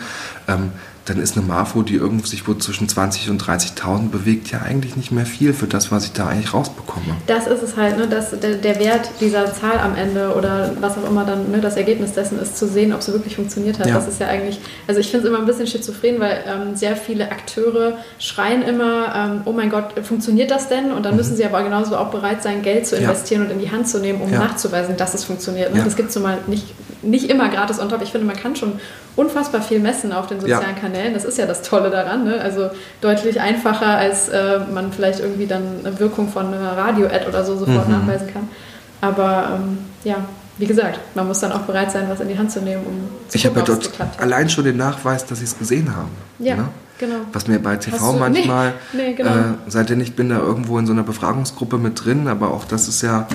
ähm, 0.49 0.71
dann 1.05 1.21
ist 1.21 1.37
eine 1.37 1.45
Marfo, 1.45 1.83
die 1.83 1.97
irgendwo 1.97 2.27
sich 2.27 2.47
wohl 2.47 2.59
zwischen 2.59 2.89
20 2.89 3.31
und 3.31 3.43
30.000 3.43 4.11
bewegt, 4.11 4.51
ja 4.53 4.63
eigentlich 4.63 4.97
nicht 4.97 5.11
mehr 5.11 5.27
viel 5.27 5.53
für 5.53 5.67
das, 5.67 5.91
was 5.91 6.05
ich 6.05 6.13
da 6.13 6.29
eigentlich 6.29 6.55
rausbekomme. 6.55 7.17
Das 7.27 7.47
ist 7.49 7.63
es 7.63 7.77
halt, 7.77 7.99
ne, 7.99 8.07
dass 8.07 8.31
der, 8.39 8.55
der 8.55 8.79
Wert 8.79 9.11
dieser 9.21 9.53
Zahl 9.53 9.79
am 9.79 9.97
Ende 9.97 10.35
oder 10.37 10.73
was 10.81 10.97
auch 10.97 11.09
immer 11.09 11.25
dann 11.25 11.51
ne, 11.51 11.61
das 11.61 11.77
Ergebnis 11.77 12.13
dessen 12.13 12.39
ist, 12.39 12.57
zu 12.57 12.69
sehen, 12.69 12.93
ob 12.93 13.03
sie 13.03 13.13
wirklich 13.13 13.35
funktioniert 13.35 13.81
hat. 13.81 13.89
Ja. 13.89 13.95
Das 13.95 14.07
ist 14.07 14.21
ja 14.21 14.29
eigentlich, 14.29 14.61
also 14.87 15.01
ich 15.01 15.11
finde 15.11 15.27
es 15.27 15.31
immer 15.31 15.41
ein 15.41 15.47
bisschen 15.47 15.67
schizophren, 15.67 16.21
weil 16.21 16.45
ähm, 16.47 16.77
sehr 16.77 16.97
viele 16.97 17.31
Akteure 17.33 17.99
schreien 18.19 18.63
immer, 18.63 19.15
ähm, 19.15 19.41
oh 19.45 19.53
mein 19.53 19.71
Gott, 19.71 19.95
funktioniert 20.05 20.53
das 20.53 20.69
denn? 20.69 20.93
Und 20.93 21.05
dann 21.05 21.13
mhm. 21.13 21.19
müssen 21.19 21.37
sie 21.37 21.45
aber 21.45 21.63
genauso 21.65 21.97
auch 21.97 22.11
bereit 22.11 22.43
sein, 22.45 22.63
Geld 22.63 22.87
zu 22.87 22.97
investieren 22.97 23.43
ja. 23.43 23.49
und 23.49 23.55
in 23.55 23.59
die 23.59 23.71
Hand 23.73 23.89
zu 23.89 23.99
nehmen, 23.99 24.21
um 24.21 24.33
ja. 24.33 24.39
nachzuweisen, 24.39 24.97
dass 24.97 25.15
es 25.15 25.25
funktioniert. 25.25 25.75
Ne? 25.75 25.83
Das 25.83 25.97
gibt 25.97 26.09
es 26.09 26.15
so 26.15 26.21
mal 26.21 26.39
nicht, 26.47 26.67
nicht 27.03 27.29
immer 27.31 27.49
gratis 27.49 27.79
on 27.81 27.89
top. 27.89 28.03
Ich 28.03 28.13
finde, 28.13 28.27
man 28.27 28.37
kann 28.37 28.57
schon 28.57 28.75
unfassbar 29.17 29.63
viel 29.63 29.81
messen 29.81 30.13
auf 30.13 30.27
den 30.27 30.41
sozialen 30.41 30.77
Kanälen. 30.77 31.15
Das 31.15 31.25
ist 31.25 31.39
ja 31.39 31.47
das 31.47 31.63
Tolle 31.63 31.91
daran. 31.91 32.25
Ne? 32.25 32.41
Also 32.41 32.71
deutlich 33.01 33.41
einfacher, 33.41 33.97
als 33.97 34.29
äh, 34.29 34.61
man 34.73 34.93
vielleicht 34.93 35.21
irgendwie 35.21 35.47
dann 35.47 35.63
eine 35.85 35.99
Wirkung 35.99 36.29
von 36.29 36.47
einer 36.47 36.77
Radio-Ad 36.77 37.27
oder 37.27 37.45
so 37.45 37.57
sofort 37.57 37.89
mhm. 37.89 37.95
nachweisen 37.95 38.33
kann. 38.33 38.49
Aber 39.01 39.59
ähm, 39.59 39.79
ja, 40.05 40.17
wie 40.59 40.67
gesagt, 40.67 41.01
man 41.15 41.27
muss 41.27 41.41
dann 41.41 41.53
auch 41.53 41.63
bereit 41.63 41.91
sein, 41.91 42.09
was 42.09 42.21
in 42.21 42.29
die 42.29 42.39
Hand 42.39 42.53
zu 42.53 42.61
nehmen, 42.61 42.85
um 42.87 43.09
zu 43.29 43.37
Ich 43.37 43.47
habe 43.47 43.59
ja 43.59 43.65
dort 43.65 43.91
allein 44.19 44.49
schon 44.49 44.65
den 44.65 44.77
Nachweis, 44.77 45.27
dass 45.27 45.39
sie 45.39 45.45
es 45.45 45.59
gesehen 45.59 45.95
haben. 45.97 46.11
Ja, 46.39 46.57
ne? 46.57 46.69
genau. 46.99 47.17
Was 47.33 47.49
mir 47.49 47.59
bei 47.59 47.77
TV 47.77 48.13
manchmal, 48.13 48.75
nee, 48.93 49.03
nee, 49.09 49.13
genau. 49.15 49.31
äh, 49.31 49.45
seitdem 49.67 50.01
ich 50.01 50.15
bin 50.15 50.29
da 50.29 50.39
irgendwo 50.39 50.79
in 50.79 50.87
so 50.87 50.93
einer 50.93 51.03
Befragungsgruppe 51.03 51.79
mit 51.79 52.05
drin, 52.05 52.29
aber 52.29 52.53
auch 52.53 52.65
das 52.65 52.87
ist 52.87 53.03
ja 53.03 53.27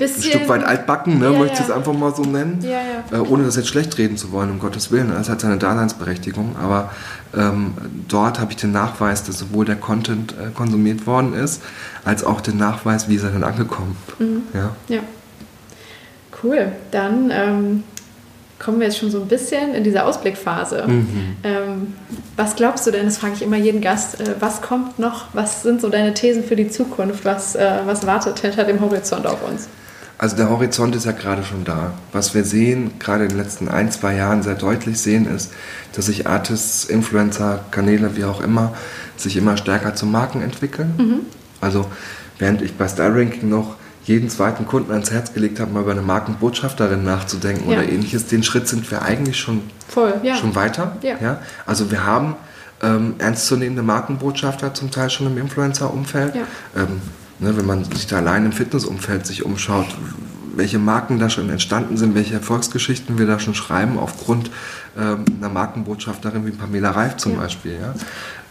ein 0.00 0.22
Stück 0.22 0.48
weit 0.48 0.64
altbacken, 0.64 1.18
ne, 1.18 1.32
ja, 1.32 1.38
möchte 1.38 1.54
ich 1.54 1.68
es 1.68 1.70
einfach 1.70 1.92
mal 1.92 2.14
so 2.14 2.22
nennen, 2.22 2.58
ja, 2.62 2.70
ja. 2.70 3.18
Äh, 3.18 3.20
ohne 3.20 3.44
das 3.44 3.56
jetzt 3.56 3.68
schlecht 3.68 3.96
reden 3.98 4.16
zu 4.16 4.32
wollen, 4.32 4.50
um 4.50 4.58
Gottes 4.58 4.90
Willen. 4.90 5.12
Es 5.12 5.28
hat 5.28 5.40
seine 5.40 5.56
Daseinsberechtigung, 5.56 6.56
aber 6.60 6.90
ähm, 7.36 7.74
dort 8.08 8.40
habe 8.40 8.52
ich 8.52 8.56
den 8.56 8.72
Nachweis, 8.72 9.24
dass 9.24 9.38
sowohl 9.38 9.64
der 9.64 9.76
Content 9.76 10.32
äh, 10.32 10.50
konsumiert 10.54 11.06
worden 11.06 11.34
ist, 11.34 11.62
als 12.04 12.24
auch 12.24 12.40
den 12.40 12.58
Nachweis, 12.58 13.08
wie 13.08 13.14
ist 13.14 13.24
er 13.24 13.30
denn 13.30 13.44
angekommen. 13.44 13.96
Mhm. 14.18 14.42
Ja. 14.52 14.70
ja. 14.88 15.00
Cool, 16.42 16.72
dann 16.90 17.30
ähm, 17.32 17.84
kommen 18.58 18.80
wir 18.80 18.86
jetzt 18.86 18.98
schon 18.98 19.10
so 19.10 19.20
ein 19.20 19.28
bisschen 19.28 19.74
in 19.74 19.84
diese 19.84 20.04
Ausblickphase. 20.04 20.84
Mhm. 20.86 21.36
Ähm, 21.42 21.94
was 22.36 22.56
glaubst 22.56 22.86
du 22.86 22.90
denn, 22.90 23.04
das 23.04 23.18
frage 23.18 23.34
ich 23.34 23.42
immer 23.42 23.56
jeden 23.56 23.80
Gast, 23.80 24.20
äh, 24.20 24.34
was 24.40 24.62
kommt 24.62 24.98
noch, 24.98 25.26
was 25.32 25.62
sind 25.62 25.80
so 25.80 25.88
deine 25.88 26.14
Thesen 26.14 26.44
für 26.44 26.56
die 26.56 26.68
Zukunft, 26.68 27.24
was, 27.24 27.54
äh, 27.56 27.80
was 27.84 28.06
wartet 28.06 28.38
hinter 28.40 28.64
dem 28.64 28.80
Horizont 28.80 29.26
auf 29.26 29.46
uns? 29.48 29.68
Also 30.16 30.36
der 30.36 30.48
Horizont 30.48 30.94
ist 30.94 31.06
ja 31.06 31.12
gerade 31.12 31.42
schon 31.42 31.64
da. 31.64 31.92
Was 32.12 32.34
wir 32.34 32.44
sehen, 32.44 32.92
gerade 32.98 33.24
in 33.24 33.30
den 33.30 33.38
letzten 33.38 33.68
ein, 33.68 33.90
zwei 33.90 34.14
Jahren 34.14 34.42
sehr 34.42 34.54
deutlich 34.54 35.00
sehen, 35.00 35.26
ist, 35.26 35.52
dass 35.92 36.06
sich 36.06 36.26
Artists, 36.26 36.84
Influencer, 36.84 37.64
Kanäle, 37.70 38.16
wie 38.16 38.24
auch 38.24 38.40
immer, 38.40 38.74
sich 39.16 39.36
immer 39.36 39.56
stärker 39.56 39.94
zu 39.94 40.06
Marken 40.06 40.40
entwickeln. 40.40 40.94
Mhm. 40.96 41.20
Also 41.60 41.86
während 42.38 42.62
ich 42.62 42.76
bei 42.76 42.86
Star 42.86 43.14
Ranking 43.14 43.48
noch 43.48 43.76
jeden 44.04 44.28
zweiten 44.28 44.66
Kunden 44.66 44.92
ans 44.92 45.10
Herz 45.10 45.32
gelegt 45.32 45.58
habe, 45.60 45.72
mal 45.72 45.80
über 45.80 45.92
eine 45.92 46.02
Markenbotschafterin 46.02 47.04
nachzudenken 47.04 47.70
ja. 47.70 47.78
oder 47.78 47.88
ähnliches, 47.88 48.26
den 48.26 48.42
Schritt 48.42 48.68
sind 48.68 48.90
wir 48.90 49.02
eigentlich 49.02 49.38
schon, 49.38 49.62
Voll, 49.88 50.14
ja. 50.22 50.36
schon 50.36 50.54
weiter. 50.54 50.96
Ja. 51.02 51.16
ja. 51.20 51.40
Also 51.64 51.90
wir 51.90 52.04
haben 52.04 52.36
ähm, 52.82 53.14
ernstzunehmende 53.18 53.82
Markenbotschafter 53.82 54.74
zum 54.74 54.90
Teil 54.90 55.10
schon 55.10 55.26
im 55.26 55.38
Influencer-Umfeld. 55.38 56.34
Ähm, 56.76 57.00
Ne, 57.40 57.56
wenn 57.56 57.66
man 57.66 57.84
sich 57.84 58.06
da 58.06 58.18
allein 58.18 58.46
im 58.46 58.52
Fitnessumfeld 58.52 59.26
sich 59.26 59.44
umschaut, 59.44 59.86
welche 60.56 60.78
Marken 60.78 61.18
da 61.18 61.28
schon 61.30 61.50
entstanden 61.50 61.96
sind, 61.96 62.14
welche 62.14 62.34
Erfolgsgeschichten 62.34 63.18
wir 63.18 63.26
da 63.26 63.38
schon 63.38 63.54
schreiben, 63.54 63.98
aufgrund 63.98 64.50
ähm, 64.96 65.24
einer 65.38 65.48
Markenbotschafterin 65.48 66.46
wie 66.46 66.52
Pamela 66.52 66.92
Reif 66.92 67.16
zum 67.16 67.32
ja. 67.32 67.40
Beispiel. 67.40 67.78
Ja? 67.80 67.94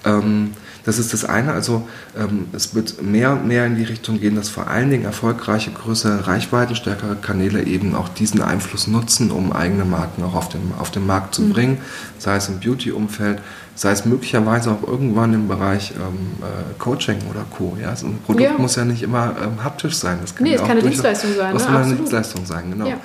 Ähm, 0.05 0.51
das 0.85 0.99
ist 0.99 1.13
das 1.13 1.23
eine. 1.23 1.53
Also 1.53 1.87
ähm, 2.17 2.47
es 2.51 2.75
wird 2.75 3.01
mehr 3.01 3.31
und 3.31 3.47
mehr 3.47 3.65
in 3.65 3.77
die 3.77 3.83
Richtung 3.83 4.19
gehen, 4.19 4.35
dass 4.35 4.49
vor 4.49 4.67
allen 4.67 4.89
Dingen 4.89 5.05
erfolgreiche, 5.05 5.71
größere 5.71 6.27
Reichweiten, 6.27 6.75
stärkere 6.75 7.15
Kanäle 7.15 7.63
eben 7.63 7.95
auch 7.95 8.09
diesen 8.09 8.41
Einfluss 8.41 8.87
nutzen, 8.87 9.31
um 9.31 9.53
eigene 9.53 9.85
Marken 9.85 10.23
auch 10.23 10.35
auf 10.35 10.49
den, 10.49 10.73
auf 10.77 10.91
den 10.91 11.07
Markt 11.07 11.35
zu 11.35 11.43
mhm. 11.43 11.53
bringen, 11.53 11.77
sei 12.17 12.35
es 12.35 12.49
im 12.49 12.59
Beauty-Umfeld, 12.59 13.39
sei 13.75 13.91
es 13.91 14.05
möglicherweise 14.05 14.71
auch 14.71 14.87
irgendwann 14.87 15.33
im 15.33 15.47
Bereich 15.47 15.91
ähm, 15.91 16.43
äh, 16.43 16.79
Coaching 16.79 17.17
oder 17.29 17.45
Co. 17.49 17.77
Ja? 17.81 17.95
So 17.95 18.07
ein 18.07 18.19
Produkt 18.25 18.43
ja. 18.43 18.57
muss 18.57 18.75
ja 18.75 18.85
nicht 18.85 19.03
immer 19.03 19.35
ähm, 19.43 19.63
haptisch 19.63 19.95
sein. 19.95 20.19
Das 20.21 20.35
kann 20.35 20.43
nee, 20.43 20.51
ja 20.53 20.55
es 20.57 20.61
kann 20.61 20.71
eine 20.71 20.81
Dienstleistung 20.81 21.31
sein. 21.35 21.53
Das 21.53 21.63
ne? 21.63 21.71
kann 21.71 21.83
eine 21.83 21.95
Dienstleistung 21.95 22.45
sein, 22.45 22.71
genau. 22.71 22.87
Ja 22.87 22.97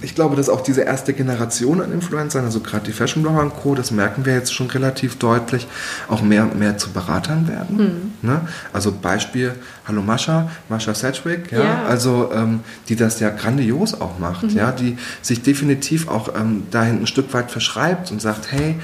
ich 0.00 0.14
glaube, 0.14 0.36
dass 0.36 0.48
auch 0.48 0.62
diese 0.62 0.82
erste 0.82 1.12
Generation 1.12 1.82
an 1.82 1.92
Influencern, 1.92 2.44
also 2.44 2.60
gerade 2.60 2.86
die 2.86 2.92
Fashion 2.92 3.22
Blogger 3.22 3.42
und 3.42 3.54
Co., 3.54 3.74
das 3.74 3.90
merken 3.90 4.24
wir 4.24 4.34
jetzt 4.34 4.54
schon 4.54 4.68
relativ 4.68 5.16
deutlich, 5.18 5.66
auch 6.08 6.22
mehr 6.22 6.44
und 6.44 6.58
mehr 6.58 6.78
zu 6.78 6.90
Beratern 6.90 7.48
werden. 7.48 7.76
Mhm. 7.76 8.28
Ne? 8.28 8.40
Also 8.72 8.92
Beispiel, 8.92 9.54
hallo 9.86 10.02
Mascha, 10.02 10.50
Mascha 10.68 10.94
Sedgwick, 10.94 11.52
ja, 11.52 11.62
ja. 11.62 11.84
also 11.84 12.30
ähm, 12.32 12.60
die 12.88 12.96
das 12.96 13.20
ja 13.20 13.30
grandios 13.30 14.00
auch 14.00 14.18
macht, 14.18 14.44
mhm. 14.44 14.56
ja, 14.56 14.72
die 14.72 14.96
sich 15.22 15.42
definitiv 15.42 16.08
auch 16.08 16.34
ähm, 16.34 16.64
dahin 16.70 17.02
ein 17.02 17.06
Stück 17.06 17.32
weit 17.34 17.50
verschreibt 17.50 18.10
und 18.10 18.22
sagt, 18.22 18.52
hey, 18.52 18.76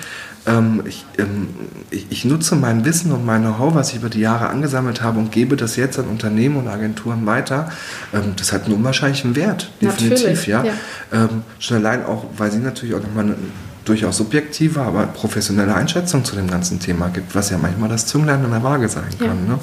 ähm, 0.47 0.83
ich, 0.87 1.05
ähm, 1.19 1.49
ich, 1.91 2.07
ich, 2.11 2.25
nutze 2.25 2.57
mein 2.57 2.85
Wissen 2.85 3.13
und 3.13 3.25
mein 3.25 3.43
Know-how, 3.43 3.75
was 3.75 3.91
ich 3.91 3.97
über 3.97 4.09
die 4.09 4.21
Jahre 4.21 4.49
angesammelt 4.49 5.01
habe 5.01 5.19
und 5.19 5.31
gebe 5.31 5.57
das 5.57 5.77
jetzt 5.77 5.99
an 5.99 6.07
Unternehmen 6.07 6.57
und 6.57 6.69
Agenturen 6.69 7.27
weiter. 7.27 7.71
Ähm, 8.13 8.35
das 8.37 8.53
hat 8.53 8.65
einen 8.65 8.75
unwahrscheinlichen 8.75 9.37
Wert, 9.37 9.71
definitiv. 9.81 10.47
Ja. 10.47 10.65
ja. 10.65 10.73
Ähm, 11.13 11.43
schon 11.59 11.77
allein 11.77 12.05
auch, 12.05 12.25
weil 12.37 12.51
sie 12.51 12.59
natürlich 12.59 12.95
auch 12.95 13.03
nochmal 13.03 13.25
eine 13.25 13.37
durchaus 13.85 14.17
subjektive, 14.17 14.81
aber 14.81 15.07
professionelle 15.07 15.75
Einschätzung 15.75 16.25
zu 16.25 16.37
dem 16.37 16.49
ganzen 16.49 16.79
Thema 16.79 17.09
gibt, 17.09 17.35
was 17.35 17.51
ja 17.51 17.59
manchmal 17.59 17.89
das 17.89 18.07
Zünglein 18.07 18.45
an 18.45 18.51
der 18.51 18.63
Waage 18.63 18.89
sein 18.89 19.11
kann. 19.19 19.47
Ja. 19.47 19.53
Ne? 19.55 19.59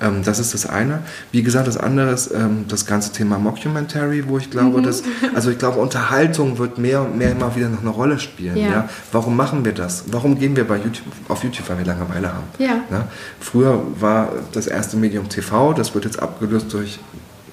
Ähm, 0.00 0.22
das 0.24 0.38
ist 0.38 0.54
das 0.54 0.66
eine. 0.66 1.00
Wie 1.32 1.42
gesagt, 1.42 1.68
das 1.68 1.76
andere 1.76 2.10
ist 2.10 2.30
ähm, 2.32 2.64
das 2.68 2.86
ganze 2.86 3.12
Thema 3.12 3.38
Mockumentary, 3.38 4.28
wo 4.28 4.38
ich 4.38 4.50
glaube, 4.50 4.78
mhm. 4.78 4.84
dass, 4.84 5.02
also 5.34 5.50
ich 5.50 5.58
glaube, 5.58 5.78
Unterhaltung 5.78 6.58
wird 6.58 6.78
mehr 6.78 7.02
und 7.02 7.18
mehr 7.18 7.32
immer 7.32 7.54
wieder 7.54 7.68
noch 7.68 7.80
eine 7.80 7.90
Rolle 7.90 8.18
spielen. 8.18 8.56
Ja. 8.56 8.68
ja. 8.68 8.88
Warum 9.12 9.36
machen 9.36 9.64
wir 9.64 9.72
das? 9.72 10.04
Warum 10.10 10.38
gehen 10.38 10.56
wir 10.56 10.66
bei 10.66 10.76
YouTube, 10.76 11.06
auf 11.28 11.44
YouTube, 11.44 11.68
weil 11.68 11.78
wir 11.78 11.86
Langeweile 11.86 12.28
haben? 12.28 12.44
Ja. 12.58 12.80
ja? 12.90 13.08
Früher 13.40 13.82
war 13.98 14.32
das 14.52 14.66
erste 14.66 14.96
Medium 14.96 15.28
TV, 15.28 15.72
das 15.72 15.94
wird 15.94 16.04
jetzt 16.04 16.20
abgelöst 16.20 16.72
durch 16.72 16.98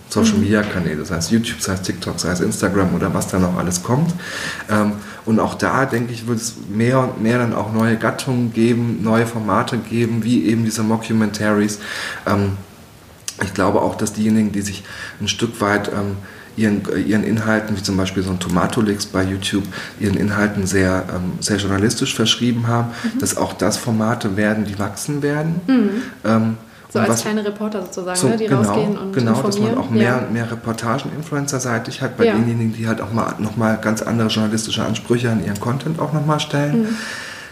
Social 0.10 0.38
Media 0.38 0.64
Kanäle, 0.64 1.03
sei 1.05 1.18
es 1.18 1.32
YouTube, 1.32 1.62
sei 1.62 1.74
es 1.74 1.82
TikTok, 1.82 2.20
sei 2.20 2.32
es 2.32 2.39
Instagram 2.39 2.93
oder 2.95 3.14
was 3.14 3.28
da 3.28 3.39
noch 3.39 3.58
alles 3.58 3.84
kommt. 3.84 4.14
Ähm, 4.70 4.93
und 5.26 5.39
auch 5.39 5.55
da, 5.55 5.86
denke 5.86 6.14
ich, 6.14 6.28
wird 6.28 6.39
es 6.39 6.55
mehr 6.70 6.99
und 6.99 7.22
mehr 7.22 7.39
dann 7.39 7.53
auch 7.53 7.74
neue 7.74 7.97
Gattungen 7.97 8.53
geben, 8.53 8.99
neue 9.03 9.26
Formate 9.26 9.78
geben, 9.78 10.24
wie 10.24 10.45
eben 10.45 10.64
diese 10.64 10.84
Mockumentaries. 10.84 11.80
Ähm, 12.26 12.53
ich 13.43 13.53
glaube 13.53 13.82
auch, 13.82 13.95
dass 13.95 14.14
diejenigen, 14.14 14.51
die 14.51 14.62
sich 14.62 14.84
ein 15.20 15.28
Stück 15.28 15.60
weit 15.62 15.89
ähm, 15.89 16.18
ihren, 16.55 16.82
ihren 17.05 17.24
Inhalten, 17.24 17.78
wie 17.78 17.84
zum 17.84 17.97
Beispiel 17.97 18.24
so 18.24 18.32
ein 18.32 18.39
Tomatolix 18.39 19.05
bei 19.05 19.24
YouTube, 19.24 19.64
ihren 19.99 20.18
Inhalten 20.18 20.66
sehr, 20.66 21.03
sehr 21.39 21.58
journalistisch 21.58 22.16
verschrieben 22.16 22.66
haben, 22.66 22.88
mhm. 22.88 23.20
dass 23.20 23.38
auch 23.38 23.53
das 23.53 23.78
Formate 23.78 24.38
werden, 24.38 24.66
die 24.66 24.80
wachsen 24.80 25.22
werden. 25.22 25.62
Mhm. 25.68 26.58
So 26.90 27.00
als 27.00 27.10
was, 27.10 27.22
kleine 27.22 27.44
Reporter 27.44 27.82
sozusagen, 27.82 28.18
so, 28.18 28.28
ne, 28.30 28.38
die 28.38 28.46
genau, 28.46 28.62
rausgehen 28.62 28.98
und 28.98 29.14
Genau, 29.14 29.42
dass 29.42 29.60
man 29.60 29.78
auch 29.78 29.90
mehr, 29.90 30.04
ja. 30.04 30.28
mehr 30.32 30.50
Reportagen 30.50 31.12
influencerseitig 31.16 32.02
hat, 32.02 32.18
bei 32.18 32.26
ja. 32.26 32.34
denjenigen, 32.34 32.74
die 32.74 32.88
halt 32.88 33.02
auch 33.02 33.12
mal 33.12 33.36
nochmal 33.40 33.78
ganz 33.82 34.02
andere 34.02 34.30
journalistische 34.30 34.84
Ansprüche 34.86 35.30
an 35.30 35.44
ihren 35.44 35.60
Content 35.60 36.00
auch 36.00 36.14
nochmal 36.14 36.40
stellen. 36.40 36.84
Mhm. 36.84 36.98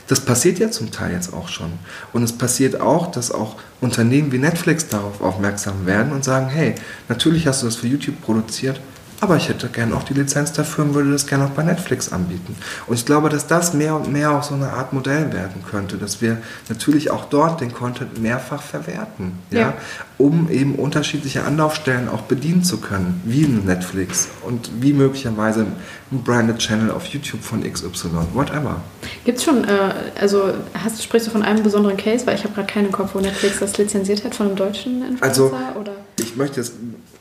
Das 0.08 0.20
passiert 0.20 0.60
ja 0.60 0.70
zum 0.70 0.92
Teil 0.92 1.14
jetzt 1.14 1.34
auch 1.34 1.50
schon. 1.50 1.72
Und 2.14 2.24
es 2.24 2.32
passiert 2.32 2.80
auch, 2.80 3.08
dass 3.08 3.32
auch 3.32 3.56
Unternehmen 3.82 4.32
wie 4.32 4.38
Netflix 4.38 4.88
darauf 4.88 5.20
aufmerksam 5.22 5.86
werden 5.86 6.12
und 6.12 6.24
sagen, 6.24 6.48
hey, 6.48 6.76
natürlich 7.10 7.48
hast 7.48 7.64
du 7.64 7.66
das 7.66 7.76
für 7.76 7.88
YouTube 7.88 8.22
produziert, 8.22 8.80
aber 9.26 9.38
ich 9.38 9.50
hätte 9.50 9.70
gerne 9.70 9.96
auch 9.96 10.04
die 10.04 10.14
Lizenz 10.14 10.54
dafür 10.54 10.84
und 10.84 10.94
würde 10.94 11.12
das 11.12 11.26
gerne 11.26 11.46
auch 11.46 11.50
bei 11.50 11.64
Netflix 11.64 12.12
anbieten. 12.12 12.56
Und 12.86 12.94
ich 12.94 13.08
glaube, 13.08 13.30
dass 13.30 13.48
das 13.48 13.74
mehr 13.74 13.96
und 13.96 14.12
mehr 14.12 14.32
auch 14.32 14.44
so 14.44 14.54
eine 14.54 14.70
Art 14.70 14.94
Modell 14.94 15.34
werden 15.34 15.64
könnte, 15.68 15.98
dass 15.98 16.22
wir 16.22 16.38
natürlich 16.70 17.10
auch 17.10 17.26
dort 17.26 17.60
den 17.60 17.74
Content 17.74 18.22
mehrfach 18.22 18.62
verwerten, 18.62 19.34
ja, 19.50 19.60
ja 19.60 19.74
um 20.20 20.50
eben 20.52 20.76
unterschiedliche 20.76 21.44
Anlaufstellen 21.44 22.08
auch 22.08 22.22
bedienen 22.22 22.64
zu 22.64 22.78
können, 22.78 23.20
wie 23.26 23.46
ein 23.46 23.66
Netflix 23.66 24.30
und 24.44 24.70
wie 24.80 24.94
möglicherweise 24.94 25.66
ein 26.12 26.24
Branded 26.24 26.60
Channel 26.60 26.92
auf 26.92 27.06
YouTube 27.08 27.42
von 27.42 27.64
XY, 27.64 28.10
whatever. 28.34 28.82
Gibt 29.26 29.40
es 29.40 29.44
schon, 29.44 29.64
äh, 29.64 29.92
also 30.22 30.54
hast, 30.84 31.04
sprichst 31.04 31.28
du 31.28 31.32
von 31.32 31.42
einem 31.42 31.64
besonderen 31.64 31.98
Case, 31.98 32.28
weil 32.28 32.36
ich 32.36 32.44
habe 32.44 32.54
gerade 32.54 32.72
keinen 32.72 32.92
Kopf, 32.92 33.16
wo 33.16 33.20
Netflix 33.20 33.60
das 33.60 33.76
lizenziert 33.78 34.24
hat 34.24 34.36
von 34.36 34.48
einem 34.48 34.56
deutschen 34.56 35.02
Influencer? 35.02 35.24
Also, 35.24 35.52
oder? 35.80 35.94
ich 36.20 36.36
möchte 36.36 36.62
jetzt 36.62 36.74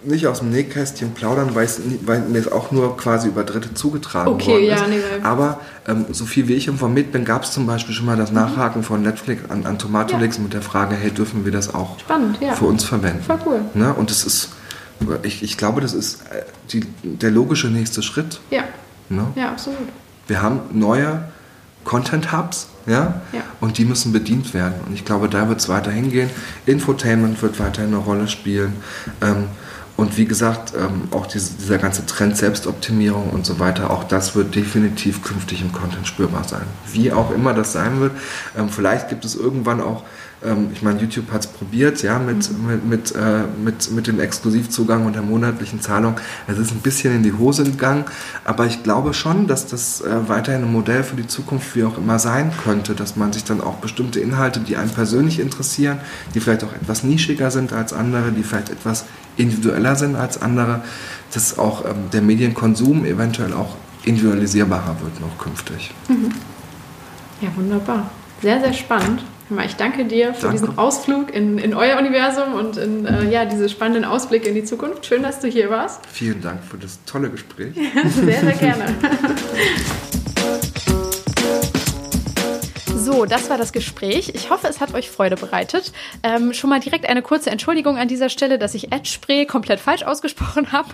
nicht 0.06 0.26
aus 0.26 0.40
dem 0.40 0.50
Nähkästchen 0.50 1.12
plaudern, 1.12 1.54
weil, 1.54 1.68
weil 2.04 2.20
mir 2.20 2.38
es 2.38 2.50
auch 2.50 2.70
nur 2.70 2.96
quasi 2.96 3.28
über 3.28 3.44
Dritte 3.44 3.74
zugetragen 3.74 4.32
okay, 4.32 4.52
worden 4.52 4.64
ja, 4.64 4.76
ist. 4.76 4.88
Nee, 4.88 5.00
Aber 5.22 5.60
ähm, 5.86 6.06
so 6.10 6.26
viel 6.26 6.48
wie 6.48 6.54
ich 6.54 6.68
informiert 6.68 7.12
bin, 7.12 7.24
gab 7.24 7.44
es 7.44 7.52
zum 7.52 7.66
Beispiel 7.66 7.94
schon 7.94 8.06
mal 8.06 8.16
das 8.16 8.30
mhm. 8.30 8.36
Nachhaken 8.36 8.82
von 8.82 9.02
Netflix 9.02 9.50
an, 9.50 9.66
an 9.66 9.78
Tomatolix 9.78 10.36
ja. 10.36 10.42
mit 10.42 10.52
der 10.52 10.62
Frage, 10.62 10.94
hey, 10.94 11.10
dürfen 11.10 11.44
wir 11.44 11.52
das 11.52 11.74
auch 11.74 11.98
Spannend, 11.98 12.38
ja. 12.40 12.54
für 12.54 12.66
uns 12.66 12.84
verwenden? 12.84 13.22
Voll 13.22 13.38
cool. 13.46 13.60
Ne? 13.74 13.92
Und 13.94 14.10
das 14.10 14.24
ist, 14.24 14.50
ich, 15.22 15.42
ich 15.42 15.56
glaube, 15.56 15.80
das 15.80 15.94
ist 15.94 16.22
äh, 16.30 16.42
die, 16.70 16.80
der 17.02 17.30
logische 17.30 17.68
nächste 17.68 18.02
Schritt. 18.02 18.40
Ja. 18.50 18.64
Ne? 19.08 19.26
Ja, 19.34 19.50
absolut. 19.50 19.78
Wir 20.26 20.42
haben 20.42 20.60
neue 20.72 21.24
Content 21.84 22.32
Hubs, 22.32 22.68
ja? 22.86 23.20
ja? 23.32 23.42
Und 23.60 23.78
die 23.78 23.84
müssen 23.84 24.12
bedient 24.12 24.54
werden. 24.54 24.74
Und 24.86 24.94
ich 24.94 25.04
glaube, 25.04 25.28
da 25.28 25.48
wird 25.48 25.60
es 25.60 25.68
weiter 25.68 25.90
hingehen. 25.90 26.30
Infotainment 26.66 27.40
wird 27.42 27.60
weiterhin 27.60 27.94
eine 27.94 28.02
Rolle 28.02 28.28
spielen. 28.28 28.74
Ähm, 29.20 29.48
und 29.96 30.16
wie 30.16 30.24
gesagt, 30.24 30.72
ähm, 30.76 31.08
auch 31.12 31.26
diese, 31.26 31.54
dieser 31.54 31.78
ganze 31.78 32.04
Trend 32.06 32.36
Selbstoptimierung 32.36 33.30
und 33.30 33.46
so 33.46 33.58
weiter, 33.58 33.90
auch 33.90 34.04
das 34.04 34.34
wird 34.34 34.54
definitiv 34.54 35.22
künftig 35.22 35.62
im 35.62 35.72
Content 35.72 36.06
spürbar 36.06 36.44
sein. 36.44 36.64
Wie 36.92 37.12
auch 37.12 37.30
immer 37.30 37.54
das 37.54 37.72
sein 37.72 38.00
wird. 38.00 38.12
Ähm, 38.56 38.68
vielleicht 38.68 39.08
gibt 39.08 39.24
es 39.24 39.36
irgendwann 39.36 39.80
auch 39.80 40.02
ähm, 40.44 40.68
ich 40.72 40.82
meine, 40.82 41.00
YouTube 41.00 41.32
hat 41.32 41.44
es 41.44 41.46
probiert, 41.46 42.02
ja, 42.02 42.18
mit, 42.18 42.50
mhm. 42.50 42.66
mit, 42.66 42.84
mit, 42.84 43.14
äh, 43.14 43.44
mit, 43.62 43.90
mit 43.90 44.06
dem 44.06 44.20
Exklusivzugang 44.20 45.06
und 45.06 45.14
der 45.14 45.22
monatlichen 45.22 45.80
Zahlung. 45.80 46.16
Es 46.46 46.58
ist 46.58 46.70
ein 46.72 46.80
bisschen 46.80 47.14
in 47.14 47.22
die 47.22 47.32
Hose 47.32 47.64
gegangen, 47.64 48.04
aber 48.44 48.66
ich 48.66 48.82
glaube 48.82 49.14
schon, 49.14 49.46
dass 49.46 49.66
das 49.66 50.00
äh, 50.02 50.28
weiterhin 50.28 50.62
ein 50.62 50.72
Modell 50.72 51.02
für 51.02 51.16
die 51.16 51.26
Zukunft 51.26 51.74
wie 51.74 51.84
auch 51.84 51.98
immer 51.98 52.18
sein 52.18 52.52
könnte, 52.62 52.94
dass 52.94 53.16
man 53.16 53.32
sich 53.32 53.44
dann 53.44 53.60
auch 53.60 53.76
bestimmte 53.76 54.20
Inhalte, 54.20 54.60
die 54.60 54.76
einen 54.76 54.90
persönlich 54.90 55.40
interessieren, 55.40 55.98
die 56.34 56.40
vielleicht 56.40 56.64
auch 56.64 56.72
etwas 56.74 57.02
nischiger 57.02 57.50
sind 57.50 57.72
als 57.72 57.92
andere, 57.92 58.32
die 58.32 58.42
vielleicht 58.42 58.70
etwas 58.70 59.04
individueller 59.36 59.96
sind 59.96 60.16
als 60.16 60.40
andere, 60.40 60.82
dass 61.32 61.58
auch 61.58 61.84
ähm, 61.84 62.10
der 62.12 62.22
Medienkonsum 62.22 63.04
eventuell 63.04 63.52
auch 63.52 63.76
individualisierbarer 64.04 64.96
wird 65.02 65.20
noch 65.20 65.38
künftig. 65.38 65.90
Mhm. 66.08 66.32
Ja, 67.40 67.48
wunderbar. 67.56 68.10
Sehr, 68.42 68.60
sehr 68.60 68.72
spannend. 68.72 69.22
Ich 69.66 69.76
danke 69.76 70.06
dir 70.06 70.32
für 70.32 70.46
danke. 70.46 70.60
diesen 70.60 70.78
Ausflug 70.78 71.32
in, 71.34 71.58
in 71.58 71.74
euer 71.74 71.98
Universum 71.98 72.54
und 72.54 72.76
in 72.78 73.04
äh, 73.04 73.30
ja, 73.30 73.44
diese 73.44 73.68
spannenden 73.68 74.04
Ausblicke 74.04 74.48
in 74.48 74.54
die 74.54 74.64
Zukunft. 74.64 75.04
Schön, 75.04 75.22
dass 75.22 75.40
du 75.40 75.48
hier 75.48 75.68
warst. 75.68 76.00
Vielen 76.10 76.40
Dank 76.40 76.64
für 76.64 76.78
das 76.78 76.98
tolle 77.04 77.28
Gespräch. 77.30 77.74
sehr, 78.24 78.40
sehr 78.40 78.52
gerne. 78.52 78.84
So, 83.04 83.26
das 83.26 83.50
war 83.50 83.58
das 83.58 83.74
Gespräch. 83.74 84.30
Ich 84.34 84.48
hoffe, 84.48 84.66
es 84.66 84.80
hat 84.80 84.94
euch 84.94 85.10
Freude 85.10 85.36
bereitet. 85.36 85.92
Ähm, 86.22 86.54
schon 86.54 86.70
mal 86.70 86.80
direkt 86.80 87.06
eine 87.06 87.20
kurze 87.20 87.50
Entschuldigung 87.50 87.98
an 87.98 88.08
dieser 88.08 88.30
Stelle, 88.30 88.58
dass 88.58 88.74
ich 88.74 88.92
Edge 88.92 89.10
Spray 89.10 89.44
komplett 89.44 89.78
falsch 89.78 90.04
ausgesprochen 90.04 90.72
habe. 90.72 90.88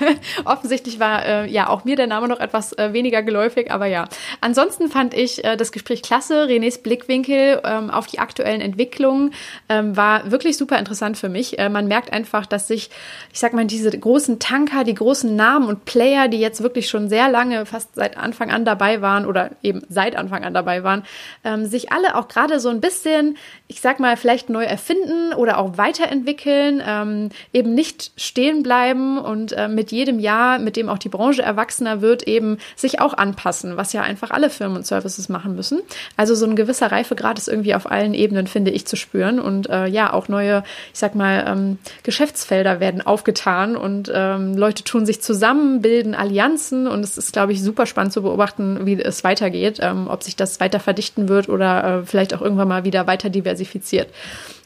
Offensichtlich 0.44 1.00
war 1.00 1.24
äh, 1.24 1.50
ja 1.50 1.70
auch 1.70 1.86
mir 1.86 1.96
der 1.96 2.08
Name 2.08 2.28
noch 2.28 2.40
etwas 2.40 2.74
äh, 2.74 2.92
weniger 2.92 3.22
geläufig, 3.22 3.70
aber 3.70 3.86
ja. 3.86 4.06
Ansonsten 4.42 4.90
fand 4.90 5.14
ich 5.14 5.46
äh, 5.46 5.56
das 5.56 5.72
Gespräch 5.72 6.02
klasse. 6.02 6.44
Renés 6.44 6.82
Blickwinkel 6.82 7.62
ähm, 7.64 7.88
auf 7.88 8.06
die 8.06 8.18
aktuellen 8.18 8.60
Entwicklungen 8.60 9.32
ähm, 9.70 9.96
war 9.96 10.30
wirklich 10.30 10.58
super 10.58 10.78
interessant 10.78 11.16
für 11.16 11.30
mich. 11.30 11.58
Äh, 11.58 11.70
man 11.70 11.88
merkt 11.88 12.12
einfach, 12.12 12.44
dass 12.44 12.68
sich, 12.68 12.90
ich 13.32 13.38
sag 13.38 13.54
mal, 13.54 13.64
diese 13.64 13.90
großen 13.90 14.40
Tanker, 14.40 14.84
die 14.84 14.94
großen 14.94 15.34
Namen 15.34 15.68
und 15.68 15.86
Player, 15.86 16.28
die 16.28 16.38
jetzt 16.38 16.62
wirklich 16.62 16.90
schon 16.90 17.08
sehr 17.08 17.30
lange, 17.30 17.64
fast 17.64 17.94
seit 17.94 18.18
Anfang 18.18 18.50
an 18.50 18.66
dabei 18.66 19.00
waren 19.00 19.24
oder 19.24 19.52
eben 19.62 19.80
seit 19.88 20.16
Anfang 20.16 20.44
an 20.44 20.52
dabei 20.52 20.84
waren, 20.84 21.02
ähm, 21.46 21.64
sich 21.64 21.92
alle 21.92 22.16
auch 22.16 22.28
gerade 22.28 22.60
so 22.60 22.68
ein 22.68 22.80
bisschen, 22.80 23.36
ich 23.68 23.80
sag 23.80 24.00
mal, 24.00 24.16
vielleicht 24.16 24.50
neu 24.50 24.64
erfinden 24.64 25.32
oder 25.32 25.58
auch 25.58 25.78
weiterentwickeln, 25.78 26.82
ähm, 26.84 27.30
eben 27.52 27.72
nicht 27.72 28.10
stehen 28.16 28.62
bleiben 28.62 29.16
und 29.18 29.52
äh, 29.52 29.68
mit 29.68 29.92
jedem 29.92 30.18
Jahr, 30.18 30.58
mit 30.58 30.76
dem 30.76 30.88
auch 30.88 30.98
die 30.98 31.08
Branche 31.08 31.42
erwachsener 31.42 32.00
wird, 32.00 32.24
eben 32.24 32.58
sich 32.74 33.00
auch 33.00 33.14
anpassen, 33.14 33.76
was 33.76 33.92
ja 33.92 34.02
einfach 34.02 34.30
alle 34.30 34.50
Firmen 34.50 34.76
und 34.76 34.86
Services 34.86 35.28
machen 35.28 35.54
müssen. 35.54 35.80
Also 36.16 36.34
so 36.34 36.46
ein 36.46 36.56
gewisser 36.56 36.90
Reifegrad 36.90 37.38
ist 37.38 37.48
irgendwie 37.48 37.74
auf 37.74 37.90
allen 37.90 38.14
Ebenen, 38.14 38.48
finde 38.48 38.72
ich, 38.72 38.86
zu 38.86 38.96
spüren 38.96 39.38
und 39.38 39.70
äh, 39.70 39.86
ja, 39.86 40.12
auch 40.12 40.28
neue, 40.28 40.64
ich 40.92 40.98
sag 40.98 41.14
mal, 41.14 41.44
ähm, 41.46 41.78
Geschäftsfelder 42.02 42.80
werden 42.80 43.06
aufgetan 43.06 43.76
und 43.76 44.10
ähm, 44.12 44.56
Leute 44.56 44.82
tun 44.82 45.06
sich 45.06 45.22
zusammen, 45.22 45.80
bilden 45.80 46.16
Allianzen 46.16 46.88
und 46.88 47.04
es 47.04 47.16
ist, 47.16 47.32
glaube 47.32 47.52
ich, 47.52 47.62
super 47.62 47.86
spannend 47.86 48.12
zu 48.12 48.22
beobachten, 48.22 48.84
wie 48.84 49.00
es 49.00 49.22
weitergeht, 49.22 49.78
ähm, 49.80 50.08
ob 50.08 50.24
sich 50.24 50.34
das 50.34 50.58
weiter 50.58 50.80
verdichten 50.80 51.28
wird 51.28 51.35
wird 51.36 51.48
oder 51.48 52.00
äh, 52.00 52.06
vielleicht 52.06 52.34
auch 52.34 52.40
irgendwann 52.40 52.68
mal 52.68 52.84
wieder 52.84 53.06
weiter 53.06 53.28
diversifiziert. 53.28 54.08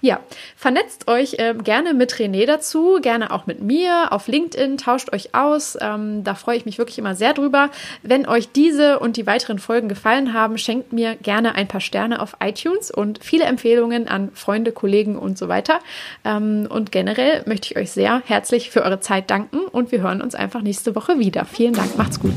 Ja, 0.03 0.21
vernetzt 0.57 1.09
euch 1.09 1.35
äh, 1.35 1.55
gerne 1.63 1.93
mit 1.93 2.15
René 2.15 2.47
dazu, 2.47 3.01
gerne 3.03 3.31
auch 3.31 3.47
mit 3.47 3.61
mir 3.61 4.13
auf 4.13 4.29
LinkedIn, 4.29 4.79
tauscht 4.79 5.13
euch 5.13 5.35
aus. 5.35 5.77
Ähm, 5.79 6.25
da 6.25 6.35
freue 6.35 6.57
ich 6.57 6.65
mich 6.65 6.79
wirklich 6.79 6.99
immer 6.99 7.15
sehr 7.15 7.35
drüber. 7.35 7.69
Wenn 8.03 8.27
euch 8.27 8.51
diese 8.51 8.99
und 8.99 9.19
die 9.19 9.27
weiteren 9.27 9.59
Folgen 9.59 9.91
gefallen 9.91 10.33
haben, 10.33 10.57
schenkt 10.57 10.95
mir 10.95 11.17
gerne 11.17 11.55
ein 11.55 11.69
paar 11.69 11.83
Sterne 11.83 12.23
auf 12.23 12.37
iTunes 12.43 12.91
und 12.91 13.23
viele 13.23 13.45
Empfehlungen 13.45 14.09
an 14.09 14.31
Freunde, 14.33 14.73
Kollegen 14.73 15.19
und 15.19 15.37
so 15.37 15.49
weiter. 15.49 15.81
Ähm, 16.25 16.67
und 16.71 16.93
generell 16.93 17.43
möchte 17.45 17.71
ich 17.71 17.77
euch 17.77 17.91
sehr 17.91 18.23
herzlich 18.25 18.71
für 18.71 18.83
eure 18.83 19.01
Zeit 19.01 19.31
danken 19.31 19.59
und 19.71 19.93
wir 19.93 20.01
hören 20.01 20.23
uns 20.23 20.35
einfach 20.35 20.63
nächste 20.63 20.95
Woche 20.95 21.19
wieder. 21.19 21.45
Vielen 21.45 21.75
Dank, 21.75 21.99
macht's 21.99 22.21
gut. 22.21 22.33